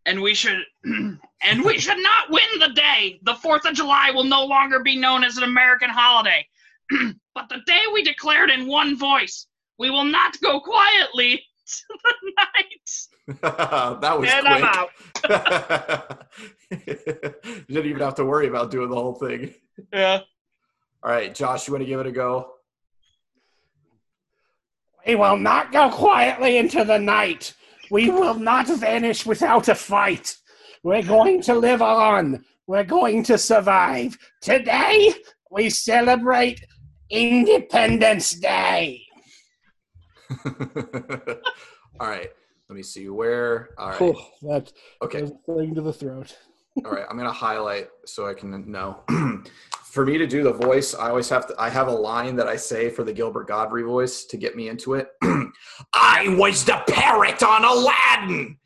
And 0.07 0.21
we 0.23 0.35
should, 0.35 0.59
and 0.85 1.65
we 1.65 1.79
should 1.79 1.99
not 2.03 2.31
win 2.31 2.59
the 2.59 2.71
day. 2.75 3.21
The 3.23 3.35
Fourth 3.35 3.65
of 3.67 3.75
July 3.75 4.11
will 4.11 4.25
no 4.25 4.45
longer 4.45 4.81
be 4.81 4.97
known 4.97 5.23
as 5.25 5.37
an 5.37 5.45
American 5.45 5.91
holiday, 5.91 6.47
but 7.35 7.49
the 7.49 7.61
day 7.67 7.81
we 7.93 8.03
declared 8.03 8.51
in 8.51 8.67
one 8.67 8.97
voice, 8.99 9.47
we 9.79 9.91
will 9.91 10.05
not 10.05 10.41
go 10.41 10.61
quietly 10.61 11.37
to 11.37 11.43
the 11.89 12.33
night. 12.37 14.01
that 14.01 14.19
was 14.19 14.31
And 14.31 14.49
I'm 14.49 14.89
quick. 15.21 15.31
out. 15.31 16.29
you 16.71 17.65
didn't 17.69 17.87
even 17.87 18.01
have 18.01 18.15
to 18.17 18.25
worry 18.25 18.49
about 18.49 18.71
doing 18.71 18.91
the 18.91 18.97
whole 18.97 19.15
thing. 19.15 19.55
Yeah. 19.93 20.21
All 21.03 21.11
right, 21.11 21.35
Josh, 21.35 21.67
you 21.67 21.73
want 21.73 21.83
to 21.83 21.89
give 21.89 22.01
it 22.01 22.07
a 22.07 22.13
go? 22.13 22.53
We 25.07 25.15
will 25.15 25.39
not 25.39 25.73
go 25.73 25.91
quietly 25.91 26.59
into 26.59 26.85
the 26.85 26.99
night. 26.99 27.55
We 27.91 28.11
will 28.11 28.35
not 28.35 28.69
vanish 28.69 29.25
without 29.25 29.69
a 29.69 29.75
fight. 29.75 30.37
We're 30.83 31.03
going 31.03 31.43
to 31.43 31.55
live 31.55 31.83
on. 31.83 32.45
We're 32.67 32.85
going 32.85 33.23
to 33.25 33.39
survive. 33.39 34.17
Today, 34.41 35.13
we 35.51 35.71
celebrate 35.71 36.65
Independence 37.11 38.31
Day. 38.31 39.03
All 42.01 42.09
right, 42.09 42.31
let 42.69 42.77
me 42.77 42.83
see 42.83 43.09
where. 43.09 43.71
All 43.79 43.91
right, 43.91 43.99
Whew, 43.99 44.17
that 44.43 44.73
okay. 45.03 45.31
thing 45.47 45.75
to 45.75 45.81
the 45.81 45.93
throat. 45.93 46.37
All 46.85 46.93
right, 46.93 47.05
I'm 47.09 47.17
gonna 47.17 47.33
highlight 47.33 47.89
so 48.07 48.27
I 48.27 48.35
can 48.35 48.71
know. 48.71 49.01
for 49.85 50.07
me 50.07 50.19
to 50.19 50.27
do 50.27 50.45
the 50.45 50.53
voice, 50.53 50.95
I 50.95 51.09
always 51.09 51.29
have 51.29 51.47
to. 51.49 51.55
I 51.59 51.69
have 51.69 51.89
a 51.89 51.93
line 51.93 52.37
that 52.37 52.47
I 52.47 52.57
say 52.57 52.91
for 52.91 53.03
the 53.03 53.13
Gilbert 53.13 53.49
Godfrey 53.49 53.83
voice 53.83 54.25
to 54.27 54.37
get 54.37 54.57
me 54.57 54.69
into 54.69 54.95
it. 54.95 55.09
I 55.93 56.35
was 56.39 56.65
the 56.65 56.83
parrot 56.89 57.43
on 57.43 57.65
Aladdin, 57.65 58.57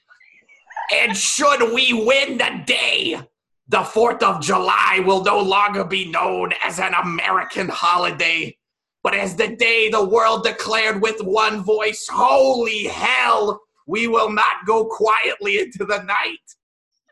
and 0.92 1.16
should 1.16 1.72
we 1.72 1.92
win 1.92 2.38
the 2.38 2.62
day, 2.66 3.20
the 3.68 3.82
Fourth 3.82 4.22
of 4.22 4.42
July 4.42 5.02
will 5.04 5.24
no 5.24 5.40
longer 5.40 5.84
be 5.84 6.10
known 6.10 6.52
as 6.62 6.78
an 6.78 6.92
American 6.94 7.68
holiday, 7.68 8.54
but 9.04 9.14
as 9.14 9.36
the 9.36 9.54
day 9.54 9.88
the 9.90 10.04
world 10.04 10.42
declared 10.42 11.00
with 11.00 11.20
one 11.20 11.62
voice. 11.62 12.08
Holy 12.10 12.84
hell! 12.84 13.60
We 13.86 14.08
will 14.08 14.30
not 14.30 14.64
go 14.66 14.86
quietly 14.86 15.58
into 15.60 15.84
the 15.84 16.02
night. 16.02 16.38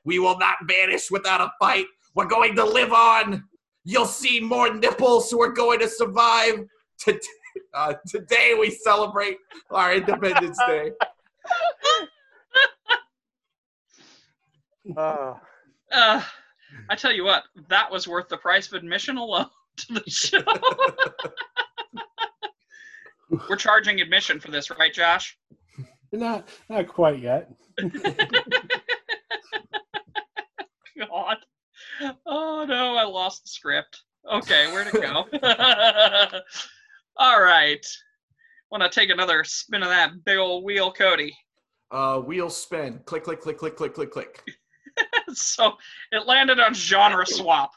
We 0.04 0.18
will 0.18 0.38
not 0.38 0.56
vanish 0.66 1.10
without 1.10 1.42
a 1.42 1.52
fight. 1.60 1.84
We're 2.14 2.24
going 2.26 2.56
to 2.56 2.64
live 2.64 2.92
on. 2.92 3.44
You'll 3.84 4.06
see 4.06 4.40
more 4.40 4.72
nipples. 4.72 5.32
We're 5.36 5.52
going 5.52 5.80
to 5.80 5.88
survive. 5.88 6.64
Today, 6.98 7.18
uh, 7.74 7.94
today 8.08 8.56
we 8.58 8.70
celebrate 8.70 9.36
our 9.70 9.94
Independence 9.94 10.58
Day. 10.66 10.92
Oh, 14.96 15.38
Uh, 15.92 16.22
I 16.88 16.96
tell 16.96 17.12
you 17.12 17.24
what, 17.24 17.44
that 17.68 17.90
was 17.90 18.08
worth 18.08 18.28
the 18.28 18.38
price 18.38 18.66
of 18.68 18.72
admission 18.74 19.18
alone 19.18 19.46
to 19.76 19.92
the 19.94 20.10
show. 20.10 20.42
We're 23.48 23.56
charging 23.56 24.00
admission 24.00 24.40
for 24.40 24.50
this, 24.50 24.70
right, 24.70 24.92
Josh? 24.92 25.38
Not, 26.12 26.48
not 26.68 26.88
quite 26.88 27.20
yet. 27.20 27.50
God. 30.98 31.38
Oh 32.26 32.64
no, 32.68 32.96
I 32.96 33.04
lost 33.04 33.44
the 33.44 33.48
script. 33.48 34.02
Okay, 34.30 34.70
where'd 34.72 34.88
it 34.88 35.00
go? 35.00 35.26
All 37.16 37.42
right. 37.42 37.84
Want 38.70 38.82
to 38.82 38.88
take 38.88 39.10
another 39.10 39.44
spin 39.44 39.82
of 39.82 39.88
that 39.88 40.24
big 40.24 40.38
old 40.38 40.64
wheel, 40.64 40.92
Cody? 40.92 41.36
Uh, 41.90 42.18
wheel 42.18 42.48
spin. 42.48 43.00
Click, 43.04 43.24
click, 43.24 43.40
click, 43.40 43.58
click, 43.58 43.76
click, 43.76 43.94
click, 43.94 44.10
click. 44.10 44.42
so 45.32 45.74
it 46.10 46.26
landed 46.26 46.58
on 46.60 46.72
genre 46.72 47.26
swap. 47.26 47.70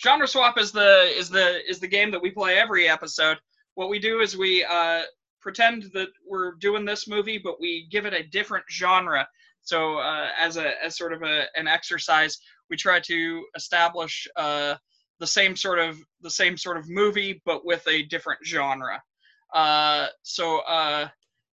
Genre 0.00 0.28
swap 0.28 0.58
is 0.58 0.70
the 0.70 1.10
is 1.16 1.28
the 1.28 1.68
is 1.68 1.80
the 1.80 1.88
game 1.88 2.10
that 2.12 2.22
we 2.22 2.30
play 2.30 2.56
every 2.56 2.88
episode. 2.88 3.38
What 3.78 3.90
we 3.90 4.00
do 4.00 4.18
is 4.18 4.36
we 4.36 4.64
uh, 4.64 5.02
pretend 5.40 5.84
that 5.94 6.08
we're 6.28 6.56
doing 6.56 6.84
this 6.84 7.06
movie, 7.06 7.38
but 7.38 7.60
we 7.60 7.86
give 7.92 8.06
it 8.06 8.12
a 8.12 8.24
different 8.24 8.64
genre. 8.68 9.24
So 9.60 9.98
uh, 9.98 10.30
as 10.36 10.56
a 10.56 10.84
as 10.84 10.98
sort 10.98 11.12
of 11.12 11.22
a, 11.22 11.44
an 11.54 11.68
exercise, 11.68 12.38
we 12.70 12.76
try 12.76 12.98
to 12.98 13.44
establish 13.54 14.26
uh, 14.34 14.74
the 15.20 15.28
same 15.28 15.54
sort 15.54 15.78
of 15.78 15.96
the 16.22 16.30
same 16.30 16.56
sort 16.56 16.76
of 16.76 16.90
movie, 16.90 17.40
but 17.44 17.64
with 17.64 17.86
a 17.86 18.02
different 18.06 18.40
genre. 18.44 19.00
Uh, 19.54 20.08
so 20.24 20.58
uh, 20.62 21.06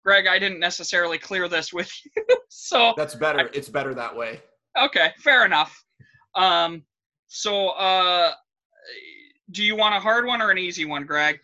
Greg, 0.05 0.27
I 0.27 0.39
didn't 0.39 0.61
necessarily 0.61 1.17
clear 1.17 1.49
this 1.49 1.73
with 1.73 1.91
you, 2.05 2.23
so 2.51 2.93
That's 2.99 3.15
better. 3.15 3.49
It's 3.55 3.71
better 3.71 3.95
that 3.95 4.15
way. 4.15 4.43
Okay, 4.79 5.13
fair 5.21 5.47
enough. 5.47 5.75
Um, 6.35 6.83
so, 7.29 7.69
uh, 7.71 8.33
do 9.53 9.65
you 9.65 9.75
want 9.75 9.95
a 9.95 10.01
hard 10.01 10.27
one 10.27 10.43
or 10.43 10.51
an 10.51 10.59
easy 10.59 10.85
one, 10.85 11.07
Greg? 11.07 11.41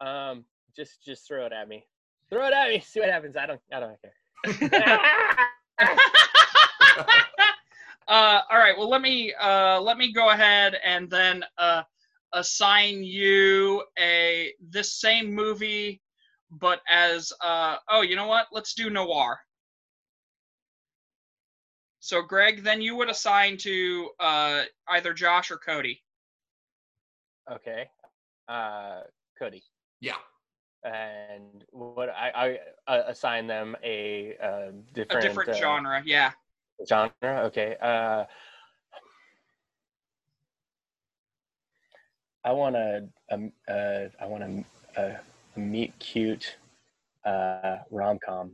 Um, 0.00 0.44
just 0.76 1.04
just 1.04 1.26
throw 1.26 1.46
it 1.46 1.52
at 1.52 1.68
me. 1.68 1.84
Throw 2.28 2.46
it 2.46 2.52
at 2.52 2.68
me. 2.68 2.80
See 2.84 3.00
what 3.00 3.10
happens. 3.10 3.36
I 3.36 3.46
don't 3.46 3.60
I 3.72 3.80
don't 3.80 3.98
care. 4.00 4.14
uh, 8.08 8.40
all 8.50 8.58
right. 8.58 8.76
Well, 8.76 8.88
let 8.88 9.02
me 9.02 9.32
uh, 9.40 9.80
let 9.80 9.98
me 9.98 10.12
go 10.12 10.30
ahead 10.30 10.76
and 10.84 11.10
then 11.10 11.44
uh, 11.58 11.82
assign 12.32 13.02
you 13.02 13.82
a 13.98 14.52
this 14.60 14.94
same 14.94 15.34
movie, 15.34 16.00
but 16.50 16.80
as 16.88 17.32
uh, 17.42 17.76
oh, 17.88 18.02
you 18.02 18.16
know 18.16 18.26
what? 18.26 18.46
Let's 18.52 18.74
do 18.74 18.90
noir. 18.90 19.38
So, 22.02 22.22
Greg, 22.22 22.62
then 22.64 22.80
you 22.80 22.96
would 22.96 23.10
assign 23.10 23.58
to 23.58 24.08
uh, 24.18 24.62
either 24.88 25.12
Josh 25.12 25.50
or 25.50 25.58
Cody. 25.58 26.02
okay. 27.50 27.90
Uh, 28.48 29.02
Cody. 29.38 29.62
Yeah. 30.00 30.14
And 30.84 31.64
what 31.70 32.08
I 32.08 32.58
I 32.86 32.92
uh, 32.92 33.02
assign 33.08 33.46
them 33.46 33.76
a 33.84 34.36
uh, 34.42 34.70
different 34.94 35.24
A 35.24 35.28
different 35.28 35.50
uh, 35.50 35.54
genre, 35.54 36.02
yeah. 36.04 36.32
genre. 36.88 37.12
Okay. 37.22 37.76
Uh, 37.80 38.24
I 42.42 42.52
want 42.52 42.76
a, 42.76 43.06
um, 43.30 43.52
uh, 43.68 44.04
I 44.18 44.26
want 44.26 44.42
a, 44.42 44.64
a, 45.00 45.20
a 45.56 45.60
meet 45.60 45.98
cute 45.98 46.56
uh, 47.26 47.78
rom 47.90 48.18
com. 48.24 48.52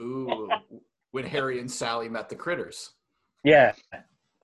Ooh. 0.00 0.48
when 1.12 1.24
Harry 1.24 1.60
and 1.60 1.70
Sally 1.70 2.08
met 2.08 2.28
the 2.28 2.34
critters. 2.34 2.90
Yeah. 3.44 3.72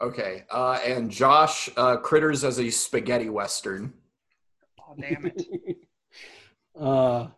Okay. 0.00 0.44
Uh, 0.50 0.78
and 0.84 1.10
Josh, 1.10 1.70
uh, 1.76 1.96
critters 1.96 2.44
as 2.44 2.58
a 2.60 2.70
spaghetti 2.70 3.30
western. 3.30 3.92
Oh, 4.80 4.94
damn 5.00 5.26
it. 5.26 5.42
uh, 6.78 7.28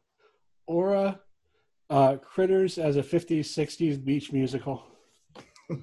Aura, 0.67 1.21
uh, 1.91 2.17
Critters 2.17 2.79
as 2.79 2.97
a 2.97 3.03
50s, 3.03 3.41
60s 3.41 4.03
beach 4.05 4.33
musical. 4.33 4.83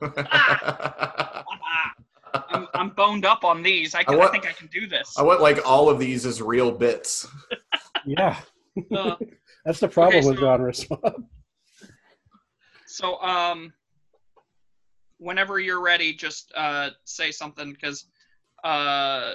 Ah, 0.02 1.44
I'm, 2.50 2.68
I'm 2.74 2.90
boned 2.90 3.26
up 3.26 3.44
on 3.44 3.64
these. 3.64 3.96
I, 3.96 4.04
can, 4.04 4.16
I, 4.16 4.18
want- 4.18 4.32
think 4.32 4.46
I 4.48 4.52
can 4.52 4.68
do 4.68 4.88
this. 4.88 5.16
I 5.18 5.24
want 5.24 5.42
like 5.42 5.66
all 5.66 5.90
of 5.90 6.00
these 6.00 6.26
as 6.26 6.42
real 6.42 6.72
bits. 6.72 7.28
Yeah, 8.08 8.38
Uh, 8.96 9.16
that's 9.66 9.80
the 9.80 9.88
problem 9.88 10.20
Okay, 10.20 10.28
with 10.28 10.38
so- 10.38 10.42
genre 10.46 10.72
swap. 10.76 11.16
So, 12.86 13.20
um, 13.20 13.74
whenever 15.18 15.60
you're 15.60 15.82
ready, 15.82 16.14
just 16.14 16.52
uh, 16.56 16.92
say 17.04 17.32
something 17.32 17.74
because 17.74 18.06
uh, 18.64 19.34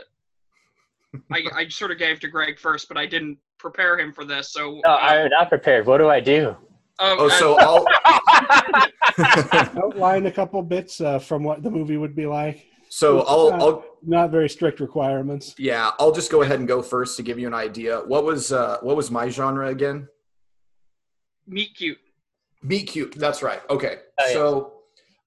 I, 1.33 1.41
I 1.53 1.67
sort 1.69 1.91
of 1.91 1.99
gave 1.99 2.21
to 2.21 2.29
Greg 2.29 2.61
first, 2.61 2.87
but 2.87 2.97
I 2.97 3.07
didn't 3.07 3.39
prepare 3.61 3.99
him 3.99 4.13
for 4.13 4.25
this. 4.25 4.53
So, 4.53 4.81
No, 4.85 4.93
uh, 4.93 4.97
I'm 4.97 5.31
not 5.31 5.49
prepared. 5.49 5.87
What 5.87 5.99
do 5.99 6.09
I 6.09 6.21
do? 6.21 6.57
oh, 6.99 7.17
Oh, 7.19 7.27
uh, 7.27 7.31
so 7.31 7.57
I'll. 7.61 7.87
Outline 9.85 10.27
a 10.27 10.31
couple 10.31 10.63
bits 10.63 11.01
uh, 11.01 11.19
from 11.19 11.43
what 11.45 11.63
the 11.63 11.71
movie 11.71 11.97
would 11.97 12.15
be 12.17 12.27
like. 12.27 12.67
So 12.89 13.21
I'll, 13.21 13.53
I'll 13.63 13.85
Not 14.03 14.31
very 14.31 14.49
strict 14.49 14.81
requirements. 14.81 15.55
yeah, 15.59 15.91
I'll 16.01 16.11
just 16.13 16.31
go 16.31 16.43
ahead 16.43 16.59
and 16.59 16.67
go 16.67 16.83
first 16.83 17.17
to 17.19 17.23
give 17.23 17.39
you 17.39 17.47
an 17.47 17.55
idea. 17.55 18.01
What 18.01 18.25
was 18.25 18.51
uh 18.53 18.79
what 18.83 18.97
was 18.97 19.11
my 19.13 19.29
genre 19.29 19.69
again? 19.69 20.09
meet 21.47 21.75
cute. 21.77 21.99
Meet 22.63 22.85
cute. 22.89 23.15
That's 23.17 23.43
right. 23.43 23.61
Okay. 23.71 23.99
Oh, 24.21 24.27
yeah. 24.27 24.33
So, 24.33 24.73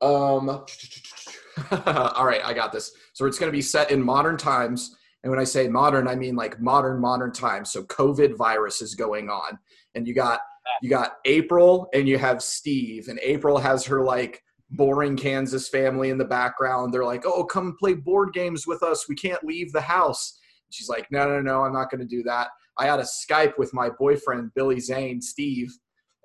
um, 0.01 0.49
all 2.15 2.25
right, 2.25 2.41
I 2.43 2.53
got 2.53 2.71
this. 2.71 2.93
So 3.13 3.25
it's 3.25 3.37
going 3.39 3.51
to 3.51 3.55
be 3.55 3.61
set 3.61 3.91
in 3.91 4.01
modern 4.01 4.37
times, 4.37 4.95
and 5.23 5.31
when 5.31 5.39
I 5.39 5.45
say 5.45 5.67
modern, 5.67 6.07
I 6.07 6.15
mean 6.15 6.35
like 6.35 6.59
modern, 6.59 6.99
modern 6.99 7.31
times. 7.31 7.71
So 7.71 7.83
COVID 7.83 8.35
virus 8.35 8.81
is 8.81 8.93
going 8.93 9.29
on, 9.29 9.57
and 9.95 10.07
you 10.07 10.13
got 10.13 10.41
you 10.81 10.89
got 10.89 11.13
April, 11.25 11.89
and 11.93 12.07
you 12.07 12.17
have 12.17 12.43
Steve, 12.43 13.07
and 13.07 13.19
April 13.21 13.57
has 13.57 13.85
her 13.85 14.03
like 14.03 14.41
boring 14.69 15.15
Kansas 15.15 15.69
family 15.69 16.09
in 16.09 16.17
the 16.17 16.25
background. 16.25 16.93
They're 16.93 17.05
like, 17.05 17.25
"Oh, 17.25 17.45
come 17.45 17.75
play 17.79 17.93
board 17.93 18.33
games 18.33 18.67
with 18.67 18.83
us. 18.83 19.07
We 19.07 19.15
can't 19.15 19.43
leave 19.43 19.71
the 19.71 19.81
house." 19.81 20.39
She's 20.71 20.89
like, 20.89 21.09
"No, 21.09 21.27
no, 21.27 21.41
no, 21.41 21.63
I'm 21.63 21.73
not 21.73 21.89
going 21.89 22.01
to 22.01 22.07
do 22.07 22.23
that." 22.23 22.49
I 22.77 22.87
had 22.87 22.99
a 22.99 23.03
Skype 23.03 23.57
with 23.57 23.73
my 23.73 23.89
boyfriend 23.89 24.51
Billy 24.55 24.79
Zane, 24.79 25.21
Steve, 25.21 25.71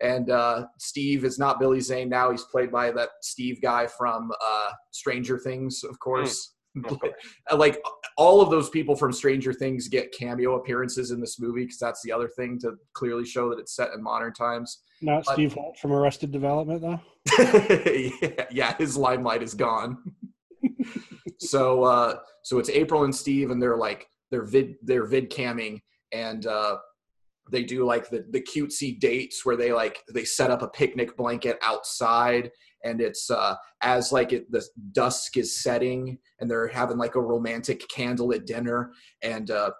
and 0.00 0.30
uh, 0.30 0.66
Steve 0.78 1.24
is 1.24 1.38
not 1.38 1.60
Billy 1.60 1.80
Zane 1.80 2.08
now. 2.08 2.30
He's 2.30 2.44
played 2.44 2.72
by 2.72 2.90
that 2.92 3.10
Steve 3.22 3.60
guy 3.60 3.86
from 3.86 4.30
uh, 4.32 4.70
Stranger 4.90 5.38
Things, 5.38 5.84
of 5.84 5.98
course. 6.00 6.30
Of 6.30 6.34
course. 6.34 6.54
Like 7.56 7.80
all 8.16 8.40
of 8.40 8.50
those 8.50 8.68
people 8.70 8.94
from 8.96 9.12
Stranger 9.12 9.52
Things 9.52 9.88
get 9.88 10.12
cameo 10.12 10.56
appearances 10.56 11.10
in 11.10 11.20
this 11.20 11.40
movie 11.40 11.64
because 11.64 11.78
that's 11.78 12.02
the 12.02 12.12
other 12.12 12.28
thing 12.28 12.58
to 12.60 12.74
clearly 12.92 13.24
show 13.24 13.48
that 13.50 13.58
it's 13.58 13.74
set 13.74 13.92
in 13.94 14.02
modern 14.02 14.32
times. 14.32 14.82
Not 15.00 15.24
But- 15.24 15.34
Steve 15.34 15.54
Holt 15.54 15.78
from 15.78 15.92
Arrested 15.92 16.32
Development, 16.32 16.80
though. 16.80 17.00
yeah, 18.22 18.46
yeah, 18.50 18.76
his 18.76 18.96
limelight 18.96 19.42
is 19.42 19.54
gone. 19.54 19.98
so 21.38 21.84
uh 21.84 22.16
so 22.42 22.58
it's 22.58 22.68
April 22.70 23.04
and 23.04 23.14
Steve 23.14 23.50
and 23.50 23.62
they're 23.62 23.76
like 23.76 24.08
they're 24.30 24.42
vid 24.44 24.74
they're 24.82 25.04
vid 25.06 25.30
camming 25.30 25.80
and 26.12 26.46
uh 26.46 26.76
they 27.50 27.62
do 27.62 27.84
like 27.84 28.08
the 28.10 28.24
the 28.30 28.40
cutesy 28.40 28.98
dates 28.98 29.44
where 29.44 29.56
they 29.56 29.72
like 29.72 30.02
they 30.12 30.24
set 30.24 30.50
up 30.50 30.62
a 30.62 30.68
picnic 30.68 31.16
blanket 31.16 31.58
outside 31.62 32.50
and 32.84 33.00
it's 33.00 33.30
uh 33.30 33.54
as 33.82 34.12
like 34.12 34.32
it 34.32 34.50
the 34.50 34.64
dusk 34.92 35.36
is 35.36 35.60
setting 35.60 36.18
and 36.40 36.50
they're 36.50 36.68
having 36.68 36.98
like 36.98 37.14
a 37.14 37.20
romantic 37.20 37.82
candlelit 37.88 38.46
dinner 38.46 38.92
and 39.22 39.50
uh 39.50 39.70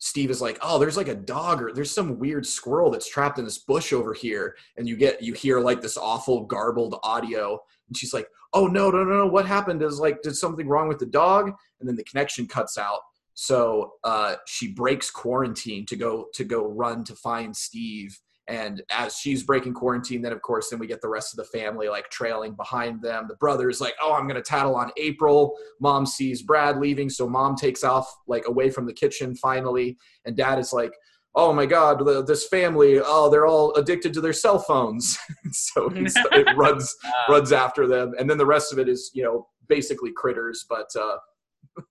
Steve 0.00 0.30
is 0.30 0.42
like, 0.42 0.58
"Oh, 0.60 0.78
there's 0.78 0.98
like 0.98 1.08
a 1.08 1.14
dog 1.14 1.62
or 1.62 1.72
there's 1.72 1.90
some 1.90 2.18
weird 2.18 2.44
squirrel 2.44 2.90
that's 2.90 3.08
trapped 3.08 3.38
in 3.38 3.44
this 3.46 3.56
bush 3.56 3.90
over 3.90 4.12
here." 4.12 4.54
And 4.76 4.86
you 4.86 4.98
get 4.98 5.22
you 5.22 5.32
hear 5.32 5.60
like 5.60 5.80
this 5.80 5.96
awful 5.96 6.44
garbled 6.44 6.96
audio 7.02 7.58
and 7.88 7.96
she's 7.96 8.12
like, 8.12 8.28
"Oh 8.52 8.66
no, 8.66 8.90
no, 8.90 9.02
no, 9.02 9.18
no! 9.18 9.26
What 9.26 9.46
happened? 9.46 9.82
Is 9.82 9.98
like, 9.98 10.20
did 10.20 10.36
something 10.36 10.68
wrong 10.68 10.88
with 10.88 10.98
the 10.98 11.06
dog?" 11.06 11.52
And 11.80 11.88
then 11.88 11.96
the 11.96 12.04
connection 12.04 12.46
cuts 12.46 12.76
out. 12.76 13.00
So 13.34 13.92
uh, 14.04 14.36
she 14.46 14.72
breaks 14.72 15.10
quarantine 15.10 15.86
to 15.86 15.96
go 15.96 16.26
to 16.34 16.44
go 16.44 16.66
run 16.66 17.04
to 17.04 17.14
find 17.16 17.54
Steve. 17.54 18.18
And 18.46 18.82
as 18.90 19.16
she's 19.16 19.42
breaking 19.42 19.72
quarantine, 19.72 20.20
then 20.20 20.32
of 20.32 20.42
course, 20.42 20.68
then 20.68 20.78
we 20.78 20.86
get 20.86 21.00
the 21.00 21.08
rest 21.08 21.32
of 21.32 21.38
the 21.38 21.58
family 21.58 21.88
like 21.88 22.10
trailing 22.10 22.52
behind 22.54 23.00
them. 23.00 23.24
The 23.26 23.36
brother's 23.36 23.80
like, 23.80 23.94
"Oh, 24.02 24.12
I'm 24.12 24.28
gonna 24.28 24.42
tattle 24.42 24.76
on 24.76 24.90
April." 24.98 25.56
Mom 25.80 26.04
sees 26.04 26.42
Brad 26.42 26.78
leaving, 26.78 27.08
so 27.08 27.26
mom 27.28 27.56
takes 27.56 27.82
off 27.82 28.06
like 28.26 28.46
away 28.46 28.68
from 28.70 28.86
the 28.86 28.92
kitchen 28.92 29.34
finally, 29.34 29.96
and 30.26 30.36
dad 30.36 30.58
is 30.58 30.72
like, 30.72 30.92
oh 31.36 31.52
my 31.52 31.66
god 31.66 31.98
the- 32.04 32.22
this 32.24 32.46
family 32.46 33.00
oh 33.04 33.28
they're 33.28 33.46
all 33.46 33.74
addicted 33.74 34.14
to 34.14 34.20
their 34.20 34.32
cell 34.32 34.58
phones 34.58 35.18
so 35.50 35.90
it 35.94 36.56
runs 36.56 36.94
Uh, 37.04 37.32
runs 37.32 37.50
after 37.52 37.86
them 37.88 38.12
and 38.18 38.30
then 38.30 38.38
the 38.38 38.46
rest 38.46 38.72
of 38.72 38.78
it 38.78 38.88
is 38.88 39.10
you 39.14 39.22
know 39.24 39.48
basically 39.68 40.12
critters 40.12 40.64
but 40.68 40.88
uh 40.96 41.16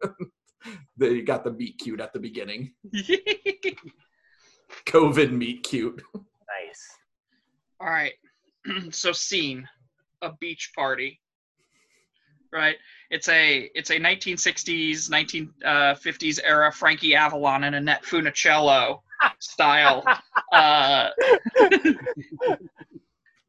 they 0.98 1.22
got 1.22 1.44
the 1.44 1.52
meet 1.52 1.78
cute 1.78 2.00
at 2.00 2.14
the 2.14 2.20
beginning 2.20 2.74
covid 4.86 5.32
meet 5.32 5.64
cute 5.64 6.02
nice. 6.66 6.98
All 7.80 7.88
right. 7.88 8.14
so 8.92 9.12
scene, 9.12 9.68
a 10.22 10.32
beach 10.40 10.72
party. 10.76 11.20
Right. 12.52 12.76
It's 13.10 13.30
a 13.30 13.70
it's 13.74 13.90
a 13.90 13.96
1960s 13.96 15.10
1950s 15.10 16.40
era 16.44 16.72
Frankie 16.72 17.16
Avalon 17.16 17.64
and 17.64 17.76
Annette 17.76 18.04
Funicello 18.04 19.02
style. 19.40 20.04
Uh, 20.52 21.10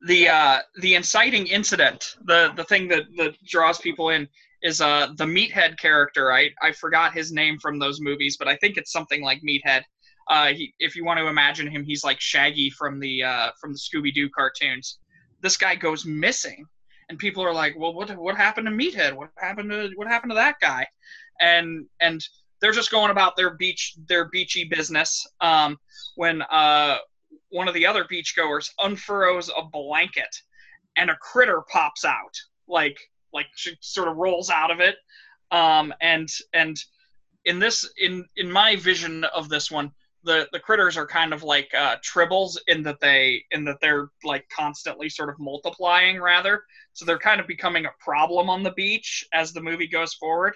the 0.07 0.29
uh, 0.29 0.59
the 0.81 0.95
inciting 0.95 1.47
incident, 1.49 2.17
the 2.25 2.53
the 2.57 2.65
thing 2.65 2.89
that 2.89 3.03
that 3.17 3.35
draws 3.45 3.79
people 3.79 4.09
in 4.09 4.27
is 4.65 4.81
uh 4.81 5.09
the 5.17 5.27
meathead 5.27 5.79
character. 5.79 6.33
I 6.33 6.51
I 6.61 6.73
forgot 6.73 7.15
his 7.15 7.31
name 7.31 7.59
from 7.59 7.79
those 7.79 8.01
movies, 8.01 8.37
but 8.37 8.49
I 8.49 8.57
think 8.57 8.77
it's 8.77 8.91
something 8.91 9.23
like 9.23 9.43
Meathead. 9.43 9.83
Uh, 10.29 10.47
he, 10.47 10.75
if 10.79 10.97
you 10.97 11.05
want 11.05 11.21
to 11.21 11.27
imagine 11.27 11.69
him, 11.69 11.85
he's 11.85 12.03
like 12.03 12.19
Shaggy 12.19 12.71
from 12.71 12.99
the 12.99 13.23
uh, 13.23 13.51
from 13.61 13.73
the 13.73 13.79
Scooby 13.79 14.13
Doo 14.13 14.31
cartoons. 14.31 14.99
This 15.43 15.59
guy 15.59 15.75
goes 15.75 16.07
missing, 16.07 16.65
and 17.11 17.19
people 17.19 17.45
are 17.45 17.53
like, 17.53 17.75
"Well, 17.79 17.93
what 17.93 18.17
what 18.17 18.37
happened 18.37 18.67
to 18.67 18.73
Meathead? 18.73 19.15
What 19.15 19.29
happened 19.39 19.71
to 19.71 19.91
what 19.97 20.09
happened 20.09 20.31
to 20.31 20.37
that 20.37 20.57
guy?" 20.61 20.87
And 21.41 21.87
and 22.01 22.25
they're 22.61 22.73
just 22.73 22.91
going 22.91 23.11
about 23.11 23.37
their 23.37 23.57
beach 23.57 23.95
their 24.09 24.31
beachy 24.31 24.65
business. 24.65 25.27
Um, 25.43 25.77
when 26.17 26.41
uh, 26.41 26.97
one 27.51 27.69
of 27.69 27.75
the 27.75 27.87
other 27.87 28.05
beachgoers 28.05 28.71
unfurrows 28.79 29.51
a 29.51 29.63
blanket, 29.63 30.35
and 30.97 31.11
a 31.11 31.17
critter 31.17 31.63
pops 31.71 32.07
out, 32.07 32.35
like 32.67 32.97
like 33.35 33.47
she 33.57 33.77
sort 33.81 34.09
of 34.09 34.17
rolls 34.17 34.49
out 34.49 34.71
of 34.71 34.81
it. 34.81 34.97
Um, 35.51 35.93
and 36.01 36.29
and 36.53 36.77
in 37.45 37.59
this 37.59 37.89
in 38.01 38.25
in 38.37 38.51
my 38.51 38.77
vision 38.77 39.25
of 39.25 39.49
this 39.49 39.71
one 39.71 39.93
the 40.25 40.49
the 40.53 40.59
critters 40.59 40.97
are 40.97 41.07
kind 41.07 41.33
of 41.33 41.43
like 41.43 41.71
uh, 41.75 41.97
tribbles 41.97 42.57
in 42.67 42.83
that 42.83 43.01
they 43.01 43.45
in 43.51 43.65
that 43.65 43.77
they're 43.81 44.09
like 44.25 44.49
constantly 44.49 45.09
sort 45.09 45.29
of 45.29 45.37
multiplying 45.39 46.21
rather. 46.21 46.65
So 46.95 47.05
they're 47.05 47.19
kind 47.19 47.41
of 47.41 47.47
becoming 47.47 47.87
a 47.87 47.93
problem 48.01 48.51
on 48.51 48.63
the 48.63 48.73
beach 48.73 49.27
as 49.33 49.53
the 49.53 49.61
movie 49.61 49.87
goes 49.87 50.15
forward. 50.15 50.55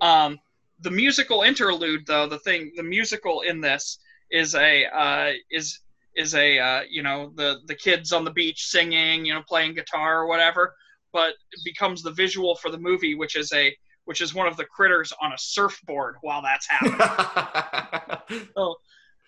Um, 0.00 0.38
the 0.80 0.90
musical 0.90 1.42
interlude 1.42 2.06
though 2.06 2.28
the 2.28 2.38
thing 2.40 2.72
the 2.76 2.82
musical 2.82 3.40
in 3.40 3.60
this 3.60 3.98
is 4.30 4.54
a 4.54 4.84
uh, 4.86 5.32
is 5.50 5.80
is 6.14 6.34
a 6.34 6.58
uh, 6.58 6.80
you 6.88 7.02
know 7.02 7.32
the 7.34 7.60
the 7.66 7.74
kids 7.74 8.12
on 8.12 8.24
the 8.24 8.30
beach 8.30 8.66
singing 8.66 9.24
you 9.24 9.32
know 9.32 9.42
playing 9.48 9.74
guitar 9.74 10.20
or 10.20 10.26
whatever 10.26 10.74
but 11.18 11.30
it 11.52 11.60
becomes 11.64 12.02
the 12.02 12.12
visual 12.12 12.54
for 12.56 12.70
the 12.70 12.78
movie 12.78 13.14
which 13.14 13.36
is 13.36 13.50
a 13.52 13.74
which 14.04 14.20
is 14.20 14.34
one 14.34 14.46
of 14.46 14.56
the 14.56 14.66
critters 14.66 15.12
on 15.22 15.32
a 15.32 15.38
surfboard 15.38 16.14
while 16.20 16.42
that's 16.42 16.66
happening 16.68 18.18
so 18.56 18.76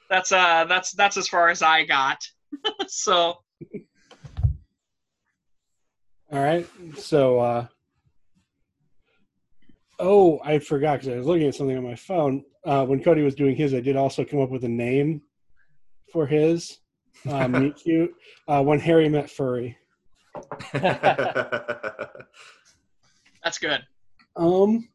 that's 0.09 0.33
uh 0.33 0.65
that's 0.69 0.93
that's 0.93 1.17
as 1.17 1.29
far 1.29 1.49
as 1.49 1.63
I 1.63 1.85
got. 1.85 2.19
so 2.89 3.39
All 6.31 6.43
right. 6.43 6.67
So, 6.97 7.39
uh, 7.41 7.67
oh, 9.99 10.41
I 10.45 10.59
forgot 10.59 11.01
because 11.01 11.09
I 11.09 11.17
was 11.17 11.27
looking 11.27 11.49
at 11.49 11.55
something 11.55 11.77
on 11.77 11.85
my 11.85 11.95
phone. 11.95 12.45
Uh, 12.65 12.85
when 12.85 13.03
Cody 13.03 13.23
was 13.23 13.35
doing 13.35 13.57
his, 13.57 13.73
I 13.73 13.81
did 13.81 13.97
also 13.97 14.25
come 14.25 14.41
up 14.41 14.51
with 14.51 14.65
a 14.65 14.69
name 14.69 15.23
for 16.13 16.27
his. 16.27 16.79
Uh, 17.29 17.49
meet 17.49 17.75
cute. 17.75 18.15
Uh, 18.47 18.63
when 18.63 18.79
Harry 18.79 19.09
met 19.09 19.29
Furry. 19.29 19.77
That's 23.43 23.59
good. 23.61 23.81
Um, 24.37 24.89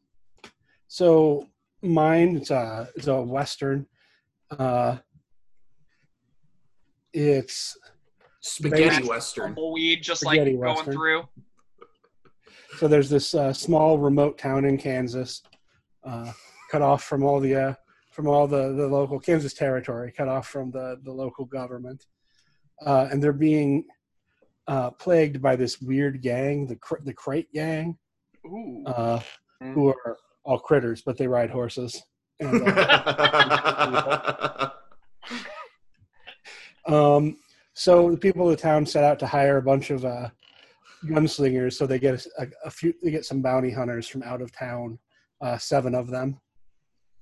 so 0.88 1.48
mine 1.82 2.36
it's 2.36 2.50
a 2.50 2.88
it's 2.96 3.06
a 3.06 3.20
western. 3.20 3.86
Uh, 4.50 4.98
it's 7.12 7.76
spaghetti 8.40 8.96
Based- 8.98 9.08
western 9.08 9.44
Tumbleweed 9.54 10.02
just 10.02 10.24
like 10.24 10.36
Spaghetti 10.36 10.56
going 10.56 10.74
Western. 10.76 10.94
through. 10.94 11.22
so 12.76 12.88
there's 12.88 13.08
this 13.10 13.34
uh, 13.34 13.52
small 13.52 13.98
remote 13.98 14.36
town 14.38 14.64
in 14.64 14.76
Kansas, 14.76 15.42
uh, 16.04 16.32
cut 16.70 16.82
off 16.82 17.04
from 17.04 17.22
all 17.22 17.40
the 17.40 17.54
uh, 17.54 17.74
from 18.12 18.28
all 18.28 18.46
the, 18.46 18.72
the 18.74 18.86
local 18.86 19.18
Kansas 19.18 19.54
territory, 19.54 20.12
cut 20.16 20.28
off 20.28 20.48
from 20.48 20.70
the 20.70 21.00
the 21.04 21.12
local 21.12 21.44
government, 21.44 22.04
uh, 22.84 23.08
and 23.10 23.22
they're 23.22 23.32
being 23.32 23.84
uh, 24.66 24.90
plagued 24.90 25.42
by 25.42 25.56
this 25.56 25.80
weird 25.80 26.22
gang, 26.22 26.66
the 26.66 26.76
cr- 26.76 27.02
the 27.04 27.12
Crate 27.12 27.52
Gang, 27.52 27.98
Ooh. 28.46 28.84
uh, 28.86 29.20
who 29.60 29.88
are 29.88 30.18
all 30.44 30.58
critters, 30.58 31.02
but 31.02 31.16
they 31.16 31.26
ride 31.26 31.50
horses. 31.50 32.02
And, 32.40 32.62
uh, 32.66 34.70
um, 36.86 37.36
so 37.74 38.10
the 38.10 38.16
people 38.16 38.48
of 38.48 38.56
the 38.56 38.62
town 38.62 38.86
set 38.86 39.04
out 39.04 39.18
to 39.20 39.26
hire 39.26 39.58
a 39.58 39.62
bunch 39.62 39.90
of 39.90 40.04
uh, 40.04 40.28
gunslingers, 41.06 41.74
so 41.74 41.86
they 41.86 41.98
get 41.98 42.26
a, 42.38 42.46
a 42.64 42.70
few. 42.70 42.94
They 43.02 43.10
get 43.10 43.24
some 43.24 43.42
bounty 43.42 43.70
hunters 43.70 44.08
from 44.08 44.22
out 44.22 44.40
of 44.40 44.52
town, 44.52 44.98
uh, 45.40 45.58
seven 45.58 45.94
of 45.94 46.08
them, 46.08 46.40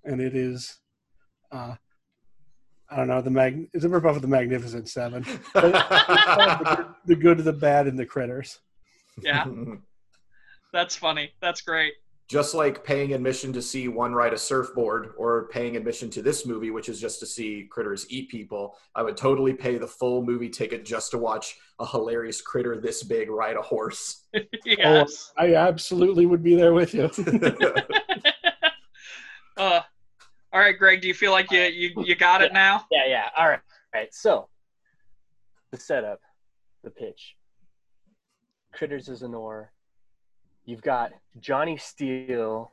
and 0.05 0.20
it 0.20 0.36
is, 0.36 0.78
uh, 1.51 1.74
I 2.93 2.97
don't 2.97 3.09
know, 3.09 3.23
the 3.23 3.31
mag. 3.31 3.69
It's 3.73 3.85
a 3.85 3.89
ripoff 3.89 4.16
of 4.16 4.23
the 4.23 4.28
Magnificent 4.28 4.89
Seven. 4.89 5.23
the, 5.55 6.66
good, 6.77 6.86
the 7.06 7.16
good, 7.16 7.39
the 7.39 7.52
bad, 7.52 7.86
and 7.86 7.98
the 7.98 8.05
critters. 8.05 8.59
Yeah, 9.23 9.47
that's 10.73 10.94
funny. 10.94 11.32
That's 11.40 11.62
great. 11.62 11.94
Just 12.28 12.55
like 12.55 12.85
paying 12.85 13.14
admission 13.14 13.52
to 13.55 13.62
see 13.62 13.89
one 13.89 14.14
ride 14.14 14.35
a 14.35 14.39
surfboard, 14.39 15.12
or 15.16 15.48
paying 15.48 15.77
admission 15.77 16.10
to 16.10 16.23
this 16.23 16.44
movie, 16.44 16.70
which 16.70 16.90
is 16.90 17.01
just 17.01 17.19
to 17.20 17.27
see 17.27 17.66
critters 17.70 18.06
eat 18.10 18.28
people, 18.28 18.77
I 18.94 19.02
would 19.02 19.16
totally 19.16 19.55
pay 19.55 19.78
the 19.78 19.86
full 19.86 20.23
movie 20.23 20.51
ticket 20.51 20.85
just 20.85 21.10
to 21.12 21.19
watch 21.19 21.56
a 21.78 21.86
hilarious 21.86 22.43
critter 22.43 22.78
this 22.78 23.02
big 23.02 23.31
ride 23.31 23.56
a 23.56 23.62
horse. 23.62 24.24
yes. 24.66 25.32
Oh, 25.39 25.44
I 25.44 25.55
absolutely 25.55 26.27
would 26.27 26.43
be 26.43 26.55
there 26.56 26.74
with 26.74 26.94
you. 26.94 27.10
uh, 29.56 29.81
all 30.53 30.61
right, 30.61 30.79
Greg. 30.79 31.01
Do 31.01 31.09
you 31.09 31.15
feel 31.15 31.33
like 31.33 31.51
you 31.51 31.61
you, 31.61 31.91
you 32.05 32.15
got 32.15 32.43
it 32.43 32.53
now? 32.53 32.85
Yeah, 32.91 33.07
yeah. 33.07 33.29
All 33.37 33.49
right, 33.49 33.61
all 33.95 34.01
right. 34.01 34.12
So 34.15 34.49
the 35.70 35.79
setup, 35.79 36.20
the 36.85 36.91
pitch. 36.91 37.37
Critters 38.73 39.09
is 39.09 39.23
a 39.23 39.29
noir. 39.29 39.73
You've 40.65 40.83
got 40.83 41.12
Johnny 41.41 41.77
Steele 41.77 42.70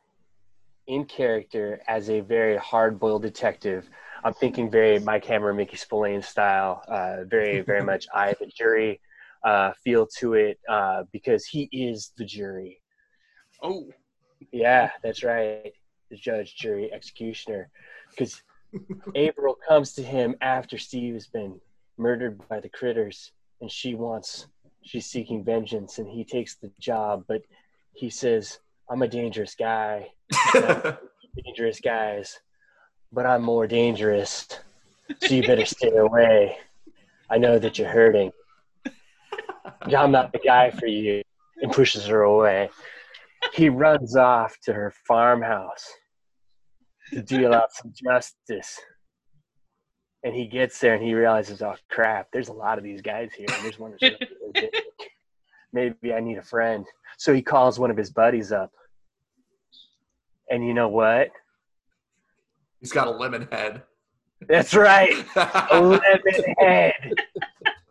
in 0.88 1.06
character 1.06 1.82
as 1.88 2.10
a 2.10 2.20
very 2.20 2.58
hard-boiled 2.58 3.22
detective. 3.22 3.90
I'm 4.24 4.34
thinking 4.34 4.70
very 4.70 5.00
Mike 5.00 5.26
Hammer, 5.26 5.54
Mickey 5.54 5.78
Spillane 5.78 6.22
style, 6.22 6.84
uh, 6.88 7.24
very, 7.26 7.62
very 7.62 7.84
much 7.84 8.08
I 8.14 8.34
the 8.34 8.48
jury 8.48 9.00
uh, 9.44 9.72
feel 9.84 10.08
to 10.18 10.34
it 10.34 10.60
uh, 10.68 11.04
because 11.12 11.46
he 11.46 11.70
is 11.72 12.12
the 12.18 12.26
jury. 12.26 12.82
Oh, 13.62 13.88
yeah, 14.52 14.92
that's 15.04 15.24
right. 15.24 15.72
The 16.10 16.18
judge, 16.18 16.56
jury, 16.56 16.92
executioner. 16.92 17.70
Because 18.10 18.42
April 19.16 19.58
comes 19.68 19.94
to 19.94 20.04
him 20.04 20.36
after 20.42 20.78
Steve 20.78 21.14
has 21.14 21.28
been 21.28 21.60
murdered 21.98 22.42
by 22.48 22.60
the 22.60 22.70
critters, 22.70 23.32
and 23.62 23.70
she 23.72 23.96
wants, 23.96 24.48
she's 24.84 25.06
seeking 25.06 25.44
vengeance, 25.44 26.00
and 26.00 26.10
he 26.10 26.24
takes 26.24 26.56
the 26.56 26.72
job, 26.80 27.26
but 27.28 27.42
he 27.94 28.10
says, 28.10 28.60
I'm 28.90 29.02
a 29.02 29.08
dangerous 29.08 29.56
guy. 29.56 30.10
dangerous 31.46 31.80
guys, 31.80 32.40
but 33.12 33.26
I'm 33.26 33.44
more 33.44 33.68
dangerous. 33.68 34.48
So 35.22 35.36
you 35.36 35.44
better 35.44 35.66
stay 35.66 35.96
away. 35.96 36.58
I 37.30 37.38
know 37.38 37.60
that 37.60 37.78
you're 37.78 37.90
hurting. 37.90 38.32
I'm 39.82 40.12
not 40.12 40.32
the 40.32 40.40
guy 40.40 40.72
for 40.72 40.88
you. 40.88 41.22
And 41.62 41.72
pushes 41.72 42.06
her 42.06 42.22
away. 42.22 42.70
He 43.54 43.70
runs 43.70 44.16
off 44.16 44.56
to 44.64 44.74
her 44.74 44.94
farmhouse 45.08 45.92
to 47.12 47.22
deal 47.22 47.54
out 47.54 47.74
some 47.74 47.94
justice. 47.94 48.80
And 50.24 50.36
he 50.36 50.48
gets 50.48 50.80
there 50.80 50.96
and 50.96 51.04
he 51.04 51.14
realizes, 51.14 51.62
oh 51.62 51.76
crap, 51.90 52.28
there's 52.32 52.50
a 52.50 52.54
lot 52.54 52.78
of 52.78 52.84
these 52.84 53.02
guys 53.02 53.32
here. 53.34 53.48
And 53.54 53.64
there's 53.64 53.80
one 53.80 53.92
that's 54.00 54.16
really 54.54 54.70
Maybe 55.74 56.14
I 56.14 56.20
need 56.20 56.38
a 56.38 56.44
friend. 56.44 56.86
So 57.18 57.34
he 57.34 57.42
calls 57.42 57.80
one 57.80 57.92
of 57.92 57.98
his 57.98 58.10
buddies 58.10 58.52
up. 58.52 58.72
And 60.50 60.66
you 60.66 60.74
know 60.74 60.90
what? 60.90 61.30
He's 62.80 62.92
got 62.92 63.08
a 63.08 63.12
lemon 63.12 63.48
head. 63.52 63.84
That's 64.48 64.74
right. 64.74 65.14
A 65.36 65.80
lemon 65.82 66.56
head. 66.58 67.14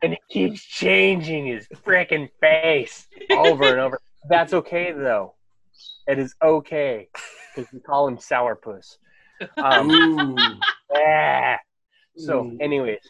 And 0.02 0.12
he 0.12 0.18
keeps 0.28 0.62
changing 0.62 1.46
his 1.46 1.66
freaking 1.84 2.28
face 2.40 3.06
over 3.30 3.64
and 3.64 3.80
over. 3.80 4.00
That's 4.28 4.52
okay 4.54 4.92
though. 4.92 5.34
It 6.06 6.18
is 6.18 6.34
okay. 6.42 7.08
Because 7.54 7.72
we 7.72 7.80
call 7.80 8.08
him 8.08 8.16
sourpuss. 8.16 8.96
Um, 9.56 10.36
yeah. 10.94 11.56
So, 12.16 12.50
anyways, 12.60 13.00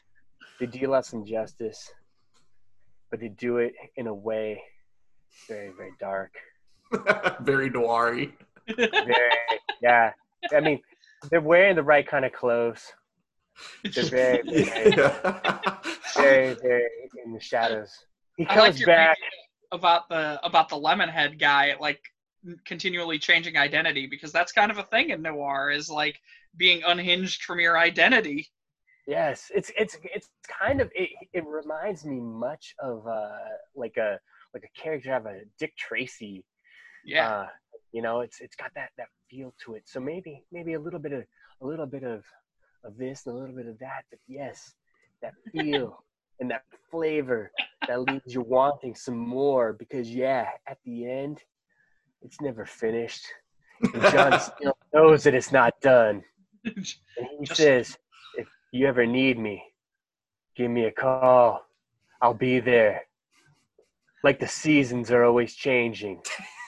they 0.61 0.67
deal 0.67 0.95
us 0.95 1.13
injustice, 1.13 1.91
but 3.11 3.21
they 3.21 3.29
do 3.29 3.59
it 3.59 3.73
in 3.97 4.07
a 4.07 4.15
way 4.15 4.63
very, 5.47 5.73
very 5.77 5.93
dark. 6.01 6.33
very 7.41 7.71
noir 7.71 8.27
Very, 8.77 9.31
yeah. 9.83 10.13
I 10.55 10.61
mean, 10.61 10.81
they're 11.31 11.41
wearing 11.41 11.77
the 11.77 11.83
right 11.83 12.07
kind 12.07 12.25
of 12.25 12.33
clothes. 12.33 12.93
They're 13.95 14.05
very, 14.05 14.43
very, 14.43 14.91
very, 16.17 16.55
very 16.55 16.89
in 17.25 17.33
the 17.33 17.41
shadows. 17.41 17.91
He 18.37 18.47
I 18.47 18.55
like 18.55 18.65
comes 18.65 18.81
your 18.81 18.87
back. 18.87 19.19
about 19.73 20.09
the 20.09 20.39
about 20.45 20.69
the 20.69 20.77
Lemonhead 20.77 21.39
guy, 21.39 21.75
like 21.81 22.01
continually 22.65 23.19
changing 23.19 23.57
identity, 23.57 24.07
because 24.07 24.33
that's 24.33 24.53
kind 24.53 24.71
of 24.71 24.79
a 24.79 24.83
thing 24.85 25.11
in 25.11 25.23
noir 25.23 25.71
is 25.71 25.89
like 25.89 26.21
being 26.57 26.83
unhinged 26.87 27.43
from 27.43 27.61
your 27.61 27.79
identity. 27.79 28.49
Yes, 29.07 29.51
it's 29.55 29.73
it's 29.79 29.97
it's 30.03 30.29
kind 30.47 30.81
of 30.81 30.91
it. 30.95 31.11
It 31.33 31.45
reminds 31.47 32.05
me 32.05 32.21
much 32.21 32.75
of 32.79 33.07
uh 33.07 33.31
like 33.75 33.97
a 33.97 34.19
like 34.53 34.65
a 34.65 34.81
character 34.81 35.15
of 35.15 35.27
a 35.27 35.41
Dick 35.59 35.77
Tracy. 35.77 36.45
Yeah. 37.05 37.31
Uh, 37.31 37.47
you 37.93 38.03
know, 38.03 38.21
it's 38.21 38.41
it's 38.41 38.57
got 38.57 38.71
that 38.75 38.91
that 38.99 39.09
feel 39.31 39.55
to 39.65 39.75
it. 39.75 39.85
So 39.87 39.99
maybe 39.99 40.45
maybe 40.53 40.75
a 40.75 40.81
little 40.81 41.01
bit 41.01 41.13
of 41.13 41.25
a 41.63 41.67
little 41.67 41.87
bit 41.87 42.05
of 42.05 42.25
of 42.85 42.97
this 42.97 43.27
and 43.27 43.35
a 43.35 43.39
little 43.39 43.57
bit 43.57 43.67
of 43.67 43.79
that. 43.79 44.03
But 44.11 44.21
yes, 44.27 44.75
that 45.23 45.33
feel 45.53 46.05
and 46.41 46.51
that 46.51 46.65
flavor 46.91 47.51
that 47.87 48.03
leaves 48.03 48.35
you 48.35 48.43
wanting 48.43 48.95
some 48.95 49.17
more 49.17 49.73
because 49.73 50.11
yeah, 50.11 50.49
at 50.67 50.79
the 50.85 51.11
end, 51.11 51.43
it's 52.23 52.41
never 52.41 52.65
finished. 52.67 53.25
And 53.83 54.03
John 54.03 54.41
still 54.57 54.77
knows 54.93 55.25
that 55.25 55.35
it's 55.35 55.53
not 55.53 55.81
done. 55.81 56.23
And 56.65 56.75
he 57.39 57.47
Just- 57.47 57.57
says, 57.61 57.99
if 58.37 58.47
you 58.73 58.87
ever 58.87 59.07
need 59.07 59.39
me, 59.39 59.63
give 60.57 60.71
me 60.71 60.85
a 60.85 60.91
call. 60.91 61.65
I'll 62.21 62.35
be 62.35 62.61
there. 62.61 63.03
Like 64.25 64.41
the 64.41 64.49
seasons 64.49 65.11
are 65.13 65.25
always 65.25 65.55
changing. 65.55 66.21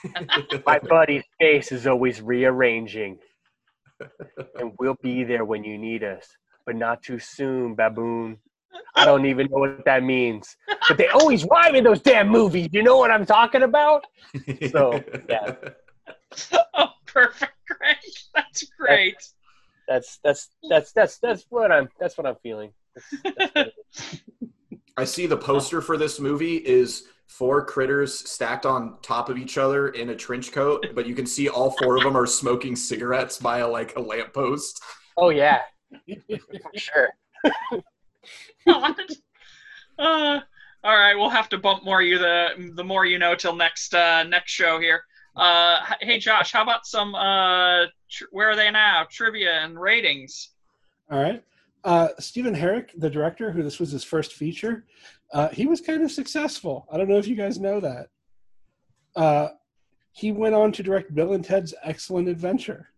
My 0.65 0.79
buddy's 0.79 1.25
face 1.39 1.71
is 1.71 1.85
always 1.85 2.21
rearranging. 2.21 3.19
And 4.55 4.71
we'll 4.79 4.97
be 5.03 5.23
there 5.25 5.43
when 5.45 5.63
you 5.63 5.77
need 5.77 6.03
us. 6.03 6.25
But 6.65 6.75
not 6.75 7.03
too 7.03 7.19
soon, 7.19 7.75
baboon. 7.75 8.37
I 8.95 9.05
don't 9.05 9.25
even 9.25 9.47
know 9.49 9.59
what 9.59 9.85
that 9.85 10.03
means. 10.03 10.57
But 10.87 10.97
they 10.97 11.07
always 11.07 11.45
rhyme 11.45 11.75
in 11.75 11.83
those 11.83 12.01
damn 12.01 12.29
movies. 12.29 12.69
You 12.71 12.83
know 12.83 12.97
what 12.97 13.11
I'm 13.11 13.25
talking 13.25 13.63
about? 13.63 14.05
So, 14.69 15.03
yeah. 15.29 15.55
oh, 16.73 16.89
perfect, 17.05 17.53
Greg. 17.67 17.97
That's 18.35 18.63
great. 18.79 19.15
That's 19.87 20.19
that's 20.23 20.49
that's 20.69 20.91
that's 20.93 21.17
that's 21.17 21.45
what 21.49 21.71
I'm 21.71 21.89
that's 21.99 22.17
what 22.17 22.25
I'm 22.25 22.35
feeling. 22.43 22.71
That's, 22.95 23.23
that's 23.23 23.55
what 23.55 23.67
it 23.67 23.73
is. 24.01 24.21
I 24.97 25.03
see 25.05 25.25
the 25.25 25.37
poster 25.37 25.81
for 25.81 25.97
this 25.97 26.19
movie 26.19 26.57
is 26.57 27.05
four 27.27 27.65
critters 27.65 28.29
stacked 28.29 28.65
on 28.65 28.97
top 29.01 29.29
of 29.29 29.37
each 29.37 29.57
other 29.57 29.89
in 29.89 30.09
a 30.09 30.15
trench 30.15 30.51
coat, 30.51 30.85
but 30.93 31.07
you 31.07 31.15
can 31.15 31.25
see 31.25 31.47
all 31.47 31.71
four 31.71 31.97
of 31.97 32.03
them 32.03 32.15
are 32.15 32.27
smoking 32.27 32.75
cigarettes 32.75 33.37
by 33.37 33.59
a 33.59 33.67
like 33.67 33.95
a 33.95 34.01
lamppost. 34.01 34.81
Oh 35.17 35.29
yeah, 35.29 35.61
sure. 36.75 37.09
Uh, 39.99 40.39
all 40.83 40.97
right, 40.97 41.13
we'll 41.15 41.29
have 41.29 41.49
to 41.49 41.59
bump 41.59 41.83
more 41.83 42.01
you 42.01 42.17
the 42.17 42.71
the 42.75 42.83
more 42.83 43.05
you 43.05 43.19
know 43.19 43.35
till 43.35 43.55
next 43.55 43.93
uh, 43.93 44.23
next 44.23 44.51
show 44.51 44.79
here. 44.79 45.03
Uh, 45.35 45.79
hey 45.99 46.17
Josh, 46.17 46.51
how 46.51 46.63
about 46.63 46.87
some 46.87 47.13
uh, 47.13 47.85
tr- 48.09 48.25
where 48.31 48.49
are 48.49 48.55
they 48.55 48.71
now? 48.71 49.05
Trivia 49.11 49.59
and 49.63 49.79
ratings. 49.79 50.49
All 51.11 51.21
right. 51.21 51.43
Uh, 51.83 52.09
Stephen 52.19 52.55
Herek, 52.55 52.89
the 52.97 53.09
director, 53.09 53.51
who 53.51 53.61
this 53.63 53.79
was 53.79 53.91
his 53.91 54.03
first 54.03 54.33
feature, 54.33 54.85
uh, 55.33 55.49
he 55.49 55.67
was 55.67 55.81
kind 55.81 56.03
of 56.03 56.11
successful. 56.11 56.87
I 56.91 56.97
don't 56.97 57.09
know 57.09 57.17
if 57.17 57.27
you 57.27 57.35
guys 57.35 57.59
know 57.59 57.79
that. 57.79 58.07
Uh, 59.15 59.49
he 60.13 60.31
went 60.31 60.55
on 60.55 60.71
to 60.73 60.83
direct 60.83 61.13
Bill 61.13 61.33
and 61.33 61.43
Ted's 61.43 61.73
Excellent 61.83 62.27
Adventure. 62.27 62.89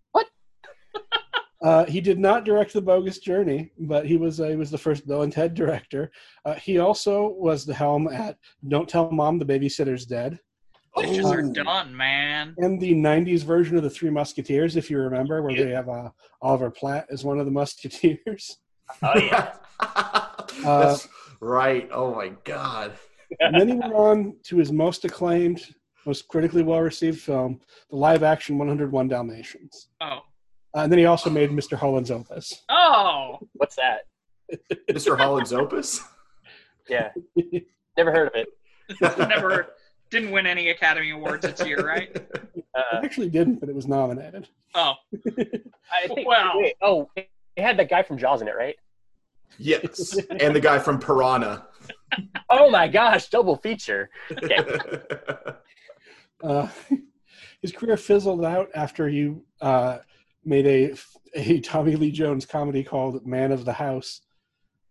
What? 1.64 1.69
uh, 1.69 1.85
he 1.85 2.02
did 2.02 2.19
not 2.19 2.44
direct 2.45 2.73
The 2.73 2.81
Bogus 2.81 3.19
Journey, 3.19 3.72
but 3.80 4.06
he 4.06 4.18
was 4.18 4.40
uh, 4.40 4.48
he 4.48 4.56
was 4.56 4.69
the 4.72 4.77
first 4.77 5.07
Bill 5.07 5.22
and 5.23 5.31
Ted 5.31 5.53
director. 5.53 6.11
Uh, 6.45 6.56
he 6.56 6.77
also 6.80 7.30
was 7.38 7.65
the 7.65 7.73
helm 7.73 8.07
at 8.07 8.38
Don't 8.68 8.88
Tell 8.90 9.10
Mom 9.11 9.40
the 9.40 9.45
Babysitter's 9.45 10.06
Dead 10.06 10.40
Pictures 10.98 11.26
are 11.26 11.41
Oh. 11.41 11.52
done, 11.52 11.95
man. 11.95 12.53
and 12.60 12.80
the 12.80 12.94
'90s 12.94 13.44
version 13.44 13.77
of 13.77 13.84
the 13.84 13.90
Three 13.90 14.11
Musketeers, 14.11 14.76
if 14.76 14.91
you 14.91 14.99
remember, 14.99 15.41
where 15.41 15.56
they 15.56 15.72
have 15.72 15.90
uh, 15.90 16.10
Oliver 16.41 16.69
Platt 16.69 17.07
as 17.10 17.23
one 17.23 17.40
of 17.40 17.45
the 17.45 17.52
Musketeers. 17.52 18.57
Oh 19.02 19.18
yeah. 19.18 19.53
That's 20.64 21.07
right. 21.40 21.90
Oh 21.91 22.14
my 22.14 22.34
god. 22.44 22.94
and 23.40 23.60
then 23.60 23.68
he 23.69 23.73
went 23.76 23.94
on 23.94 24.35
to 24.44 24.57
his 24.57 24.72
most 24.72 25.03
acclaimed, 25.06 25.61
most 26.06 26.27
critically 26.27 26.61
well 26.64 26.81
received 26.81 27.22
film, 27.22 27.60
the 27.90 27.95
live 27.95 28.22
action 28.23 28.57
101 28.57 29.07
Dalmatians. 29.07 29.88
Oh, 30.02 30.19
Uh, 30.75 30.79
and 30.81 30.91
then 30.91 30.99
he 30.99 31.05
also 31.05 31.29
made 31.29 31.51
Mr. 31.51 31.77
Holland's 31.77 32.09
Opus. 32.11 32.63
oh, 32.69 33.39
What's 33.53 33.75
that? 33.75 34.01
Mr. 34.89 35.17
Holland's 35.17 35.53
Opus? 35.53 36.01
Yeah. 36.89 37.11
Never 37.97 38.11
heard 38.11 38.27
of 38.27 38.33
it. 38.35 38.47
never. 39.29 39.67
Didn't 40.09 40.31
win 40.31 40.45
any 40.45 40.69
Academy 40.69 41.11
Awards 41.11 41.45
this 41.45 41.65
year, 41.67 41.77
right? 41.85 42.15
Uh, 42.75 42.97
It 42.97 43.05
actually 43.05 43.29
didn't, 43.29 43.59
but 43.59 43.69
it 43.69 43.75
was 43.75 43.87
nominated. 43.87 44.47
Oh, 44.73 44.93
I 45.93 46.07
think. 46.07 46.27
Wow. 46.27 46.53
Wait, 46.55 46.73
oh, 46.81 47.07
it 47.15 47.29
had 47.55 47.77
that 47.77 47.87
guy 47.87 48.01
from 48.01 48.17
Jaws 48.17 48.41
in 48.41 48.47
it, 48.47 48.55
right? 48.55 48.75
yes, 49.59 50.17
and 50.39 50.55
the 50.55 50.59
guy 50.59 50.79
from 50.79 50.97
Piranha. 50.99 51.67
Oh 52.49 52.71
my 52.71 52.87
gosh, 52.87 53.29
double 53.29 53.57
feature. 53.57 54.09
Okay. 54.31 54.57
Uh, 56.43 56.67
his 57.61 57.71
career 57.71 57.95
fizzled 57.95 58.43
out 58.43 58.69
after 58.73 59.07
he 59.07 59.35
uh, 59.61 59.99
made 60.45 60.65
a, 60.65 60.94
a 61.36 61.60
Tommy 61.61 61.95
Lee 61.95 62.11
Jones 62.11 62.45
comedy 62.45 62.84
called 62.84 63.26
Man 63.26 63.52
of 63.52 63.65
the 63.65 63.74
House. 63.74 64.22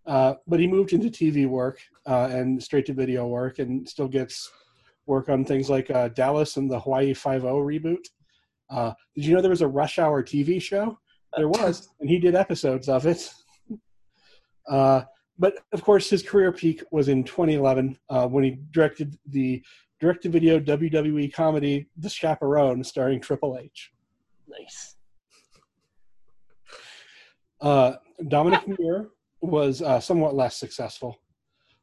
Uh, 0.06 0.34
but 0.46 0.58
he 0.58 0.66
moved 0.66 0.92
into 0.92 1.08
TV 1.08 1.46
work 1.46 1.78
uh, 2.06 2.28
and 2.30 2.62
straight 2.62 2.86
to 2.86 2.92
video 2.92 3.26
work 3.26 3.58
and 3.58 3.88
still 3.88 4.08
gets 4.08 4.50
work 5.06 5.28
on 5.28 5.44
things 5.44 5.70
like 5.70 5.90
uh, 5.90 6.08
Dallas 6.08 6.56
and 6.56 6.70
the 6.70 6.80
Hawaii 6.80 7.14
Five 7.14 7.44
O 7.44 7.56
reboot. 7.56 8.06
Uh, 8.70 8.92
did 9.14 9.24
you 9.24 9.34
know 9.34 9.40
there 9.40 9.50
was 9.50 9.62
a 9.62 9.68
Rush 9.68 9.98
Hour 9.98 10.22
TV 10.22 10.60
show? 10.60 10.98
There 11.36 11.48
was, 11.48 11.88
and 12.00 12.08
he 12.08 12.18
did 12.18 12.34
episodes 12.34 12.88
of 12.88 13.06
it. 13.06 13.32
Uh, 14.68 15.02
but 15.38 15.54
of 15.72 15.82
course, 15.82 16.08
his 16.08 16.22
career 16.22 16.52
peak 16.52 16.82
was 16.90 17.08
in 17.08 17.24
2011 17.24 17.98
uh, 18.08 18.28
when 18.28 18.44
he 18.44 18.58
directed 18.70 19.16
the 19.26 19.62
direct-to-video 20.00 20.60
WWE 20.60 21.32
comedy 21.32 21.88
The 21.96 22.08
Chaperone, 22.08 22.82
starring 22.82 23.20
Triple 23.20 23.58
H. 23.60 23.92
nice. 24.48 24.96
Uh, 27.62 27.94
Domonic 28.24 28.66
Muir 28.78 29.10
was 29.40 29.80
uh, 29.80 30.00
somewhat 30.00 30.34
less 30.34 30.56
successful. 30.56 31.20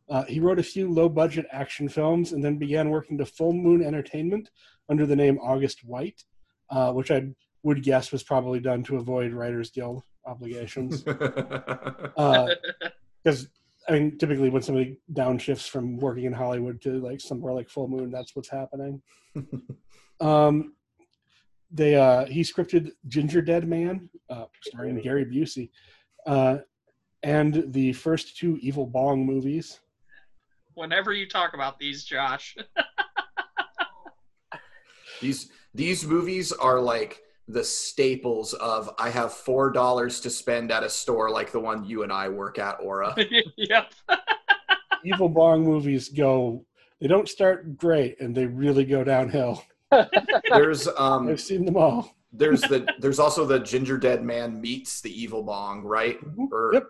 Uh, 0.10 0.24
he 0.26 0.40
wrote 0.40 0.60
a 0.60 0.64
few 0.64 0.92
low-budget 0.92 1.46
action 1.52 1.88
films 1.88 2.32
and 2.32 2.44
then 2.44 2.58
began 2.58 2.90
working 2.90 3.18
to 3.18 3.26
Full 3.26 3.54
Moon 3.54 3.84
Entertainment 3.84 4.50
under 4.90 5.06
the 5.06 5.16
name 5.16 5.38
August 5.40 5.86
White, 5.86 6.24
uh, 6.70 6.92
which 6.92 7.12
I 7.12 7.30
would 7.64 7.84
guess 7.84 8.12
was 8.12 8.24
probably 8.24 8.60
done 8.60 8.84
to 8.84 8.98
avoid 8.98 9.34
Writers 9.34 9.72
Guild 9.72 10.04
obligations. 10.26 11.04
Because 13.22 13.50
I 13.90 13.92
mean, 13.92 14.18
typically 14.18 14.50
when 14.50 14.62
somebody 14.62 14.98
downshifts 15.12 15.68
from 15.68 15.98
working 15.98 16.24
in 16.24 16.32
Hollywood 16.32 16.82
to 16.84 17.02
like 17.02 17.20
somewhere 17.20 17.54
like 17.54 17.70
Full 17.70 17.90
Moon, 17.90 18.12
that's 18.12 18.34
what's 18.34 18.50
happening. 18.50 19.02
um, 20.22 20.74
they 21.72 21.96
uh, 21.96 22.26
he 22.26 22.42
scripted 22.42 22.92
Gingerdead 23.08 23.66
Man, 23.66 24.10
uh, 24.30 24.46
starring 24.62 25.00
Gary 25.00 25.26
Busey, 25.26 25.70
uh, 26.26 26.58
and 27.24 27.64
the 27.68 27.94
first 27.94 28.38
two 28.38 28.58
Evil 28.62 28.86
Bong 28.86 29.26
movies. 29.26 29.80
whenever 30.74 31.14
you 31.14 31.28
talk 31.28 31.54
about 31.54 31.80
these, 31.80 32.04
Josh, 32.04 32.56
these 35.22 35.50
these 35.74 36.06
movies 36.06 36.52
are 36.52 36.80
like 36.80 37.22
the 37.48 37.64
staples 37.64 38.54
of 38.54 38.90
I 38.98 39.10
have 39.10 39.34
four 39.34 39.72
dollars 39.72 40.20
to 40.22 40.30
spend 40.30 40.72
at 40.72 40.84
a 40.84 40.90
store 40.90 41.30
like 41.30 41.52
the 41.52 41.60
one 41.60 41.86
you 41.86 42.04
and 42.04 42.12
I 42.12 42.30
work 42.30 42.60
at, 42.60 42.78
Aura. 42.82 43.16
yep. 43.58 43.92
Evil 45.04 45.30
Bong 45.30 45.64
movies 45.64 46.10
go. 46.10 46.66
They 47.00 47.08
don't 47.08 47.30
start 47.30 47.78
great, 47.78 48.20
and 48.20 48.36
they 48.36 48.46
really 48.46 48.86
go 48.86 49.04
downhill. 49.04 49.64
There's 50.50 50.88
um 50.98 51.28
I've 51.28 51.42
seen 51.42 51.66
them 51.66 51.78
all. 51.78 52.16
there's 52.32 52.62
the 52.62 52.88
there's 53.00 53.20
also 53.20 53.46
the 53.46 53.60
Gingerdead 53.60 54.22
Man 54.22 54.60
meets 54.62 55.02
the 55.02 55.12
Evil 55.22 55.44
Bong, 55.44 55.82
right? 55.84 56.18
Or, 56.52 56.72
Yep. 56.74 56.84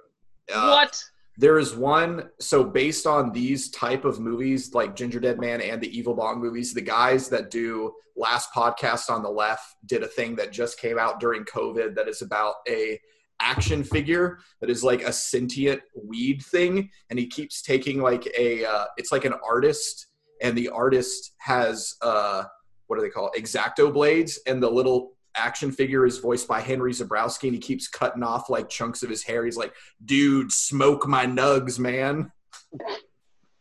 uh, 0.54 0.70
what? 0.72 1.04
There 1.38 1.58
is 1.58 1.74
one. 1.74 2.30
So 2.42 2.66
based 2.66 3.08
on 3.08 3.32
these 3.32 3.70
type 3.72 4.04
of 4.04 4.20
movies, 4.20 4.74
like 4.74 4.96
Gingerdead 4.96 5.40
Man 5.40 5.62
and 5.62 5.82
the 5.82 5.98
Evil 5.98 6.14
Bong 6.14 6.40
movies, 6.42 6.74
the 6.74 6.82
guys 6.82 7.30
that 7.30 7.50
do 7.50 7.94
last 8.18 8.50
podcast 8.54 9.10
on 9.10 9.24
the 9.24 9.30
left 9.30 9.76
did 9.86 10.04
a 10.04 10.08
thing 10.08 10.36
that 10.36 10.52
just 10.52 10.78
came 10.80 11.00
out 11.00 11.22
during 11.22 11.46
COVID 11.46 11.96
that 11.96 12.10
is 12.10 12.22
about 12.22 12.56
a 12.68 13.00
action 13.42 13.86
figure 13.86 14.40
that 14.60 14.70
is 14.70 14.84
like 14.84 15.02
a 15.04 15.14
sentient 15.14 15.82
weed 15.96 16.42
thing, 16.44 16.90
and 17.10 17.18
he 17.18 17.26
keeps 17.28 17.62
taking 17.62 18.02
like 18.02 18.28
a. 18.38 18.66
Uh, 18.66 18.86
it's 18.98 19.14
like 19.14 19.24
an 19.24 19.36
artist, 19.48 20.08
and 20.42 20.58
the 20.58 20.68
artist 20.68 21.36
has 21.38 21.96
uh, 22.02 22.44
what 22.90 22.98
do 22.98 23.02
they 23.02 23.10
call 23.10 23.30
it? 23.30 23.41
exacto 23.41 23.94
blades, 23.94 24.40
and 24.48 24.61
the 24.61 24.70
little 24.70 25.14
action 25.36 25.72
figure 25.72 26.06
is 26.06 26.18
voiced 26.18 26.48
by 26.48 26.60
Henry 26.60 26.91
Zebrowski, 26.91 27.44
and 27.44 27.53
he 27.53 27.60
keeps 27.60 27.88
cutting 27.88 28.24
off 28.24 28.49
like 28.49 28.68
chunks 28.68 29.03
of 29.03 29.10
his 29.10 29.24
hair. 29.24 29.45
He's 29.45 29.57
like, 29.57 29.74
"Dude, 30.03 30.52
smoke 30.52 31.07
my 31.07 31.26
nugs, 31.26 31.80
man." 31.80 32.32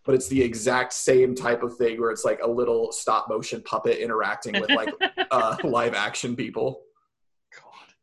But 0.04 0.14
it's 0.14 0.28
the 0.28 0.40
exact 0.40 0.94
same 0.94 1.34
type 1.34 1.62
of 1.62 1.76
thing 1.76 2.00
where 2.00 2.10
it's 2.10 2.24
like 2.24 2.40
a 2.42 2.48
little 2.48 2.92
stop 2.92 3.28
motion 3.28 3.60
puppet 3.60 3.98
interacting 3.98 4.58
with 4.58 4.70
like 4.70 4.88
uh, 5.30 5.58
live 5.64 5.92
action 5.92 6.34
people. 6.34 6.80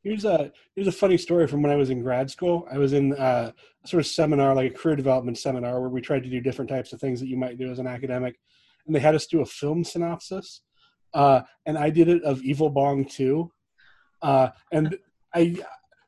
Here's 0.03 0.23
a 0.23 0.51
here's 0.75 0.85
a 0.85 0.91
funny 0.91 1.17
story 1.17 1.47
from 1.47 1.63
when 1.63 1.71
I 1.71 1.75
was 1.75 1.89
in 1.89 2.03
grad 2.03 2.29
school. 2.29 2.67
I 2.71 2.77
was 2.77 2.93
in 2.93 3.13
uh, 3.13 3.51
a 3.83 3.87
sort 3.87 4.01
of 4.01 4.05
seminar, 4.05 4.53
like 4.53 4.71
a 4.71 4.75
career 4.75 4.95
development 4.95 5.39
seminar, 5.39 5.81
where 5.81 5.89
we 5.89 5.99
tried 5.99 6.21
to 6.21 6.29
do 6.29 6.39
different 6.39 6.69
types 6.69 6.93
of 6.93 7.01
things 7.01 7.19
that 7.21 7.27
you 7.27 7.37
might 7.37 7.57
do 7.57 7.71
as 7.71 7.79
an 7.79 7.87
academic, 7.87 8.39
and 8.85 8.95
they 8.95 8.99
had 8.99 9.15
us 9.15 9.25
do 9.25 9.41
a 9.41 9.45
film 9.47 9.83
synopsis, 9.83 10.61
uh, 11.15 11.41
and 11.65 11.77
I 11.77 11.89
did 11.89 12.09
it 12.09 12.23
of 12.23 12.43
Evil 12.43 12.69
Bong 12.69 13.05
Two, 13.05 13.51
uh, 14.21 14.49
and 14.71 14.97
I. 15.33 15.55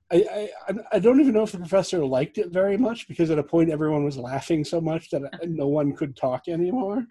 I, 0.10 0.50
I 0.70 0.74
I 0.94 1.00
don't 1.00 1.20
even 1.20 1.34
know 1.34 1.44
if 1.44 1.52
the 1.52 1.58
professor 1.58 2.06
liked 2.06 2.38
it 2.38 2.48
very 2.50 2.78
much 2.78 3.10
because 3.10 3.30
at 3.30 3.40
a 3.40 3.44
point 3.44 3.70
everyone 3.70 4.06
was 4.06 4.18
laughing 4.18 4.64
so 4.64 4.80
much 4.80 5.10
that 5.10 5.22
no 5.46 5.68
one 5.68 5.94
could 5.94 6.16
talk 6.16 6.48
anymore. 6.48 7.06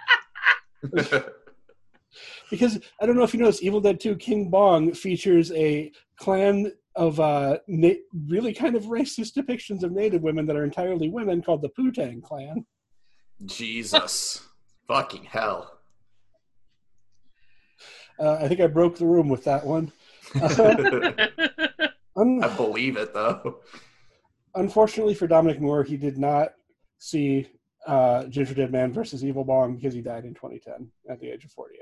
because 2.51 2.79
I 2.99 3.05
don't 3.05 3.17
know 3.17 3.23
if 3.23 3.35
you 3.35 3.41
noticed, 3.41 3.63
Evil 3.63 3.83
Dead 3.83 4.01
2 4.01 4.17
King 4.17 4.49
Bong 4.49 4.95
features 4.95 5.53
a 5.53 5.93
clan 6.19 6.73
of 6.95 7.21
uh, 7.21 7.59
na- 7.69 8.01
really 8.29 8.55
kind 8.55 8.75
of 8.75 8.85
racist 8.85 9.35
depictions 9.35 9.83
of 9.83 9.93
Native 9.93 10.23
women 10.23 10.47
that 10.47 10.57
are 10.57 10.65
entirely 10.65 11.11
women 11.11 11.43
called 11.43 11.61
the 11.61 11.69
Putang 11.79 12.23
clan. 12.23 12.65
Jesus, 13.45 14.41
fucking 14.89 15.25
hell! 15.25 15.76
Uh, 18.19 18.35
I 18.41 18.49
think 18.49 18.61
I 18.61 18.67
broke 18.67 18.97
the 18.99 19.07
room 19.07 19.29
with 19.29 19.45
that 19.45 19.65
one. 19.65 19.93
Un- 22.17 22.43
I 22.43 22.49
believe 22.57 22.97
it 22.97 23.13
though. 23.13 23.61
unfortunately 24.55 25.15
for 25.15 25.29
Domonic 25.29 25.61
Muir, 25.61 25.83
he 25.85 25.97
did 25.97 26.17
not 26.19 26.55
see 26.99 27.49
uh, 27.87 28.25
Gingerdead 28.25 28.71
Man 28.71 28.93
versus 28.93 29.25
Evil 29.25 29.45
Bong 29.45 29.77
because 29.77 29.95
he 29.95 30.01
died 30.01 30.25
in 30.25 30.35
2010 30.35 30.91
at 31.11 31.21
the 31.21 31.29
age 31.31 31.45
of 31.45 31.53
48. 31.53 31.79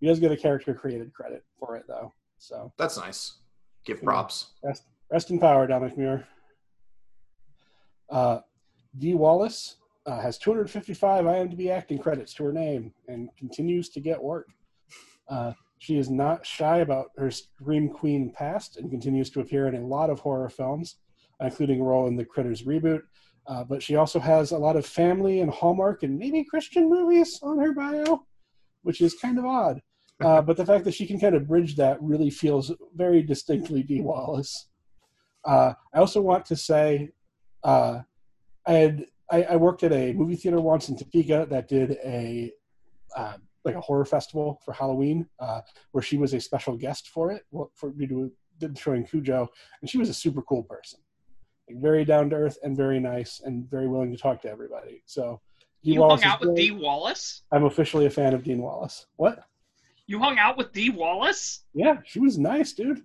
He 0.00 0.06
does 0.06 0.20
get 0.20 0.30
a 0.32 0.36
character 0.36 0.74
created 0.74 1.12
credit 1.14 1.42
for 1.58 1.76
it, 1.76 1.84
though. 1.88 2.12
So 2.38 2.72
That's 2.78 2.96
nice. 2.98 3.38
Give 3.86 4.02
props. 4.02 4.50
Rest, 4.62 4.84
rest 5.10 5.30
in 5.30 5.38
power, 5.38 5.66
Domonic 5.66 5.96
Muir. 5.96 6.26
Uh, 8.10 8.40
Dee 8.98 9.14
Wallace 9.14 9.76
uh, 10.06 10.20
has 10.20 10.36
255 10.38 11.24
IMDb 11.24 11.70
acting 11.70 11.98
credits 11.98 12.34
to 12.34 12.44
her 12.44 12.52
name 12.52 12.92
and 13.08 13.30
continues 13.36 13.88
to 13.90 14.00
get 14.00 14.22
work. 14.22 14.48
Uh, 15.28 15.52
she 15.78 15.98
is 15.98 16.10
not 16.10 16.46
shy 16.46 16.78
about 16.78 17.10
her 17.16 17.30
Scream 17.30 17.88
Queen 17.88 18.32
past 18.32 18.76
and 18.76 18.90
continues 18.90 19.30
to 19.30 19.40
appear 19.40 19.66
in 19.66 19.74
a 19.74 19.86
lot 19.86 20.10
of 20.10 20.20
horror 20.20 20.48
films, 20.48 20.96
including 21.40 21.80
a 21.80 21.84
role 21.84 22.06
in 22.06 22.16
the 22.16 22.24
Critters 22.24 22.62
reboot. 22.62 23.02
Uh, 23.46 23.64
but 23.64 23.82
she 23.82 23.96
also 23.96 24.18
has 24.18 24.52
a 24.52 24.58
lot 24.58 24.76
of 24.76 24.86
family 24.86 25.40
and 25.40 25.50
Hallmark 25.50 26.02
and 26.02 26.18
maybe 26.18 26.44
Christian 26.44 26.88
movies 26.88 27.38
on 27.42 27.58
her 27.58 27.72
bio, 27.72 28.24
which 28.82 29.00
is 29.00 29.14
kind 29.14 29.38
of 29.38 29.44
odd. 29.44 29.80
Uh, 30.22 30.40
but 30.40 30.56
the 30.56 30.64
fact 30.64 30.84
that 30.84 30.94
she 30.94 31.06
can 31.06 31.20
kind 31.20 31.34
of 31.34 31.48
bridge 31.48 31.76
that 31.76 32.00
really 32.00 32.30
feels 32.30 32.72
very 32.94 33.22
distinctly 33.22 33.82
Dee 33.82 34.00
Wallace. 34.00 34.68
Uh, 35.44 35.74
I 35.92 35.98
also 35.98 36.22
want 36.22 36.46
to 36.46 36.56
say, 36.56 37.10
uh, 37.62 38.00
I 38.66 38.72
had 38.72 39.06
I, 39.30 39.42
I 39.42 39.56
worked 39.56 39.82
at 39.82 39.92
a 39.92 40.12
movie 40.12 40.36
theater 40.36 40.60
once 40.60 40.88
in 40.88 40.96
Topeka 40.96 41.46
that 41.50 41.68
did 41.68 41.98
a 42.04 42.52
uh, 43.16 43.36
like 43.64 43.74
a 43.74 43.80
horror 43.80 44.04
festival 44.04 44.60
for 44.64 44.72
Halloween, 44.72 45.26
uh, 45.38 45.60
where 45.92 46.02
she 46.02 46.16
was 46.16 46.34
a 46.34 46.40
special 46.40 46.76
guest 46.76 47.08
for 47.08 47.30
it 47.30 47.44
for 47.74 47.90
we 47.90 48.06
do 48.06 48.30
did 48.58 48.78
showing 48.78 49.04
Cujo, 49.04 49.48
and 49.80 49.90
she 49.90 49.98
was 49.98 50.08
a 50.08 50.14
super 50.14 50.42
cool 50.42 50.62
person, 50.62 51.00
like 51.68 51.80
very 51.80 52.04
down 52.04 52.30
to 52.30 52.36
earth 52.36 52.58
and 52.62 52.76
very 52.76 53.00
nice 53.00 53.40
and 53.44 53.68
very 53.68 53.88
willing 53.88 54.12
to 54.12 54.18
talk 54.18 54.40
to 54.42 54.50
everybody. 54.50 55.02
So, 55.06 55.40
Dee 55.82 55.92
you 55.92 56.00
Wallace 56.00 56.22
hung 56.22 56.32
out 56.32 56.40
with 56.40 56.54
Dean 56.54 56.78
Wallace? 56.78 57.42
I'm 57.50 57.64
officially 57.64 58.06
a 58.06 58.10
fan 58.10 58.34
of 58.34 58.44
Dean 58.44 58.62
Wallace. 58.62 59.06
What? 59.16 59.44
You 60.06 60.18
hung 60.18 60.38
out 60.38 60.56
with 60.56 60.72
Dee 60.72 60.90
Wallace? 60.90 61.64
Yeah, 61.72 61.98
she 62.04 62.20
was 62.20 62.38
nice, 62.38 62.72
dude. 62.72 63.02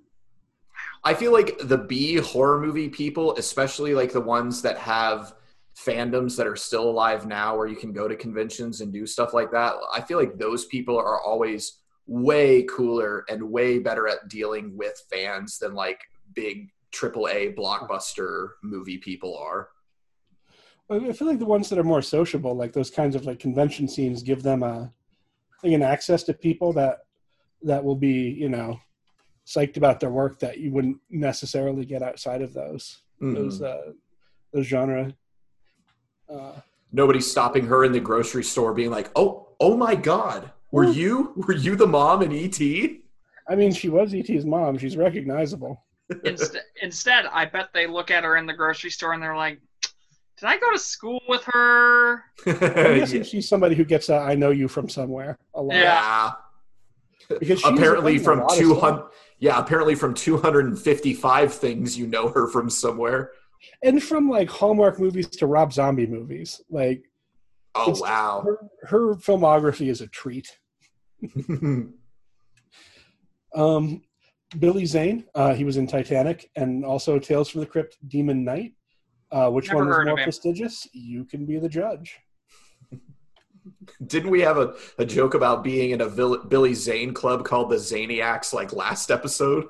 I 1.04 1.14
feel 1.14 1.32
like 1.32 1.58
the 1.64 1.78
B 1.78 2.18
horror 2.18 2.60
movie 2.60 2.90
people, 2.90 3.36
especially 3.38 3.94
like 3.94 4.12
the 4.12 4.22
ones 4.22 4.62
that 4.62 4.78
have 4.78 5.34
fandoms 5.86 6.36
that 6.36 6.48
are 6.48 6.56
still 6.56 6.90
alive 6.90 7.26
now 7.26 7.56
where 7.56 7.68
you 7.68 7.76
can 7.76 7.94
go 7.94 8.08
to 8.08 8.16
conventions 8.16 8.82
and 8.82 8.92
do 8.92 9.06
stuff 9.06 9.34
like 9.34 9.52
that. 9.52 9.76
I 9.94 10.02
feel 10.02 10.18
like 10.18 10.38
those 10.38 10.66
people 10.66 10.98
are 10.98 11.22
always 11.22 11.80
way 12.08 12.64
cooler 12.64 13.24
and 13.30 13.42
way 13.44 13.80
better 13.80 14.08
at 14.08 14.28
dealing 14.28 14.76
with 14.76 15.02
fans 15.12 15.60
than 15.60 15.74
like 15.74 16.00
big 16.34 16.70
AAA 16.92 17.56
blockbuster 17.56 18.50
movie 18.64 18.98
people 18.98 19.38
are. 19.38 19.70
I 20.92 21.12
feel 21.14 21.28
like 21.28 21.38
the 21.40 21.46
ones 21.46 21.70
that 21.70 21.78
are 21.78 21.84
more 21.84 22.02
sociable, 22.02 22.56
like 22.56 22.74
those 22.74 22.90
kinds 22.90 23.16
of 23.16 23.26
like 23.26 23.38
convention 23.40 23.88
scenes, 23.88 24.24
give 24.24 24.42
them 24.42 24.64
a 24.64 24.92
like 25.64 25.74
an 25.74 25.84
access 25.84 26.24
to 26.24 26.34
people 26.34 26.74
that 26.74 27.00
that 27.62 27.84
will 27.84 27.96
be 27.96 28.30
you 28.32 28.50
know 28.50 28.80
psyched 29.46 29.78
about 29.78 30.00
their 30.00 30.10
work 30.10 30.40
that 30.40 30.58
you 30.58 30.72
wouldn't 30.72 30.98
necessarily 31.10 31.86
get 31.86 32.02
outside 32.02 32.42
of 32.42 32.54
those 32.54 33.04
Mhm. 33.22 33.36
those 33.36 33.62
uh, 33.62 33.92
those 34.52 34.66
genre. 34.66 35.14
Uh, 36.30 36.52
Nobody's 36.92 37.30
stopping 37.30 37.66
her 37.68 37.84
in 37.84 37.92
the 37.92 38.00
grocery 38.00 38.44
store, 38.44 38.74
being 38.74 38.90
like, 38.90 39.12
"Oh, 39.16 39.50
oh 39.60 39.78
my 39.78 39.96
God, 39.96 40.52
were 40.72 40.86
you 40.86 41.34
were 41.36 41.54
you 41.54 41.76
the 41.76 41.88
mom 41.88 42.24
in 42.24 42.32
ET?" 42.32 42.60
I 43.48 43.56
mean, 43.56 43.72
she 43.74 43.90
was 43.90 44.14
ET's 44.14 44.46
mom. 44.46 44.78
She's 44.78 44.98
recognizable. 44.98 45.84
Inst- 46.24 46.58
instead, 46.82 47.26
I 47.32 47.46
bet 47.46 47.70
they 47.74 47.86
look 47.86 48.10
at 48.10 48.24
her 48.24 48.38
in 48.38 48.48
the 48.48 48.54
grocery 48.54 48.90
store 48.90 49.14
and 49.14 49.22
they're 49.22 49.36
like, 49.36 49.60
"Did 50.38 50.48
I 50.48 50.58
go 50.58 50.72
to 50.72 50.80
school 50.80 51.22
with 51.28 51.44
her?" 51.46 52.24
I'm 52.48 52.60
guessing 52.60 53.24
she's 53.24 53.48
somebody 53.48 53.76
who 53.76 53.86
gets 53.86 54.10
a 54.10 54.16
"I 54.16 54.34
know 54.34 54.50
you 54.50 54.68
from 54.68 54.90
somewhere" 54.90 55.38
a 55.54 55.62
lot. 55.62 55.76
Yeah. 55.76 56.32
Because 57.40 57.64
apparently 57.64 58.18
from 58.18 58.40
lot 58.40 58.52
of 58.54 58.58
two 58.58 58.72
stuff. 58.72 58.82
hundred. 58.82 59.04
Yeah, 59.38 59.60
apparently 59.60 59.94
from 59.94 60.16
two 60.16 60.38
hundred 60.38 60.66
and 60.66 60.78
fifty-five 60.78 61.54
things 61.54 61.98
you 61.98 62.08
know 62.08 62.30
her 62.30 62.48
from 62.48 62.70
somewhere. 62.72 63.32
And 63.84 64.02
from 64.02 64.30
like 64.30 64.50
Hallmark 64.50 65.00
movies 65.00 65.28
to 65.28 65.48
Rob 65.48 65.74
Zombie 65.74 66.08
movies. 66.08 66.62
Like 66.70 67.04
Oh 67.76 67.96
wow! 68.00 68.42
her, 68.44 68.70
her 68.88 69.16
filmography 69.16 69.90
is 69.90 70.02
a 70.02 70.08
treat. 70.08 70.58
Um, 73.56 74.02
Billy 74.58 74.86
Zane, 74.86 75.26
uh, 75.36 75.54
he 75.54 75.64
was 75.64 75.78
in 75.78 75.88
Titanic 75.88 76.50
and 76.56 76.84
also 76.84 77.20
Tales 77.20 77.50
from 77.50 77.62
the 77.62 77.68
Crypt, 77.68 77.98
Demon 78.08 78.44
Knight. 78.44 78.74
Uh, 79.32 79.50
which 79.50 79.68
Never 79.68 79.86
one 79.86 79.92
is 79.92 80.06
more 80.08 80.24
prestigious? 80.24 80.88
You 80.92 81.24
can 81.24 81.46
be 81.46 81.60
the 81.60 81.70
judge. 81.70 82.18
Didn't 84.08 84.32
we 84.32 84.42
have 84.42 84.58
a, 84.58 84.74
a 84.98 85.06
joke 85.06 85.36
about 85.36 85.64
being 85.64 85.92
in 85.92 86.02
a 86.02 86.08
Vil- 86.08 86.46
Billy 86.46 86.74
Zane 86.74 87.14
club 87.14 87.46
called 87.46 87.70
the 87.70 87.76
Zaniacs 87.76 88.54
like 88.54 88.74
last 88.74 89.12
episode? 89.12 89.68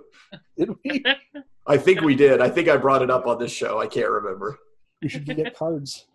Did 0.58 0.72
we? 0.86 1.04
I 1.70 1.78
think 1.78 2.02
we 2.02 2.16
did. 2.16 2.42
I 2.42 2.50
think 2.50 2.68
I 2.68 2.78
brought 2.78 3.04
it 3.04 3.12
up 3.12 3.28
on 3.28 3.38
this 3.38 3.52
show. 3.52 3.80
I 3.80 3.86
can't 3.86 4.10
remember. 4.10 4.58
We 5.04 5.08
should 5.08 5.26
get 5.26 5.56
cards. 5.56 6.08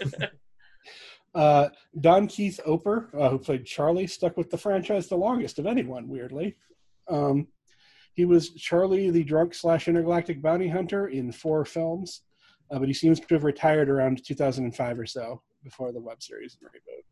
uh, 1.34 1.68
Don 2.00 2.26
Keith 2.26 2.58
Opper, 2.66 3.10
uh, 3.16 3.28
who 3.28 3.38
played 3.38 3.66
Charlie, 3.66 4.06
stuck 4.06 4.38
with 4.38 4.50
the 4.50 4.56
franchise 4.56 5.06
the 5.06 5.16
longest 5.16 5.58
of 5.58 5.66
anyone. 5.66 6.08
Weirdly, 6.08 6.56
um, 7.08 7.46
he 8.14 8.24
was 8.24 8.54
Charlie, 8.54 9.10
the 9.10 9.22
drunk 9.22 9.54
slash 9.54 9.88
intergalactic 9.88 10.40
bounty 10.40 10.68
hunter, 10.68 11.08
in 11.08 11.30
four 11.30 11.66
films, 11.66 12.22
uh, 12.70 12.78
but 12.78 12.88
he 12.88 12.94
seems 12.94 13.20
to 13.20 13.34
have 13.34 13.44
retired 13.44 13.90
around 13.90 14.24
2005 14.24 14.98
or 14.98 15.06
so 15.06 15.42
before 15.62 15.92
the 15.92 16.00
web 16.00 16.22
series 16.22 16.56
reboot. 16.64 17.02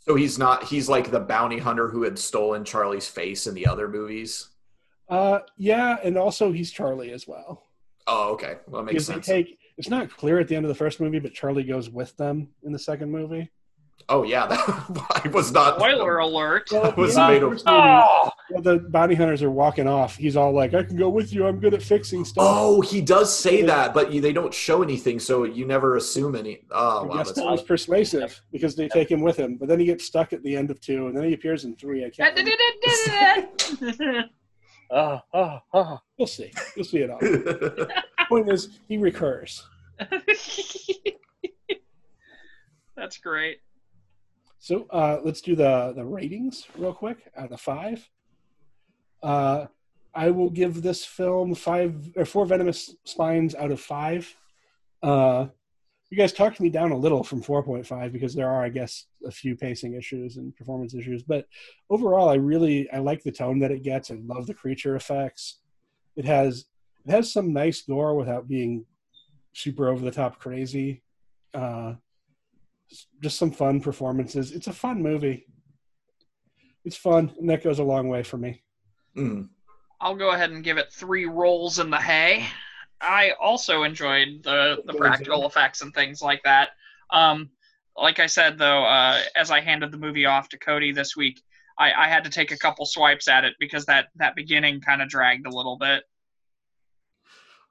So 0.00 0.16
he's 0.16 0.38
not. 0.38 0.64
He's 0.64 0.88
like 0.88 1.10
the 1.10 1.20
bounty 1.20 1.58
hunter 1.58 1.88
who 1.88 2.02
had 2.02 2.18
stolen 2.18 2.64
Charlie's 2.64 3.08
face 3.08 3.46
in 3.46 3.54
the 3.54 3.66
other 3.66 3.88
movies. 3.88 4.48
Uh, 5.08 5.40
yeah, 5.58 5.98
and 6.02 6.16
also 6.16 6.52
he's 6.52 6.70
Charlie 6.70 7.12
as 7.12 7.28
well. 7.28 7.66
Oh, 8.06 8.32
okay. 8.32 8.56
Well, 8.66 8.82
that 8.82 8.92
makes 8.92 9.06
Because 9.06 9.08
they 9.08 9.14
sense. 9.14 9.26
take 9.48 9.58
it's 9.78 9.88
not 9.88 10.10
clear 10.16 10.38
at 10.38 10.48
the 10.48 10.56
end 10.56 10.64
of 10.64 10.68
the 10.68 10.74
first 10.74 11.00
movie, 11.00 11.18
but 11.18 11.32
Charlie 11.32 11.62
goes 11.62 11.88
with 11.90 12.16
them 12.16 12.48
in 12.62 12.72
the 12.72 12.78
second 12.78 13.10
movie. 13.10 13.50
Oh 14.08 14.24
yeah, 14.24 14.46
that, 14.48 15.22
I 15.24 15.28
was 15.28 15.52
not. 15.52 15.76
Spoiler 15.78 16.18
alert. 16.18 16.68
Well, 16.72 16.90
the 16.90 16.96
was 17.00 17.16
end 17.16 17.36
of 17.36 17.40
the 17.42 17.48
made 17.50 17.60
of- 17.62 17.66
Oh, 17.66 18.30
the 18.60 18.78
bounty 18.90 19.14
hunters 19.14 19.42
are 19.42 19.50
walking 19.50 19.86
off, 19.86 20.16
he's 20.16 20.36
all 20.36 20.52
like, 20.52 20.74
"I 20.74 20.82
can 20.82 20.96
go 20.96 21.08
with 21.08 21.32
you. 21.32 21.46
I'm 21.46 21.60
good 21.60 21.72
at 21.72 21.82
fixing 21.82 22.24
stuff." 22.24 22.44
Oh, 22.46 22.80
he 22.80 23.00
does 23.00 23.34
say 23.34 23.62
that, 23.62 23.94
but 23.94 24.12
you, 24.12 24.20
they 24.20 24.32
don't 24.32 24.52
show 24.52 24.82
anything, 24.82 25.20
so 25.20 25.44
you 25.44 25.64
never 25.64 25.96
assume 25.96 26.34
any. 26.34 26.64
Oh 26.72 27.04
I 27.04 27.06
wow, 27.06 27.16
guess 27.18 27.28
that's 27.28 27.38
that 27.38 27.50
was 27.50 27.62
persuasive 27.62 28.42
because 28.50 28.74
they 28.74 28.88
take 28.88 29.10
him 29.10 29.20
with 29.20 29.36
him, 29.36 29.56
but 29.56 29.68
then 29.68 29.78
he 29.78 29.86
gets 29.86 30.04
stuck 30.04 30.32
at 30.32 30.42
the 30.42 30.56
end 30.56 30.70
of 30.70 30.80
two, 30.80 31.06
and 31.06 31.16
then 31.16 31.24
he 31.24 31.32
appears 31.34 31.64
in 31.64 31.76
three. 31.76 32.04
I 32.04 32.10
can't. 32.10 32.36
remember. 34.92 35.22
oh, 35.32 35.38
oh, 35.40 35.58
oh. 35.74 35.98
We'll 36.18 36.26
see. 36.26 36.52
You'll 36.76 36.84
see 36.84 36.98
it 36.98 37.10
all. 37.10 37.20
Point 38.28 38.50
is, 38.50 38.78
he 38.88 38.98
recurs. 38.98 39.66
That's 42.96 43.18
great. 43.18 43.60
So 44.58 44.86
uh, 44.90 45.18
let's 45.24 45.40
do 45.40 45.56
the 45.56 45.92
the 45.96 46.04
ratings 46.04 46.66
real 46.78 46.94
quick 46.94 47.18
out 47.36 47.50
of 47.50 47.60
five. 47.60 48.08
Uh, 49.22 49.66
I 50.14 50.30
will 50.30 50.50
give 50.50 50.82
this 50.82 51.04
film 51.04 51.54
five 51.54 52.12
or 52.16 52.24
four 52.24 52.46
venomous 52.46 52.94
spines 53.04 53.54
out 53.54 53.72
of 53.72 53.80
five. 53.80 54.34
Uh, 55.02 55.46
you 56.12 56.18
guys 56.18 56.34
talked 56.34 56.60
me 56.60 56.68
down 56.68 56.92
a 56.92 56.96
little 56.96 57.24
from 57.24 57.42
4.5 57.42 58.12
because 58.12 58.34
there 58.34 58.50
are, 58.50 58.62
I 58.62 58.68
guess, 58.68 59.06
a 59.26 59.30
few 59.30 59.56
pacing 59.56 59.94
issues 59.94 60.36
and 60.36 60.54
performance 60.54 60.92
issues. 60.92 61.22
But 61.22 61.46
overall, 61.88 62.28
I 62.28 62.34
really 62.34 62.86
I 62.90 62.98
like 62.98 63.22
the 63.22 63.32
tone 63.32 63.58
that 63.60 63.70
it 63.70 63.82
gets. 63.82 64.10
I 64.10 64.18
love 64.26 64.46
the 64.46 64.52
creature 64.52 64.94
effects. 64.94 65.60
It 66.14 66.26
has 66.26 66.66
it 67.06 67.12
has 67.12 67.32
some 67.32 67.54
nice 67.54 67.80
gore 67.80 68.14
without 68.14 68.46
being 68.46 68.84
super 69.54 69.88
over 69.88 70.04
the 70.04 70.10
top 70.10 70.38
crazy. 70.38 71.02
Uh, 71.54 71.94
just 73.22 73.38
some 73.38 73.50
fun 73.50 73.80
performances. 73.80 74.52
It's 74.52 74.66
a 74.66 74.72
fun 74.74 75.02
movie. 75.02 75.46
It's 76.84 76.96
fun, 76.96 77.32
and 77.38 77.48
that 77.48 77.64
goes 77.64 77.78
a 77.78 77.84
long 77.84 78.10
way 78.10 78.22
for 78.22 78.36
me. 78.36 78.62
Mm. 79.16 79.48
I'll 79.98 80.16
go 80.16 80.32
ahead 80.32 80.50
and 80.50 80.62
give 80.62 80.76
it 80.76 80.92
three 80.92 81.24
rolls 81.24 81.78
in 81.78 81.88
the 81.88 81.96
hay. 81.96 82.48
I 83.02 83.32
also 83.40 83.82
enjoyed 83.82 84.42
the 84.42 84.82
the 84.86 84.94
practical 84.94 85.46
effects 85.46 85.82
and 85.82 85.92
things 85.92 86.22
like 86.22 86.42
that. 86.44 86.70
Um, 87.10 87.50
like 87.96 88.20
I 88.20 88.26
said 88.26 88.58
though, 88.58 88.84
uh, 88.84 89.20
as 89.36 89.50
I 89.50 89.60
handed 89.60 89.92
the 89.92 89.98
movie 89.98 90.24
off 90.24 90.48
to 90.50 90.58
Cody 90.58 90.92
this 90.92 91.16
week, 91.16 91.42
I, 91.78 91.92
I 91.92 92.08
had 92.08 92.24
to 92.24 92.30
take 92.30 92.52
a 92.52 92.56
couple 92.56 92.86
swipes 92.86 93.28
at 93.28 93.44
it 93.44 93.54
because 93.58 93.84
that 93.86 94.06
that 94.16 94.36
beginning 94.36 94.80
kind 94.80 95.02
of 95.02 95.08
dragged 95.08 95.46
a 95.46 95.50
little 95.50 95.76
bit. 95.76 96.04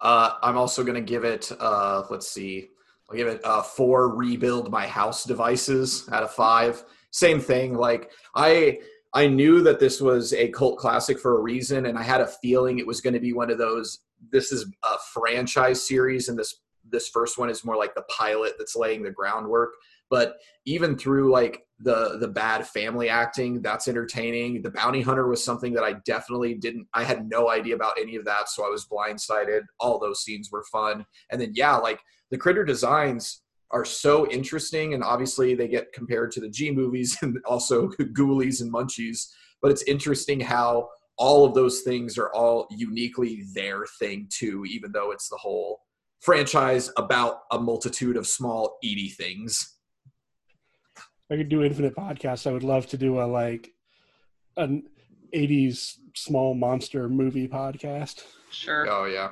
Uh, 0.02 0.36
I'm 0.42 0.58
also 0.58 0.84
going 0.84 0.96
to 0.96 1.02
give 1.02 1.24
it, 1.24 1.52
uh, 1.60 2.04
let's 2.10 2.28
see, 2.28 2.70
I'll 3.10 3.16
give 3.16 3.28
it 3.28 3.40
uh, 3.44 3.62
four 3.62 4.16
rebuild 4.16 4.72
my 4.72 4.88
house 4.88 5.24
devices 5.24 6.10
out 6.12 6.24
of 6.24 6.32
five. 6.32 6.84
Same 7.12 7.40
thing. 7.40 7.76
Like 7.76 8.12
I, 8.36 8.80
I 9.14 9.28
knew 9.28 9.62
that 9.62 9.80
this 9.80 10.02
was 10.02 10.34
a 10.34 10.48
cult 10.50 10.80
classic 10.80 11.20
for 11.20 11.38
a 11.38 11.42
reason, 11.42 11.86
and 11.86 12.00
I 12.00 12.04
had 12.04 12.22
a 12.22 12.28
feeling 12.28 12.80
it 12.80 12.88
was 12.88 13.02
going 13.02 13.14
to 13.14 13.20
be 13.20 13.34
one 13.34 13.52
of 13.52 13.58
those. 13.58 14.00
This 14.32 14.52
is 14.52 14.66
a 14.84 14.98
franchise 15.14 15.88
series, 15.88 16.30
and 16.30 16.38
this 16.38 16.62
this 16.90 17.10
first 17.10 17.38
one 17.38 17.50
is 17.50 17.64
more 17.64 17.78
like 17.78 17.96
the 17.96 18.04
pilot 18.04 18.54
that's 18.58 18.76
laying 18.76 19.04
the 19.04 19.12
groundwork. 19.12 19.74
But 20.10 20.38
even 20.66 20.98
through 20.98 21.32
like 21.32 21.66
the 21.80 22.18
the 22.20 22.28
bad 22.28 22.68
family 22.68 23.10
acting, 23.10 23.62
that's 23.62 23.88
entertaining. 23.88 24.62
The 24.62 24.72
bounty 24.72 25.02
hunter 25.02 25.28
was 25.28 25.44
something 25.44 25.74
that 25.74 25.84
I 25.84 25.94
definitely 26.06 26.56
didn't. 26.56 26.88
I 26.94 27.04
had 27.04 27.30
no 27.30 27.50
idea 27.50 27.76
about 27.76 27.94
any 28.00 28.16
of 28.16 28.26
that, 28.26 28.50
so 28.50 28.66
I 28.66 28.70
was 28.70 28.86
blindsided. 28.86 29.62
All 29.80 30.00
those 30.00 30.24
scenes 30.24 30.52
were 30.52 30.64
fun, 30.72 31.06
and 31.32 31.42
then 31.42 31.52
yeah, 31.56 31.76
like 31.76 32.02
the 32.30 32.38
critter 32.38 32.64
designs 32.64 33.42
are 33.72 33.86
so 33.86 34.30
interesting, 34.30 34.94
and 34.94 35.04
obviously 35.04 35.56
they 35.56 35.68
get 35.68 35.94
compared 35.94 36.32
to 36.34 36.42
the 36.42 36.50
G 36.50 36.72
movies 36.72 37.18
and 37.22 37.38
also 37.46 37.88
Ghoulies 37.90 38.62
and 38.62 38.72
Munchies. 38.72 39.28
But 39.62 39.72
it's 39.72 39.84
interesting 39.84 40.40
how 40.40 40.90
all 41.22 41.46
of 41.46 41.54
those 41.54 41.82
things 41.82 42.18
are 42.18 42.34
all 42.34 42.68
uniquely 42.72 43.44
their 43.54 43.86
thing 44.00 44.28
too, 44.32 44.66
even 44.66 44.92
though 44.92 45.12
it's 45.12 45.30
the 45.30 45.38
whole 45.38 45.82
franchise 46.20 46.90
about 46.98 47.42
a 47.52 47.60
multitude 47.60 48.18
of 48.18 48.26
small 48.26 48.80
eaty 48.82 49.10
things. 49.10 49.78
I 51.32 51.38
could 51.38 51.48
do 51.48 51.64
infinite 51.64 51.96
podcasts, 51.96 52.48
I 52.48 52.52
would 52.52 52.64
love 52.64 52.88
to 52.88 52.98
do 52.98 53.22
a 53.22 53.26
like 53.26 53.70
an 54.58 54.84
'80s 55.34 55.98
small 56.16 56.56
monster 56.56 57.08
movie 57.08 57.48
podcast. 57.48 58.24
Sure. 58.50 58.90
Oh 58.90 59.06
yeah. 59.06 59.30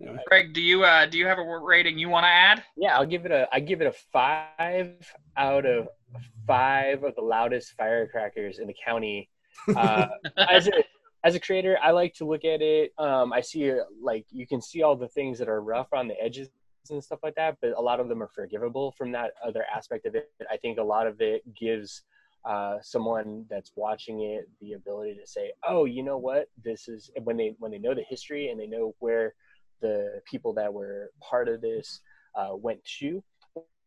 Anyway, 0.00 0.22
Greg, 0.26 0.54
do 0.54 0.62
you 0.62 0.84
uh, 0.84 1.04
do 1.04 1.18
you 1.18 1.26
have 1.26 1.38
a 1.38 1.58
rating 1.58 1.98
you 1.98 2.08
want 2.08 2.24
to 2.24 2.28
add? 2.28 2.64
Yeah, 2.78 2.96
I'll 2.96 3.04
give 3.04 3.26
it 3.26 3.30
a 3.30 3.46
I 3.52 3.60
give 3.60 3.82
it 3.82 3.86
a 3.86 3.92
five 4.10 4.94
out 5.36 5.66
of 5.66 5.88
five 6.46 7.04
of 7.04 7.14
the 7.14 7.20
loudest 7.20 7.74
firecrackers 7.76 8.58
in 8.58 8.66
the 8.66 8.74
county. 8.82 9.28
Uh, 9.76 10.08
as 10.36 10.68
a 10.68 10.72
as 11.22 11.34
a 11.34 11.40
creator, 11.40 11.78
I 11.82 11.90
like 11.90 12.14
to 12.14 12.24
look 12.24 12.44
at 12.44 12.62
it. 12.62 12.92
Um, 12.98 13.32
I 13.32 13.40
see 13.40 13.72
like 14.00 14.26
you 14.30 14.46
can 14.46 14.62
see 14.62 14.82
all 14.82 14.96
the 14.96 15.08
things 15.08 15.38
that 15.38 15.48
are 15.48 15.60
rough 15.60 15.88
on 15.92 16.08
the 16.08 16.20
edges 16.20 16.48
and 16.88 17.02
stuff 17.02 17.20
like 17.22 17.34
that, 17.34 17.58
but 17.60 17.72
a 17.76 17.80
lot 17.80 18.00
of 18.00 18.08
them 18.08 18.22
are 18.22 18.28
forgivable 18.28 18.92
from 18.96 19.12
that 19.12 19.32
other 19.46 19.64
aspect 19.74 20.06
of 20.06 20.14
it. 20.14 20.30
I 20.50 20.56
think 20.56 20.78
a 20.78 20.82
lot 20.82 21.06
of 21.06 21.20
it 21.20 21.42
gives 21.54 22.02
uh, 22.44 22.78
someone 22.80 23.44
that's 23.50 23.72
watching 23.76 24.22
it 24.22 24.48
the 24.60 24.72
ability 24.72 25.14
to 25.20 25.26
say, 25.26 25.52
"Oh, 25.66 25.84
you 25.84 26.02
know 26.02 26.16
what? 26.16 26.48
This 26.64 26.88
is 26.88 27.10
when 27.24 27.36
they 27.36 27.54
when 27.58 27.70
they 27.70 27.78
know 27.78 27.94
the 27.94 28.04
history 28.08 28.48
and 28.48 28.58
they 28.58 28.66
know 28.66 28.94
where 28.98 29.34
the 29.80 30.22
people 30.30 30.52
that 30.54 30.72
were 30.72 31.10
part 31.20 31.48
of 31.48 31.60
this 31.60 32.00
uh, 32.34 32.54
went 32.54 32.82
to 32.98 33.22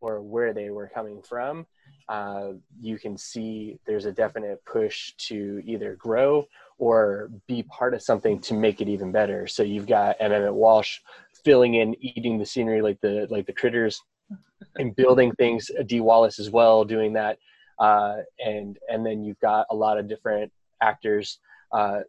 or 0.04 0.22
where 0.22 0.54
they 0.54 0.70
were 0.70 0.92
coming 0.94 1.22
from, 1.22 1.66
uh, 2.10 2.50
you 2.82 3.00
can 3.00 3.18
see 3.18 3.80
there's 3.88 4.06
a 4.06 4.12
definite 4.12 4.60
push 4.66 5.14
to 5.30 5.62
either 5.66 5.96
grow 5.96 6.46
or 6.78 7.30
be 7.48 7.64
part 7.64 7.94
of 7.94 8.02
something 8.02 8.40
to 8.42 8.54
make 8.54 8.82
it 8.82 8.90
even 8.90 9.12
better. 9.14 9.48
So 9.48 9.64
you've 9.64 9.88
got 9.88 10.18
M. 10.20 10.34
Emmet 10.34 10.54
Walsh 10.54 11.00
filling 11.46 11.76
in, 11.76 11.96
eating 12.02 12.38
the 12.38 12.46
scenery 12.46 12.82
like 12.82 13.00
the 13.00 13.28
like 13.30 13.46
the 13.46 13.54
critters, 13.54 14.02
and 14.76 14.96
building 14.96 15.32
things. 15.34 15.72
Dee 15.86 16.02
Wallace 16.02 16.38
as 16.40 16.50
well, 16.50 16.84
doing 16.84 17.14
that. 17.14 17.38
uh, 17.80 18.18
and 18.44 18.78
and 18.90 19.06
then 19.06 19.24
you've 19.24 19.40
got 19.40 19.66
a 19.72 19.76
lot 19.76 19.98
of 19.98 20.08
different 20.08 20.52
actors, 20.82 21.40
uh, 21.72 22.02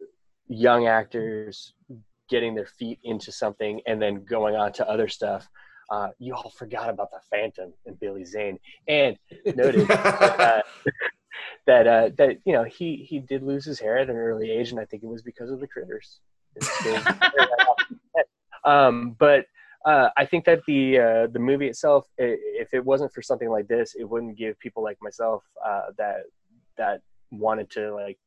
young 0.49 0.87
actors 0.87 1.75
getting 2.29 2.55
their 2.55 2.67
feet 2.67 2.99
into 3.05 3.31
something 3.31 3.81
and 3.87 4.01
then 4.01 4.25
going 4.25 4.57
on 4.57 4.73
to 4.73 4.89
other 4.89 5.09
stuff. 5.09 5.49
Uh, 5.91 6.09
you 6.19 6.35
all 6.35 6.51
forgot 6.51 6.91
about 6.91 7.11
the 7.11 7.21
Phantom 7.31 7.73
and 7.87 7.99
Billy 8.01 8.25
Zane, 8.25 8.59
and 8.89 9.17
noted 9.55 9.91
uh, 9.91 10.63
that 11.67 11.87
uh, 11.87 12.11
that 12.17 12.39
you 12.45 12.53
know 12.53 12.65
he 12.65 12.97
he 12.97 13.19
did 13.19 13.43
lose 13.43 13.65
his 13.65 13.81
hair 13.81 13.99
at 13.99 14.11
an 14.11 14.17
early 14.17 14.51
age, 14.51 14.71
and 14.71 14.81
I 14.81 14.85
think 14.85 15.03
it 15.03 15.09
was 15.09 15.23
because 15.23 15.51
of 15.51 15.61
the 15.61 15.67
critters. 15.67 16.21
um, 18.65 19.17
but 19.19 19.47
uh, 19.85 20.11
I 20.17 20.25
think 20.25 20.45
that 20.45 20.61
the 20.67 20.99
uh, 20.99 21.27
the 21.29 21.39
movie 21.39 21.69
itself, 21.69 22.07
if 22.19 22.73
it 22.73 22.85
wasn't 22.85 23.13
for 23.13 23.23
something 23.23 23.51
like 23.51 23.69
this, 23.69 23.95
it 23.95 24.05
wouldn't 24.05 24.39
give 24.39 24.59
people 24.59 24.83
like 24.83 24.99
myself 25.03 25.45
uh, 25.65 25.87
that 25.99 26.25
that 26.77 27.01
wanted 27.31 27.71
to 27.71 27.95
like 27.95 28.19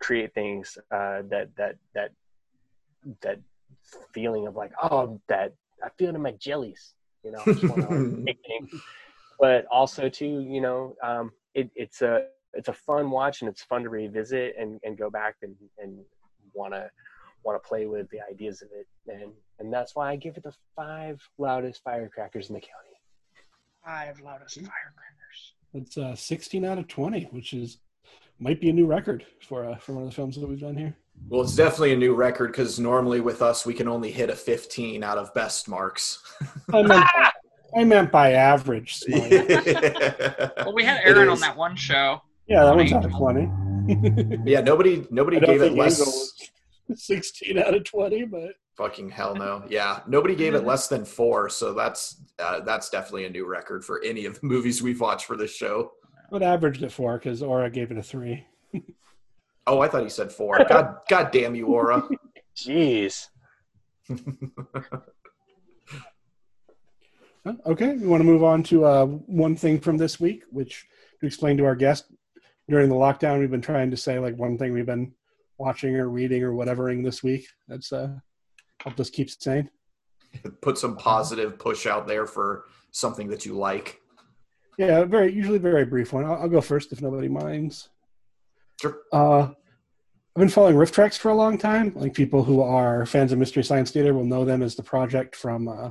create 0.00 0.34
things 0.34 0.78
uh, 0.90 1.22
that 1.28 1.48
that 1.56 1.76
that 1.94 2.12
that 3.22 3.38
feeling 4.12 4.46
of 4.46 4.56
like 4.56 4.72
oh 4.82 5.20
that 5.28 5.52
I 5.84 5.88
feel 5.98 6.10
it 6.10 6.14
in 6.14 6.22
my 6.22 6.32
jellies, 6.32 6.94
you 7.22 7.32
know. 7.32 7.42
but 9.40 9.66
also 9.70 10.08
too, 10.08 10.40
you 10.40 10.60
know, 10.60 10.96
um, 11.02 11.32
it, 11.54 11.70
it's 11.74 12.02
a 12.02 12.26
it's 12.52 12.68
a 12.68 12.72
fun 12.72 13.10
watch 13.10 13.42
and 13.42 13.48
it's 13.48 13.62
fun 13.62 13.82
to 13.84 13.88
revisit 13.88 14.54
and, 14.58 14.80
and 14.82 14.98
go 14.98 15.10
back 15.10 15.36
and 15.42 15.54
and 15.78 15.98
want 16.52 16.74
to 16.74 16.90
want 17.42 17.62
to 17.62 17.66
play 17.66 17.86
with 17.86 18.08
the 18.10 18.18
ideas 18.30 18.62
of 18.62 18.68
it, 18.72 18.86
and 19.08 19.32
and 19.58 19.72
that's 19.72 19.94
why 19.94 20.10
I 20.10 20.16
give 20.16 20.36
it 20.36 20.42
the 20.42 20.52
five 20.76 21.20
loudest 21.38 21.82
firecrackers 21.82 22.48
in 22.48 22.54
the 22.54 22.60
county. 22.60 22.74
Five 23.84 24.20
loudest 24.20 24.56
firecrackers. 24.56 25.54
It's 25.72 25.96
uh, 25.96 26.16
16 26.16 26.64
out 26.64 26.78
of 26.78 26.88
20, 26.88 27.28
which 27.30 27.52
is 27.52 27.78
might 28.38 28.60
be 28.60 28.70
a 28.70 28.72
new 28.72 28.86
record 28.86 29.24
for 29.40 29.64
uh, 29.64 29.76
for 29.76 29.92
one 29.92 30.02
of 30.02 30.10
the 30.10 30.14
films 30.14 30.36
that 30.36 30.48
we've 30.48 30.60
done 30.60 30.76
here. 30.76 30.96
Well, 31.28 31.42
it's 31.42 31.54
definitely 31.54 31.92
a 31.92 31.96
new 31.96 32.14
record 32.14 32.48
because 32.52 32.80
normally 32.80 33.20
with 33.20 33.42
us 33.42 33.64
we 33.64 33.74
can 33.74 33.86
only 33.86 34.10
hit 34.10 34.30
a 34.30 34.36
15 34.36 35.04
out 35.04 35.18
of 35.18 35.32
best 35.34 35.68
marks. 35.68 36.22
I, 36.72 36.82
meant 36.82 36.88
by, 36.88 37.30
I 37.76 37.84
meant 37.84 38.10
by 38.10 38.32
average. 38.32 39.02
well, 39.08 40.74
we 40.74 40.84
had 40.84 41.00
Aaron 41.04 41.28
on 41.28 41.40
that 41.40 41.56
one 41.56 41.76
show. 41.76 42.22
Yeah, 42.46 42.64
that 42.64 42.74
one's 42.74 42.92
out 42.92 43.04
of 43.04 43.12
20. 43.12 44.44
yeah, 44.44 44.60
nobody 44.60 45.06
nobody 45.10 45.38
gave 45.38 45.62
it 45.62 45.74
less. 45.74 46.32
16 46.92 47.58
out 47.58 47.74
of 47.74 47.84
20, 47.84 48.24
but 48.24 48.54
fucking 48.76 49.10
hell 49.10 49.34
no. 49.34 49.62
Yeah, 49.68 50.00
nobody 50.08 50.34
gave 50.34 50.54
it 50.54 50.64
less 50.64 50.88
than 50.88 51.04
four, 51.04 51.48
so 51.48 51.72
that's 51.72 52.22
uh, 52.38 52.60
that's 52.60 52.90
definitely 52.90 53.26
a 53.26 53.30
new 53.30 53.46
record 53.46 53.84
for 53.84 54.02
any 54.02 54.24
of 54.24 54.40
the 54.40 54.46
movies 54.46 54.82
we've 54.82 55.00
watched 55.00 55.26
for 55.26 55.36
this 55.36 55.54
show. 55.54 55.92
But 56.30 56.42
averaged 56.42 56.82
it 56.82 56.92
four 56.92 57.18
because 57.18 57.42
Aura 57.42 57.70
gave 57.70 57.90
it 57.90 57.98
a 57.98 58.02
three. 58.02 58.46
oh, 59.70 59.80
I 59.80 59.88
thought 59.88 60.02
he 60.02 60.08
said 60.10 60.32
four. 60.32 60.62
God, 60.68 60.96
God 61.08 61.30
damn 61.30 61.54
you, 61.54 61.66
Aura. 61.68 62.02
Jeez. 62.56 63.28
okay, 67.66 67.94
we 67.94 68.06
want 68.06 68.20
to 68.20 68.24
move 68.24 68.42
on 68.42 68.62
to 68.64 68.84
uh, 68.84 69.06
one 69.06 69.56
thing 69.56 69.80
from 69.80 69.96
this 69.96 70.18
week, 70.20 70.42
which 70.50 70.86
to 71.20 71.26
explain 71.26 71.56
to 71.56 71.64
our 71.64 71.76
guest 71.76 72.12
during 72.70 72.88
the 72.88 72.94
lockdown, 72.94 73.40
we've 73.40 73.50
been 73.50 73.60
trying 73.60 73.90
to 73.90 73.96
say 73.96 74.18
like 74.18 74.36
one 74.36 74.56
thing 74.56 74.72
we've 74.72 74.86
been 74.86 75.12
watching 75.58 75.96
or 75.96 76.08
reading 76.08 76.42
or 76.42 76.52
whatevering 76.52 77.04
this 77.04 77.22
week. 77.22 77.46
That's 77.68 77.92
uh, 77.92 78.14
helped 78.80 79.00
us 79.00 79.10
keep 79.10 79.28
sane. 79.30 79.68
Put 80.62 80.78
some 80.78 80.96
positive 80.96 81.58
push 81.58 81.86
out 81.86 82.06
there 82.06 82.26
for 82.26 82.66
something 82.92 83.28
that 83.28 83.44
you 83.44 83.54
like. 83.54 84.00
Yeah, 84.78 85.04
very 85.04 85.32
usually 85.32 85.58
very 85.58 85.84
brief 85.84 86.12
one. 86.12 86.24
I'll, 86.24 86.42
I'll 86.42 86.48
go 86.48 86.60
first 86.60 86.92
if 86.92 87.02
nobody 87.02 87.28
minds. 87.28 87.88
Sure. 88.80 88.98
Uh, 89.12 89.48
I've 90.36 90.40
been 90.40 90.48
following 90.48 90.76
RiffTrax 90.76 91.18
for 91.18 91.30
a 91.30 91.34
long 91.34 91.58
time. 91.58 91.92
Like 91.96 92.14
people 92.14 92.44
who 92.44 92.62
are 92.62 93.04
fans 93.04 93.32
of 93.32 93.38
Mystery 93.40 93.64
Science 93.64 93.90
Theater 93.90 94.14
will 94.14 94.24
know 94.24 94.44
them 94.44 94.62
as 94.62 94.76
the 94.76 94.82
project 94.82 95.34
from 95.34 95.66
uh, 95.66 95.90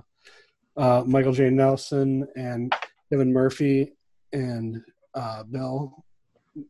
uh, 0.78 1.04
Michael 1.06 1.34
J. 1.34 1.50
Nelson 1.50 2.26
and 2.38 2.74
Kevin 3.12 3.34
Murphy 3.34 3.98
and 4.32 4.82
uh, 5.14 5.44
Bill 5.44 6.06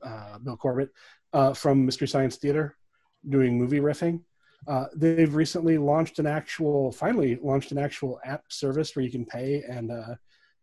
uh, 0.02 0.40
Bill 0.40 0.58
Corbett 0.58 0.90
uh, 1.34 1.54
from 1.54 1.86
Mystery 1.86 2.08
Science 2.08 2.38
Theater 2.38 2.76
doing 3.30 3.56
movie 3.56 3.80
riffing. 3.80 4.22
Uh, 4.68 4.86
they've 4.96 5.36
recently 5.36 5.78
launched 5.78 6.18
an 6.18 6.26
actual, 6.26 6.92
finally 6.92 7.38
launched 7.40 7.72
an 7.72 7.78
actual 7.78 8.20
app 8.26 8.46
service 8.50 8.96
where 8.96 9.06
you 9.06 9.12
can 9.12 9.26
pay 9.26 9.62
and 9.70 9.92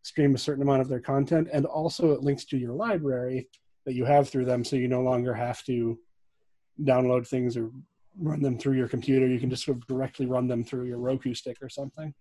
stream 0.02 0.34
a 0.34 0.38
certain 0.38 0.62
amount 0.62 0.80
of 0.80 0.88
their 0.88 1.00
content, 1.00 1.46
and 1.52 1.66
also 1.66 2.10
it 2.10 2.24
links 2.24 2.44
to 2.46 2.58
your 2.58 2.72
library 2.72 3.48
that 3.84 3.94
you 3.94 4.04
have 4.04 4.28
through 4.28 4.44
them, 4.44 4.64
so 4.64 4.74
you 4.74 4.88
no 4.88 5.02
longer 5.02 5.32
have 5.32 5.62
to 5.62 5.96
download 6.82 7.27
things 7.27 7.57
or 7.57 7.70
run 8.19 8.40
them 8.40 8.59
through 8.59 8.74
your 8.74 8.89
computer. 8.89 9.27
You 9.27 9.40
can 9.40 9.51
just 9.51 9.65
sort 9.65 9.78
of 9.78 9.86
directly 9.86 10.27
run 10.27 10.47
them 10.47 10.65
through 10.65 10.85
your 10.85 10.98
Roku 10.98 11.35
stick 11.35 11.59
or 11.62 11.69
something, 11.69 12.15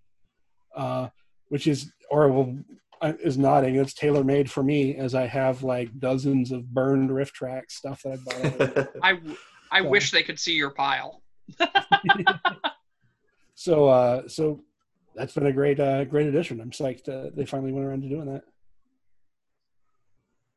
uh, 0.75 1.09
which 1.49 1.67
is 1.67 1.91
or 2.09 2.29
will 2.29 2.57
uh, 3.01 3.13
is 3.23 3.37
nodding. 3.37 3.75
It's 3.75 3.93
tailor 3.93 4.23
made 4.23 4.49
for 4.49 4.63
me 4.63 4.95
as 4.95 5.15
I 5.15 5.27
have 5.27 5.63
like 5.63 5.97
dozens 5.99 6.51
of 6.51 6.73
burned 6.73 7.09
RiffTrax 7.09 7.71
stuff 7.71 8.03
that 8.03 8.13
I 8.13 8.49
bought. 8.49 8.89
I 9.03 9.19
I 9.71 9.81
so. 9.81 9.89
wish 9.89 10.11
they 10.11 10.23
could 10.23 10.39
see 10.39 10.53
your 10.53 10.71
pile. 10.71 11.21
so 13.55 13.87
uh, 13.87 14.27
so 14.27 14.61
that's 15.15 15.33
been 15.33 15.45
a 15.47 15.53
great 15.53 15.79
uh, 15.79 16.05
great 16.05 16.27
addition. 16.27 16.61
I'm 16.61 16.71
psyched 16.71 17.09
uh, 17.09 17.31
they 17.35 17.45
finally 17.45 17.71
went 17.71 17.85
around 17.85 18.01
to 18.03 18.09
doing 18.09 18.31
that. 18.33 18.43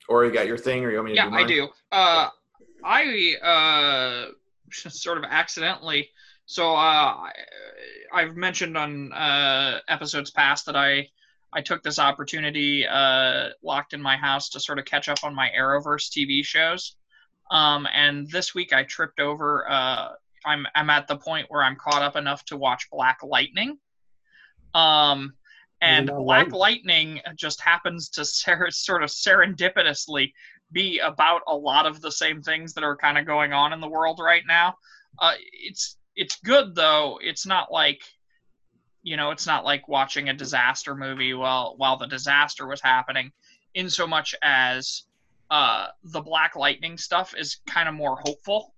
Or 0.09 0.25
you 0.25 0.33
got 0.33 0.47
your 0.47 0.57
thing, 0.57 0.85
or 0.85 0.91
you 0.91 0.97
want 0.97 1.09
me 1.09 1.13
to? 1.13 1.17
Yeah, 1.17 1.29
do 1.29 1.37
I 1.37 1.45
do. 1.45 1.69
Uh, 1.93 2.29
I 2.85 3.37
uh, 3.43 4.33
sort 4.91 5.19
of 5.19 5.25
accidentally. 5.25 6.11
So 6.47 6.75
uh, 6.75 7.29
I've 8.13 8.37
mentioned 8.37 8.77
on 8.77 9.13
uh, 9.13 9.81
episodes 9.89 10.31
past 10.31 10.67
that 10.67 10.77
I 10.77 11.09
I 11.53 11.63
took 11.63 11.83
this 11.83 11.99
opportunity 11.99 12.87
uh, 12.87 13.49
locked 13.63 13.95
in 13.95 14.03
my 14.03 14.17
house 14.17 14.51
to 14.51 14.61
sort 14.61 14.79
of 14.79 14.85
catch 14.85 15.09
up 15.09 15.19
on 15.23 15.35
my 15.35 15.51
Arrowverse 15.59 16.11
TV 16.11 16.45
shows. 16.45 16.97
Um, 17.51 17.89
and 17.93 18.31
this 18.31 18.55
week 18.55 18.73
I 18.73 18.83
tripped 18.83 19.21
over. 19.21 19.69
Uh, 19.71 20.09
I'm 20.45 20.67
I'm 20.75 20.91
at 20.91 21.09
the 21.09 21.17
point 21.17 21.47
where 21.49 21.63
I'm 21.63 21.77
caught 21.77 22.03
up 22.03 22.17
enough 22.17 22.45
to 22.47 22.57
watch 22.57 22.89
Black 22.91 23.19
Lightning. 23.23 23.79
Um, 24.75 25.35
and 25.81 26.09
Black 26.09 26.53
Lightning 26.53 27.21
just 27.37 27.61
happens 27.61 28.09
to 28.11 28.25
ser- 28.25 28.71
sort 28.71 29.03
of 29.03 29.11
serendipitously 29.11 30.33
be 30.73 30.99
about 30.99 31.43
a 31.47 31.57
lot 31.57 31.87
of 31.87 32.01
the 32.01 32.13
same 32.13 32.43
things 32.43 32.75
that 32.75 32.85
are 32.85 32.97
kind 32.97 33.19
of 33.19 33.27
going 33.27 33.53
on 33.53 33.73
in 33.73 33.81
the 33.81 33.89
world 33.89 34.21
right 34.23 34.43
now. 34.47 34.75
Uh, 35.19 35.35
it's 35.53 35.97
it's 36.15 36.37
good 36.41 36.75
though. 36.75 37.19
It's 37.23 37.47
not 37.47 37.73
like 37.73 38.03
you 39.03 39.17
know, 39.17 39.31
it's 39.31 39.47
not 39.47 39.65
like 39.65 39.89
watching 39.89 40.29
a 40.29 40.35
disaster 40.35 40.95
movie 40.95 41.33
while 41.33 41.75
while 41.77 41.97
the 41.97 42.07
disaster 42.07 42.67
was 42.67 42.81
happening. 42.81 43.33
In 43.75 43.91
so 43.91 44.07
much 44.07 44.35
as 44.43 45.05
uh, 45.51 45.89
the 46.03 46.21
Black 46.21 46.57
Lightning 46.57 46.99
stuff 46.99 47.35
is 47.37 47.61
kind 47.67 47.89
of 47.89 47.95
more 47.95 48.17
hopeful. 48.17 48.75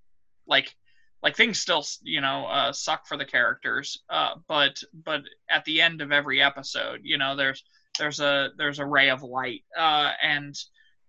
Like 0.47 0.75
like 1.23 1.37
things 1.37 1.61
still 1.61 1.85
you 2.03 2.21
know 2.21 2.47
uh, 2.47 2.73
suck 2.73 3.07
for 3.07 3.17
the 3.17 3.25
characters, 3.25 4.03
uh, 4.09 4.35
but 4.49 4.83
but 5.05 5.23
at 5.51 5.65
the 5.65 5.81
end 5.81 6.01
of 6.01 6.13
every 6.13 6.41
episode, 6.41 7.01
you 7.03 7.19
know, 7.19 7.37
there's 7.37 7.65
there's 7.99 8.21
a 8.21 8.51
there's 8.57 8.79
a 8.79 8.87
ray 8.87 9.11
of 9.11 9.23
light, 9.23 9.65
uh, 9.77 10.13
and 10.23 10.55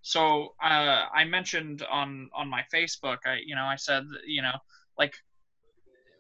so 0.02 0.56
uh, 0.62 1.06
I 1.14 1.26
mentioned 1.26 1.84
on 1.90 2.30
on 2.34 2.50
my 2.50 2.64
Facebook, 2.74 3.20
I 3.26 3.40
you 3.46 3.56
know 3.56 3.66
I 3.66 3.76
said 3.76 4.06
you 4.26 4.42
know 4.42 4.58
like 4.98 5.14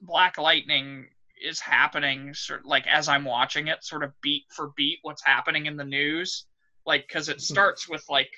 Black 0.01 0.37
Lightning 0.37 1.07
is 1.43 1.59
happening 1.59 2.33
sort 2.33 2.65
like 2.65 2.85
as 2.87 3.07
I'm 3.07 3.25
watching 3.25 3.67
it, 3.67 3.83
sort 3.83 4.03
of 4.03 4.13
beat 4.21 4.45
for 4.49 4.71
beat 4.77 4.99
what's 5.01 5.25
happening 5.25 5.65
in 5.65 5.77
the 5.77 5.83
news, 5.83 6.45
like 6.85 7.07
because 7.07 7.29
it 7.29 7.37
mm-hmm. 7.37 7.53
starts 7.53 7.89
with 7.89 8.05
like 8.09 8.31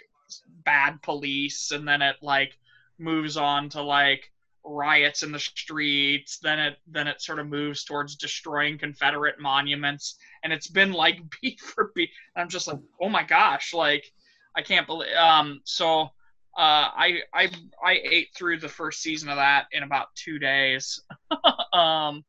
bad 0.64 1.02
police 1.02 1.72
and 1.72 1.88
then 1.88 2.02
it 2.02 2.16
like 2.22 2.58
moves 2.98 3.36
on 3.38 3.70
to 3.70 3.82
like 3.82 4.32
riots 4.66 5.24
in 5.24 5.34
the 5.34 5.40
streets. 5.40 6.40
Then 6.40 6.60
it 6.60 6.78
then 6.88 7.08
it 7.08 7.22
sort 7.22 7.40
of 7.40 7.48
moves 7.48 7.84
towards 7.84 8.16
destroying 8.16 8.78
confederate 8.78 9.40
monuments. 9.40 10.16
And 10.44 10.54
it's 10.54 10.68
been 10.68 10.94
like 10.94 11.20
beat 11.42 11.60
for 11.60 11.92
beat. 11.96 12.12
I'm 12.36 12.50
just 12.50 12.68
like 12.68 12.80
oh 13.02 13.10
my 13.10 13.24
gosh 13.24 13.74
like 13.74 14.10
i 14.56 14.62
can't 14.62 14.88
believe 14.88 15.14
um 15.16 15.62
so 15.66 16.02
uh 16.58 16.90
i 16.96 17.20
i 17.34 17.50
i 17.84 18.00
ate 18.04 18.28
through 18.36 18.60
the 18.60 18.70
first 18.70 19.02
season 19.02 19.30
of 19.30 19.38
that 19.38 19.66
in 19.72 19.84
about 19.84 20.08
two 20.16 20.40
days 20.40 21.02
um 21.74 22.24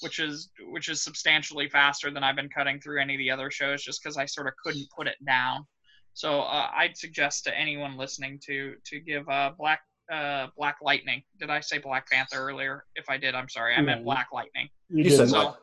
which 0.00 0.18
is 0.18 0.50
which 0.70 0.88
is 0.88 1.02
substantially 1.02 1.68
faster 1.68 2.10
than 2.10 2.24
i've 2.24 2.36
been 2.36 2.48
cutting 2.48 2.80
through 2.80 3.00
any 3.00 3.14
of 3.14 3.18
the 3.18 3.30
other 3.30 3.50
shows 3.50 3.82
just 3.82 4.02
because 4.02 4.16
i 4.16 4.24
sort 4.24 4.46
of 4.46 4.54
couldn't 4.64 4.88
put 4.96 5.06
it 5.06 5.16
down 5.26 5.66
so 6.14 6.40
uh, 6.40 6.68
I'd 6.74 6.96
suggest 6.96 7.44
to 7.44 7.58
anyone 7.58 7.96
listening 7.96 8.40
to 8.46 8.74
to 8.84 9.00
give 9.00 9.28
uh, 9.28 9.52
Black 9.56 9.80
uh, 10.12 10.48
Black 10.56 10.78
Lightning. 10.82 11.22
Did 11.38 11.50
I 11.50 11.60
say 11.60 11.78
Black 11.78 12.10
Panther 12.10 12.36
earlier? 12.36 12.84
If 12.96 13.08
I 13.08 13.16
did, 13.16 13.34
I'm 13.34 13.48
sorry. 13.48 13.74
I 13.74 13.80
meant 13.80 14.04
Black 14.04 14.28
Lightning. 14.32 14.68
You, 14.88 15.04
you 15.04 15.10
said 15.10 15.28
so, 15.28 15.56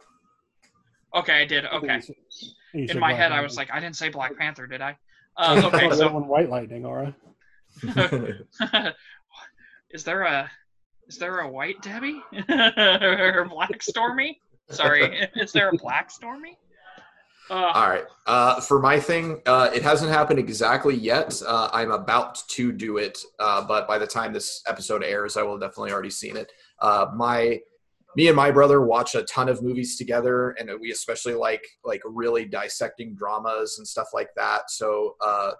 Okay, 1.16 1.42
I 1.42 1.46
did. 1.46 1.66
Okay. 1.66 2.02
In 2.74 3.00
my 3.00 3.14
head, 3.14 3.32
I 3.32 3.42
was 3.42 3.58
like, 3.58 3.72
I 3.72 3.80
didn't 3.80 3.96
say 3.96 4.10
Black 4.10 4.38
Panther, 4.38 4.68
did 4.68 4.82
I? 4.82 4.98
Uh, 5.38 5.62
okay, 5.66 5.92
so 5.92 6.10
White 6.10 6.50
Lightning, 6.50 6.86
all 6.86 6.96
right. 6.96 7.14
is 9.92 10.04
there 10.04 10.24
a 10.24 10.50
is 11.08 11.18
there 11.18 11.40
a 11.40 11.50
white 11.50 11.82
Debbie 11.82 12.22
or 12.50 13.48
black 13.50 13.82
Stormy? 13.82 14.40
Sorry, 14.70 15.28
is 15.36 15.52
there 15.52 15.70
a 15.70 15.78
black 15.78 16.12
Stormy? 16.12 16.58
Uh, 17.50 17.72
All 17.74 17.90
right. 17.90 18.04
Uh, 18.26 18.60
for 18.60 18.82
my 18.82 19.00
thing, 19.00 19.42
uh, 19.46 19.70
it 19.74 19.82
hasn't 19.82 20.12
happened 20.12 20.38
exactly 20.38 20.94
yet. 20.94 21.42
Uh, 21.48 21.70
I'm 21.72 21.92
about 21.92 22.44
to 22.50 22.74
do 22.74 22.98
it, 22.98 23.20
uh, 23.40 23.66
but 23.66 23.88
by 23.88 23.98
the 23.98 24.06
time 24.06 24.34
this 24.34 24.62
episode 24.68 25.02
airs, 25.02 25.38
I 25.38 25.44
will 25.44 25.54
have 25.54 25.62
definitely 25.62 25.94
already 25.94 26.10
seen 26.10 26.36
it. 26.36 26.52
Uh, 26.82 27.06
my, 27.16 27.62
me 28.18 28.28
and 28.28 28.36
my 28.36 28.50
brother 28.50 28.82
watch 28.82 29.14
a 29.14 29.22
ton 29.24 29.48
of 29.48 29.62
movies 29.62 29.96
together, 29.96 30.50
and 30.60 30.72
we 30.82 30.92
especially 30.92 31.36
like 31.36 31.64
like 31.86 32.02
really 32.04 32.46
dissecting 32.46 33.14
dramas 33.14 33.78
and 33.78 33.88
stuff 33.88 34.08
like 34.12 34.30
that. 34.36 34.72
So, 34.72 35.16
uh, 35.24 35.52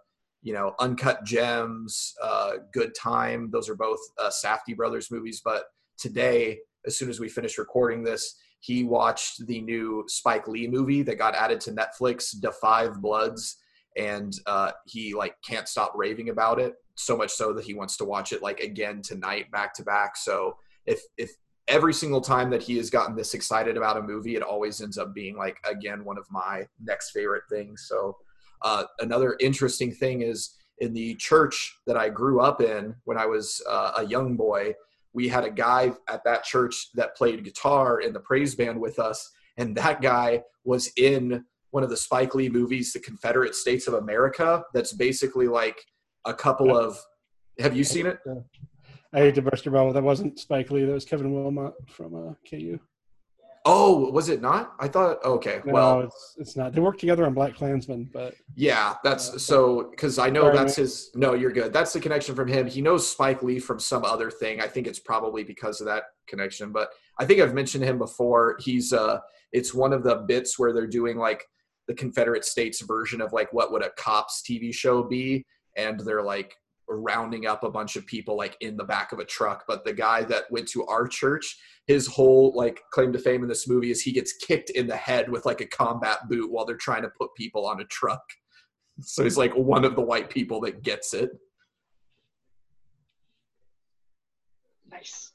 you 0.42 0.54
know, 0.54 0.74
Uncut 0.80 1.24
Gems, 1.24 2.16
uh, 2.20 2.54
Good 2.74 2.96
Time, 2.96 3.52
those 3.52 3.70
are 3.70 3.76
both 3.76 4.00
uh, 4.18 4.32
Safdie 4.32 4.76
brothers 4.76 5.12
movies. 5.12 5.40
But 5.46 5.66
today, 6.00 6.58
as 6.88 6.98
soon 6.98 7.12
as 7.12 7.20
we 7.20 7.30
finish 7.30 7.60
recording 7.60 8.04
this, 8.04 8.36
he 8.60 8.84
watched 8.84 9.46
the 9.46 9.62
new 9.62 10.04
Spike 10.08 10.48
Lee 10.48 10.68
movie 10.68 11.04
that 11.04 11.20
got 11.20 11.36
added 11.36 11.62
to 11.62 11.72
Netflix, 11.72 12.32
Da 12.40 12.50
5 12.50 13.04
Bloods, 13.04 13.58
and 13.98 14.34
uh, 14.48 14.72
he 14.88 15.14
like 15.14 15.36
can't 15.48 15.68
stop 15.68 15.94
raving 15.96 16.30
about 16.30 16.60
it. 16.60 16.74
So 16.96 17.16
much 17.16 17.30
so 17.30 17.54
that 17.54 17.66
he 17.66 17.76
wants 17.76 17.98
to 17.98 18.06
watch 18.06 18.32
it 18.32 18.42
like 18.42 18.62
again 18.62 19.04
tonight, 19.04 19.52
back 19.52 19.76
to 19.76 19.84
back. 19.84 20.18
So 20.18 20.56
if 20.88 21.02
if 21.20 21.30
every 21.68 21.94
single 21.94 22.22
time 22.22 22.50
that 22.50 22.64
he 22.64 22.78
has 22.78 22.90
gotten 22.90 23.16
this 23.16 23.34
excited 23.34 23.78
about 23.78 23.98
a 23.98 24.02
movie, 24.02 24.36
it 24.36 24.44
always 24.44 24.82
ends 24.82 24.98
up 24.98 25.14
being 25.14 25.38
like 25.38 25.58
again 25.70 26.04
one 26.04 26.18
of 26.18 26.26
my 26.32 26.66
next 26.82 27.12
favorite 27.12 27.44
things. 27.50 27.86
So 27.88 28.18
uh, 28.62 28.86
another 29.00 29.36
interesting 29.40 29.92
thing 29.92 30.22
is 30.22 30.56
in 30.80 30.94
the 30.94 31.16
church 31.16 31.78
that 31.88 31.98
I 31.98 32.10
grew 32.10 32.40
up 32.40 32.62
in 32.62 32.96
when 33.06 33.18
I 33.18 33.26
was 33.26 33.62
uh, 33.70 33.94
a 33.98 34.06
young 34.06 34.36
boy 34.36 34.74
we 35.18 35.28
had 35.28 35.44
a 35.44 35.50
guy 35.50 35.92
at 36.08 36.24
that 36.26 36.44
church 36.44 36.90
that 36.94 37.16
played 37.16 37.44
guitar 37.44 38.02
in 38.02 38.14
the 38.14 38.20
praise 38.20 38.54
band 38.54 38.80
with 38.80 39.00
us, 39.00 39.32
and 39.58 39.76
that 39.76 40.00
guy 40.00 40.44
was 40.64 40.92
in 40.96 41.44
one 41.72 41.84
of 41.84 41.90
the 41.90 41.98
Spike 41.98 42.36
Lee 42.36 42.50
movies, 42.50 42.94
The 42.94 43.00
Confederate 43.00 43.56
States 43.56 43.88
of 43.88 43.96
America. 43.96 44.64
That's 44.76 44.94
basically 44.94 45.48
like 45.48 45.84
a 46.26 46.36
couple 46.36 46.78
of. 46.78 47.00
Have 47.58 47.76
you 47.76 47.84
seen 47.84 48.06
it? 48.06 48.20
I 49.14 49.20
hate 49.20 49.36
to 49.36 49.42
burst 49.42 49.66
your 49.66 49.74
bubble. 49.74 49.94
That 49.94 50.04
wasn't 50.04 50.40
Spike 50.40 50.72
Lee. 50.72 50.86
That 50.86 50.94
was 50.94 51.06
Kevin 51.06 51.34
Willmott 51.34 51.74
from 51.90 52.16
uh, 52.16 52.34
KU. 52.50 52.80
Oh, 53.70 54.10
was 54.12 54.30
it 54.30 54.42
not? 54.42 54.76
I 54.80 54.88
thought. 54.88 55.24
Okay, 55.26 55.60
No, 55.66 55.74
well, 55.74 56.00
it's 56.00 56.36
it's 56.38 56.56
not. 56.56 56.72
They 56.72 56.80
worked 56.80 57.02
together 57.02 57.26
on 57.26 57.34
Black 57.34 57.54
Klansman, 57.54 58.10
but 58.14 58.34
Yeah, 58.56 58.96
that's 59.04 59.44
so 59.44 59.90
because 59.92 60.18
I 60.18 60.30
know 60.30 60.44
Sorry, 60.44 60.56
that's 60.56 60.76
his. 60.78 61.12
No, 61.16 61.34
you're 61.34 61.52
good. 61.52 61.74
That's 61.74 61.92
the 61.92 62.00
connection 62.00 62.34
from 62.34 62.48
him. 62.48 62.66
He 62.68 62.82
knows 62.82 63.10
Spike 63.10 63.44
Lee 63.44 63.60
from 63.60 63.78
some 63.78 64.06
other 64.06 64.32
thing. 64.32 64.62
I 64.62 64.68
think 64.68 64.88
it's 64.88 65.00
probably 65.00 65.44
because 65.44 65.82
of 65.82 65.88
that 65.88 66.04
connection. 66.28 66.72
But 66.72 66.92
I 67.20 67.26
think 67.26 67.42
I've 67.42 67.54
mentioned 67.54 67.84
him 67.84 67.98
before. 67.98 68.56
He's 68.62 68.94
uh, 68.94 69.20
it's 69.52 69.74
one 69.74 69.92
of 69.92 70.02
the 70.02 70.16
bits 70.16 70.58
where 70.58 70.72
they're 70.72 70.88
doing 70.88 71.18
like 71.18 71.44
the 71.90 71.94
Confederate 71.94 72.46
States 72.46 72.80
version 72.82 73.20
of 73.20 73.34
like 73.34 73.52
what 73.52 73.74
would 73.74 73.84
a 73.84 73.90
cops 73.98 74.44
TV 74.50 74.74
show 74.74 75.04
be, 75.04 75.46
and 75.76 76.00
they're 76.00 76.24
like 76.24 76.56
rounding 76.90 77.46
up 77.48 77.64
a 77.64 77.70
bunch 77.70 77.96
of 77.96 78.06
people 78.06 78.38
like 78.38 78.56
in 78.62 78.78
the 78.78 78.84
back 78.84 79.12
of 79.12 79.20
a 79.20 79.26
truck. 79.26 79.66
But 79.68 79.84
the 79.86 79.94
guy 79.94 80.24
that 80.26 80.50
went 80.52 80.68
to 80.70 80.86
our 80.86 81.08
church, 81.08 81.58
his 81.86 82.08
whole 82.08 82.54
like 82.56 82.82
claim 82.92 83.12
to 83.14 83.20
fame 83.20 83.44
in 83.44 83.50
this 83.50 83.68
movie 83.68 83.92
is 83.92 84.02
he 84.02 84.12
gets 84.12 84.34
kicked 84.34 84.70
in 84.72 84.88
the 84.88 84.96
head 84.96 85.30
with 85.30 85.46
like 85.46 85.62
a 85.62 85.66
combat 85.66 86.20
boot 86.30 86.52
while 86.52 86.66
they're 86.66 86.76
trying 86.78 87.04
to 87.04 87.10
put 87.20 87.34
people 87.36 87.66
on 87.66 87.82
a 87.82 87.86
truck. 87.86 88.24
So 89.02 89.24
he's 89.24 89.38
like 89.38 89.54
one 89.56 89.86
of 89.86 89.96
the 89.96 90.02
white 90.02 90.30
people 90.30 90.60
that 90.62 90.82
gets 90.84 91.14
it. 91.14 91.30
nice. 94.90 95.32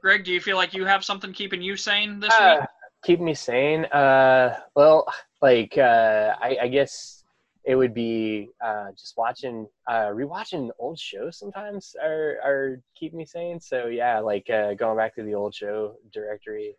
Greg, 0.00 0.24
do 0.24 0.32
you 0.32 0.40
feel 0.40 0.56
like 0.56 0.72
you 0.72 0.84
have 0.84 1.04
something 1.04 1.32
keeping 1.32 1.60
you 1.60 1.76
sane 1.76 2.20
this 2.20 2.32
Uh, 2.38 2.58
week? 2.60 2.68
keep 3.04 3.20
me 3.20 3.34
sane. 3.34 3.84
Uh, 3.86 4.56
well, 4.74 5.04
like 5.42 5.76
uh, 5.76 6.34
I, 6.40 6.56
I 6.62 6.68
guess 6.68 7.24
it 7.66 7.74
would 7.74 7.92
be 7.92 8.48
uh, 8.64 8.92
just 8.96 9.14
watching, 9.16 9.66
uh, 9.88 10.06
rewatching 10.06 10.70
old 10.78 10.98
shows 10.98 11.36
sometimes 11.36 11.96
are 12.00 12.38
are 12.44 12.80
keep 12.94 13.12
me 13.12 13.26
sane. 13.26 13.60
So 13.60 13.88
yeah, 13.88 14.20
like 14.20 14.48
uh, 14.48 14.74
going 14.74 14.96
back 14.96 15.16
to 15.16 15.24
the 15.24 15.34
old 15.34 15.52
show 15.52 15.96
directory 16.12 16.76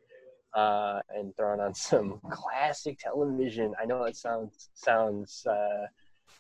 uh, 0.53 1.01
and 1.09 1.35
throwing 1.35 1.59
on 1.59 1.73
some 1.89 2.21
classic 2.31 2.97
television. 2.99 3.73
I 3.81 3.85
know 3.85 4.03
it 4.03 4.15
sounds 4.15 4.69
sounds 4.75 5.45
uh, 5.45 5.87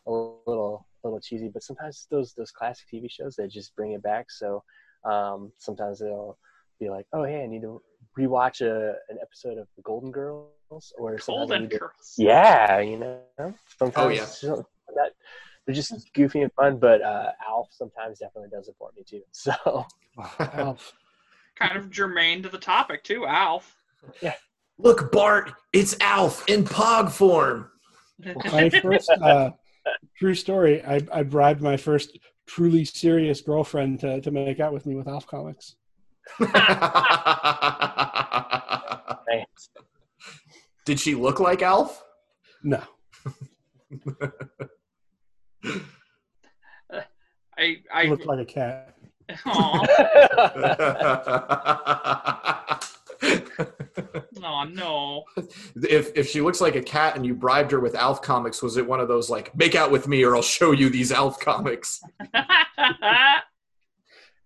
a 0.07 0.11
little 0.11 0.87
a 1.03 1.07
little 1.07 1.19
cheesy, 1.19 1.49
but 1.49 1.63
sometimes 1.63 2.07
those 2.09 2.33
those 2.33 2.51
classic 2.51 2.87
TV 2.91 3.11
shows 3.11 3.35
they 3.35 3.47
just 3.47 3.75
bring 3.75 3.91
it 3.91 4.01
back. 4.01 4.31
So 4.31 4.63
um, 5.03 5.51
sometimes 5.57 5.99
they'll 5.99 6.37
be 6.79 6.89
like, 6.89 7.05
oh 7.11 7.23
hey, 7.23 7.43
I 7.43 7.47
need 7.47 7.63
to 7.63 7.81
rewatch 8.17 8.61
a 8.61 8.95
an 9.09 9.17
episode 9.21 9.57
of 9.57 9.67
The 9.75 9.81
Golden 9.83 10.11
Girls, 10.11 10.93
or 10.97 11.17
sometimes 11.19 11.51
I 11.51 11.57
Golden 11.57 11.67
Girls. 11.79 12.15
yeah, 12.17 12.79
you 12.79 12.97
know, 12.97 13.21
sometimes 13.77 13.93
Oh, 13.95 14.09
yeah. 14.09 14.55
that 14.95 15.11
they're 15.65 15.75
just 15.75 16.13
goofy 16.13 16.41
and 16.41 16.51
fun. 16.53 16.77
But 16.77 17.01
uh, 17.01 17.31
Alf 17.47 17.67
sometimes 17.71 18.19
definitely 18.19 18.49
does 18.49 18.67
it 18.67 18.75
for 18.77 18.89
me 18.95 19.03
too. 19.03 19.21
So 19.31 19.85
Alf. 20.39 20.93
Kind 21.55 21.75
of 21.75 21.89
germane 21.89 22.43
to 22.43 22.49
the 22.49 22.57
topic 22.59 23.03
too, 23.03 23.25
Alf. 23.25 23.75
Yeah. 24.21 24.35
Look, 24.77 25.11
Bart, 25.11 25.53
it's 25.73 25.95
Alf 26.01 26.47
in 26.47 26.63
Pog 26.63 27.11
form. 27.11 27.71
my 28.51 28.69
first 28.69 29.09
uh, 29.09 29.49
true 30.17 30.35
story. 30.35 30.83
I, 30.83 31.01
I 31.11 31.23
bribed 31.23 31.61
my 31.61 31.75
first 31.75 32.19
truly 32.45 32.85
serious 32.85 33.41
girlfriend 33.41 33.99
to, 34.01 34.21
to 34.21 34.29
make 34.29 34.59
out 34.59 34.71
with 34.71 34.85
me 34.85 34.93
with 34.95 35.07
Alf 35.07 35.25
comics. 35.25 35.75
thanks. 39.25 39.69
Did 40.85 40.99
she 40.99 41.15
look 41.15 41.39
like 41.39 41.61
Alf? 41.61 42.03
No, 42.63 42.81
I 47.57 47.77
I 47.93 48.03
looked 48.05 48.25
like 48.25 48.39
a 48.39 48.45
cat. 48.45 48.95
Aw. 49.45 49.85
oh 54.43 54.63
no. 54.63 55.23
if 55.75 56.11
if 56.15 56.29
she 56.29 56.41
looks 56.41 56.61
like 56.61 56.75
a 56.75 56.81
cat 56.81 57.15
and 57.15 57.25
you 57.25 57.33
bribed 57.33 57.71
her 57.71 57.79
with 57.79 57.95
Alf 57.95 58.21
comics, 58.21 58.61
was 58.61 58.77
it 58.77 58.87
one 58.87 58.99
of 58.99 59.07
those 59.07 59.29
like 59.29 59.55
make 59.55 59.75
out 59.75 59.91
with 59.91 60.07
me 60.07 60.23
or 60.23 60.35
I'll 60.35 60.41
show 60.41 60.71
you 60.71 60.89
these 60.89 61.11
Alf 61.11 61.39
comics? 61.39 62.01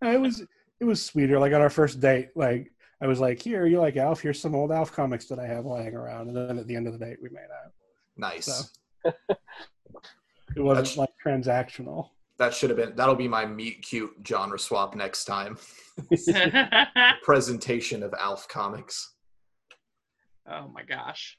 I 0.01 0.17
was 0.17 0.43
it 0.81 0.85
was 0.85 1.03
sweeter. 1.03 1.39
Like 1.39 1.53
on 1.53 1.61
our 1.61 1.69
first 1.69 1.99
date, 2.01 2.29
like 2.35 2.71
I 3.01 3.07
was 3.07 3.19
like, 3.19 3.41
"Here, 3.41 3.65
you 3.67 3.79
like 3.79 3.95
Alf? 3.95 4.19
Here's 4.19 4.41
some 4.41 4.55
old 4.55 4.71
Alf 4.71 4.91
comics 4.91 5.27
that 5.27 5.39
I 5.39 5.45
have 5.45 5.65
lying 5.65 5.95
around." 5.95 6.27
And 6.27 6.35
then 6.35 6.57
at 6.57 6.67
the 6.67 6.75
end 6.75 6.87
of 6.87 6.93
the 6.97 7.05
date, 7.05 7.17
we 7.21 7.29
made 7.29 7.41
out. 7.43 7.71
Nice. 8.17 8.45
So. 9.05 9.13
It 10.57 10.61
wasn't 10.61 10.85
That's- 10.87 10.97
like 10.97 11.09
transactional. 11.25 12.09
That 12.39 12.53
should 12.55 12.71
have 12.71 12.77
been 12.77 12.95
that'll 12.95 13.13
be 13.15 13.27
my 13.27 13.45
meet 13.45 13.83
cute 13.83 14.11
genre 14.27 14.57
swap 14.57 14.95
next 14.95 15.25
time. 15.25 15.57
Presentation 17.23 18.01
of 18.01 18.13
Alf 18.19 18.47
comics. 18.47 19.13
oh 20.49 20.67
my 20.69 20.81
gosh. 20.83 21.37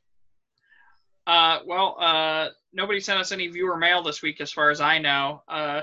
Uh, 1.27 1.59
well, 1.67 1.97
uh, 2.01 2.49
nobody 2.73 3.01
sent 3.01 3.19
us 3.21 3.33
any 3.33 3.49
viewer 3.49 3.77
mail 3.77 4.03
this 4.03 4.23
week, 4.23 4.41
as 4.41 4.51
far 4.53 4.71
as 4.71 4.81
I 4.81 4.99
know. 4.99 5.43
Uh, 5.49 5.83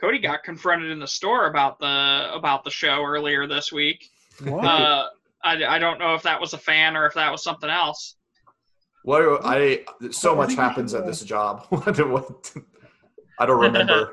Cody 0.00 0.18
got 0.18 0.42
confronted 0.44 0.90
in 0.90 0.98
the 0.98 1.06
store 1.06 1.46
about 1.46 1.78
the 1.78 2.30
about 2.34 2.64
the 2.64 2.70
show 2.70 3.02
earlier 3.02 3.46
this 3.46 3.72
week. 3.72 4.10
What? 4.44 4.64
Uh, 4.64 5.06
I, 5.42 5.64
I 5.64 5.78
don't 5.78 5.98
know 5.98 6.14
if 6.14 6.22
that 6.22 6.40
was 6.40 6.52
a 6.52 6.58
fan 6.58 6.96
or 6.96 7.06
if 7.06 7.14
that 7.14 7.30
was 7.32 7.42
something 7.42 7.70
else. 7.70 8.16
What 9.04 9.20
do 9.20 9.38
I 9.42 9.84
so 10.10 10.34
much 10.34 10.54
happens 10.54 10.90
should, 10.90 11.00
at 11.00 11.06
this 11.06 11.22
job. 11.22 11.66
What, 11.70 12.52
I 13.38 13.46
don't 13.46 13.60
remember. 13.60 14.12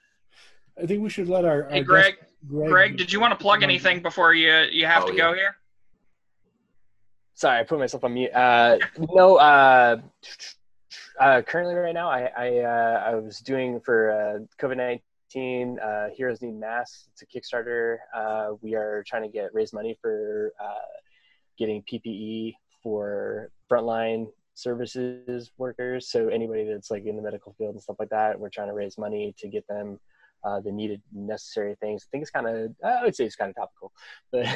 I 0.82 0.86
think 0.86 1.02
we 1.02 1.08
should 1.10 1.28
let 1.28 1.44
our, 1.44 1.64
our 1.64 1.70
Hey, 1.70 1.82
Greg. 1.82 2.16
guest, 2.16 2.30
Greg. 2.48 2.68
Greg, 2.68 2.96
did 2.96 3.12
you 3.12 3.20
want 3.20 3.32
to 3.32 3.42
plug 3.42 3.62
anything 3.62 4.00
before 4.02 4.34
you 4.34 4.52
you 4.70 4.86
have 4.86 5.04
Oh, 5.04 5.10
to 5.10 5.16
go 5.16 5.32
here? 5.34 5.56
Sorry, 7.34 7.60
I 7.60 7.62
put 7.62 7.78
myself 7.78 8.02
on 8.04 8.14
mute. 8.14 8.32
Uh, 8.32 8.78
no, 9.14 9.36
uh, 9.36 9.98
uh, 11.18 11.42
currently 11.42 11.74
right 11.74 11.94
now, 11.94 12.10
I 12.10 12.30
I, 12.36 12.58
uh, 12.58 13.02
I 13.06 13.14
was 13.14 13.40
doing 13.40 13.80
for 13.80 14.10
uh, 14.10 14.64
COVID 14.64 14.76
nineteen. 14.76 15.78
Uh, 15.80 16.08
Heroes 16.14 16.40
Need 16.42 16.58
Masks. 16.58 17.08
It's 17.12 17.22
a 17.22 17.26
Kickstarter. 17.26 17.98
Uh, 18.14 18.54
we 18.60 18.74
are 18.74 19.04
trying 19.06 19.22
to 19.22 19.28
get 19.28 19.52
raise 19.52 19.72
money 19.72 19.98
for 20.00 20.52
uh, 20.62 20.98
getting 21.58 21.82
PPE 21.82 22.54
for 22.82 23.50
frontline 23.70 24.28
services 24.54 25.50
workers. 25.58 26.10
So 26.10 26.28
anybody 26.28 26.64
that's 26.64 26.90
like 26.90 27.04
in 27.04 27.16
the 27.16 27.22
medical 27.22 27.54
field 27.58 27.74
and 27.74 27.82
stuff 27.82 27.96
like 27.98 28.10
that, 28.10 28.38
we're 28.38 28.50
trying 28.50 28.68
to 28.68 28.74
raise 28.74 28.98
money 28.98 29.34
to 29.38 29.48
get 29.48 29.66
them. 29.68 30.00
Uh, 30.44 30.60
the 30.60 30.70
needed 30.70 31.02
necessary 31.12 31.74
things. 31.80 32.06
I 32.06 32.08
think 32.12 32.22
it's 32.22 32.30
kind 32.30 32.46
of 32.46 32.70
I 32.84 33.02
would 33.02 33.16
say 33.16 33.24
it's 33.24 33.34
kind 33.34 33.50
of 33.50 33.56
topical, 33.56 33.92
but 34.30 34.46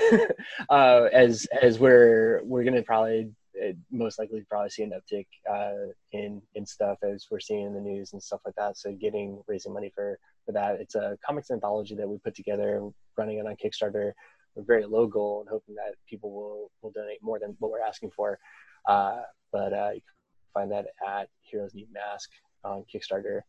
uh, 0.70 1.08
as 1.12 1.44
as 1.60 1.80
we're 1.80 2.40
we're 2.44 2.62
gonna 2.62 2.84
probably 2.84 3.32
it 3.54 3.76
most 3.90 4.18
likely 4.18 4.44
probably 4.48 4.70
see 4.70 4.82
an 4.82 4.92
uptick 4.92 5.26
uh, 5.50 5.92
in 6.12 6.42
in 6.54 6.66
stuff 6.66 6.98
as 7.02 7.26
we're 7.30 7.40
seeing 7.40 7.66
in 7.66 7.74
the 7.74 7.80
news 7.80 8.12
and 8.12 8.22
stuff 8.22 8.40
like 8.44 8.54
that. 8.56 8.76
So 8.76 8.92
getting 8.92 9.42
raising 9.46 9.72
money 9.72 9.90
for 9.94 10.18
for 10.46 10.52
that. 10.52 10.80
It's 10.80 10.94
a 10.94 11.18
comics 11.24 11.50
anthology 11.50 11.94
that 11.94 12.08
we 12.08 12.18
put 12.18 12.34
together, 12.34 12.88
running 13.16 13.38
it 13.38 13.46
on 13.46 13.56
Kickstarter. 13.56 14.12
We're 14.54 14.64
very 14.64 14.84
low 14.84 15.06
goal 15.06 15.40
and 15.40 15.48
hoping 15.48 15.74
that 15.76 15.94
people 16.08 16.32
will 16.32 16.70
will 16.82 16.90
donate 16.92 17.22
more 17.22 17.38
than 17.38 17.56
what 17.58 17.70
we're 17.70 17.80
asking 17.80 18.10
for. 18.10 18.38
Uh, 18.86 19.22
but 19.52 19.72
uh, 19.72 19.90
you 19.94 20.00
can 20.00 20.52
find 20.54 20.72
that 20.72 20.86
at 21.06 21.28
Heroes 21.42 21.74
Need 21.74 21.88
Mask 21.92 22.30
on 22.64 22.84
Kickstarter, 22.92 23.40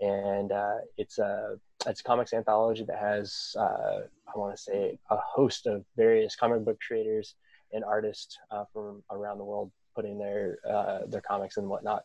and 0.00 0.52
uh, 0.52 0.78
it's 0.96 1.18
a 1.18 1.56
it's 1.86 2.00
a 2.00 2.04
comics 2.04 2.32
anthology 2.32 2.84
that 2.84 2.98
has 2.98 3.54
uh, 3.58 4.00
I 4.34 4.38
want 4.38 4.56
to 4.56 4.62
say 4.62 4.98
a 5.10 5.16
host 5.16 5.66
of 5.66 5.84
various 5.96 6.36
comic 6.36 6.64
book 6.64 6.78
creators 6.86 7.34
and 7.72 7.84
artists 7.84 8.38
uh, 8.50 8.64
from 8.72 9.02
around 9.10 9.38
the 9.38 9.44
world 9.44 9.70
putting 9.94 10.18
their 10.18 10.58
uh, 10.68 11.00
their 11.06 11.20
comics 11.20 11.56
and 11.56 11.68
whatnot 11.68 12.04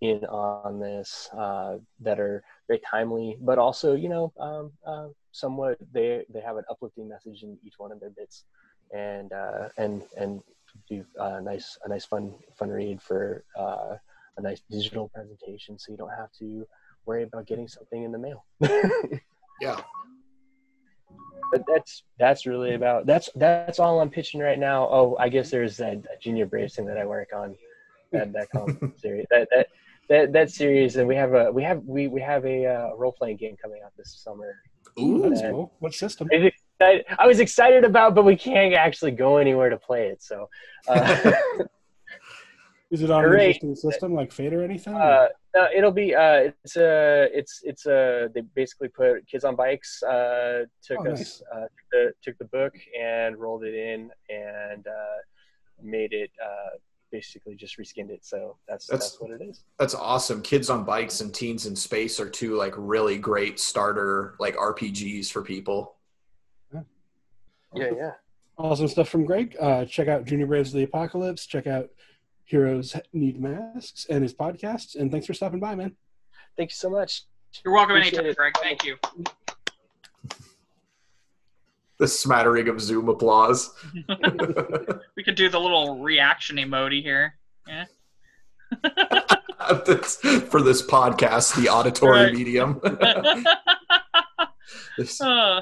in 0.00 0.24
on 0.26 0.80
this 0.80 1.28
uh, 1.36 1.76
that 2.00 2.18
are 2.18 2.42
very 2.68 2.80
timely, 2.88 3.36
but 3.40 3.58
also 3.58 3.94
you 3.94 4.08
know 4.08 4.32
um, 4.40 4.72
uh, 4.86 5.08
somewhat 5.32 5.78
they 5.92 6.24
they 6.32 6.40
have 6.40 6.56
an 6.56 6.64
uplifting 6.70 7.08
message 7.08 7.42
in 7.42 7.58
each 7.64 7.74
one 7.78 7.92
of 7.92 8.00
their 8.00 8.10
bits, 8.10 8.44
and 8.94 9.32
uh, 9.32 9.68
and 9.78 10.02
and 10.16 10.42
do 10.88 11.04
a 11.18 11.40
nice 11.40 11.78
a 11.84 11.88
nice 11.88 12.04
fun 12.04 12.34
fun 12.56 12.70
read 12.70 13.00
for 13.00 13.44
uh, 13.58 13.96
a 14.36 14.40
nice 14.40 14.62
digital 14.70 15.08
presentation, 15.08 15.78
so 15.78 15.92
you 15.92 15.98
don't 15.98 16.10
have 16.16 16.32
to 16.38 16.66
worry 17.06 17.24
about 17.24 17.46
getting 17.46 17.68
something 17.68 18.04
in 18.04 18.12
the 18.12 18.18
mail. 18.18 18.44
Yeah. 19.60 19.80
But 21.52 21.62
that's 21.68 22.02
that's 22.18 22.46
really 22.46 22.74
about 22.74 23.06
that's 23.06 23.28
that's 23.36 23.78
all 23.78 24.00
I'm 24.00 24.10
pitching 24.10 24.40
right 24.40 24.58
now. 24.58 24.88
Oh, 24.90 25.16
I 25.20 25.28
guess 25.28 25.50
there's 25.50 25.76
that, 25.76 26.02
that 26.04 26.20
junior 26.20 26.46
Braves 26.46 26.74
thing 26.74 26.86
that 26.86 26.98
I 26.98 27.04
work 27.04 27.28
on, 27.34 27.54
that 28.10 28.32
that 28.32 28.48
series 28.96 29.26
that 29.30 29.48
that 29.54 29.66
that 30.08 30.32
that 30.32 30.50
series, 30.50 30.96
and 30.96 31.06
we 31.06 31.14
have 31.14 31.34
a 31.34 31.52
we 31.52 31.62
have 31.62 31.84
we 31.84 32.08
we 32.08 32.22
have 32.22 32.44
a 32.46 32.66
uh, 32.66 32.96
role 32.96 33.12
playing 33.12 33.36
game 33.36 33.56
coming 33.60 33.82
out 33.84 33.92
this 33.96 34.20
summer. 34.24 34.56
Ooh, 34.98 35.28
that's 35.28 35.42
cool. 35.42 35.72
What 35.78 35.94
system? 35.94 36.28
I 36.32 36.36
was 36.38 36.46
excited, 36.46 37.04
I 37.18 37.26
was 37.26 37.40
excited 37.40 37.84
about, 37.84 38.14
but 38.14 38.24
we 38.24 38.36
can't 38.36 38.74
actually 38.74 39.12
go 39.12 39.36
anywhere 39.36 39.70
to 39.70 39.76
play 39.76 40.08
it. 40.08 40.22
So, 40.22 40.48
uh, 40.88 41.32
Is 42.92 43.00
it 43.02 43.10
on 43.10 43.24
an 43.24 43.30
Great. 43.30 43.48
existing 43.56 43.74
system 43.74 44.12
like 44.14 44.30
Fate 44.30 44.52
or 44.52 44.62
anything? 44.62 44.94
uh, 44.94 45.28
no, 45.54 45.66
it'll 45.74 45.90
be 45.90 46.14
uh, 46.14 46.50
it's 46.62 46.76
a 46.76 47.28
it's 47.32 47.60
it's 47.64 47.86
a 47.86 48.28
they 48.34 48.42
basically 48.42 48.88
put 48.88 49.26
kids 49.26 49.44
on 49.44 49.56
bikes. 49.56 50.02
Uh, 50.02 50.64
took 50.86 50.98
Oh, 51.00 51.10
us 51.12 51.18
nice. 51.18 51.42
uh, 51.54 51.60
took 51.60 51.70
the 51.90 52.12
took 52.22 52.38
the 52.38 52.44
book 52.44 52.74
and 53.00 53.38
rolled 53.38 53.64
it 53.64 53.74
in 53.74 54.10
and 54.28 54.86
uh, 54.86 55.18
made 55.82 56.12
it 56.12 56.30
uh, 56.44 56.76
basically 57.10 57.54
just 57.54 57.78
reskinned 57.78 58.10
it. 58.10 58.26
So 58.26 58.56
that's 58.68 58.86
That's- 58.86 59.12
that's, 59.12 59.20
what 59.22 59.30
it 59.30 59.42
is. 59.42 59.64
That's 59.78 59.94
awesome. 59.94 60.42
Kids 60.42 60.68
on 60.68 60.84
bikes 60.84 61.22
and 61.22 61.32
teens 61.34 61.64
in 61.64 61.74
space 61.74 62.20
are 62.20 62.28
two 62.28 62.56
like 62.56 62.74
really 62.76 63.16
great 63.16 63.58
starter 63.58 64.34
like 64.38 64.54
RPGs 64.56 65.30
for 65.32 65.40
people. 65.42 65.96
Yeah, 67.74 67.90
yeah. 67.96 68.10
awesome 68.58 68.86
stuff 68.86 69.08
from 69.08 69.24
Greg. 69.24 69.56
Uh, 69.58 69.86
check 69.86 70.06
out 70.08 70.26
Junior 70.26 70.46
Braves 70.46 70.68
of 70.74 70.74
the 70.74 70.82
Apocalypse. 70.82 71.46
Check 71.46 71.66
out 71.66 71.88
Heroes 72.44 72.94
Need 73.12 73.40
Masks 73.40 74.06
and 74.10 74.22
his 74.22 74.34
podcasts. 74.34 74.94
And 74.96 75.10
thanks 75.10 75.26
for 75.26 75.34
stopping 75.34 75.60
by, 75.60 75.74
man. 75.74 75.96
Thank 76.56 76.70
you 76.70 76.74
so 76.76 76.90
much. 76.90 77.22
You're 77.64 77.74
welcome 77.74 77.96
Appreciate 77.96 78.20
anytime, 78.20 78.30
it. 78.30 78.36
Greg. 78.36 78.54
Thank 78.62 78.84
you. 78.84 78.96
The 81.98 82.08
smattering 82.08 82.68
of 82.68 82.80
Zoom 82.80 83.08
applause. 83.08 83.70
We 85.16 85.22
could 85.22 85.36
do 85.36 85.48
the 85.48 85.60
little 85.60 85.98
reaction 86.00 86.56
emoji 86.56 87.00
here. 87.00 87.38
Yeah. 87.68 87.84
For 90.50 90.60
this 90.62 90.82
podcast, 90.84 91.54
the 91.54 91.68
auditory 91.68 92.24
Right. 92.24 92.32
medium. 92.34 92.80
This- 94.98 95.20
Uh, 95.20 95.60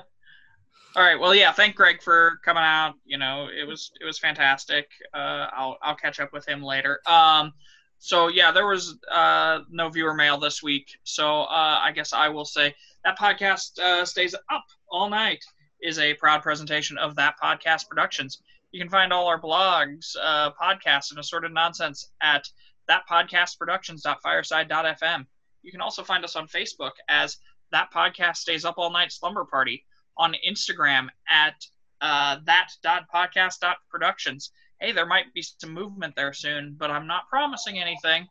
all 0.97 1.03
right. 1.03 1.19
Well, 1.19 1.35
yeah. 1.35 1.53
Thank 1.53 1.77
Greg 1.77 2.03
for 2.03 2.39
coming 2.45 2.65
out. 2.65 2.95
You 3.05 3.19
know, 3.19 3.49
it 3.49 3.67
was 3.67 3.93
it 4.01 4.05
was 4.05 4.19
fantastic. 4.19 4.89
Uh, 5.15 5.47
I'll 5.53 5.79
I'll 5.83 5.95
catch 5.95 6.19
up 6.19 6.33
with 6.33 6.49
him 6.49 6.62
later. 6.62 7.01
Um, 7.07 7.53
so 7.99 8.29
yeah, 8.29 8.51
there 8.51 8.67
was 8.67 8.99
uh, 9.11 9.61
no 9.71 9.89
viewer 9.89 10.15
mail 10.15 10.39
this 10.39 10.62
week. 10.62 10.89
So 11.05 11.43
uh, 11.43 11.79
I 11.81 11.93
guess 11.95 12.12
I 12.12 12.29
will 12.29 12.45
say 12.45 12.75
that 13.05 13.19
podcast 13.19 13.79
uh, 13.79 14.05
stays 14.05 14.35
up 14.35 14.65
all 14.91 15.09
night 15.09 15.45
is 15.83 15.99
a 15.99 16.12
proud 16.15 16.43
presentation 16.43 16.99
of 16.99 17.15
that 17.17 17.35
podcast 17.43 17.89
productions. 17.89 18.43
You 18.73 18.81
can 18.81 18.91
find 18.91 19.12
all 19.12 19.29
our 19.29 19.41
blogs, 19.41 20.17
uh, 20.21 20.51
podcasts, 20.61 21.11
and 21.11 21.21
assorted 21.21 21.53
nonsense 21.53 22.11
at 22.23 22.45
thatpodcastproductions.fireside.fm. 22.91 25.27
You 25.62 25.71
can 25.71 25.81
also 25.81 26.03
find 26.03 26.25
us 26.25 26.37
on 26.37 26.49
Facebook 26.49 26.93
as 27.09 27.39
that 27.71 27.93
podcast 27.95 28.37
stays 28.37 28.65
up 28.65 28.75
all 28.79 28.91
night 28.91 29.12
slumber 29.12 29.45
party 29.45 29.85
on 30.21 30.37
instagram 30.49 31.09
at 31.29 31.55
uh, 32.01 32.37
that.podcast.productions 32.45 34.53
hey 34.81 34.93
there 34.93 35.07
might 35.07 35.35
be 35.35 35.43
some 35.43 35.75
movement 35.75 36.15
there 36.15 36.33
soon 36.33 36.77
but 36.79 36.91
i'm 36.91 37.07
not 37.07 37.29
promising 37.29 37.79
anything. 37.79 38.27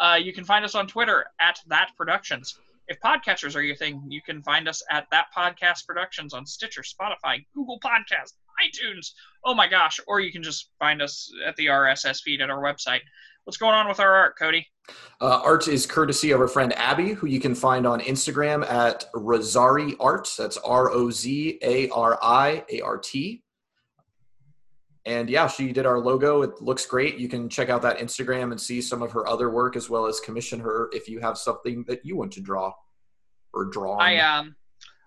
Uh, 0.00 0.18
you 0.20 0.32
can 0.32 0.44
find 0.44 0.64
us 0.64 0.74
on 0.74 0.88
twitter 0.88 1.24
at 1.40 1.56
that 1.68 1.90
productions 1.96 2.58
if 2.88 2.98
podcatchers 3.00 3.54
are 3.54 3.62
your 3.62 3.76
thing 3.76 4.02
you 4.08 4.20
can 4.26 4.42
find 4.42 4.68
us 4.68 4.82
at 4.90 5.06
that 5.12 5.26
podcast 5.36 5.86
productions 5.86 6.34
on 6.34 6.44
stitcher 6.44 6.82
spotify 6.82 7.44
google 7.54 7.78
podcast 7.78 8.32
itunes. 8.62 9.12
Oh 9.44 9.54
my 9.54 9.68
gosh. 9.68 10.00
Or 10.06 10.20
you 10.20 10.32
can 10.32 10.42
just 10.42 10.70
find 10.78 11.02
us 11.02 11.30
at 11.46 11.56
the 11.56 11.66
rss 11.66 12.22
feed 12.22 12.40
at 12.40 12.50
our 12.50 12.62
website. 12.62 13.00
What's 13.44 13.56
going 13.56 13.74
on 13.74 13.88
with 13.88 14.00
our 14.00 14.14
art 14.14 14.38
cody 14.38 14.66
Uh, 15.20 15.40
art 15.44 15.68
is 15.68 15.86
courtesy 15.86 16.32
of 16.32 16.40
our 16.40 16.48
friend 16.48 16.72
Abby, 16.76 17.12
who 17.12 17.26
you 17.26 17.40
can 17.40 17.54
find 17.54 17.86
on 17.86 18.00
Instagram 18.00 18.68
at 18.70 19.10
Rozari 19.14 19.96
Art. 20.00 20.28
That's 20.36 20.56
R 20.58 20.90
O 20.90 21.10
Z 21.10 21.58
A 21.62 21.88
R 21.90 22.18
I 22.22 22.64
A 22.70 22.80
R 22.80 22.98
T. 22.98 23.42
And 25.06 25.28
yeah, 25.28 25.46
she 25.46 25.72
did 25.72 25.86
our 25.86 25.98
logo. 25.98 26.42
It 26.42 26.62
looks 26.62 26.86
great. 26.86 27.18
You 27.18 27.28
can 27.28 27.48
check 27.48 27.68
out 27.68 27.82
that 27.82 27.98
Instagram 27.98 28.52
and 28.52 28.60
see 28.60 28.80
some 28.80 29.02
of 29.02 29.12
her 29.12 29.26
other 29.28 29.50
work 29.50 29.76
as 29.76 29.90
well 29.90 30.06
as 30.06 30.18
commission 30.18 30.58
her 30.60 30.88
if 30.92 31.08
you 31.08 31.20
have 31.20 31.36
something 31.36 31.84
that 31.88 32.04
you 32.04 32.16
want 32.16 32.32
to 32.32 32.40
draw 32.40 32.72
or 33.52 33.66
draw. 33.66 33.98
I 33.98 34.16
um, 34.18 34.56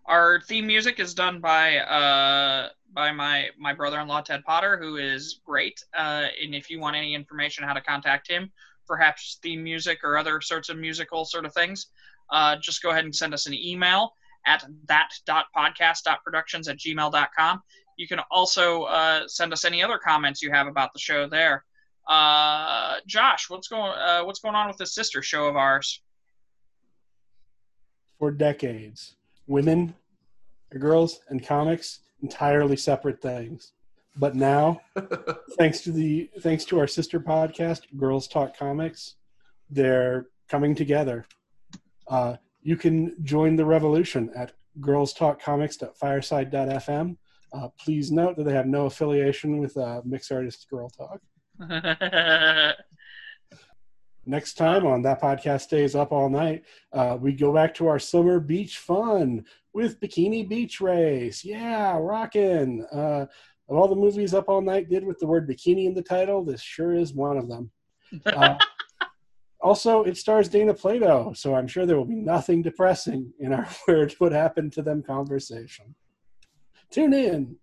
our 0.06 0.41
theme 0.41 0.68
music 0.68 0.99
is 0.99 1.14
done 1.14 1.41
by 1.41 1.78
uh 1.78 2.70
by 2.94 3.12
my 3.12 3.48
my 3.60 3.74
brother-in-law 3.74 4.22
Ted 4.22 4.44
Potter, 4.44 4.78
who 4.78 4.98
is 4.98 5.41
great. 5.45 5.84
Uh, 5.95 6.28
and 6.41 6.56
if 6.56 6.70
you 6.70 6.80
want 6.80 6.95
any 6.95 7.14
information 7.14 7.64
how 7.64 7.74
to 7.74 7.82
contact 7.82 8.28
him, 8.30 8.52
perhaps 8.88 9.40
theme 9.42 9.64
music 9.64 10.00
or 10.04 10.18
other 10.18 10.42
sorts 10.42 10.70
of 10.70 10.78
musical 10.78 11.26
sort 11.26 11.46
of 11.46 11.54
things, 11.54 11.88
uh, 12.32 12.56
just 12.62 12.82
go 12.82 12.90
ahead 12.92 13.06
and 13.06 13.16
send 13.16 13.34
us 13.34 13.46
an 13.46 13.54
email 13.54 14.14
at 14.46 14.66
that.podcast.productions 14.86 16.68
at 16.68 16.78
gmail.com. 16.78 17.62
You 17.98 18.08
can 18.08 18.20
also 18.32 18.84
uh, 18.84 19.28
send 19.28 19.54
us 19.54 19.66
any 19.66 19.84
other 19.84 19.98
comments 19.98 20.42
you 20.42 20.52
have 20.52 20.68
about 20.68 20.94
the 20.94 21.00
show 21.00 21.28
there. 21.28 21.66
Uh, 22.08 22.96
Josh, 23.06 23.50
what's 23.50 23.68
going 23.68 23.92
uh, 23.92 24.24
what's 24.24 24.40
going 24.40 24.56
on 24.56 24.68
with 24.68 24.78
this 24.78 24.96
sister 24.96 25.22
show 25.22 25.48
of 25.48 25.58
ours? 25.58 26.02
For 28.18 28.32
decades, 28.32 29.16
women, 29.46 29.94
girls, 30.80 31.20
and 31.30 31.46
comics 31.46 32.00
entirely 32.22 32.78
separate 32.78 33.22
things. 33.22 33.74
But 34.19 34.35
now, 34.35 34.81
thanks 35.57 35.81
to 35.81 35.91
the 35.91 36.30
thanks 36.41 36.65
to 36.65 36.80
our 36.80 36.88
sister 36.88 37.19
podcast, 37.19 37.81
Girls 37.98 38.27
Talk 38.27 38.57
Comics, 38.57 39.15
they're 39.69 40.27
coming 40.49 40.73
together. 40.73 41.26
Uh, 42.07 42.38
you 42.61 42.77
can 42.77 43.15
join 43.23 43.56
the 43.56 43.65
revolution 43.65 44.31
at 44.35 44.53
girls 44.80 45.14
girlstalkcomics.fireside.fm. 45.14 47.18
Uh, 47.53 47.69
please 47.80 48.11
note 48.11 48.35
that 48.38 48.44
they 48.44 48.53
have 48.53 48.68
no 48.68 48.85
affiliation 48.85 49.60
with 49.60 49.76
uh, 49.77 50.02
Mix 50.03 50.31
Artist 50.31 50.68
Girl 50.69 50.89
Talk. 50.89 51.22
Next 54.26 54.56
time 54.56 54.85
on 54.85 55.03
that 55.03 55.22
podcast 55.22 55.61
stays 55.61 55.95
up 55.95 56.11
all 56.11 56.30
night, 56.30 56.64
uh, 56.91 57.18
we 57.19 57.31
go 57.31 57.53
back 57.53 57.73
to 57.76 57.88
our 57.88 57.99
summer 57.99 58.41
beach 58.41 58.77
fun 58.77 59.45
with 59.73 60.02
Bikini 60.02 60.48
Beach 60.48 60.81
Race. 60.81 61.45
Yeah, 61.45 61.98
rockin'. 61.98 62.85
Uh, 62.91 63.27
of 63.69 63.77
all 63.77 63.88
the 63.88 63.95
movies 63.95 64.34
Up 64.34 64.48
All 64.48 64.61
Night 64.61 64.89
did 64.89 65.06
with 65.06 65.19
the 65.19 65.27
word 65.27 65.48
bikini 65.48 65.85
in 65.85 65.94
the 65.94 66.02
title, 66.02 66.44
this 66.44 66.61
sure 66.61 66.94
is 66.94 67.14
one 67.14 67.38
of 67.38 67.48
them. 67.48 67.72
Uh, 68.26 68.57
also, 69.60 70.03
it 70.03 70.15
stars 70.15 70.48
Dana 70.48 70.73
Plato, 70.73 71.34
so 71.34 71.56
I'm 71.56 71.68
sure 71.68 71.85
there 71.85 71.98
will 71.98 72.06
be 72.06 72.15
nothing 72.15 72.61
depressing 72.61 73.34
in 73.39 73.52
our 73.52 73.65
Where 73.85 74.07
What 74.19 74.31
Happened 74.31 74.72
to 74.73 74.81
Them 74.81 75.03
conversation. 75.03 75.95
Tune 76.89 77.14
in. 77.14 77.56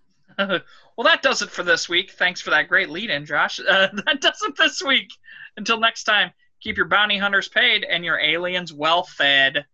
well, 0.38 1.04
that 1.04 1.22
does 1.22 1.40
it 1.40 1.50
for 1.50 1.62
this 1.62 1.88
week. 1.88 2.10
Thanks 2.12 2.40
for 2.40 2.50
that 2.50 2.68
great 2.68 2.90
lead 2.90 3.10
in, 3.10 3.24
Josh. 3.24 3.60
Uh, 3.60 3.88
that 4.04 4.20
does 4.20 4.42
it 4.42 4.56
this 4.56 4.82
week. 4.82 5.08
Until 5.56 5.78
next 5.78 6.04
time, 6.04 6.32
keep 6.60 6.76
your 6.76 6.88
bounty 6.88 7.18
hunters 7.18 7.48
paid 7.48 7.84
and 7.84 8.04
your 8.04 8.18
aliens 8.18 8.72
well 8.72 9.04
fed. 9.04 9.64